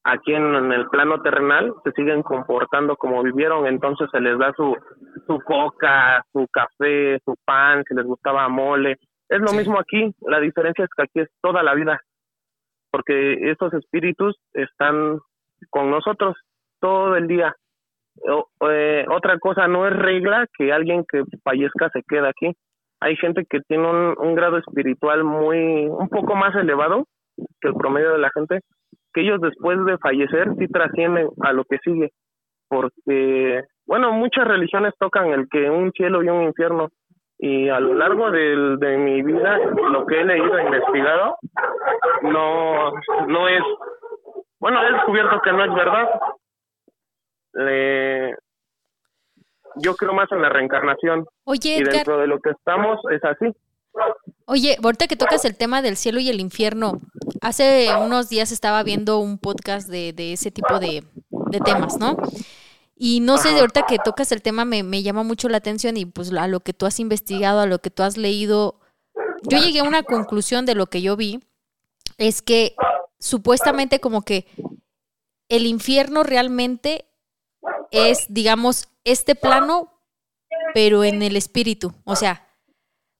aquí 0.03 0.33
en, 0.33 0.53
en 0.55 0.71
el 0.73 0.87
plano 0.89 1.21
terrenal 1.21 1.73
se 1.85 1.91
siguen 1.93 2.23
comportando 2.23 2.97
como 2.97 3.23
vivieron 3.23 3.67
entonces 3.67 4.09
se 4.11 4.19
les 4.19 4.37
da 4.37 4.51
su 4.57 4.75
su 5.27 5.39
coca 5.39 6.25
su 6.33 6.45
café 6.51 7.19
su 7.23 7.35
pan 7.45 7.83
si 7.87 7.95
les 7.95 8.05
gustaba 8.05 8.49
mole 8.49 8.97
es 9.29 9.39
lo 9.39 9.47
Sí. 9.49 9.57
mismo 9.59 9.79
aquí 9.79 10.13
la 10.27 10.41
diferencia 10.41 10.83
es 10.83 10.89
que 10.93 11.03
aquí 11.03 11.19
es 11.21 11.29
toda 11.41 11.63
la 11.63 11.73
vida 11.75 12.01
porque 12.91 13.49
estos 13.51 13.73
espíritus 13.73 14.35
están 14.53 15.19
con 15.69 15.89
nosotros 15.89 16.35
todo 16.81 17.15
el 17.15 17.27
día 17.27 17.55
O- 18.29 18.47
eh, 18.69 19.05
otra 19.09 19.37
cosa 19.39 19.67
no 19.67 19.87
es 19.87 19.93
regla 19.93 20.45
que 20.57 20.71
alguien 20.71 21.03
que 21.11 21.23
fallezca 21.43 21.89
se 21.89 22.03
quede 22.07 22.27
aquí. 22.27 22.51
Hay 22.99 23.15
gente 23.17 23.45
que 23.49 23.59
tiene 23.67 23.87
un, 23.89 24.15
un 24.17 24.35
grado 24.35 24.57
espiritual 24.57 25.23
muy 25.23 25.87
un 25.87 26.07
poco 26.09 26.35
más 26.35 26.55
elevado 26.55 27.05
que 27.59 27.69
el 27.69 27.73
promedio 27.75 28.11
de 28.13 28.19
la 28.19 28.29
gente 28.33 28.59
que 29.13 29.21
ellos 29.21 29.41
después 29.41 29.83
de 29.85 29.97
fallecer 29.97 30.49
sí 30.59 30.67
trascienden 30.67 31.29
a 31.41 31.51
lo 31.53 31.63
que 31.65 31.77
sigue. 31.83 32.11
Porque 32.69 33.63
bueno 33.85 34.11
muchas 34.13 34.47
religiones 34.47 34.93
tocan 34.99 35.27
el 35.31 35.47
que 35.49 35.69
un 35.69 35.91
cielo 35.91 36.23
y 36.23 36.29
un 36.29 36.43
infierno. 36.43 36.89
Y 37.39 37.69
a 37.69 37.79
lo 37.79 37.95
largo 37.95 38.29
del- 38.29 38.77
de 38.77 38.97
mi 38.97 39.23
vida 39.23 39.57
lo 39.91 40.05
que 40.05 40.21
he 40.21 40.25
leído 40.25 40.57
e 40.57 40.63
investigado 40.63 41.35
no 42.21 42.91
no 43.27 43.47
es 43.47 43.63
bueno 44.59 44.81
he 44.83 44.91
descubierto 44.93 45.39
que 45.41 45.51
no 45.51 45.63
es 45.65 45.73
verdad 45.73 46.07
Le- 47.53 48.35
yo 49.77 49.95
creo 49.95 50.13
más 50.13 50.29
en 50.31 50.41
la 50.41 50.49
reencarnación 50.49 51.25
Oye, 51.45 51.77
y 51.77 51.81
Edgar, 51.81 51.93
dentro 51.93 52.17
de 52.19 52.27
lo 52.27 52.39
que 52.39 52.49
estamos 52.51 52.99
es 53.11 53.23
así. 53.23 53.45
oye, 54.45 54.77
ahorita 54.83 55.07
que 55.07 55.15
tocas 55.15 55.45
el 55.45 55.55
tema 55.57 55.81
del 55.81 55.95
cielo 55.95 56.19
y 56.19 56.29
el 56.29 56.39
infierno, 56.41 56.99
hace 57.41 57.87
unos 57.97 58.27
días 58.29 58.51
estaba 58.51 58.83
viendo 58.83 59.19
un 59.19 59.37
podcast 59.37 59.87
de, 59.89 60.11
de 60.13 60.33
ese 60.33 60.51
tipo 60.51 60.79
de, 60.79 61.05
de 61.29 61.59
temas, 61.61 61.97
¿no? 61.99 62.17
Y 62.95 63.21
no 63.21 63.37
sé, 63.37 63.57
ahorita 63.59 63.85
que 63.87 63.97
tocas 63.97 64.31
el 64.31 64.41
tema 64.41 64.63
me, 64.65 64.83
me 64.83 65.01
llama 65.03 65.23
mucho 65.23 65.49
la 65.49 65.57
atención 65.57 65.97
y 65.97 66.05
pues 66.05 66.31
a 66.33 66.47
lo 66.47 66.59
que 66.59 66.73
tú 66.73 66.85
has 66.85 66.99
investigado, 66.99 67.61
a 67.61 67.65
lo 67.65 67.79
que 67.79 67.89
tú 67.89 68.03
has 68.03 68.15
leído, 68.17 68.79
yo 69.43 69.57
llegué 69.57 69.79
a 69.79 69.83
una 69.83 70.03
conclusión 70.03 70.65
de 70.65 70.75
lo 70.75 70.85
que 70.87 71.01
yo 71.01 71.15
vi, 71.15 71.39
es 72.17 72.41
que 72.43 72.75
supuestamente 73.19 73.99
como 73.99 74.21
que 74.21 74.45
el 75.49 75.65
infierno 75.65 76.23
realmente 76.23 77.05
es, 77.91 78.25
digamos, 78.29 78.89
este 79.03 79.35
plano, 79.35 79.93
pero 80.73 81.03
en 81.03 81.21
el 81.23 81.35
espíritu. 81.35 81.93
O 82.05 82.15
sea, 82.15 82.47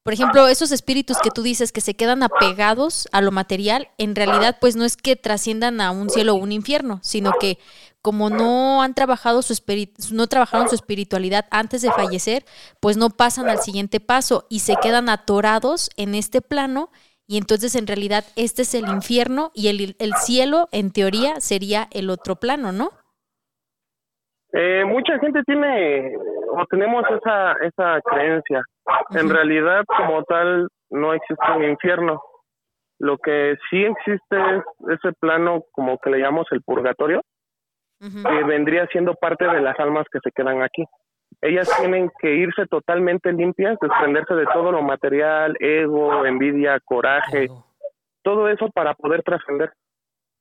Por 0.03 0.13
ejemplo, 0.13 0.47
esos 0.47 0.71
espíritus 0.71 1.19
que 1.21 1.29
tú 1.29 1.43
dices 1.43 1.71
que 1.71 1.81
se 1.81 1.93
quedan 1.95 2.23
apegados 2.23 3.07
a 3.11 3.21
lo 3.21 3.31
material, 3.31 3.89
en 3.99 4.15
realidad 4.15 4.57
pues 4.59 4.75
no 4.75 4.83
es 4.83 4.97
que 4.97 5.15
trasciendan 5.15 5.79
a 5.79 5.91
un 5.91 6.09
cielo 6.09 6.33
o 6.33 6.37
un 6.37 6.51
infierno, 6.51 6.99
sino 7.03 7.33
que 7.39 7.59
como 8.01 8.31
no 8.31 8.81
han 8.81 8.95
trabajado 8.95 9.43
su 9.43 9.53
no 10.11 10.25
trabajaron 10.27 10.67
su 10.69 10.75
espiritualidad 10.75 11.45
antes 11.51 11.83
de 11.83 11.91
fallecer, 11.91 12.45
pues 12.79 12.97
no 12.97 13.11
pasan 13.11 13.47
al 13.47 13.61
siguiente 13.61 13.99
paso 13.99 14.47
y 14.49 14.59
se 14.61 14.77
quedan 14.77 15.07
atorados 15.07 15.91
en 15.97 16.15
este 16.15 16.41
plano 16.41 16.89
y 17.27 17.37
entonces 17.37 17.75
en 17.75 17.85
realidad 17.87 18.25
este 18.35 18.63
es 18.63 18.73
el 18.73 18.87
infierno 18.89 19.51
y 19.53 19.67
el, 19.67 19.95
el 19.99 20.13
cielo 20.15 20.67
en 20.71 20.91
teoría 20.91 21.39
sería 21.41 21.87
el 21.91 22.09
otro 22.09 22.37
plano, 22.39 22.71
¿no? 22.71 22.91
Eh, 24.53 24.83
mucha 24.85 25.17
gente 25.19 25.43
tiene 25.43 26.13
o 26.49 26.65
tenemos 26.69 27.03
esa 27.09 27.53
esa 27.61 28.01
creencia. 28.01 28.61
En 29.11 29.29
realidad, 29.29 29.83
como 29.85 30.23
tal, 30.23 30.67
no 30.89 31.13
existe 31.13 31.51
un 31.55 31.63
infierno. 31.63 32.21
Lo 32.99 33.17
que 33.17 33.57
sí 33.69 33.83
existe 33.83 34.37
es 34.37 34.63
ese 34.89 35.13
plano, 35.19 35.63
como 35.71 35.97
que 35.97 36.11
le 36.11 36.19
llamamos 36.19 36.47
el 36.51 36.61
purgatorio, 36.61 37.21
que 37.99 38.43
vendría 38.43 38.85
siendo 38.87 39.15
parte 39.15 39.47
de 39.47 39.61
las 39.61 39.79
almas 39.79 40.05
que 40.11 40.19
se 40.23 40.31
quedan 40.31 40.61
aquí. 40.61 40.83
Ellas 41.41 41.67
tienen 41.79 42.11
que 42.19 42.35
irse 42.35 42.67
totalmente 42.67 43.31
limpias, 43.31 43.77
desprenderse 43.81 44.35
de 44.35 44.45
todo 44.53 44.71
lo 44.71 44.83
material, 44.83 45.55
ego, 45.59 46.25
envidia, 46.25 46.79
coraje, 46.83 47.47
todo 48.21 48.49
eso 48.49 48.69
para 48.69 48.93
poder 48.93 49.23
trascender. 49.23 49.71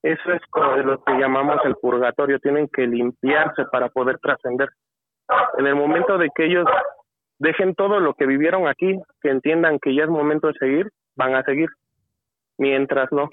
Eso 0.02 0.32
es 0.32 0.40
lo 0.84 1.02
que 1.04 1.12
llamamos 1.12 1.58
el 1.64 1.76
purgatorio, 1.76 2.38
tienen 2.38 2.68
que 2.68 2.86
limpiarse 2.86 3.64
para 3.70 3.88
poder 3.90 4.18
trascender. 4.18 4.68
En 5.58 5.66
el 5.66 5.74
momento 5.74 6.16
de 6.16 6.30
que 6.34 6.46
ellos 6.46 6.66
dejen 7.38 7.74
todo 7.74 8.00
lo 8.00 8.14
que 8.14 8.26
vivieron 8.26 8.66
aquí, 8.66 8.98
que 9.20 9.30
entiendan 9.30 9.78
que 9.78 9.94
ya 9.94 10.04
es 10.04 10.10
momento 10.10 10.48
de 10.48 10.54
seguir, 10.54 10.90
van 11.16 11.34
a 11.34 11.42
seguir. 11.42 11.68
Mientras 12.58 13.10
no. 13.12 13.28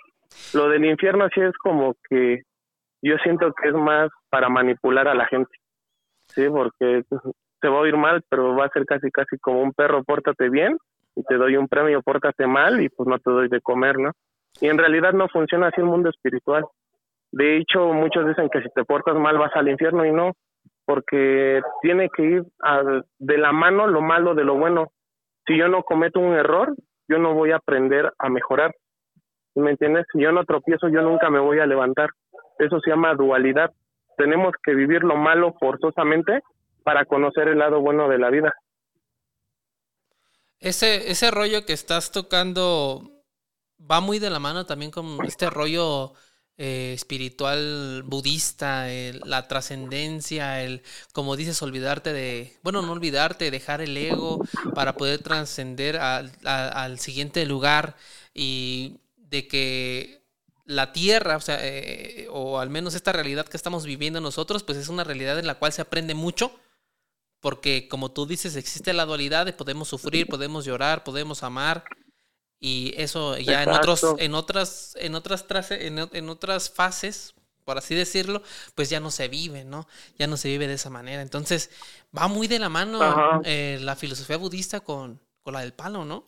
Lo 0.53 0.69
del 0.69 0.85
infierno 0.85 1.27
sí 1.33 1.41
es 1.41 1.55
como 1.57 1.95
que 2.09 2.41
yo 3.01 3.15
siento 3.23 3.53
que 3.53 3.69
es 3.69 3.75
más 3.75 4.09
para 4.29 4.49
manipular 4.49 5.07
a 5.07 5.15
la 5.15 5.25
gente. 5.25 5.51
Sí, 6.27 6.49
porque 6.49 7.03
te 7.61 7.67
va 7.69 7.77
a 7.77 7.81
oír 7.81 7.97
mal, 7.97 8.23
pero 8.29 8.55
va 8.55 8.65
a 8.65 8.69
ser 8.69 8.85
casi 8.85 9.09
casi 9.11 9.37
como 9.39 9.61
un 9.61 9.73
perro, 9.73 10.03
pórtate 10.03 10.49
bien 10.49 10.77
y 11.15 11.23
te 11.23 11.35
doy 11.35 11.55
un 11.57 11.67
premio, 11.67 12.01
pórtate 12.01 12.45
mal 12.45 12.81
y 12.81 12.89
pues 12.89 13.07
no 13.07 13.17
te 13.19 13.31
doy 13.31 13.47
de 13.47 13.61
comer, 13.61 13.97
¿no? 13.97 14.11
Y 14.61 14.67
en 14.67 14.77
realidad 14.77 15.13
no 15.13 15.27
funciona 15.27 15.67
así 15.67 15.81
el 15.81 15.87
mundo 15.87 16.09
espiritual. 16.09 16.65
De 17.31 17.57
hecho, 17.57 17.93
muchos 17.93 18.27
dicen 18.27 18.49
que 18.49 18.61
si 18.61 18.69
te 18.69 18.85
portas 18.85 19.15
mal 19.15 19.37
vas 19.37 19.51
al 19.55 19.67
infierno 19.67 20.05
y 20.05 20.11
no, 20.11 20.33
porque 20.85 21.61
tiene 21.81 22.09
que 22.09 22.23
ir 22.23 22.43
de 23.19 23.37
la 23.37 23.51
mano 23.51 23.87
lo 23.87 24.01
malo 24.01 24.33
de 24.33 24.43
lo 24.43 24.55
bueno. 24.55 24.91
Si 25.45 25.57
yo 25.57 25.67
no 25.67 25.83
cometo 25.83 26.19
un 26.19 26.33
error, 26.33 26.73
yo 27.07 27.19
no 27.19 27.33
voy 27.33 27.51
a 27.51 27.57
aprender 27.57 28.11
a 28.17 28.29
mejorar. 28.29 28.73
¿Me 29.55 29.71
entiendes? 29.71 30.05
Si 30.13 30.21
yo 30.21 30.31
no 30.31 30.45
tropiezo, 30.45 30.87
yo 30.87 31.01
nunca 31.01 31.29
me 31.29 31.39
voy 31.39 31.59
a 31.59 31.65
levantar. 31.65 32.09
Eso 32.59 32.79
se 32.79 32.91
llama 32.91 33.15
dualidad. 33.15 33.71
Tenemos 34.17 34.53
que 34.63 34.73
vivir 34.73 35.03
lo 35.03 35.15
malo 35.15 35.55
forzosamente 35.59 36.41
para 36.83 37.05
conocer 37.05 37.49
el 37.49 37.59
lado 37.59 37.81
bueno 37.81 38.07
de 38.07 38.17
la 38.17 38.29
vida. 38.29 38.53
Ese, 40.59 41.11
ese 41.11 41.31
rollo 41.31 41.65
que 41.65 41.73
estás 41.73 42.11
tocando 42.11 43.16
va 43.79 44.01
muy 44.01 44.19
de 44.19 44.29
la 44.29 44.39
mano 44.39 44.65
también 44.65 44.91
con 44.91 45.23
este 45.25 45.49
rollo 45.49 46.13
eh, 46.57 46.93
espiritual 46.95 48.03
budista, 48.03 48.87
la 49.25 49.47
trascendencia, 49.47 50.63
el, 50.63 50.81
como 51.13 51.35
dices, 51.35 51.61
olvidarte 51.61 52.13
de, 52.13 52.57
bueno, 52.63 52.81
no 52.81 52.93
olvidarte, 52.93 53.51
dejar 53.51 53.81
el 53.81 53.95
ego 53.95 54.43
para 54.73 54.95
poder 54.97 55.21
trascender 55.21 55.97
al 55.97 56.99
siguiente 56.99 57.45
lugar 57.45 57.95
y 58.33 58.97
de 59.17 59.47
que 59.47 60.23
la 60.65 60.91
tierra, 60.91 61.37
o 61.37 61.41
sea, 61.41 61.59
eh, 61.61 62.27
o 62.29 62.59
al 62.59 62.69
menos 62.69 62.93
esta 62.93 63.13
realidad 63.13 63.47
que 63.47 63.57
estamos 63.57 63.85
viviendo 63.85 64.19
nosotros, 64.19 64.63
pues 64.63 64.77
es 64.77 64.89
una 64.89 65.03
realidad 65.03 65.39
en 65.39 65.47
la 65.47 65.55
cual 65.55 65.71
se 65.71 65.81
aprende 65.81 66.13
mucho, 66.13 66.51
porque 67.39 67.87
como 67.87 68.11
tú 68.11 68.25
dices, 68.25 68.55
existe 68.55 68.93
la 68.93 69.05
dualidad 69.05 69.45
de 69.45 69.53
podemos 69.53 69.87
sufrir, 69.87 70.27
podemos 70.27 70.65
llorar, 70.65 71.03
podemos 71.03 71.43
amar, 71.43 71.85
y 72.59 72.93
eso 72.97 73.37
ya 73.37 73.63
en 73.63 73.69
otros 73.69 74.15
en 74.19 74.33
otras 74.33 74.95
en 74.99 75.15
otras 75.15 75.45
en, 75.71 76.29
otras 76.29 76.73
fases 76.73 77.35
por 77.65 77.77
así 77.77 77.93
decirlo 77.93 78.41
pues 78.75 78.89
ya 78.89 78.99
no 78.99 79.11
se 79.11 79.27
vive 79.27 79.63
no 79.63 79.85
ya 80.17 80.27
no 80.27 80.37
se 80.37 80.49
vive 80.49 80.67
de 80.67 80.73
esa 80.73 80.89
manera. 80.89 81.21
Entonces 81.21 81.69
va 82.17 82.27
muy 82.27 82.47
de 82.47 82.59
la 82.59 82.69
mano 82.69 82.99
eh, 83.43 83.77
la 83.81 83.95
filosofía 83.95 84.37
budista 84.37 84.79
con, 84.79 85.19
con 85.43 85.53
la 85.53 85.61
del 85.61 85.73
palo 85.73 86.03
no 86.05 86.23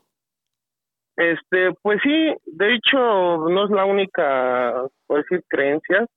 este 1.15 1.73
pues 1.81 1.99
sí 2.03 2.33
de 2.45 2.75
hecho 2.75 2.97
no 2.97 3.65
es 3.65 3.71
la 3.71 3.85
única 3.85 4.85
por 5.07 5.23
decir 5.23 5.43
creencias 5.47 6.07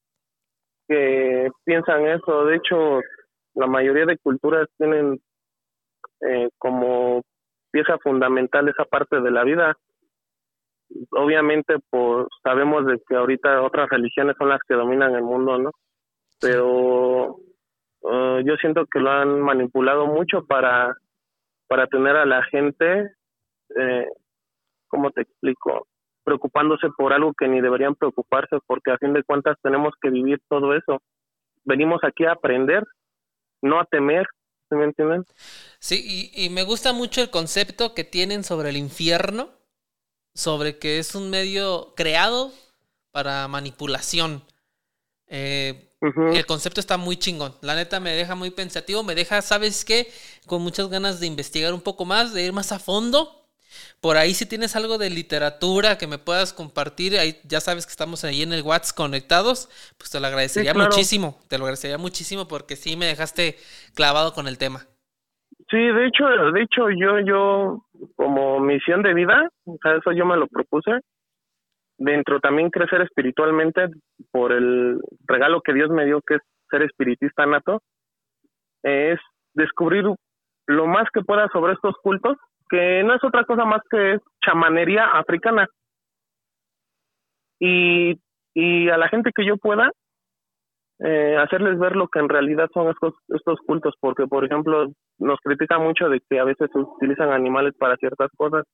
que 0.87 1.51
piensan 1.65 2.07
eso. 2.07 2.45
De 2.45 2.57
hecho 2.57 3.01
la 3.55 3.67
mayoría 3.67 4.07
de 4.07 4.19
culturas 4.19 4.69
tienen 4.79 5.21
eh, 6.21 6.49
como 6.59 7.23
pieza 7.71 7.99
fundamental 7.99 8.69
esa 8.69 8.85
parte 8.85 9.21
de 9.21 9.31
la 9.31 9.45
vida 9.45 9.77
obviamente 11.11 11.77
pues 11.91 12.27
sabemos 12.43 12.87
de 12.87 13.01
que 13.09 13.17
ahorita 13.17 13.63
otras 13.63 13.89
religiones 13.89 14.37
son 14.39 14.49
las 14.49 14.61
que 14.67 14.75
dominan 14.75 15.15
el 15.15 15.23
mundo, 15.23 15.59
¿no? 15.59 15.71
Pero 16.41 17.37
eh, 18.11 18.43
yo 18.45 18.57
siento 18.57 18.87
que 18.87 19.01
lo 19.01 19.11
han 19.11 19.41
manipulado 19.41 20.07
mucho 20.07 20.45
para 20.45 20.95
para 21.69 21.87
tener 21.87 22.17
a 22.17 22.27
la 22.27 22.43
gente, 22.45 23.13
eh, 23.81 24.07
¿cómo 24.89 25.11
te 25.11 25.23
explico? 25.23 25.87
Preocupándose 26.23 26.89
por 26.99 27.15
algo 27.15 27.33
que 27.33 27.49
ni 27.49 27.63
deberían 27.63 27.95
preocuparse, 27.95 28.59
porque 28.67 28.91
a 28.91 28.99
fin 28.99 29.15
de 29.15 29.23
cuentas 29.23 29.57
tenemos 29.63 29.95
que 30.03 30.11
vivir 30.11 30.39
todo 30.51 30.75
eso. 30.75 31.01
Venimos 31.65 32.05
aquí 32.05 32.27
a 32.27 32.33
aprender, 32.33 32.85
no 33.63 33.81
a 33.81 33.87
temer, 33.87 34.27
me 34.77 34.85
entienden? 34.85 35.25
Sí, 35.79 36.31
y 36.35 36.51
me 36.51 36.65
gusta 36.65 36.93
mucho 36.93 37.23
el 37.23 37.31
concepto 37.31 37.95
que 37.95 38.05
tienen 38.05 38.45
sobre 38.45 38.71
el 38.71 38.77
infierno, 38.77 39.51
sobre 40.35 40.79
que 40.79 40.99
es 40.99 41.15
un 41.15 41.31
medio 41.31 41.95
creado 41.97 42.53
para 43.11 43.47
manipulación. 43.49 44.45
Eh, 45.27 45.93
el 46.01 46.47
concepto 46.47 46.81
está 46.81 46.97
muy 46.97 47.17
chingón. 47.17 47.55
La 47.61 47.77
neta 47.77 48.01
me 48.01 48.11
deja 48.11 48.35
muy 48.35 48.51
pensativo, 48.51 49.03
me 49.05 49.15
deja, 49.15 49.41
¿sabes 49.41 49.85
qué? 49.85 50.13
Con 50.47 50.63
muchas 50.63 50.89
ganas 50.89 51.21
de 51.21 51.27
investigar 51.27 51.73
un 51.73 51.81
poco 51.81 52.05
más, 52.05 52.33
de 52.33 52.43
ir 52.43 52.53
más 52.53 52.73
a 52.73 52.79
fondo. 52.79 53.39
Por 54.01 54.17
ahí 54.17 54.35
si 54.35 54.45
tienes 54.45 54.75
algo 54.75 54.99
de 54.99 55.11
literatura 55.11 55.97
que 55.97 56.07
me 56.07 56.19
puedas 56.19 56.53
compartir, 56.53 57.19
ahí 57.19 57.41
ya 57.45 57.61
sabes 57.61 57.87
que 57.87 57.93
estamos 57.93 58.25
ahí 58.25 58.43
en 58.43 58.53
el 58.53 58.63
WhatsApp 58.63 58.97
conectados, 58.97 59.69
pues 59.97 60.11
te 60.11 60.21
lo 60.21 60.27
agradecería 60.27 60.75
muchísimo, 60.75 61.41
te 61.49 61.57
lo 61.57 61.65
agradecería 61.65 61.99
muchísimo 61.99 62.49
porque 62.49 62.77
sí 62.77 62.97
me 62.97 63.07
dejaste 63.07 63.59
clavado 63.95 64.35
con 64.35 64.49
el 64.49 64.59
tema. 64.59 64.87
Sí, 65.71 65.79
de 65.79 66.07
hecho, 66.07 66.27
de 66.29 66.63
hecho 66.63 66.91
yo, 66.91 67.19
yo 67.21 67.85
como 68.17 68.61
misión 68.61 69.03
de 69.03 69.15
vida, 69.15 69.49
o 69.65 69.77
sea, 69.83 69.97
eso 69.97 70.13
yo 70.13 70.27
me 70.27 70.37
lo 70.37 70.47
propuse, 70.47 71.01
dentro 71.99 72.41
también 72.41 72.71
crecer 72.71 73.01
espiritualmente 73.03 73.89
por 74.31 74.53
el 74.53 75.01
regalo 75.27 75.61
que 75.61 75.73
Dios 75.73 75.91
me 75.91 76.05
dio, 76.05 76.21
que 76.21 76.35
es 76.35 76.41
ser 76.71 76.83
espiritista 76.83 77.47
nato, 77.47 77.81
es 78.83 79.21
descubrir 79.55 80.05
lo 80.67 80.87
más 80.87 81.09
que 81.13 81.23
pueda 81.23 81.49
sobre 81.53 81.75
estos 81.75 81.95
cultos, 82.03 82.37
que 82.69 83.03
no 83.05 83.15
es 83.15 83.23
otra 83.23 83.45
cosa 83.45 83.65
más 83.65 83.83
que 83.91 84.19
chamanería 84.45 85.05
africana. 85.05 85.67
Y, 87.61 88.19
y 88.55 88.89
a 88.89 88.97
la 88.97 89.09
gente 89.09 89.31
que 89.35 89.47
yo 89.47 89.57
pueda, 89.57 89.91
eh, 91.05 91.37
hacerles 91.37 91.79
ver 91.79 91.97
lo 91.97 92.07
que 92.09 92.21
en 92.21 92.29
realidad 92.29 92.69
son 92.73 92.89
estos, 92.89 93.15
estos 93.29 93.59
cultos, 93.67 93.95
porque 94.01 94.27
por 94.27 94.45
ejemplo 94.45 94.87
nos 95.19 95.39
critican 95.41 95.83
mucho 95.83 96.09
de 96.09 96.21
que 96.29 96.39
a 96.39 96.45
veces 96.45 96.71
se 96.73 96.79
utilizan 96.79 97.33
animales 97.33 97.75
para 97.79 97.97
ciertas 97.97 98.31
cosas, 98.37 98.65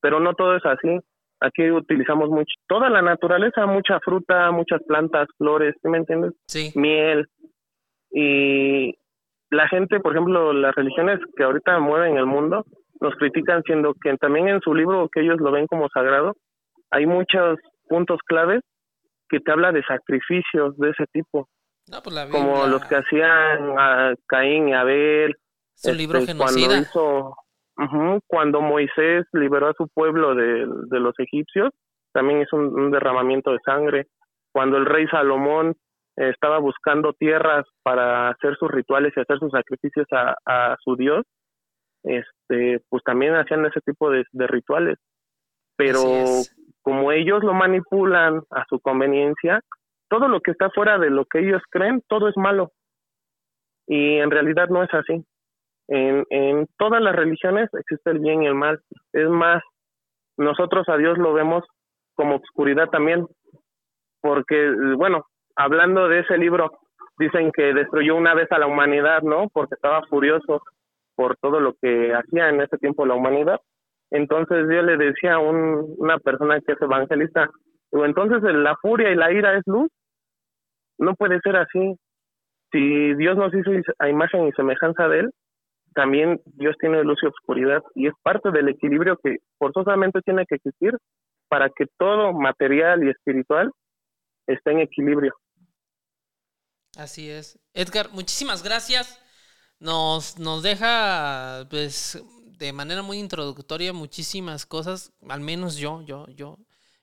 pero 0.00 0.20
no 0.20 0.34
todo 0.34 0.56
es 0.56 0.64
así. 0.64 0.98
Aquí 1.40 1.70
utilizamos 1.70 2.30
mucho, 2.30 2.54
toda 2.66 2.88
la 2.88 3.02
naturaleza, 3.02 3.66
mucha 3.66 4.00
fruta, 4.00 4.50
muchas 4.52 4.82
plantas, 4.84 5.28
flores, 5.36 5.74
¿sí 5.82 5.88
me 5.88 5.98
entiendes? 5.98 6.32
Sí. 6.46 6.72
Miel. 6.76 7.26
Y 8.10 8.94
la 9.50 9.68
gente, 9.68 10.00
por 10.00 10.12
ejemplo, 10.12 10.52
las 10.52 10.74
religiones 10.74 11.18
que 11.36 11.44
ahorita 11.44 11.78
mueven 11.80 12.16
el 12.16 12.26
mundo, 12.26 12.64
nos 13.00 13.14
critican 13.16 13.62
siendo 13.64 13.92
que 14.00 14.16
también 14.16 14.48
en 14.48 14.60
su 14.60 14.74
libro, 14.74 15.08
que 15.12 15.20
ellos 15.20 15.38
lo 15.40 15.52
ven 15.52 15.66
como 15.66 15.88
sagrado, 15.88 16.32
hay 16.90 17.06
muchos 17.06 17.58
puntos 17.88 18.18
claves 18.24 18.60
que 19.28 19.40
te 19.40 19.52
habla 19.52 19.72
de 19.72 19.82
sacrificios 19.82 20.76
de 20.78 20.90
ese 20.90 21.04
tipo. 21.12 21.48
Pues 21.88 22.26
como 22.32 22.66
los 22.66 22.84
que 22.84 22.96
hacían 22.96 23.78
a 23.78 24.14
Caín 24.26 24.68
y 24.68 24.74
Abel. 24.74 25.36
Su 25.74 25.92
libro 25.92 26.18
este, 26.18 26.32
genocida. 26.32 26.66
Cuando, 26.66 26.82
hizo, 26.82 28.22
cuando 28.26 28.60
Moisés 28.60 29.24
liberó 29.32 29.68
a 29.68 29.74
su 29.74 29.86
pueblo 29.88 30.34
de, 30.34 30.66
los 30.66 31.14
egipcios, 31.18 31.70
también 32.12 32.42
hizo 32.42 32.56
un, 32.56 32.90
derramamiento 32.90 33.52
de 33.52 33.58
sangre. 33.64 34.06
Cuando 34.52 34.78
el 34.78 34.86
rey 34.86 35.06
Salomón 35.08 35.74
estaba 36.16 36.58
buscando 36.58 37.12
tierras 37.12 37.64
para 37.82 38.30
hacer 38.30 38.56
sus 38.56 38.70
rituales 38.70 39.12
y 39.16 39.20
hacer 39.20 39.38
sus 39.38 39.52
sacrificios 39.52 40.06
a, 40.10 40.76
su 40.82 40.96
Dios, 40.96 41.24
este, 42.02 42.80
pues 42.88 43.02
también 43.04 43.34
hacían 43.34 43.64
ese 43.66 43.80
tipo 43.82 44.10
de, 44.10 44.24
de 44.32 44.46
rituales. 44.48 44.98
Pero 45.76 46.00
es. 46.00 46.56
como 46.82 47.12
ellos 47.12 47.44
lo 47.44 47.52
manipulan 47.52 48.40
a 48.50 48.64
su 48.68 48.80
conveniencia, 48.80 49.60
todo 50.08 50.28
lo 50.28 50.40
que 50.40 50.50
está 50.52 50.70
fuera 50.70 50.98
de 50.98 51.10
lo 51.10 51.24
que 51.24 51.40
ellos 51.40 51.62
creen, 51.70 52.02
todo 52.08 52.28
es 52.28 52.36
malo. 52.36 52.72
Y 53.86 54.16
en 54.18 54.30
realidad 54.30 54.68
no 54.68 54.82
es 54.82 54.92
así. 54.92 55.24
En, 55.88 56.24
en 56.30 56.66
todas 56.78 57.00
las 57.00 57.14
religiones 57.14 57.68
existe 57.74 58.10
el 58.10 58.18
bien 58.18 58.42
y 58.42 58.46
el 58.46 58.54
mal. 58.54 58.80
Es 59.12 59.28
más, 59.28 59.62
nosotros 60.36 60.88
a 60.88 60.96
Dios 60.96 61.18
lo 61.18 61.32
vemos 61.32 61.64
como 62.14 62.36
oscuridad 62.36 62.88
también. 62.90 63.26
Porque, 64.20 64.72
bueno, 64.96 65.24
hablando 65.54 66.08
de 66.08 66.20
ese 66.20 66.36
libro, 66.38 66.70
dicen 67.18 67.52
que 67.52 67.72
destruyó 67.74 68.16
una 68.16 68.34
vez 68.34 68.50
a 68.50 68.58
la 68.58 68.66
humanidad, 68.66 69.22
¿no? 69.22 69.48
Porque 69.52 69.74
estaba 69.76 70.02
furioso 70.08 70.62
por 71.14 71.36
todo 71.36 71.60
lo 71.60 71.74
que 71.80 72.12
hacía 72.12 72.48
en 72.48 72.60
ese 72.60 72.76
tiempo 72.78 73.06
la 73.06 73.14
humanidad. 73.14 73.60
Entonces 74.10 74.68
Dios 74.68 74.84
le 74.84 74.96
decía 74.96 75.34
a 75.34 75.38
un- 75.38 75.94
una 75.98 76.18
persona 76.18 76.60
que 76.60 76.72
es 76.72 76.82
evangelista, 76.82 77.48
entonces 77.92 78.42
la 78.42 78.76
furia 78.76 79.10
y 79.10 79.14
la 79.14 79.32
ira 79.32 79.56
es 79.56 79.62
luz. 79.66 79.90
No 80.98 81.14
puede 81.14 81.40
ser 81.40 81.56
así. 81.56 81.96
Si 82.72 83.14
Dios 83.14 83.36
nos 83.36 83.54
hizo 83.54 83.70
a 83.98 84.08
imagen 84.08 84.48
y 84.48 84.52
semejanza 84.52 85.08
de 85.08 85.20
Él, 85.20 85.30
también 85.94 86.40
Dios 86.44 86.76
tiene 86.78 87.02
luz 87.04 87.18
y 87.22 87.26
oscuridad 87.26 87.82
y 87.94 88.06
es 88.06 88.14
parte 88.22 88.50
del 88.50 88.68
equilibrio 88.68 89.18
que 89.22 89.38
forzosamente 89.58 90.20
tiene 90.22 90.44
que 90.46 90.56
existir 90.56 90.96
para 91.48 91.70
que 91.70 91.86
todo 91.98 92.32
material 92.32 93.04
y 93.04 93.10
espiritual 93.10 93.70
esté 94.46 94.72
en 94.72 94.80
equilibrio. 94.80 95.34
Así 96.96 97.30
es. 97.30 97.58
Edgar, 97.72 98.10
muchísimas 98.12 98.62
gracias. 98.62 99.22
Nos, 99.78 100.38
nos 100.38 100.62
deja, 100.62 101.66
pues, 101.68 102.22
de 102.58 102.72
manera 102.72 103.02
muy 103.02 103.18
introductoria 103.18 103.92
muchísimas 103.92 104.66
cosas. 104.66 105.12
Al 105.28 105.40
menos 105.40 105.76
yo, 105.76 106.02
yo, 106.02 106.26
yo, 106.28 106.58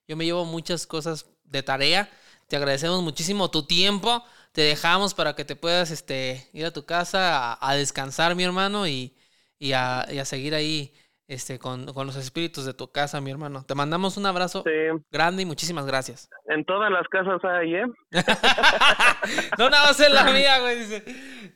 yo 0.07 0.15
me 0.17 0.25
llevo 0.25 0.45
muchas 0.45 0.87
cosas 0.87 1.29
de 1.43 1.63
tarea. 1.63 2.09
Te 2.47 2.55
agradecemos 2.57 3.01
muchísimo 3.03 3.49
tu 3.51 3.65
tiempo. 3.65 4.23
Te 4.51 4.61
dejamos 4.61 5.13
para 5.13 5.35
que 5.35 5.45
te 5.45 5.55
puedas 5.55 5.91
este, 5.91 6.47
ir 6.53 6.65
a 6.65 6.71
tu 6.71 6.85
casa 6.85 7.53
a, 7.53 7.69
a 7.69 7.75
descansar, 7.75 8.35
mi 8.35 8.43
hermano, 8.43 8.87
y, 8.87 9.15
y, 9.59 9.73
a, 9.73 10.05
y 10.11 10.19
a 10.19 10.25
seguir 10.25 10.53
ahí 10.55 10.93
este, 11.27 11.57
con, 11.59 11.85
con 11.93 12.05
los 12.07 12.15
espíritus 12.17 12.65
de 12.65 12.73
tu 12.73 12.91
casa, 12.91 13.21
mi 13.21 13.31
hermano. 13.31 13.63
Te 13.65 13.75
mandamos 13.75 14.17
un 14.17 14.25
abrazo 14.27 14.63
Sí, 14.63 14.71
grande 15.09 15.41
y 15.43 15.45
muchísimas 15.45 15.85
gracias. 15.85 16.29
en 16.47 16.63
todas 16.65 16.91
las 16.91 17.07
casas 17.07 17.43
hay, 17.43 17.75
¿eh? 17.75 17.85
no, 19.57 19.69
nada 19.69 19.87
más 19.87 19.99
en 19.99 20.13
la 20.13 20.25
mía, 20.25 20.59
güey. 20.59 20.79
Dice. 20.79 21.03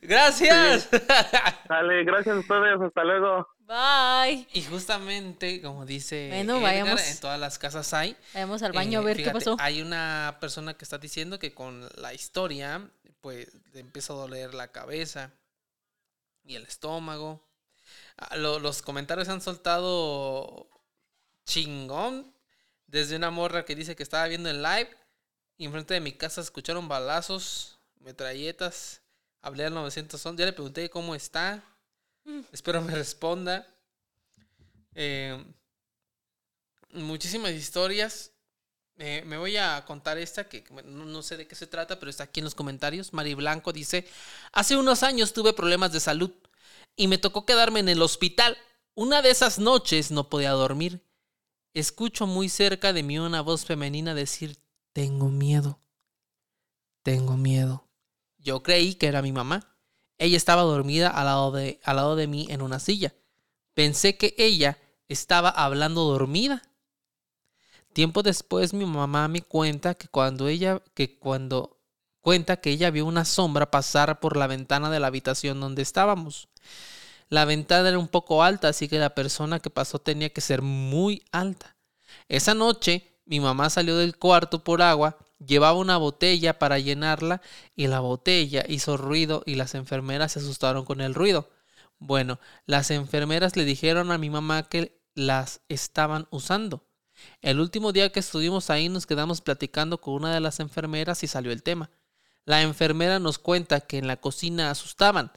Gracias. 0.01 0.89
Dale, 1.69 2.03
gracias 2.03 2.35
a 2.35 2.39
ustedes, 2.39 2.81
hasta 2.81 3.03
luego. 3.03 3.47
Bye. 3.67 4.47
Y 4.53 4.63
justamente, 4.63 5.61
como 5.61 5.85
dice 5.85 6.29
Bueno, 6.29 6.53
Edgar, 6.57 6.63
vayamos. 6.63 7.01
en 7.07 7.19
todas 7.19 7.37
las 7.39 7.59
casas 7.59 7.93
hay. 7.93 8.15
Vamos 8.33 8.63
al 8.63 8.71
baño 8.71 8.99
a 8.99 9.01
eh, 9.01 9.05
ver 9.05 9.17
qué 9.17 9.29
pasó. 9.31 9.57
Hay 9.59 9.81
una 9.81 10.37
persona 10.39 10.73
que 10.75 10.85
está 10.85 10.97
diciendo 10.97 11.37
que 11.37 11.53
con 11.53 11.87
la 11.97 12.13
historia, 12.13 12.89
pues 13.19 13.49
le 13.73 13.81
empieza 13.81 14.13
a 14.13 14.15
doler 14.15 14.53
la 14.53 14.69
cabeza 14.71 15.31
y 16.45 16.55
el 16.55 16.63
estómago. 16.63 17.45
Ah, 18.17 18.37
lo- 18.37 18.59
los 18.59 18.81
comentarios 18.81 19.27
han 19.27 19.41
soltado 19.41 20.69
chingón. 21.45 22.33
Desde 22.85 23.17
una 23.17 23.31
morra 23.31 23.65
que 23.65 23.75
dice 23.75 23.97
que 23.97 24.03
estaba 24.03 24.27
viendo 24.27 24.49
en 24.49 24.63
live 24.63 24.89
y 25.57 25.65
enfrente 25.65 25.93
de 25.93 25.99
mi 25.99 26.13
casa 26.13 26.39
escucharon 26.39 26.87
balazos, 26.87 27.79
metralletas. 27.99 29.01
Hablé 29.41 29.65
al 29.65 29.73
911. 29.73 30.39
Ya 30.39 30.45
le 30.45 30.53
pregunté 30.53 30.89
cómo 30.89 31.15
está. 31.15 31.61
Espero 32.51 32.81
me 32.81 32.93
responda. 32.93 33.67
Eh, 34.93 35.43
muchísimas 36.91 37.51
historias. 37.51 38.31
Eh, 38.97 39.23
me 39.25 39.37
voy 39.37 39.57
a 39.57 39.85
contar 39.85 40.17
esta 40.17 40.49
que 40.49 40.63
no, 40.83 41.05
no 41.05 41.21
sé 41.21 41.37
de 41.37 41.47
qué 41.47 41.55
se 41.55 41.67
trata, 41.67 41.99
pero 41.99 42.09
está 42.09 42.23
aquí 42.23 42.39
en 42.39 42.45
los 42.45 42.55
comentarios. 42.55 43.13
Mari 43.13 43.35
Blanco 43.35 43.71
dice, 43.71 44.07
hace 44.51 44.75
unos 44.75 45.03
años 45.03 45.33
tuve 45.33 45.53
problemas 45.53 45.91
de 45.93 45.99
salud 45.99 46.31
y 46.95 47.07
me 47.07 47.19
tocó 47.19 47.45
quedarme 47.45 47.79
en 47.79 47.89
el 47.89 48.01
hospital. 48.01 48.57
Una 48.95 49.21
de 49.21 49.29
esas 49.29 49.59
noches 49.59 50.09
no 50.09 50.29
podía 50.29 50.51
dormir. 50.51 51.01
Escucho 51.73 52.25
muy 52.25 52.49
cerca 52.49 52.91
de 52.91 53.03
mí 53.03 53.19
una 53.19 53.41
voz 53.41 53.65
femenina 53.65 54.15
decir, 54.15 54.57
tengo 54.93 55.29
miedo. 55.29 55.79
Tengo 57.03 57.37
miedo. 57.37 57.87
Yo 58.39 58.63
creí 58.63 58.95
que 58.95 59.07
era 59.07 59.21
mi 59.21 59.31
mamá. 59.31 59.76
Ella 60.17 60.37
estaba 60.37 60.63
dormida 60.63 61.09
al 61.09 61.25
lado 61.25 61.51
de, 61.51 61.79
al 61.83 61.95
lado 61.95 62.15
de 62.15 62.27
mí 62.27 62.47
en 62.49 62.61
una 62.61 62.79
silla. 62.79 63.13
Pensé 63.73 64.17
que 64.17 64.33
ella 64.37 64.77
estaba 65.07 65.49
hablando 65.49 66.03
dormida. 66.03 66.63
Tiempo 67.93 68.23
después 68.23 68.73
mi 68.73 68.85
mamá 68.85 69.27
me 69.27 69.41
cuenta 69.41 69.95
que 69.95 70.07
cuando 70.07 70.47
ella 70.47 70.81
que 70.93 71.17
cuando 71.17 71.77
cuenta 72.21 72.57
que 72.57 72.71
ella 72.71 72.91
vio 72.91 73.05
una 73.05 73.25
sombra 73.25 73.71
pasar 73.71 74.19
por 74.19 74.37
la 74.37 74.47
ventana 74.47 74.89
de 74.89 74.99
la 74.99 75.07
habitación 75.07 75.59
donde 75.59 75.81
estábamos. 75.81 76.49
La 77.29 77.45
ventana 77.45 77.89
era 77.89 77.99
un 77.99 78.07
poco 78.07 78.43
alta, 78.43 78.69
así 78.69 78.87
que 78.87 78.99
la 78.99 79.15
persona 79.15 79.59
que 79.59 79.69
pasó 79.69 79.99
tenía 79.99 80.29
que 80.29 80.41
ser 80.41 80.61
muy 80.61 81.23
alta. 81.31 81.75
Esa 82.27 82.53
noche 82.53 83.17
mi 83.25 83.39
mamá 83.39 83.69
salió 83.69 83.97
del 83.97 84.17
cuarto 84.17 84.63
por 84.63 84.81
agua, 84.81 85.17
llevaba 85.45 85.77
una 85.77 85.97
botella 85.97 86.59
para 86.59 86.79
llenarla 86.79 87.41
y 87.75 87.87
la 87.87 87.99
botella 87.99 88.65
hizo 88.67 88.97
ruido 88.97 89.43
y 89.45 89.55
las 89.55 89.75
enfermeras 89.75 90.33
se 90.33 90.39
asustaron 90.39 90.85
con 90.85 91.01
el 91.01 91.13
ruido. 91.13 91.49
Bueno, 91.99 92.39
las 92.65 92.91
enfermeras 92.91 93.55
le 93.55 93.65
dijeron 93.65 94.11
a 94.11 94.17
mi 94.17 94.29
mamá 94.29 94.63
que 94.63 94.99
las 95.15 95.61
estaban 95.67 96.27
usando. 96.29 96.85
El 97.41 97.59
último 97.59 97.91
día 97.91 98.11
que 98.11 98.19
estuvimos 98.19 98.69
ahí 98.69 98.89
nos 98.89 99.07
quedamos 99.07 99.41
platicando 99.41 99.99
con 99.99 100.13
una 100.13 100.33
de 100.33 100.39
las 100.39 100.59
enfermeras 100.59 101.23
y 101.23 101.27
salió 101.27 101.51
el 101.51 101.63
tema. 101.63 101.89
La 102.45 102.61
enfermera 102.61 103.19
nos 103.19 103.39
cuenta 103.39 103.81
que 103.81 103.97
en 103.97 104.07
la 104.07 104.17
cocina 104.17 104.69
asustaban. 104.69 105.31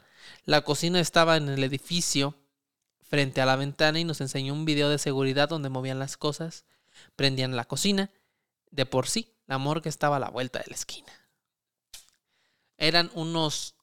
La 0.45 0.61
cocina 0.61 0.99
estaba 0.99 1.37
en 1.37 1.49
el 1.49 1.63
edificio 1.63 2.35
frente 3.01 3.41
a 3.41 3.45
la 3.45 3.55
ventana 3.55 3.99
y 3.99 4.05
nos 4.05 4.21
enseñó 4.21 4.53
un 4.53 4.65
video 4.65 4.89
de 4.89 4.97
seguridad 4.97 5.49
donde 5.49 5.69
movían 5.69 5.99
las 5.99 6.15
cosas, 6.15 6.65
prendían 7.15 7.55
la 7.55 7.65
cocina. 7.65 8.11
De 8.69 8.85
por 8.85 9.09
sí, 9.09 9.30
la 9.51 9.57
morgue 9.57 9.89
estaba 9.89 10.15
a 10.15 10.19
la 10.19 10.29
vuelta 10.29 10.59
de 10.59 10.65
la 10.69 10.75
esquina. 10.75 11.11
Eran 12.77 13.11
unos 13.15 13.75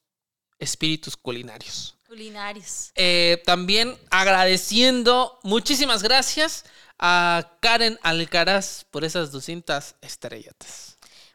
espíritus 0.57 1.15
culinarios. 1.15 1.95
Culinarios. 2.07 2.91
Eh, 2.95 3.39
también 3.45 3.95
agradeciendo, 4.09 5.39
muchísimas 5.43 6.01
gracias 6.01 6.65
a 6.97 7.57
Karen 7.59 7.99
Alcaraz 8.01 8.87
por 8.89 9.05
esas 9.05 9.31
200 9.31 9.93
estrellotas. 10.01 10.88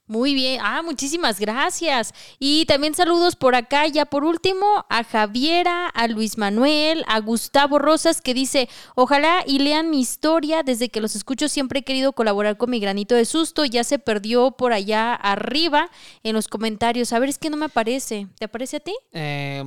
Muy 0.06 0.34
bien. 0.34 0.60
Ah, 0.62 0.82
muchísimas 0.82 1.40
gracias. 1.40 2.12
Y 2.38 2.66
también 2.66 2.94
saludos 2.94 3.36
por 3.36 3.54
acá, 3.54 3.86
ya 3.86 4.04
por 4.04 4.24
último, 4.24 4.84
a 4.90 5.02
Javiera, 5.02 5.86
a 5.88 6.08
Luis 6.08 6.36
Manuel, 6.36 7.04
a 7.08 7.20
Gustavo 7.20 7.78
Rosas, 7.78 8.20
que 8.20 8.34
dice, 8.34 8.68
ojalá 8.94 9.42
y 9.46 9.60
lean 9.60 9.88
mi 9.88 10.00
historia. 10.00 10.62
Desde 10.62 10.90
que 10.90 11.00
los 11.00 11.16
escucho 11.16 11.48
siempre 11.48 11.80
he 11.80 11.84
querido 11.84 12.12
colaborar 12.12 12.58
con 12.58 12.68
mi 12.70 12.80
granito 12.80 13.14
de 13.14 13.24
susto. 13.24 13.64
Ya 13.64 13.82
se 13.82 13.98
perdió 13.98 14.50
por 14.50 14.74
allá 14.74 15.14
arriba 15.14 15.90
en 16.22 16.34
los 16.34 16.48
comentarios. 16.48 17.14
A 17.14 17.18
ver, 17.18 17.30
es 17.30 17.38
que 17.38 17.48
no 17.48 17.56
me 17.56 17.66
aparece. 17.66 18.28
¿Te 18.38 18.44
aparece 18.44 18.76
a 18.76 18.80
ti? 18.80 18.94
Eh, 19.12 19.64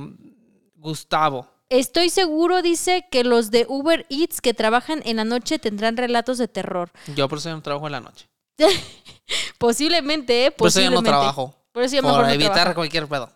Gustavo. 0.76 1.48
Estoy 1.68 2.10
seguro, 2.10 2.62
dice, 2.62 3.06
que 3.10 3.24
los 3.24 3.50
de 3.50 3.66
Uber 3.68 4.06
Eats 4.08 4.40
que 4.40 4.54
trabajan 4.54 5.02
en 5.04 5.16
la 5.16 5.24
noche 5.24 5.58
tendrán 5.58 5.96
relatos 5.96 6.38
de 6.38 6.48
terror. 6.48 6.92
Yo 7.14 7.28
por 7.28 7.38
eso 7.38 7.50
no 7.50 7.60
trabajo 7.60 7.86
en 7.86 7.92
la 7.92 8.00
noche. 8.00 8.28
Posiblemente, 9.58 10.46
¿eh? 10.46 10.50
Por 10.50 10.68
eso 10.68 10.80
ya 10.80 10.86
no 10.90 10.96
Posiblemente. 10.96 11.10
trabajo. 11.10 11.54
Por 11.72 11.82
eso 11.82 12.02
Por 12.02 12.12
no 12.12 12.28
evitar 12.28 12.74
cualquier 12.74 13.06
pedo. 13.06 13.30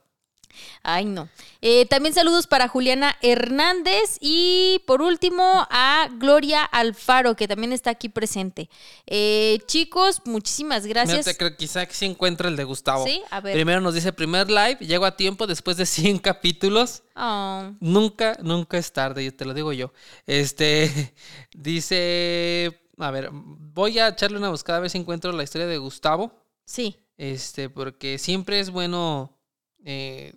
Ay, 0.82 1.04
no. 1.04 1.28
Eh, 1.60 1.86
también 1.86 2.12
saludos 2.12 2.48
para 2.48 2.66
Juliana 2.66 3.16
Hernández 3.22 4.18
y 4.20 4.82
por 4.84 5.00
último 5.00 5.66
a 5.70 6.08
Gloria 6.18 6.64
Alfaro, 6.64 7.36
que 7.36 7.46
también 7.46 7.72
está 7.72 7.90
aquí 7.90 8.08
presente. 8.08 8.68
Eh, 9.06 9.60
chicos, 9.66 10.22
muchísimas 10.24 10.84
gracias. 10.86 11.18
Mira, 11.18 11.32
te 11.32 11.36
creo, 11.36 11.56
quizá 11.56 11.86
que 11.86 11.94
sí 11.94 12.06
encuentre 12.06 12.48
el 12.48 12.56
de 12.56 12.64
Gustavo. 12.64 13.06
Sí, 13.06 13.22
a 13.30 13.40
ver. 13.40 13.54
Primero 13.54 13.80
nos 13.80 13.94
dice 13.94 14.12
primer 14.12 14.50
live, 14.50 14.78
llego 14.80 15.04
a 15.04 15.16
tiempo 15.16 15.46
después 15.46 15.76
de 15.76 15.86
100 15.86 16.18
capítulos. 16.18 17.04
Oh, 17.14 17.70
Nunca, 17.78 18.36
nunca 18.42 18.76
es 18.76 18.92
tarde, 18.92 19.24
yo 19.24 19.32
te 19.34 19.44
lo 19.44 19.54
digo 19.54 19.72
yo. 19.72 19.92
Este 20.26 21.14
dice, 21.54 22.81
a 23.04 23.10
ver, 23.10 23.30
voy 23.32 23.98
a 23.98 24.08
echarle 24.08 24.38
una 24.38 24.50
buscada 24.50 24.78
a 24.78 24.80
ver 24.82 24.90
si 24.90 24.98
encuentro 24.98 25.32
la 25.32 25.42
historia 25.42 25.66
de 25.66 25.78
Gustavo. 25.78 26.32
sí. 26.64 26.98
Este, 27.18 27.68
porque 27.70 28.18
siempre 28.18 28.58
es 28.58 28.70
bueno 28.70 29.38
eh, 29.84 30.34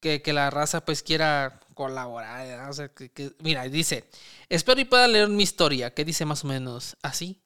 que, 0.00 0.20
que 0.20 0.32
la 0.34 0.50
raza 0.50 0.84
pues 0.84 1.02
quiera 1.02 1.60
colaborar. 1.74 2.68
O 2.68 2.72
sea, 2.74 2.88
que- 2.88 3.10
que- 3.10 3.32
mira, 3.38 3.62
dice, 3.64 4.04
espero 4.50 4.80
y 4.80 4.84
pueda 4.84 5.08
leer 5.08 5.28
mi 5.28 5.42
historia, 5.44 5.94
que 5.94 6.04
dice 6.04 6.24
más 6.26 6.44
o 6.44 6.48
menos 6.48 6.96
así. 7.02 7.40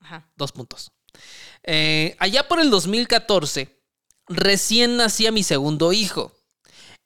Ajá. 0.00 0.30
Dos 0.36 0.52
puntos. 0.52 0.92
Eh, 1.64 2.14
allá 2.20 2.46
por 2.46 2.60
el 2.60 2.70
2014, 2.70 3.82
recién 4.28 4.96
nacía 4.96 5.32
mi 5.32 5.42
segundo 5.42 5.92
hijo 5.92 6.32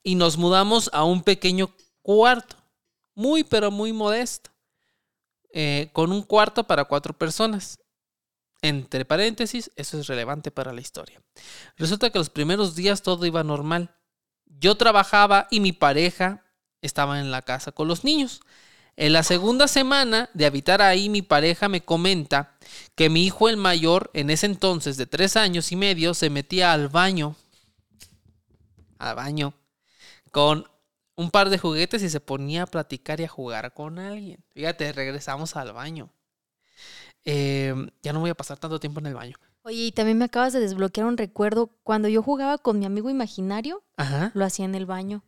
y 0.03 0.13
nos 0.15 0.37
mudamos 0.37 0.89
a 0.93 1.03
un 1.05 1.23
pequeño 1.23 1.73
cuarto. 2.03 2.55
muy 3.15 3.43
pero 3.43 3.71
muy 3.71 3.93
modesto, 3.93 4.51
eh, 5.53 5.89
con 5.93 6.11
un 6.11 6.23
cuarto 6.23 6.65
para 6.65 6.85
cuatro 6.85 7.13
personas. 7.13 7.79
Entre 8.61 9.05
paréntesis, 9.05 9.71
eso 9.75 9.99
es 9.99 10.07
relevante 10.07 10.51
para 10.51 10.73
la 10.73 10.81
historia. 10.81 11.21
Resulta 11.77 12.09
que 12.09 12.17
los 12.17 12.29
primeros 12.29 12.75
días 12.75 13.03
todo 13.03 13.25
iba 13.25 13.43
normal. 13.43 13.95
Yo 14.45 14.75
trabajaba 14.75 15.47
y 15.51 15.59
mi 15.59 15.73
pareja 15.73 16.43
estaba 16.81 17.19
en 17.19 17.31
la 17.31 17.43
casa 17.43 17.71
con 17.71 17.87
los 17.87 18.03
niños. 18.03 18.41
En 18.95 19.13
la 19.13 19.21
segunda 19.21 19.67
semana 19.67 20.29
de 20.33 20.47
habitar 20.47 20.81
ahí, 20.81 21.07
mi 21.07 21.21
pareja 21.21 21.69
me 21.69 21.81
comenta 21.81 22.57
que 22.95 23.11
mi 23.11 23.25
hijo 23.25 23.47
el 23.47 23.55
mayor, 23.55 24.09
en 24.13 24.31
ese 24.31 24.47
entonces 24.47 24.97
de 24.97 25.05
tres 25.05 25.37
años 25.37 25.71
y 25.71 25.75
medio, 25.75 26.15
se 26.15 26.31
metía 26.31 26.73
al 26.73 26.87
baño. 26.87 27.35
Al 28.97 29.15
baño. 29.15 29.53
Con 30.31 30.67
un 31.17 31.31
par 31.31 31.49
de 31.49 31.57
juguetes 31.57 32.01
y 32.03 32.09
se 32.09 32.21
ponía 32.21 32.63
a 32.63 32.67
platicar 32.67 33.19
y 33.19 33.25
a 33.25 33.27
jugar 33.27 33.73
con 33.73 33.99
alguien. 33.99 34.43
Fíjate, 34.51 34.93
regresamos 34.93 35.55
al 35.55 35.73
baño. 35.73 36.13
Eh, 37.25 37.73
ya 38.01 38.13
no 38.13 38.21
voy 38.21 38.29
a 38.29 38.35
pasar 38.35 38.57
tanto 38.57 38.79
tiempo 38.79 38.99
en 38.99 39.07
el 39.07 39.15
baño. 39.15 39.35
Oye, 39.63 39.87
y 39.87 39.91
también 39.91 40.17
me 40.17 40.25
acabas 40.25 40.53
de 40.53 40.61
desbloquear 40.61 41.07
un 41.07 41.17
recuerdo. 41.17 41.71
Cuando 41.83 42.07
yo 42.07 42.23
jugaba 42.23 42.57
con 42.59 42.79
mi 42.79 42.85
amigo 42.85 43.09
imaginario, 43.09 43.83
Ajá. 43.97 44.31
lo 44.33 44.45
hacía 44.45 44.63
en 44.63 44.75
el 44.75 44.85
baño. 44.85 45.25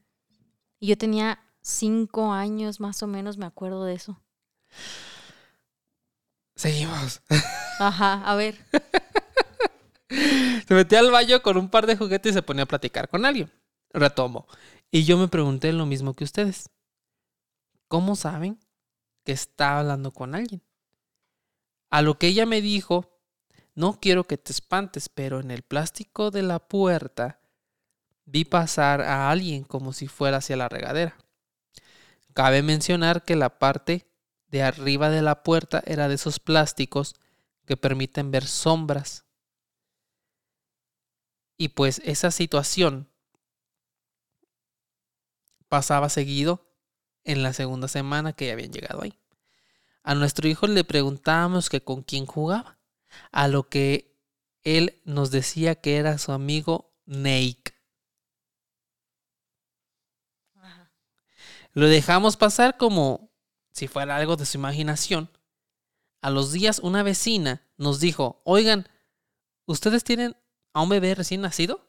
Y 0.80 0.88
yo 0.88 0.98
tenía 0.98 1.40
cinco 1.62 2.32
años 2.32 2.80
más 2.80 3.04
o 3.04 3.08
menos, 3.08 3.38
me 3.38 3.46
acuerdo 3.48 3.84
de 3.84 3.96
eso. 3.96 4.22
Seguimos. 6.56 7.22
Ajá, 7.80 8.24
a 8.24 8.36
ver. 8.36 8.58
Se 10.68 10.74
metía 10.74 11.00
al 11.00 11.12
baño 11.12 11.42
con 11.42 11.58
un 11.58 11.70
par 11.70 11.88
de 11.88 11.98
juguetes 11.98 12.32
y 12.32 12.34
se 12.34 12.42
ponía 12.42 12.64
a 12.64 12.68
platicar 12.68 13.10
con 13.10 13.26
alguien. 13.26 13.52
Retomo. 13.92 14.48
Y 14.92 15.04
yo 15.04 15.18
me 15.18 15.28
pregunté 15.28 15.72
lo 15.72 15.86
mismo 15.86 16.16
que 16.16 16.24
ustedes. 16.24 16.70
¿Cómo 17.88 18.16
saben 18.16 18.60
que 19.24 19.32
está 19.32 19.80
hablando 19.80 20.12
con 20.12 20.36
alguien? 20.36 20.62
A 21.90 22.02
lo 22.02 22.18
que 22.18 22.28
ella 22.28 22.46
me 22.46 22.62
dijo, 22.62 23.20
no 23.76 24.00
quiero 24.00 24.26
que 24.26 24.38
te 24.38 24.52
espantes, 24.52 25.10
pero 25.10 25.40
en 25.40 25.52
el 25.52 25.64
plástico 25.64 26.32
de 26.32 26.44
la 26.44 26.60
puerta 26.60 27.40
vi 28.26 28.46
pasar 28.46 29.02
a 29.02 29.30
alguien 29.32 29.64
como 29.64 29.94
si 29.94 30.08
fuera 30.08 30.38
hacia 30.38 30.58
la 30.58 30.70
regadera. 30.70 31.18
Cabe 32.34 32.62
mencionar 32.62 33.24
que 33.24 33.36
la 33.36 33.58
parte 33.58 34.08
de 34.48 34.64
arriba 34.64 35.10
de 35.10 35.22
la 35.22 35.44
puerta 35.44 35.84
era 35.86 36.08
de 36.08 36.16
esos 36.16 36.40
plásticos 36.40 37.16
que 37.66 37.78
permiten 37.78 38.32
ver 38.32 38.46
sombras. 38.46 39.26
Y 41.58 41.70
pues 41.70 42.02
esa 42.06 42.32
situación 42.32 43.10
pasaba 45.70 46.10
seguido 46.10 46.68
en 47.24 47.44
la 47.44 47.54
segunda 47.54 47.88
semana 47.88 48.34
que 48.34 48.48
ya 48.48 48.54
habían 48.54 48.74
llegado 48.74 49.04
ahí. 49.04 49.18
A 50.04 50.16
nuestro 50.16 50.48
hijo 50.48 50.68
le 50.68 50.84
preguntábamos 50.84 51.70
que 51.70 51.82
con 51.82 52.02
quién 52.02 52.26
jugaba, 52.26 52.80
a 53.32 53.48
lo 53.48 53.70
que 53.70 54.18
él 54.64 55.02
nos 55.06 55.32
decía 55.32 55.76
que 55.76 55.98
era 55.98 56.18
su 56.18 56.32
amigo 56.32 56.94
Nate. 57.06 57.74
Lo 61.74 61.88
dejamos 61.88 62.36
pasar 62.36 62.78
como 62.78 63.32
si 63.72 63.88
fuera 63.88 64.16
algo 64.16 64.36
de 64.36 64.46
su 64.46 64.58
imaginación. 64.58 65.30
A 66.22 66.30
los 66.30 66.52
días 66.52 66.80
una 66.80 67.04
vecina 67.04 67.62
nos 67.78 68.00
dijo, 68.00 68.42
oigan, 68.44 68.90
¿ustedes 69.66 70.04
tienen 70.04 70.36
a 70.74 70.82
un 70.82 70.90
bebé 70.90 71.16
recién 71.16 71.42
nacido? 71.42 71.89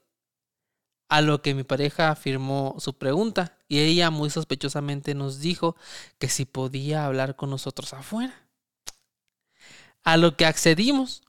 A 1.10 1.22
lo 1.22 1.42
que 1.42 1.54
mi 1.54 1.64
pareja 1.64 2.10
afirmó 2.10 2.76
su 2.78 2.96
pregunta 2.96 3.58
y 3.66 3.80
ella 3.80 4.10
muy 4.10 4.30
sospechosamente 4.30 5.12
nos 5.16 5.40
dijo 5.40 5.74
que 6.20 6.28
si 6.28 6.44
podía 6.44 7.04
hablar 7.04 7.34
con 7.34 7.50
nosotros 7.50 7.92
afuera. 7.92 8.48
A 10.04 10.16
lo 10.16 10.36
que 10.36 10.46
accedimos, 10.46 11.24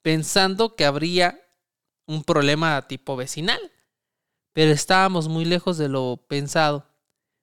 pensando 0.00 0.74
que 0.74 0.86
habría 0.86 1.38
un 2.06 2.24
problema 2.24 2.88
tipo 2.88 3.14
vecinal, 3.14 3.60
pero 4.54 4.72
estábamos 4.72 5.28
muy 5.28 5.44
lejos 5.44 5.76
de 5.76 5.90
lo 5.90 6.24
pensado. 6.28 6.86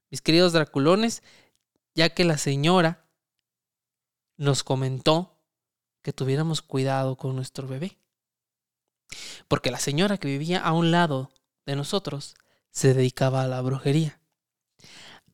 Mis 0.09 0.23
queridos 0.23 0.51
draculones, 0.51 1.21
ya 1.93 2.09
que 2.09 2.23
la 2.23 2.39
señora 2.39 3.05
nos 4.35 4.63
comentó 4.63 5.37
que 6.01 6.11
tuviéramos 6.11 6.63
cuidado 6.63 7.17
con 7.17 7.35
nuestro 7.35 7.67
bebé. 7.67 7.99
Porque 9.47 9.69
la 9.69 9.79
señora 9.79 10.17
que 10.17 10.27
vivía 10.27 10.59
a 10.59 10.73
un 10.73 10.89
lado 10.89 11.29
de 11.65 11.75
nosotros 11.75 12.35
se 12.71 12.93
dedicaba 12.93 13.43
a 13.43 13.47
la 13.47 13.61
brujería. 13.61 14.19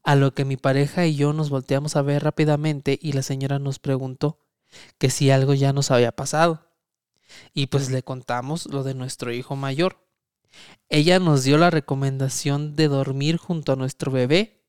A 0.03 0.15
lo 0.15 0.33
que 0.33 0.45
mi 0.45 0.57
pareja 0.57 1.05
y 1.05 1.15
yo 1.15 1.33
nos 1.33 1.49
volteamos 1.49 1.95
a 1.95 2.01
ver 2.01 2.23
rápidamente 2.23 2.97
y 3.01 3.13
la 3.13 3.21
señora 3.21 3.59
nos 3.59 3.79
preguntó 3.79 4.39
que 4.97 5.09
si 5.09 5.31
algo 5.31 5.53
ya 5.53 5.73
nos 5.73 5.91
había 5.91 6.11
pasado. 6.11 6.65
Y 7.53 7.67
pues 7.67 7.91
le 7.91 8.03
contamos 8.03 8.65
lo 8.65 8.83
de 8.83 8.93
nuestro 8.93 9.31
hijo 9.31 9.55
mayor. 9.55 10.05
Ella 10.89 11.19
nos 11.19 11.43
dio 11.43 11.57
la 11.57 11.69
recomendación 11.69 12.75
de 12.75 12.87
dormir 12.87 13.37
junto 13.37 13.73
a 13.73 13.75
nuestro 13.75 14.11
bebé 14.11 14.65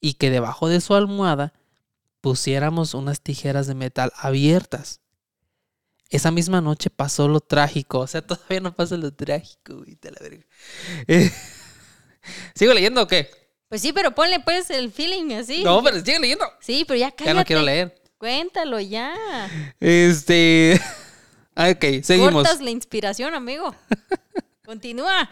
y 0.00 0.14
que 0.14 0.30
debajo 0.30 0.68
de 0.68 0.80
su 0.80 0.94
almohada 0.94 1.54
pusiéramos 2.20 2.94
unas 2.94 3.20
tijeras 3.20 3.66
de 3.66 3.74
metal 3.74 4.12
abiertas. 4.16 5.00
Esa 6.10 6.30
misma 6.30 6.60
noche 6.60 6.90
pasó 6.90 7.28
lo 7.28 7.40
trágico. 7.40 8.00
O 8.00 8.06
sea, 8.06 8.22
todavía 8.26 8.60
no 8.60 8.74
pasa 8.74 8.96
lo 8.96 9.12
trágico, 9.12 9.78
güey. 9.78 9.98
la 10.02 10.20
verga. 10.20 10.44
Eh, 11.06 11.30
¿Sigo 12.54 12.74
leyendo 12.74 13.02
o 13.02 13.06
qué? 13.06 13.30
Pues 13.68 13.82
sí, 13.82 13.92
pero 13.92 14.14
ponle 14.14 14.40
pues 14.40 14.70
el 14.70 14.92
feeling 14.92 15.32
así. 15.34 15.64
No, 15.64 15.82
pero 15.82 15.98
sigue 15.98 16.20
leyendo. 16.20 16.46
Sí, 16.60 16.84
pero 16.86 16.98
ya 16.98 17.10
cállate. 17.10 17.24
Ya 17.24 17.34
no 17.34 17.44
quiero 17.44 17.62
leer. 17.62 17.94
Cuéntalo 18.18 18.80
ya. 18.80 19.14
Este. 19.80 20.80
Ok, 21.56 22.02
seguimos. 22.02 22.32
Cortas 22.32 22.60
la 22.60 22.70
inspiración, 22.70 23.32
amigo. 23.32 23.76
Continúa. 24.64 25.30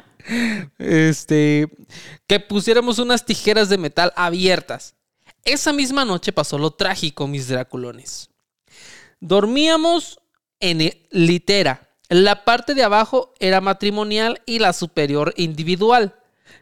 Este. 0.79 1.69
Que 2.29 2.39
pusiéramos 2.39 3.01
unas 3.01 3.27
tijeras 3.27 3.69
de 3.69 3.77
metal 3.77 4.13
abiertas. 4.15 4.95
Esa 5.45 5.73
misma 5.73 6.05
noche 6.05 6.33
pasó 6.33 6.59
lo 6.59 6.71
trágico, 6.71 7.27
mis 7.27 7.49
draculones. 7.49 8.31
Dormíamos 9.19 10.21
en 10.63 10.91
litera. 11.11 11.91
La 12.09 12.45
parte 12.45 12.75
de 12.75 12.83
abajo 12.83 13.35
era 13.39 13.61
matrimonial 13.61 14.41
y 14.47 14.61
la 14.61 14.73
superior 14.73 15.35
individual. 15.37 16.15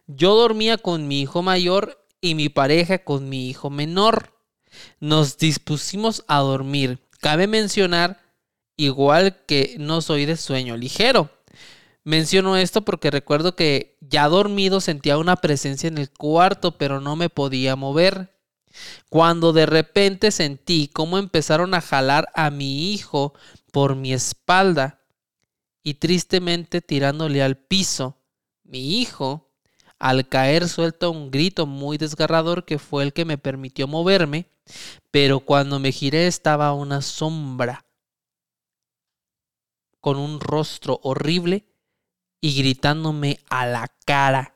Yo 0.07 0.35
dormía 0.35 0.79
con 0.79 1.07
mi 1.07 1.21
hijo 1.21 1.43
mayor 1.43 2.05
y 2.21 2.35
mi 2.35 2.49
pareja 2.49 3.05
con 3.05 3.29
mi 3.29 3.49
hijo 3.49 3.71
menor. 3.71 4.33
Nos 4.99 5.39
dispusimos 5.39 6.25
a 6.27 6.39
dormir. 6.39 6.99
Cabe 7.21 7.47
mencionar, 7.47 8.21
igual 8.77 9.45
que 9.47 9.77
no 9.79 10.01
soy 10.01 10.25
de 10.25 10.37
sueño 10.37 10.77
ligero. 10.77 11.31
Menciono 12.03 12.57
esto 12.57 12.83
porque 12.83 13.11
recuerdo 13.11 13.55
que 13.55 13.99
ya 14.01 14.29
dormido 14.29 14.81
sentía 14.81 15.19
una 15.19 15.37
presencia 15.37 15.89
en 15.89 15.99
el 15.99 16.11
cuarto, 16.11 16.79
pero 16.79 17.01
no 17.01 17.17
me 17.17 17.29
podía 17.29 17.77
mover. 17.77 18.35
Cuando 19.09 19.53
de 19.53 19.67
repente 19.67 20.31
sentí 20.31 20.89
cómo 20.89 21.19
empezaron 21.19 21.75
a 21.75 21.81
jalar 21.81 22.29
a 22.35 22.51
mi 22.51 22.93
hijo 22.93 23.35
por 23.73 23.97
mi 23.97 24.13
espalda 24.13 25.01
y 25.83 25.95
tristemente 25.95 26.81
tirándole 26.81 27.43
al 27.43 27.57
piso. 27.57 28.19
Mi 28.63 29.01
hijo, 29.01 29.51
al 29.99 30.29
caer, 30.29 30.69
suelta 30.69 31.09
un 31.09 31.31
grito 31.31 31.67
muy 31.67 31.99
desgarrador 31.99 32.65
que 32.65 32.79
fue 32.79 33.03
el 33.03 33.13
que 33.13 33.25
me 33.25 33.39
permitió 33.39 33.89
moverme, 33.89 34.51
pero 35.11 35.41
cuando 35.41 35.79
me 35.79 35.93
giré 35.93 36.27
estaba 36.27 36.73
una 36.73 37.03
sombra 37.03 37.87
con 40.01 40.17
un 40.17 40.41
rostro 40.41 41.01
horrible 41.03 41.67
y 42.41 42.57
gritándome 42.57 43.41
a 43.51 43.67
la 43.67 43.93
cara. 44.05 44.55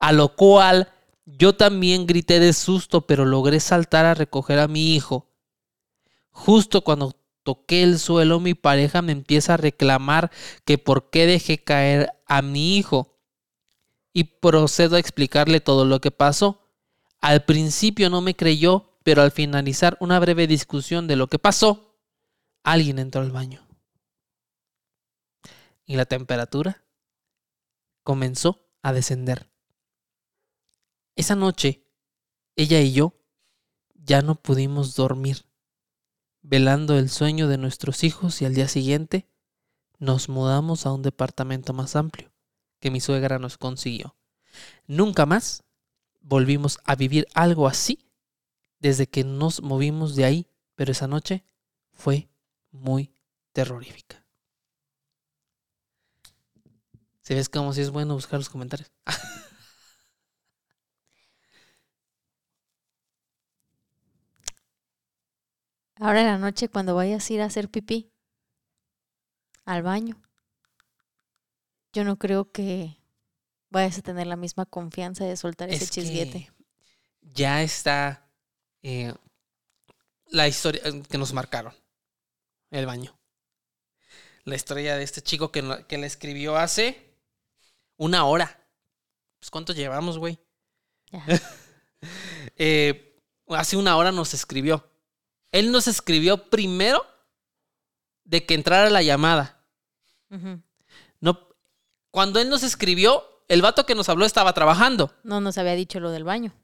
A 0.00 0.12
lo 0.12 0.34
cual 0.34 0.92
yo 1.26 1.54
también 1.54 2.06
grité 2.06 2.40
de 2.40 2.52
susto, 2.52 3.06
pero 3.06 3.24
logré 3.24 3.60
saltar 3.60 4.06
a 4.06 4.14
recoger 4.14 4.58
a 4.58 4.68
mi 4.68 4.94
hijo. 4.94 5.26
Justo 6.30 6.82
cuando 6.82 7.17
toqué 7.48 7.82
el 7.82 7.98
suelo, 7.98 8.40
mi 8.40 8.52
pareja 8.52 9.00
me 9.00 9.12
empieza 9.12 9.54
a 9.54 9.56
reclamar 9.56 10.30
que 10.66 10.76
por 10.76 11.08
qué 11.08 11.24
dejé 11.24 11.64
caer 11.64 12.12
a 12.26 12.42
mi 12.42 12.76
hijo. 12.76 13.16
Y 14.12 14.24
procedo 14.24 14.96
a 14.96 14.98
explicarle 14.98 15.60
todo 15.60 15.86
lo 15.86 15.98
que 16.02 16.10
pasó. 16.10 16.60
Al 17.22 17.46
principio 17.46 18.10
no 18.10 18.20
me 18.20 18.36
creyó, 18.36 18.98
pero 19.02 19.22
al 19.22 19.30
finalizar 19.30 19.96
una 19.98 20.20
breve 20.20 20.46
discusión 20.46 21.06
de 21.06 21.16
lo 21.16 21.28
que 21.28 21.38
pasó, 21.38 21.98
alguien 22.64 22.98
entró 22.98 23.22
al 23.22 23.30
baño. 23.30 23.66
Y 25.86 25.96
la 25.96 26.04
temperatura 26.04 26.84
comenzó 28.02 28.68
a 28.82 28.92
descender. 28.92 29.48
Esa 31.16 31.34
noche, 31.34 31.82
ella 32.56 32.78
y 32.82 32.92
yo 32.92 33.14
ya 33.94 34.20
no 34.20 34.34
pudimos 34.34 34.94
dormir, 34.94 35.47
velando 36.48 36.96
el 36.98 37.10
sueño 37.10 37.46
de 37.46 37.58
nuestros 37.58 38.04
hijos 38.04 38.40
y 38.40 38.46
al 38.46 38.54
día 38.54 38.68
siguiente 38.68 39.28
nos 39.98 40.30
mudamos 40.30 40.86
a 40.86 40.92
un 40.92 41.02
departamento 41.02 41.74
más 41.74 41.94
amplio 41.94 42.32
que 42.80 42.90
mi 42.90 43.00
suegra 43.00 43.38
nos 43.38 43.58
consiguió. 43.58 44.16
Nunca 44.86 45.26
más 45.26 45.62
volvimos 46.20 46.78
a 46.84 46.94
vivir 46.94 47.26
algo 47.34 47.66
así 47.66 47.98
desde 48.78 49.06
que 49.06 49.24
nos 49.24 49.60
movimos 49.60 50.16
de 50.16 50.24
ahí, 50.24 50.46
pero 50.74 50.92
esa 50.92 51.06
noche 51.06 51.44
fue 51.92 52.30
muy 52.70 53.12
terrorífica. 53.52 54.24
¿Se 57.20 57.34
ves 57.34 57.50
como 57.50 57.74
si 57.74 57.82
es 57.82 57.90
bueno 57.90 58.14
buscar 58.14 58.40
los 58.40 58.48
comentarios? 58.48 58.90
Ahora 66.00 66.20
en 66.20 66.26
la 66.28 66.36
noche 66.48 66.68
cuando 66.68 66.94
vayas 66.94 67.28
a 67.28 67.32
ir 67.34 67.40
a 67.42 67.46
hacer 67.46 67.68
pipí 67.70 68.10
al 69.64 69.82
baño, 69.82 70.20
yo 71.92 72.04
no 72.04 72.18
creo 72.18 72.50
que 72.52 72.96
vayas 73.70 73.98
a 73.98 74.02
tener 74.02 74.26
la 74.26 74.36
misma 74.36 74.64
confianza 74.66 75.24
de 75.24 75.36
soltar 75.36 75.68
ese 75.68 75.84
Es 75.84 75.90
chisguete. 75.90 76.50
ya 77.20 77.62
está 77.62 78.30
eh, 78.82 79.12
la 80.26 80.48
historia 80.48 80.80
eh, 80.84 81.02
que 81.08 81.18
nos 81.18 81.32
marcaron. 81.32 81.74
El 82.70 82.86
baño. 82.86 83.18
La 84.44 84.56
historia 84.56 84.96
de 84.96 85.02
este 85.04 85.22
chico 85.22 85.50
que, 85.52 85.62
no- 85.62 85.86
que 85.86 85.98
le 85.98 86.06
escribió 86.06 86.56
hace 86.56 87.14
una 87.96 88.24
hora. 88.24 88.66
Pues, 89.38 89.50
¿Cuánto 89.50 89.72
llevamos, 89.72 90.18
güey? 90.18 90.38
Eh, 92.56 93.20
hace 93.48 93.76
una 93.76 93.96
hora 93.96 94.12
nos 94.12 94.34
escribió. 94.34 94.87
Él 95.52 95.72
nos 95.72 95.88
escribió 95.88 96.50
primero 96.50 97.04
de 98.24 98.44
que 98.44 98.54
entrara 98.54 98.90
la 98.90 99.02
llamada. 99.02 99.64
No, 101.20 101.48
cuando 102.10 102.40
él 102.40 102.48
nos 102.48 102.62
escribió, 102.62 103.24
el 103.48 103.62
vato 103.62 103.86
que 103.86 103.94
nos 103.94 104.08
habló 104.08 104.26
estaba 104.26 104.52
trabajando. 104.52 105.12
No 105.22 105.40
nos 105.40 105.56
había 105.58 105.74
dicho 105.74 106.00
lo 106.00 106.10
del 106.10 106.24
baño. 106.24 106.54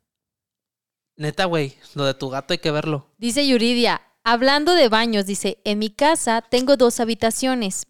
Neta, 1.17 1.47
güey, 1.47 1.79
lo 1.95 2.05
de 2.05 2.15
tu 2.15 2.29
gato 2.29 2.53
hay 2.53 2.59
que 2.59 2.71
verlo. 2.71 3.09
Dice 3.19 3.47
Yuridia, 3.47 4.03
hablando 4.25 4.75
de 4.75 4.89
baños, 4.89 5.27
dice, 5.27 5.61
en 5.65 5.79
mi 5.79 5.91
casa 5.91 6.43
tengo 6.43 6.77
dos 6.77 7.01
habitaciones 7.01 7.87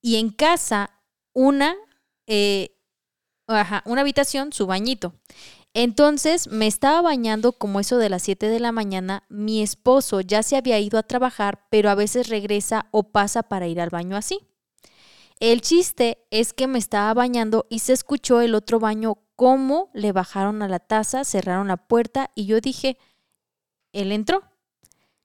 y 0.00 0.16
en 0.16 0.30
casa 0.30 1.02
una, 1.34 1.76
eh, 2.26 2.78
ajá, 3.46 3.82
una 3.84 4.00
habitación, 4.00 4.52
su 4.52 4.66
bañito. 4.66 5.14
Entonces 5.74 6.48
me 6.48 6.66
estaba 6.66 7.00
bañando 7.00 7.52
como 7.52 7.80
eso 7.80 7.96
de 7.96 8.10
las 8.10 8.22
7 8.22 8.48
de 8.48 8.60
la 8.60 8.72
mañana. 8.72 9.24
Mi 9.30 9.62
esposo 9.62 10.20
ya 10.20 10.42
se 10.42 10.56
había 10.56 10.78
ido 10.78 10.98
a 10.98 11.02
trabajar, 11.02 11.66
pero 11.70 11.88
a 11.88 11.94
veces 11.94 12.28
regresa 12.28 12.86
o 12.90 13.04
pasa 13.04 13.42
para 13.42 13.66
ir 13.66 13.80
al 13.80 13.88
baño 13.90 14.16
así. 14.16 14.40
El 15.40 15.60
chiste 15.62 16.18
es 16.30 16.52
que 16.52 16.66
me 16.66 16.78
estaba 16.78 17.12
bañando 17.14 17.66
y 17.70 17.80
se 17.80 17.94
escuchó 17.94 18.40
el 18.42 18.54
otro 18.54 18.78
baño 18.78 19.18
cómo 19.34 19.90
le 19.94 20.12
bajaron 20.12 20.62
a 20.62 20.68
la 20.68 20.78
taza, 20.78 21.24
cerraron 21.24 21.68
la 21.68 21.78
puerta 21.78 22.30
y 22.34 22.46
yo 22.46 22.60
dije, 22.60 22.98
él 23.92 24.12
entró. 24.12 24.42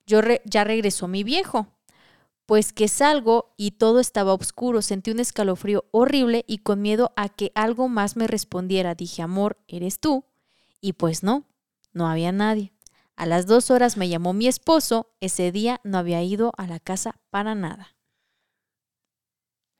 Yo 0.07 0.21
ya 0.45 0.63
regresó 0.63 1.07
mi 1.07 1.23
viejo. 1.23 1.67
Pues 2.45 2.71
que 2.71 2.87
salgo 2.87 3.53
y 3.57 3.71
todo 3.71 3.99
estaba 3.99 4.33
oscuro, 4.33 4.81
sentí 4.81 5.11
un 5.11 5.19
escalofrío 5.19 5.83
horrible 5.91 6.45
y 6.47 6.59
con 6.59 6.81
miedo 6.81 7.11
a 7.17 7.27
que 7.27 7.51
algo 7.55 7.89
más 7.89 8.15
me 8.15 8.25
respondiera. 8.25 8.95
Dije, 8.95 9.21
amor, 9.21 9.57
¿eres 9.67 9.99
tú? 9.99 10.23
Y 10.81 10.93
pues 10.93 11.23
no, 11.23 11.45
no 11.93 12.07
había 12.07 12.31
nadie. 12.31 12.73
A 13.15 13.25
las 13.25 13.47
dos 13.47 13.71
horas 13.71 13.97
me 13.97 14.09
llamó 14.09 14.33
mi 14.33 14.47
esposo, 14.47 15.15
ese 15.19 15.51
día 15.51 15.81
no 15.83 15.97
había 15.97 16.21
ido 16.21 16.53
a 16.57 16.67
la 16.67 16.79
casa 16.79 17.19
para 17.29 17.55
nada. 17.55 17.95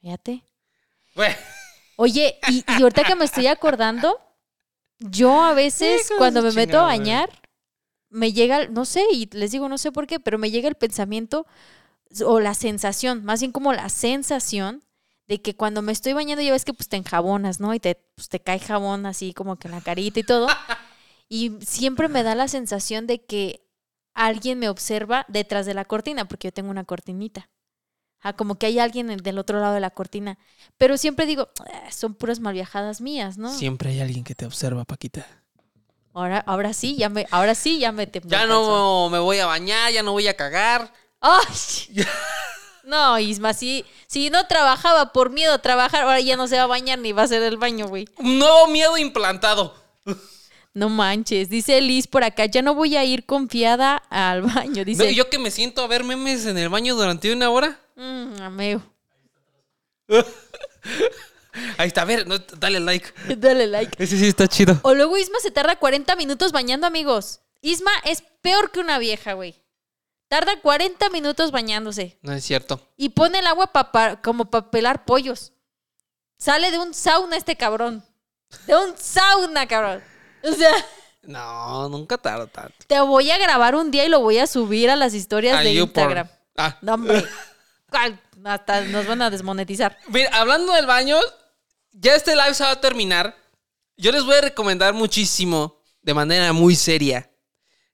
Fíjate. 0.02 0.44
Oye, 1.98 2.40
y, 2.50 2.64
y 2.68 2.82
ahorita 2.82 3.04
que 3.04 3.16
me 3.16 3.26
estoy 3.26 3.48
acordando, 3.48 4.20
yo 5.00 5.44
a 5.44 5.54
veces 5.54 6.12
cuando 6.18 6.42
me 6.42 6.52
meto 6.52 6.80
a 6.80 6.84
madre. 6.84 6.98
bañar, 6.98 7.42
me 8.10 8.34
llega, 8.34 8.68
no 8.68 8.86
sé, 8.86 9.04
y 9.12 9.28
les 9.32 9.52
digo 9.52 9.70
no 9.70 9.78
sé 9.78 9.92
por 9.92 10.08
qué, 10.08 10.20
pero 10.20 10.38
me 10.38 10.50
llega 10.52 10.68
el 10.68 10.76
pensamiento 10.76 11.46
o 12.26 12.40
la 12.40 12.54
sensación, 12.54 13.24
más 13.26 13.42
bien 13.42 13.52
como 13.52 13.74
la 13.74 13.90
sensación 13.90 14.84
de 15.28 15.42
que 15.42 15.56
cuando 15.56 15.82
me 15.82 15.92
estoy 15.92 16.14
bañando 16.14 16.42
ya 16.42 16.54
ves 16.54 16.66
que 16.66 16.74
pues 16.74 16.88
te 16.88 16.96
enjabonas, 16.96 17.60
¿no? 17.60 17.74
Y 17.74 17.80
te, 17.80 17.96
pues, 18.16 18.30
te 18.30 18.40
cae 18.40 18.60
jabón 18.60 19.06
así 19.06 19.34
como 19.34 19.58
que 19.58 19.68
en 19.68 19.74
la 19.74 19.82
carita 19.82 20.20
y 20.20 20.24
todo. 20.24 20.48
Y 21.30 21.52
siempre 21.66 22.08
me 22.08 22.24
da 22.24 22.36
la 22.36 22.48
sensación 22.48 23.08
de 23.08 23.24
que 23.24 23.62
alguien 24.14 24.60
me 24.60 24.70
observa 24.70 25.26
detrás 25.28 25.66
de 25.66 25.74
la 25.74 25.86
cortina, 25.86 26.28
porque 26.28 26.48
yo 26.48 26.54
tengo 26.54 26.70
una 26.72 26.86
cortinita. 26.86 27.50
Ah, 28.22 28.34
como 28.34 28.56
que 28.56 28.66
hay 28.66 28.80
alguien 28.80 29.12
en- 29.12 29.18
del 29.20 29.38
otro 29.38 29.60
lado 29.60 29.76
de 29.76 29.80
la 29.80 29.92
cortina. 29.92 30.38
Pero 30.78 30.98
siempre 30.98 31.26
digo, 31.28 31.50
"Ah, 31.72 31.92
son 31.92 32.16
puras 32.16 32.40
malviajadas 32.40 33.00
mías, 33.02 33.38
¿no? 33.38 33.54
Siempre 33.54 33.92
hay 33.92 34.00
alguien 34.02 34.24
que 34.24 34.34
te 34.36 34.46
observa, 34.46 34.86
Paquita. 34.86 35.26
Ahora, 36.14 36.40
ahora 36.48 36.74
sí, 36.74 36.96
ya 36.98 37.10
me, 37.10 37.28
ahora 37.30 37.54
sí, 37.54 37.78
ya 37.78 37.92
me 37.92 38.08
tembló 38.08 38.32
Ya 38.32 38.48
no 38.48 39.10
me 39.12 39.20
voy 39.20 39.38
a 39.38 39.46
bañar, 39.46 39.92
ya 39.92 40.02
no 40.02 40.14
voy 40.14 40.28
a 40.28 40.36
cagar. 40.36 40.92
¡Ay! 41.22 41.46
No, 42.84 43.20
Isma, 43.20 43.54
si, 43.54 43.84
si 44.08 44.30
no 44.30 44.48
trabajaba 44.48 45.12
por 45.12 45.30
miedo 45.30 45.54
a 45.54 45.62
trabajar, 45.62 46.04
ahora 46.04 46.22
ya 46.22 46.38
no 46.38 46.48
se 46.48 46.56
va 46.56 46.64
a 46.64 46.68
bañar 46.68 46.98
ni 47.00 47.12
va 47.12 47.24
a 47.24 47.26
hacer 47.26 47.44
el 47.44 47.58
baño, 47.58 47.86
güey. 47.88 48.08
Un 48.18 48.40
nuevo 48.40 48.68
miedo 48.68 48.98
implantado. 48.98 49.76
No 50.78 50.90
manches, 50.90 51.50
dice 51.50 51.82
Liz 51.82 52.06
por 52.06 52.24
acá, 52.24 52.46
ya 52.46 52.62
no 52.62 52.76
voy 52.76 52.96
a 52.98 53.04
ir 53.04 53.26
confiada 53.26 53.96
al 54.12 54.42
baño. 54.54 54.86
Dice, 54.86 55.06
No, 55.06 55.10
yo 55.10 55.28
que 55.28 55.40
me 55.40 55.50
siento 55.50 55.82
a 55.82 55.88
ver 55.88 56.04
memes 56.04 56.46
en 56.46 56.56
el 56.58 56.70
baño 56.70 56.94
durante 56.96 57.34
una 57.34 57.50
hora. 57.50 57.80
"Mm, 57.96 58.42
ameo. 58.44 58.84
Ahí 61.80 61.88
está, 61.88 62.04
a 62.04 62.06
ver, 62.06 62.28
no, 62.28 62.38
dale 62.60 62.80
like. 62.80 63.12
Dale 63.38 63.66
like. 63.66 64.02
Ese 64.04 64.18
sí 64.20 64.28
está 64.28 64.48
chido. 64.48 64.80
O 64.84 64.94
luego 64.94 65.18
Isma 65.18 65.40
se 65.40 65.50
tarda 65.50 65.78
40 65.78 66.16
minutos 66.16 66.52
bañando, 66.52 66.86
amigos. 66.86 67.40
Isma 67.62 67.92
es 68.06 68.22
peor 68.42 68.70
que 68.70 68.80
una 68.80 69.00
vieja, 69.00 69.34
güey. 69.34 69.56
Tarda 70.28 70.62
40 70.62 71.10
minutos 71.10 71.50
bañándose. 71.52 72.20
No 72.22 72.34
es 72.34 72.44
cierto. 72.44 72.80
Y 72.98 73.10
pone 73.10 73.40
el 73.40 73.48
agua 73.48 73.74
pa- 73.74 73.92
pa- 73.92 74.22
como 74.22 74.46
para 74.52 74.70
pelar 74.70 75.06
pollos. 75.06 75.54
Sale 76.38 76.70
de 76.70 76.78
un 76.78 76.94
sauna 76.94 77.36
este 77.36 77.56
cabrón. 77.56 78.04
De 78.68 78.76
un 78.76 78.96
sauna, 78.96 79.68
cabrón. 79.68 80.04
O 80.50 80.54
sea, 80.56 80.72
No, 81.24 81.90
nunca 81.90 82.18
tarda 82.18 82.48
tanto. 82.48 82.74
te 82.88 83.00
voy 83.02 83.32
a 83.32 83.38
grabar 83.38 83.76
un 83.76 83.92
día 83.92 84.06
y 84.06 84.10
lo 84.10 84.20
voy 84.22 84.38
a 84.38 84.48
subir 84.48 84.90
a 84.90 84.96
las 84.96 85.14
historias 85.14 85.58
A 85.58 85.62
de 85.62 85.74
YouPorn. 85.76 85.88
Instagram. 86.18 86.30
Ah. 86.56 86.78
No, 86.82 86.94
hombre. 86.94 87.24
Hasta 88.44 88.82
nos 88.86 89.06
van 89.08 89.22
a 89.22 89.30
desmonetizar. 89.30 89.98
Mira, 90.10 90.30
hablando 90.34 90.74
del 90.74 90.86
baño, 90.86 91.18
ya 91.92 92.16
este 92.16 92.36
live 92.36 92.54
se 92.54 92.64
va 92.64 92.72
a 92.72 92.82
terminar. 92.82 93.36
Yo 93.98 94.12
les 94.12 94.24
voy 94.24 94.36
a 94.36 94.42
recomendar 94.42 94.94
muchísimo, 94.94 95.82
de 96.02 96.14
manera 96.14 96.54
muy 96.54 96.76
seria, 96.76 97.30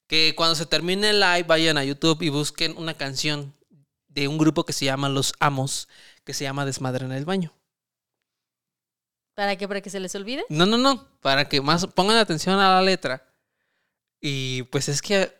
que 0.07 0.33
cuando 0.35 0.55
se 0.55 0.65
termine 0.65 1.09
el 1.11 1.19
live 1.19 1.43
vayan 1.43 1.77
a 1.77 1.83
YouTube 1.83 2.21
y 2.21 2.29
busquen 2.29 2.75
una 2.77 2.93
canción 2.93 3.55
de 4.09 4.27
un 4.27 4.37
grupo 4.37 4.63
que 4.65 4.73
se 4.73 4.85
llama 4.85 5.09
Los 5.09 5.33
Amos, 5.39 5.87
que 6.23 6.33
se 6.33 6.43
llama 6.43 6.65
Desmadre 6.65 7.05
en 7.05 7.13
el 7.13 7.25
baño. 7.25 7.51
¿Para 9.35 9.55
qué? 9.55 9.67
¿Para 9.67 9.81
que 9.81 9.89
se 9.89 9.99
les 9.99 10.13
olvide? 10.15 10.45
No, 10.49 10.65
no, 10.65 10.77
no, 10.77 11.07
para 11.21 11.49
que 11.49 11.61
más 11.61 11.85
pongan 11.87 12.17
atención 12.17 12.59
a 12.59 12.75
la 12.75 12.81
letra. 12.81 13.25
Y 14.21 14.63
pues 14.63 14.87
es 14.89 15.01
que 15.01 15.33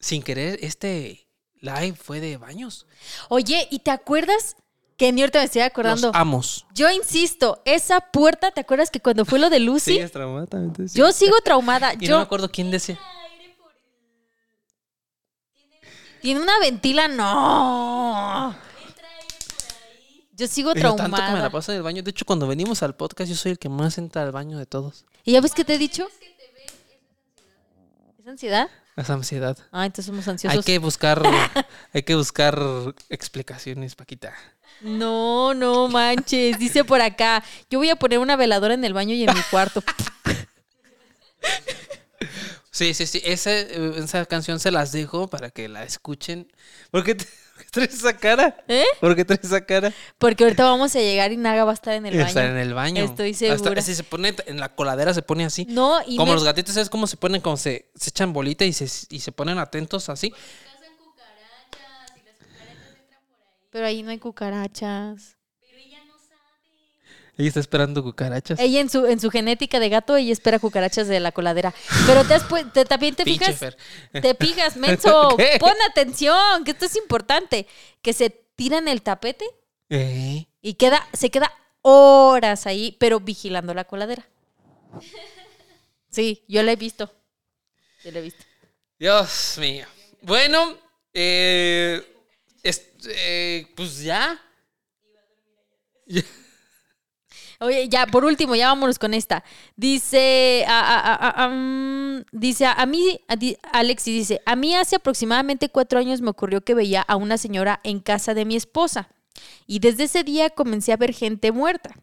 sin 0.00 0.22
querer 0.22 0.58
este 0.62 1.26
live 1.60 1.94
fue 1.94 2.20
de 2.20 2.36
baños. 2.36 2.86
Oye, 3.28 3.68
¿y 3.70 3.78
te 3.78 3.90
acuerdas? 3.90 4.56
Que 4.96 5.10
ni 5.12 5.22
ahorita 5.22 5.38
me 5.38 5.44
estoy 5.46 5.62
acordando. 5.62 6.08
Los 6.08 6.16
Amos. 6.16 6.66
Yo 6.74 6.90
insisto, 6.90 7.62
esa 7.64 8.00
puerta, 8.00 8.50
¿te 8.50 8.60
acuerdas 8.60 8.90
que 8.90 9.00
cuando 9.00 9.24
fue 9.24 9.38
lo 9.38 9.50
de 9.50 9.60
Lucy? 9.60 9.98
es 9.98 10.12
traumada 10.12 10.46
también. 10.46 10.88
Yo 10.92 11.12
sigo 11.12 11.36
traumada. 11.44 11.94
Y 11.94 12.06
Yo 12.06 12.12
no 12.12 12.16
me 12.18 12.24
acuerdo 12.24 12.50
quién 12.50 12.70
decía. 12.70 12.98
tiene 16.20 16.40
una 16.40 16.58
ventila, 16.58 17.08
no. 17.08 18.54
Yo 20.42 20.48
sigo 20.48 20.72
Pero 20.74 20.96
tanto 20.96 21.04
que 21.04 21.08
me 21.08 21.18
la 21.18 21.24
traumada. 21.24 21.50
paso 21.50 21.70
en 21.70 21.76
el 21.76 21.84
baño. 21.84 22.02
De 22.02 22.10
hecho, 22.10 22.24
cuando 22.24 22.48
venimos 22.48 22.82
al 22.82 22.96
podcast, 22.96 23.30
yo 23.30 23.36
soy 23.36 23.52
el 23.52 23.60
que 23.60 23.68
más 23.68 23.96
entra 23.96 24.24
al 24.24 24.32
baño 24.32 24.58
de 24.58 24.66
todos. 24.66 25.04
¿Y 25.22 25.30
ya 25.30 25.40
ves 25.40 25.54
que 25.54 25.64
te 25.64 25.74
he 25.74 25.78
dicho? 25.78 26.08
¿Es 28.18 28.26
ansiedad? 28.26 28.68
Esa 28.96 29.12
ansiedad. 29.14 29.56
Ah, 29.70 29.86
entonces 29.86 30.06
somos 30.06 30.26
ansiosos. 30.26 30.58
Hay 30.58 30.64
que 30.64 30.80
buscar, 30.80 31.22
hay 31.94 32.02
que 32.02 32.16
buscar 32.16 32.60
explicaciones, 33.08 33.94
Paquita. 33.94 34.34
No, 34.80 35.54
no 35.54 35.86
manches. 35.86 36.58
Dice 36.58 36.82
por 36.82 37.00
acá, 37.00 37.44
yo 37.70 37.78
voy 37.78 37.90
a 37.90 37.96
poner 37.96 38.18
una 38.18 38.34
veladora 38.34 38.74
en 38.74 38.84
el 38.84 38.94
baño 38.94 39.14
y 39.14 39.22
en 39.22 39.32
mi 39.32 39.42
cuarto. 39.48 39.80
Sí, 42.74 42.94
sí, 42.94 43.06
sí. 43.06 43.20
Esa, 43.22 43.52
esa 43.54 44.24
canción 44.24 44.58
se 44.58 44.70
las 44.70 44.92
dejo 44.92 45.28
para 45.28 45.50
que 45.50 45.68
la 45.68 45.84
escuchen. 45.84 46.50
¿Por 46.90 47.04
traes 47.72 47.94
esa 47.94 48.16
cara? 48.16 48.56
¿Eh? 48.68 48.84
¿Por 49.00 49.16
qué 49.16 49.24
traes 49.24 49.42
esa 49.44 49.64
cara? 49.64 49.92
Porque 50.18 50.44
ahorita 50.44 50.62
vamos 50.64 50.94
a 50.94 51.00
llegar 51.00 51.32
y 51.32 51.36
Naga 51.36 51.64
va 51.64 51.72
a 51.72 51.74
estar 51.74 51.94
en 51.94 52.06
el 52.06 52.14
baño. 52.14 52.26
Estar 52.28 52.44
en 52.44 52.56
el 52.58 52.74
baño. 52.74 53.02
Estoy 53.02 53.30
Hasta- 53.32 53.56
segura. 53.58 53.82
si 53.82 53.94
se 53.94 54.04
pone 54.04 54.34
en 54.46 54.60
la 54.60 54.74
coladera, 54.74 55.12
se 55.14 55.22
pone 55.22 55.44
así. 55.44 55.64
No, 55.68 56.00
y 56.06 56.16
como 56.16 56.30
me- 56.32 56.34
los 56.34 56.44
gatitos, 56.44 56.74
¿sabes 56.74 56.88
cómo 56.90 57.06
se 57.08 57.16
ponen? 57.16 57.40
Como 57.40 57.56
se, 57.56 57.90
se 57.96 58.10
echan 58.10 58.32
bolita 58.32 58.64
y 58.64 58.72
se, 58.72 58.84
y 59.10 59.18
se 59.20 59.32
ponen 59.32 59.58
atentos 59.58 60.08
así. 60.08 60.32
Pero 63.70 63.86
ahí 63.86 64.02
no 64.02 64.10
hay 64.10 64.18
cucarachas. 64.18 65.36
Ella 67.38 67.48
está 67.48 67.60
esperando 67.60 68.02
cucarachas. 68.02 68.58
Ella 68.60 68.80
en 68.80 68.90
su, 68.90 69.06
en 69.06 69.18
su 69.18 69.30
genética 69.30 69.80
de 69.80 69.88
gato, 69.88 70.16
ella 70.16 70.32
espera 70.32 70.58
cucarachas 70.58 71.08
de 71.08 71.18
la 71.18 71.32
coladera. 71.32 71.72
Pero 72.06 72.24
te 72.24 72.34
has 72.34 72.46
pu- 72.46 72.70
te- 72.72 72.84
también 72.84 73.14
te 73.14 73.24
fijas, 73.24 73.56
Fer. 73.56 73.76
te 74.12 74.34
fijas, 74.34 74.76
menso, 74.76 75.34
¿Qué? 75.38 75.56
pon 75.58 75.72
atención, 75.90 76.62
que 76.64 76.72
esto 76.72 76.84
es 76.84 76.96
importante. 76.96 77.66
Que 78.02 78.12
se 78.12 78.28
tiran 78.54 78.86
el 78.86 79.00
tapete 79.02 79.46
Eh, 79.88 80.46
y 80.60 80.74
queda, 80.74 81.08
se 81.14 81.30
queda 81.30 81.50
horas 81.80 82.66
ahí, 82.66 82.96
pero 83.00 83.18
vigilando 83.18 83.72
la 83.72 83.84
coladera. 83.84 84.28
Sí, 86.10 86.44
yo 86.48 86.62
la 86.62 86.72
he 86.72 86.76
visto. 86.76 87.10
Yo 88.04 88.12
la 88.12 88.18
he 88.18 88.22
visto. 88.22 88.44
Dios 88.98 89.56
mío. 89.58 89.86
Bueno, 90.20 90.76
eh, 91.14 92.02
es- 92.62 92.90
eh, 93.08 93.66
pues 93.74 94.02
ya. 94.02 94.38
Ya. 96.06 96.22
Oye, 97.62 97.88
ya, 97.88 98.06
por 98.06 98.24
último, 98.24 98.54
ya 98.54 98.68
vámonos 98.68 98.98
con 98.98 99.14
esta. 99.14 99.44
Dice, 99.76 100.64
a, 100.68 100.80
a- 100.80 101.14
a- 101.14 101.44
a- 101.46 102.24
dice, 102.32 102.66
a 102.66 102.86
mí, 102.86 103.20
di- 103.38 103.56
Alexi 103.72 104.12
dice, 104.12 104.40
a 104.46 104.56
mí 104.56 104.74
hace 104.74 104.96
aproximadamente 104.96 105.68
cuatro 105.68 105.98
años 105.98 106.20
me 106.20 106.30
ocurrió 106.30 106.62
que 106.62 106.74
veía 106.74 107.02
a 107.02 107.16
una 107.16 107.38
señora 107.38 107.80
en 107.84 108.00
casa 108.00 108.34
de 108.34 108.44
mi 108.44 108.56
esposa 108.56 109.08
y 109.66 109.78
desde 109.78 110.04
ese 110.04 110.24
día 110.24 110.50
comencé 110.50 110.92
a 110.92 110.96
ver 110.96 111.12
gente 111.14 111.52
muerta. 111.52 111.94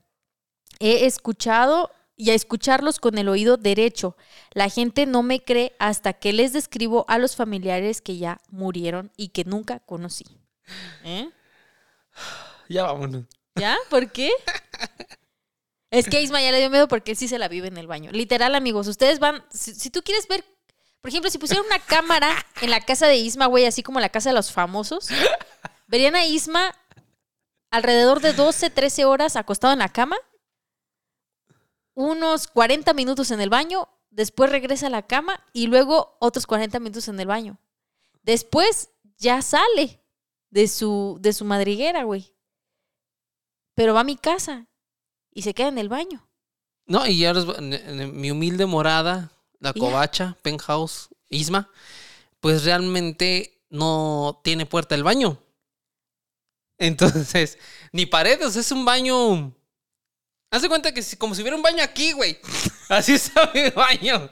He 0.80 1.06
escuchado 1.06 1.92
y 2.16 2.32
a 2.32 2.34
escucharlos 2.34 3.00
con 3.00 3.18
el 3.18 3.28
oído 3.30 3.58
derecho. 3.58 4.16
La 4.52 4.70
gente 4.70 5.06
no 5.06 5.24
me 5.24 5.42
cree 5.44 5.74
hasta 5.80 6.14
que 6.14 6.34
les 6.34 6.54
describo 6.54 7.06
a 7.08 7.18
los 7.18 7.36
familiares 7.36 8.02
que 8.02 8.18
ya 8.18 8.40
murieron 8.50 9.12
y 9.18 9.30
que 9.30 9.44
nunca 9.46 9.80
conocí. 9.80 10.26
¿Eh? 11.04 11.30
Ya 12.70 12.84
vámonos. 12.84 13.26
¿Ya? 13.56 13.78
¿Por 13.90 14.12
qué? 14.12 14.32
Es 15.92 16.08
que 16.08 16.22
Isma 16.22 16.42
ya 16.42 16.52
le 16.52 16.60
dio 16.60 16.70
miedo 16.70 16.88
porque 16.88 17.12
él 17.12 17.18
sí 17.18 17.28
se 17.28 17.40
la 17.40 17.48
vive 17.48 17.68
en 17.68 17.78
el 17.78 17.88
baño. 17.88 18.12
Literal, 18.12 18.54
amigos, 18.54 18.88
ustedes 18.88 19.20
van, 19.20 19.44
si, 19.50 19.74
si 19.74 19.90
tú 19.90 20.04
quieres 20.04 20.28
ver, 20.28 20.46
por 21.02 21.10
ejemplo, 21.10 21.32
si 21.32 21.38
pusieran 21.38 21.66
una 21.66 21.80
cámara 21.80 22.30
en 22.62 22.70
la 22.70 22.82
casa 22.82 23.08
de 23.08 23.18
Isma, 23.18 23.48
güey, 23.48 23.66
así 23.66 23.82
como 23.82 24.00
la 24.00 24.10
casa 24.10 24.30
de 24.30 24.36
los 24.36 24.52
famosos, 24.52 25.08
verían 25.88 26.16
a 26.16 26.26
Isma 26.26 26.76
alrededor 27.72 28.22
de 28.22 28.34
12, 28.34 28.70
13 28.70 29.06
horas 29.06 29.36
acostado 29.36 29.74
en 29.74 29.80
la 29.80 29.90
cama, 29.90 30.18
unos 31.96 32.48
40 32.48 32.94
minutos 32.94 33.32
en 33.32 33.42
el 33.42 33.50
baño, 33.50 33.90
después 34.10 34.52
regresa 34.52 34.88
a 34.88 34.92
la 34.92 35.06
cama 35.06 35.44
y 35.54 35.68
luego 35.68 36.18
otros 36.20 36.48
40 36.48 36.80
minutos 36.80 37.08
en 37.08 37.20
el 37.20 37.28
baño. 37.28 37.60
Después 38.22 38.92
ya 39.18 39.42
sale 39.42 40.02
de 40.50 40.68
su, 40.68 41.18
de 41.20 41.34
su 41.34 41.46
madriguera, 41.46 42.04
güey. 42.04 42.34
Pero 43.76 43.94
va 43.94 44.02
a 44.02 44.06
mi 44.06 44.16
casa 44.16 44.69
y 45.40 45.42
se 45.42 45.54
queda 45.54 45.70
en 45.70 45.78
el 45.78 45.88
baño. 45.88 46.28
No, 46.86 47.08
y 47.08 47.24
en 47.24 48.20
mi 48.20 48.30
humilde 48.32 48.66
morada, 48.66 49.32
la 49.60 49.72
Ya. 49.74 49.80
covacha, 49.80 50.38
penthouse, 50.42 51.08
Isma, 51.30 51.70
pues 52.42 52.66
realmente 52.66 53.62
no 53.70 54.42
tiene 54.44 54.66
puerta 54.66 54.96
el 54.96 55.04
baño. 55.04 55.42
Entonces, 56.78 57.58
ni 57.94 58.06
paredes, 58.06 58.56
es 58.58 58.72
un 58.74 58.84
baño. 58.84 59.54
Haz 60.52 60.62
de 60.64 60.68
cuenta 60.70 60.94
que 60.94 61.02
si- 61.04 61.16
como 61.16 61.36
si 61.36 61.42
hubiera 61.42 61.56
un 61.56 61.64
baño 61.64 61.82
aquí, 61.84 62.12
güey. 62.12 62.38
Así 62.90 63.14
está 63.14 63.50
mi 63.54 63.70
baño. 63.70 64.30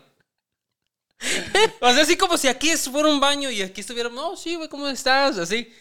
O 1.82 1.92
sea, 1.94 2.04
así 2.04 2.16
como 2.16 2.38
si 2.38 2.48
aquí 2.48 2.76
fuera 2.78 3.08
un 3.10 3.20
baño 3.20 3.50
y 3.50 3.64
aquí 3.64 3.82
estuviera, 3.82 4.08
no, 4.10 4.36
sí, 4.38 4.54
güey, 4.56 4.70
¿cómo 4.70 4.88
estás? 4.88 5.38
Así. 5.40 5.74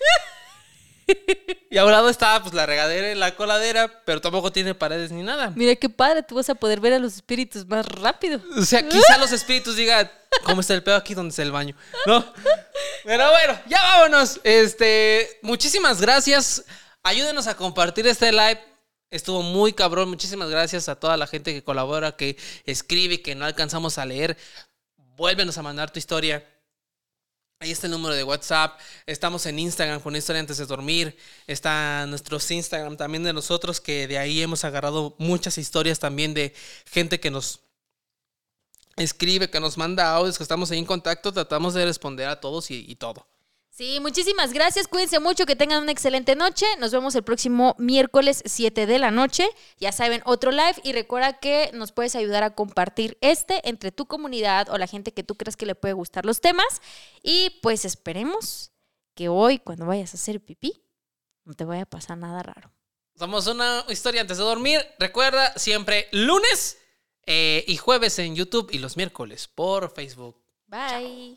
Y 1.69 1.79
a 1.79 1.85
un 1.85 1.91
lado 1.91 2.09
está 2.09 2.41
pues 2.41 2.55
la 2.55 2.65
regadera 2.65 3.11
y 3.11 3.15
la 3.17 3.35
coladera, 3.35 4.03
pero 4.05 4.21
tampoco 4.21 4.53
tiene 4.53 4.75
paredes 4.75 5.11
ni 5.11 5.23
nada. 5.23 5.53
Mira 5.55 5.75
qué 5.75 5.89
padre, 5.89 6.23
tú 6.23 6.37
vas 6.37 6.49
a 6.49 6.55
poder 6.55 6.81
ver 6.81 6.95
a 6.95 6.99
los 6.99 7.17
espíritus 7.17 7.67
más 7.67 7.85
rápido. 7.87 8.41
O 8.57 8.63
sea, 8.63 8.89
quizá 8.89 9.19
los 9.19 9.33
espíritus 9.33 9.77
digan, 9.77 10.11
¿cómo 10.45 10.61
está 10.61 10.75
el 10.75 10.83
pedo 10.83 10.97
aquí 10.97 11.15
donde 11.15 11.31
está 11.31 11.43
el 11.43 11.51
baño? 11.53 11.77
¿No? 12.07 12.25
Pero 13.05 13.31
bueno, 13.31 13.61
ya 13.67 13.83
vámonos. 13.83 14.41
Este, 14.45 15.39
muchísimas 15.43 16.01
gracias. 16.01 16.65
Ayúdenos 17.03 17.47
a 17.47 17.57
compartir 17.57 18.07
este 18.07 18.33
live. 18.33 18.61
Estuvo 19.11 19.43
muy 19.43 19.73
cabrón. 19.73 20.09
Muchísimas 20.09 20.49
gracias 20.49 20.89
a 20.89 20.95
toda 20.95 21.17
la 21.17 21.27
gente 21.27 21.53
que 21.53 21.63
colabora, 21.63 22.17
que 22.17 22.37
escribe, 22.65 23.23
que 23.23 23.35
no 23.35 23.45
alcanzamos 23.45 23.99
a 23.99 24.07
leer. 24.07 24.37
Vuélvenos 25.17 25.59
a 25.59 25.63
mandar 25.63 25.91
tu 25.91 25.99
historia. 25.99 26.45
Ahí 27.59 27.71
está 27.71 27.87
el 27.87 27.93
número 27.93 28.15
de 28.15 28.23
WhatsApp. 28.23 28.79
Estamos 29.07 29.47
en 29.47 29.59
Instagram 29.59 30.01
con 30.01 30.15
historia 30.15 30.41
antes 30.41 30.59
de 30.59 30.67
dormir. 30.67 31.17
Está 31.47 32.05
nuestros 32.07 32.51
Instagram 32.51 32.99
también 32.99 33.23
de 33.25 33.33
nosotros, 33.33 33.81
que 33.81 34.07
de 34.07 34.19
ahí 34.19 34.43
hemos 34.43 34.65
agarrado 34.65 35.15
muchas 35.19 35.57
historias 35.57 35.99
también 35.99 36.35
de 36.35 36.55
gente 36.85 37.19
que 37.19 37.31
nos 37.31 37.61
escribe, 38.97 39.49
que 39.49 39.59
nos 39.59 39.79
manda 39.79 40.15
audios, 40.15 40.37
que 40.37 40.43
estamos 40.43 40.71
ahí 40.71 40.79
en 40.79 40.85
contacto. 40.85 41.33
Tratamos 41.33 41.73
de 41.73 41.87
responder 41.87 42.29
a 42.29 42.41
todos 42.41 42.71
y 42.71 42.95
todo. 42.97 43.27
Sí, 43.77 44.01
muchísimas 44.01 44.55
gracias. 44.55 44.89
Cuídense 44.89 45.21
mucho, 45.21 45.45
que 45.45 45.55
tengan 45.55 45.83
una 45.83 45.93
excelente 45.93 46.35
noche. 46.35 46.65
Nos 46.79 46.93
vemos 46.93 47.15
el 47.15 47.25
próximo 47.25 47.77
miércoles 47.79 48.43
7 48.47 48.87
de 48.87 48.99
la 48.99 49.11
noche. 49.11 49.47
Ya 49.77 49.93
saben, 49.93 50.23
otro 50.25 50.51
live. 50.51 50.77
Y 50.83 50.93
recuerda 50.93 51.35
que 51.41 51.71
nos 51.75 51.93
puedes 51.93 52.17
ayudar 52.17 52.43
a 52.43 52.55
compartir 52.55 53.19
este 53.21 53.69
entre 53.69 53.93
tu 53.93 54.07
comunidad 54.07 54.71
o 54.71 54.79
la 54.79 54.87
gente 54.87 55.13
que 55.13 55.23
tú 55.23 55.35
crees 55.35 55.59
que 55.59 55.67
le 55.67 55.75
puede 55.75 55.93
gustar 55.93 56.25
los 56.25 56.41
temas. 56.41 56.81
Y 57.23 57.59
pues 57.61 57.85
esperemos 57.85 58.73
que 59.15 59.29
hoy, 59.29 59.59
cuando 59.59 59.85
vayas 59.85 60.15
a 60.15 60.17
hacer 60.17 60.41
pipí, 60.41 60.83
no 61.45 61.53
te 61.53 61.67
vaya 61.67 61.83
a 61.83 61.87
pasar 61.87 62.17
nada 62.17 62.43
raro. 62.43 62.73
Somos 63.15 63.47
una 63.47 63.85
historia 63.91 64.23
antes 64.23 64.39
de 64.39 64.45
dormir. 64.45 64.81
Recuerda, 64.99 65.53
siempre 65.59 66.09
lunes 66.13 66.79
eh, 67.27 67.63
y 67.69 67.77
jueves 67.77 68.19
en 68.21 68.37
YouTube 68.37 68.71
y 68.73 68.79
los 68.79 68.97
miércoles 68.97 69.49
por 69.49 69.93
Facebook. 69.93 70.43
Bye. 70.67 71.37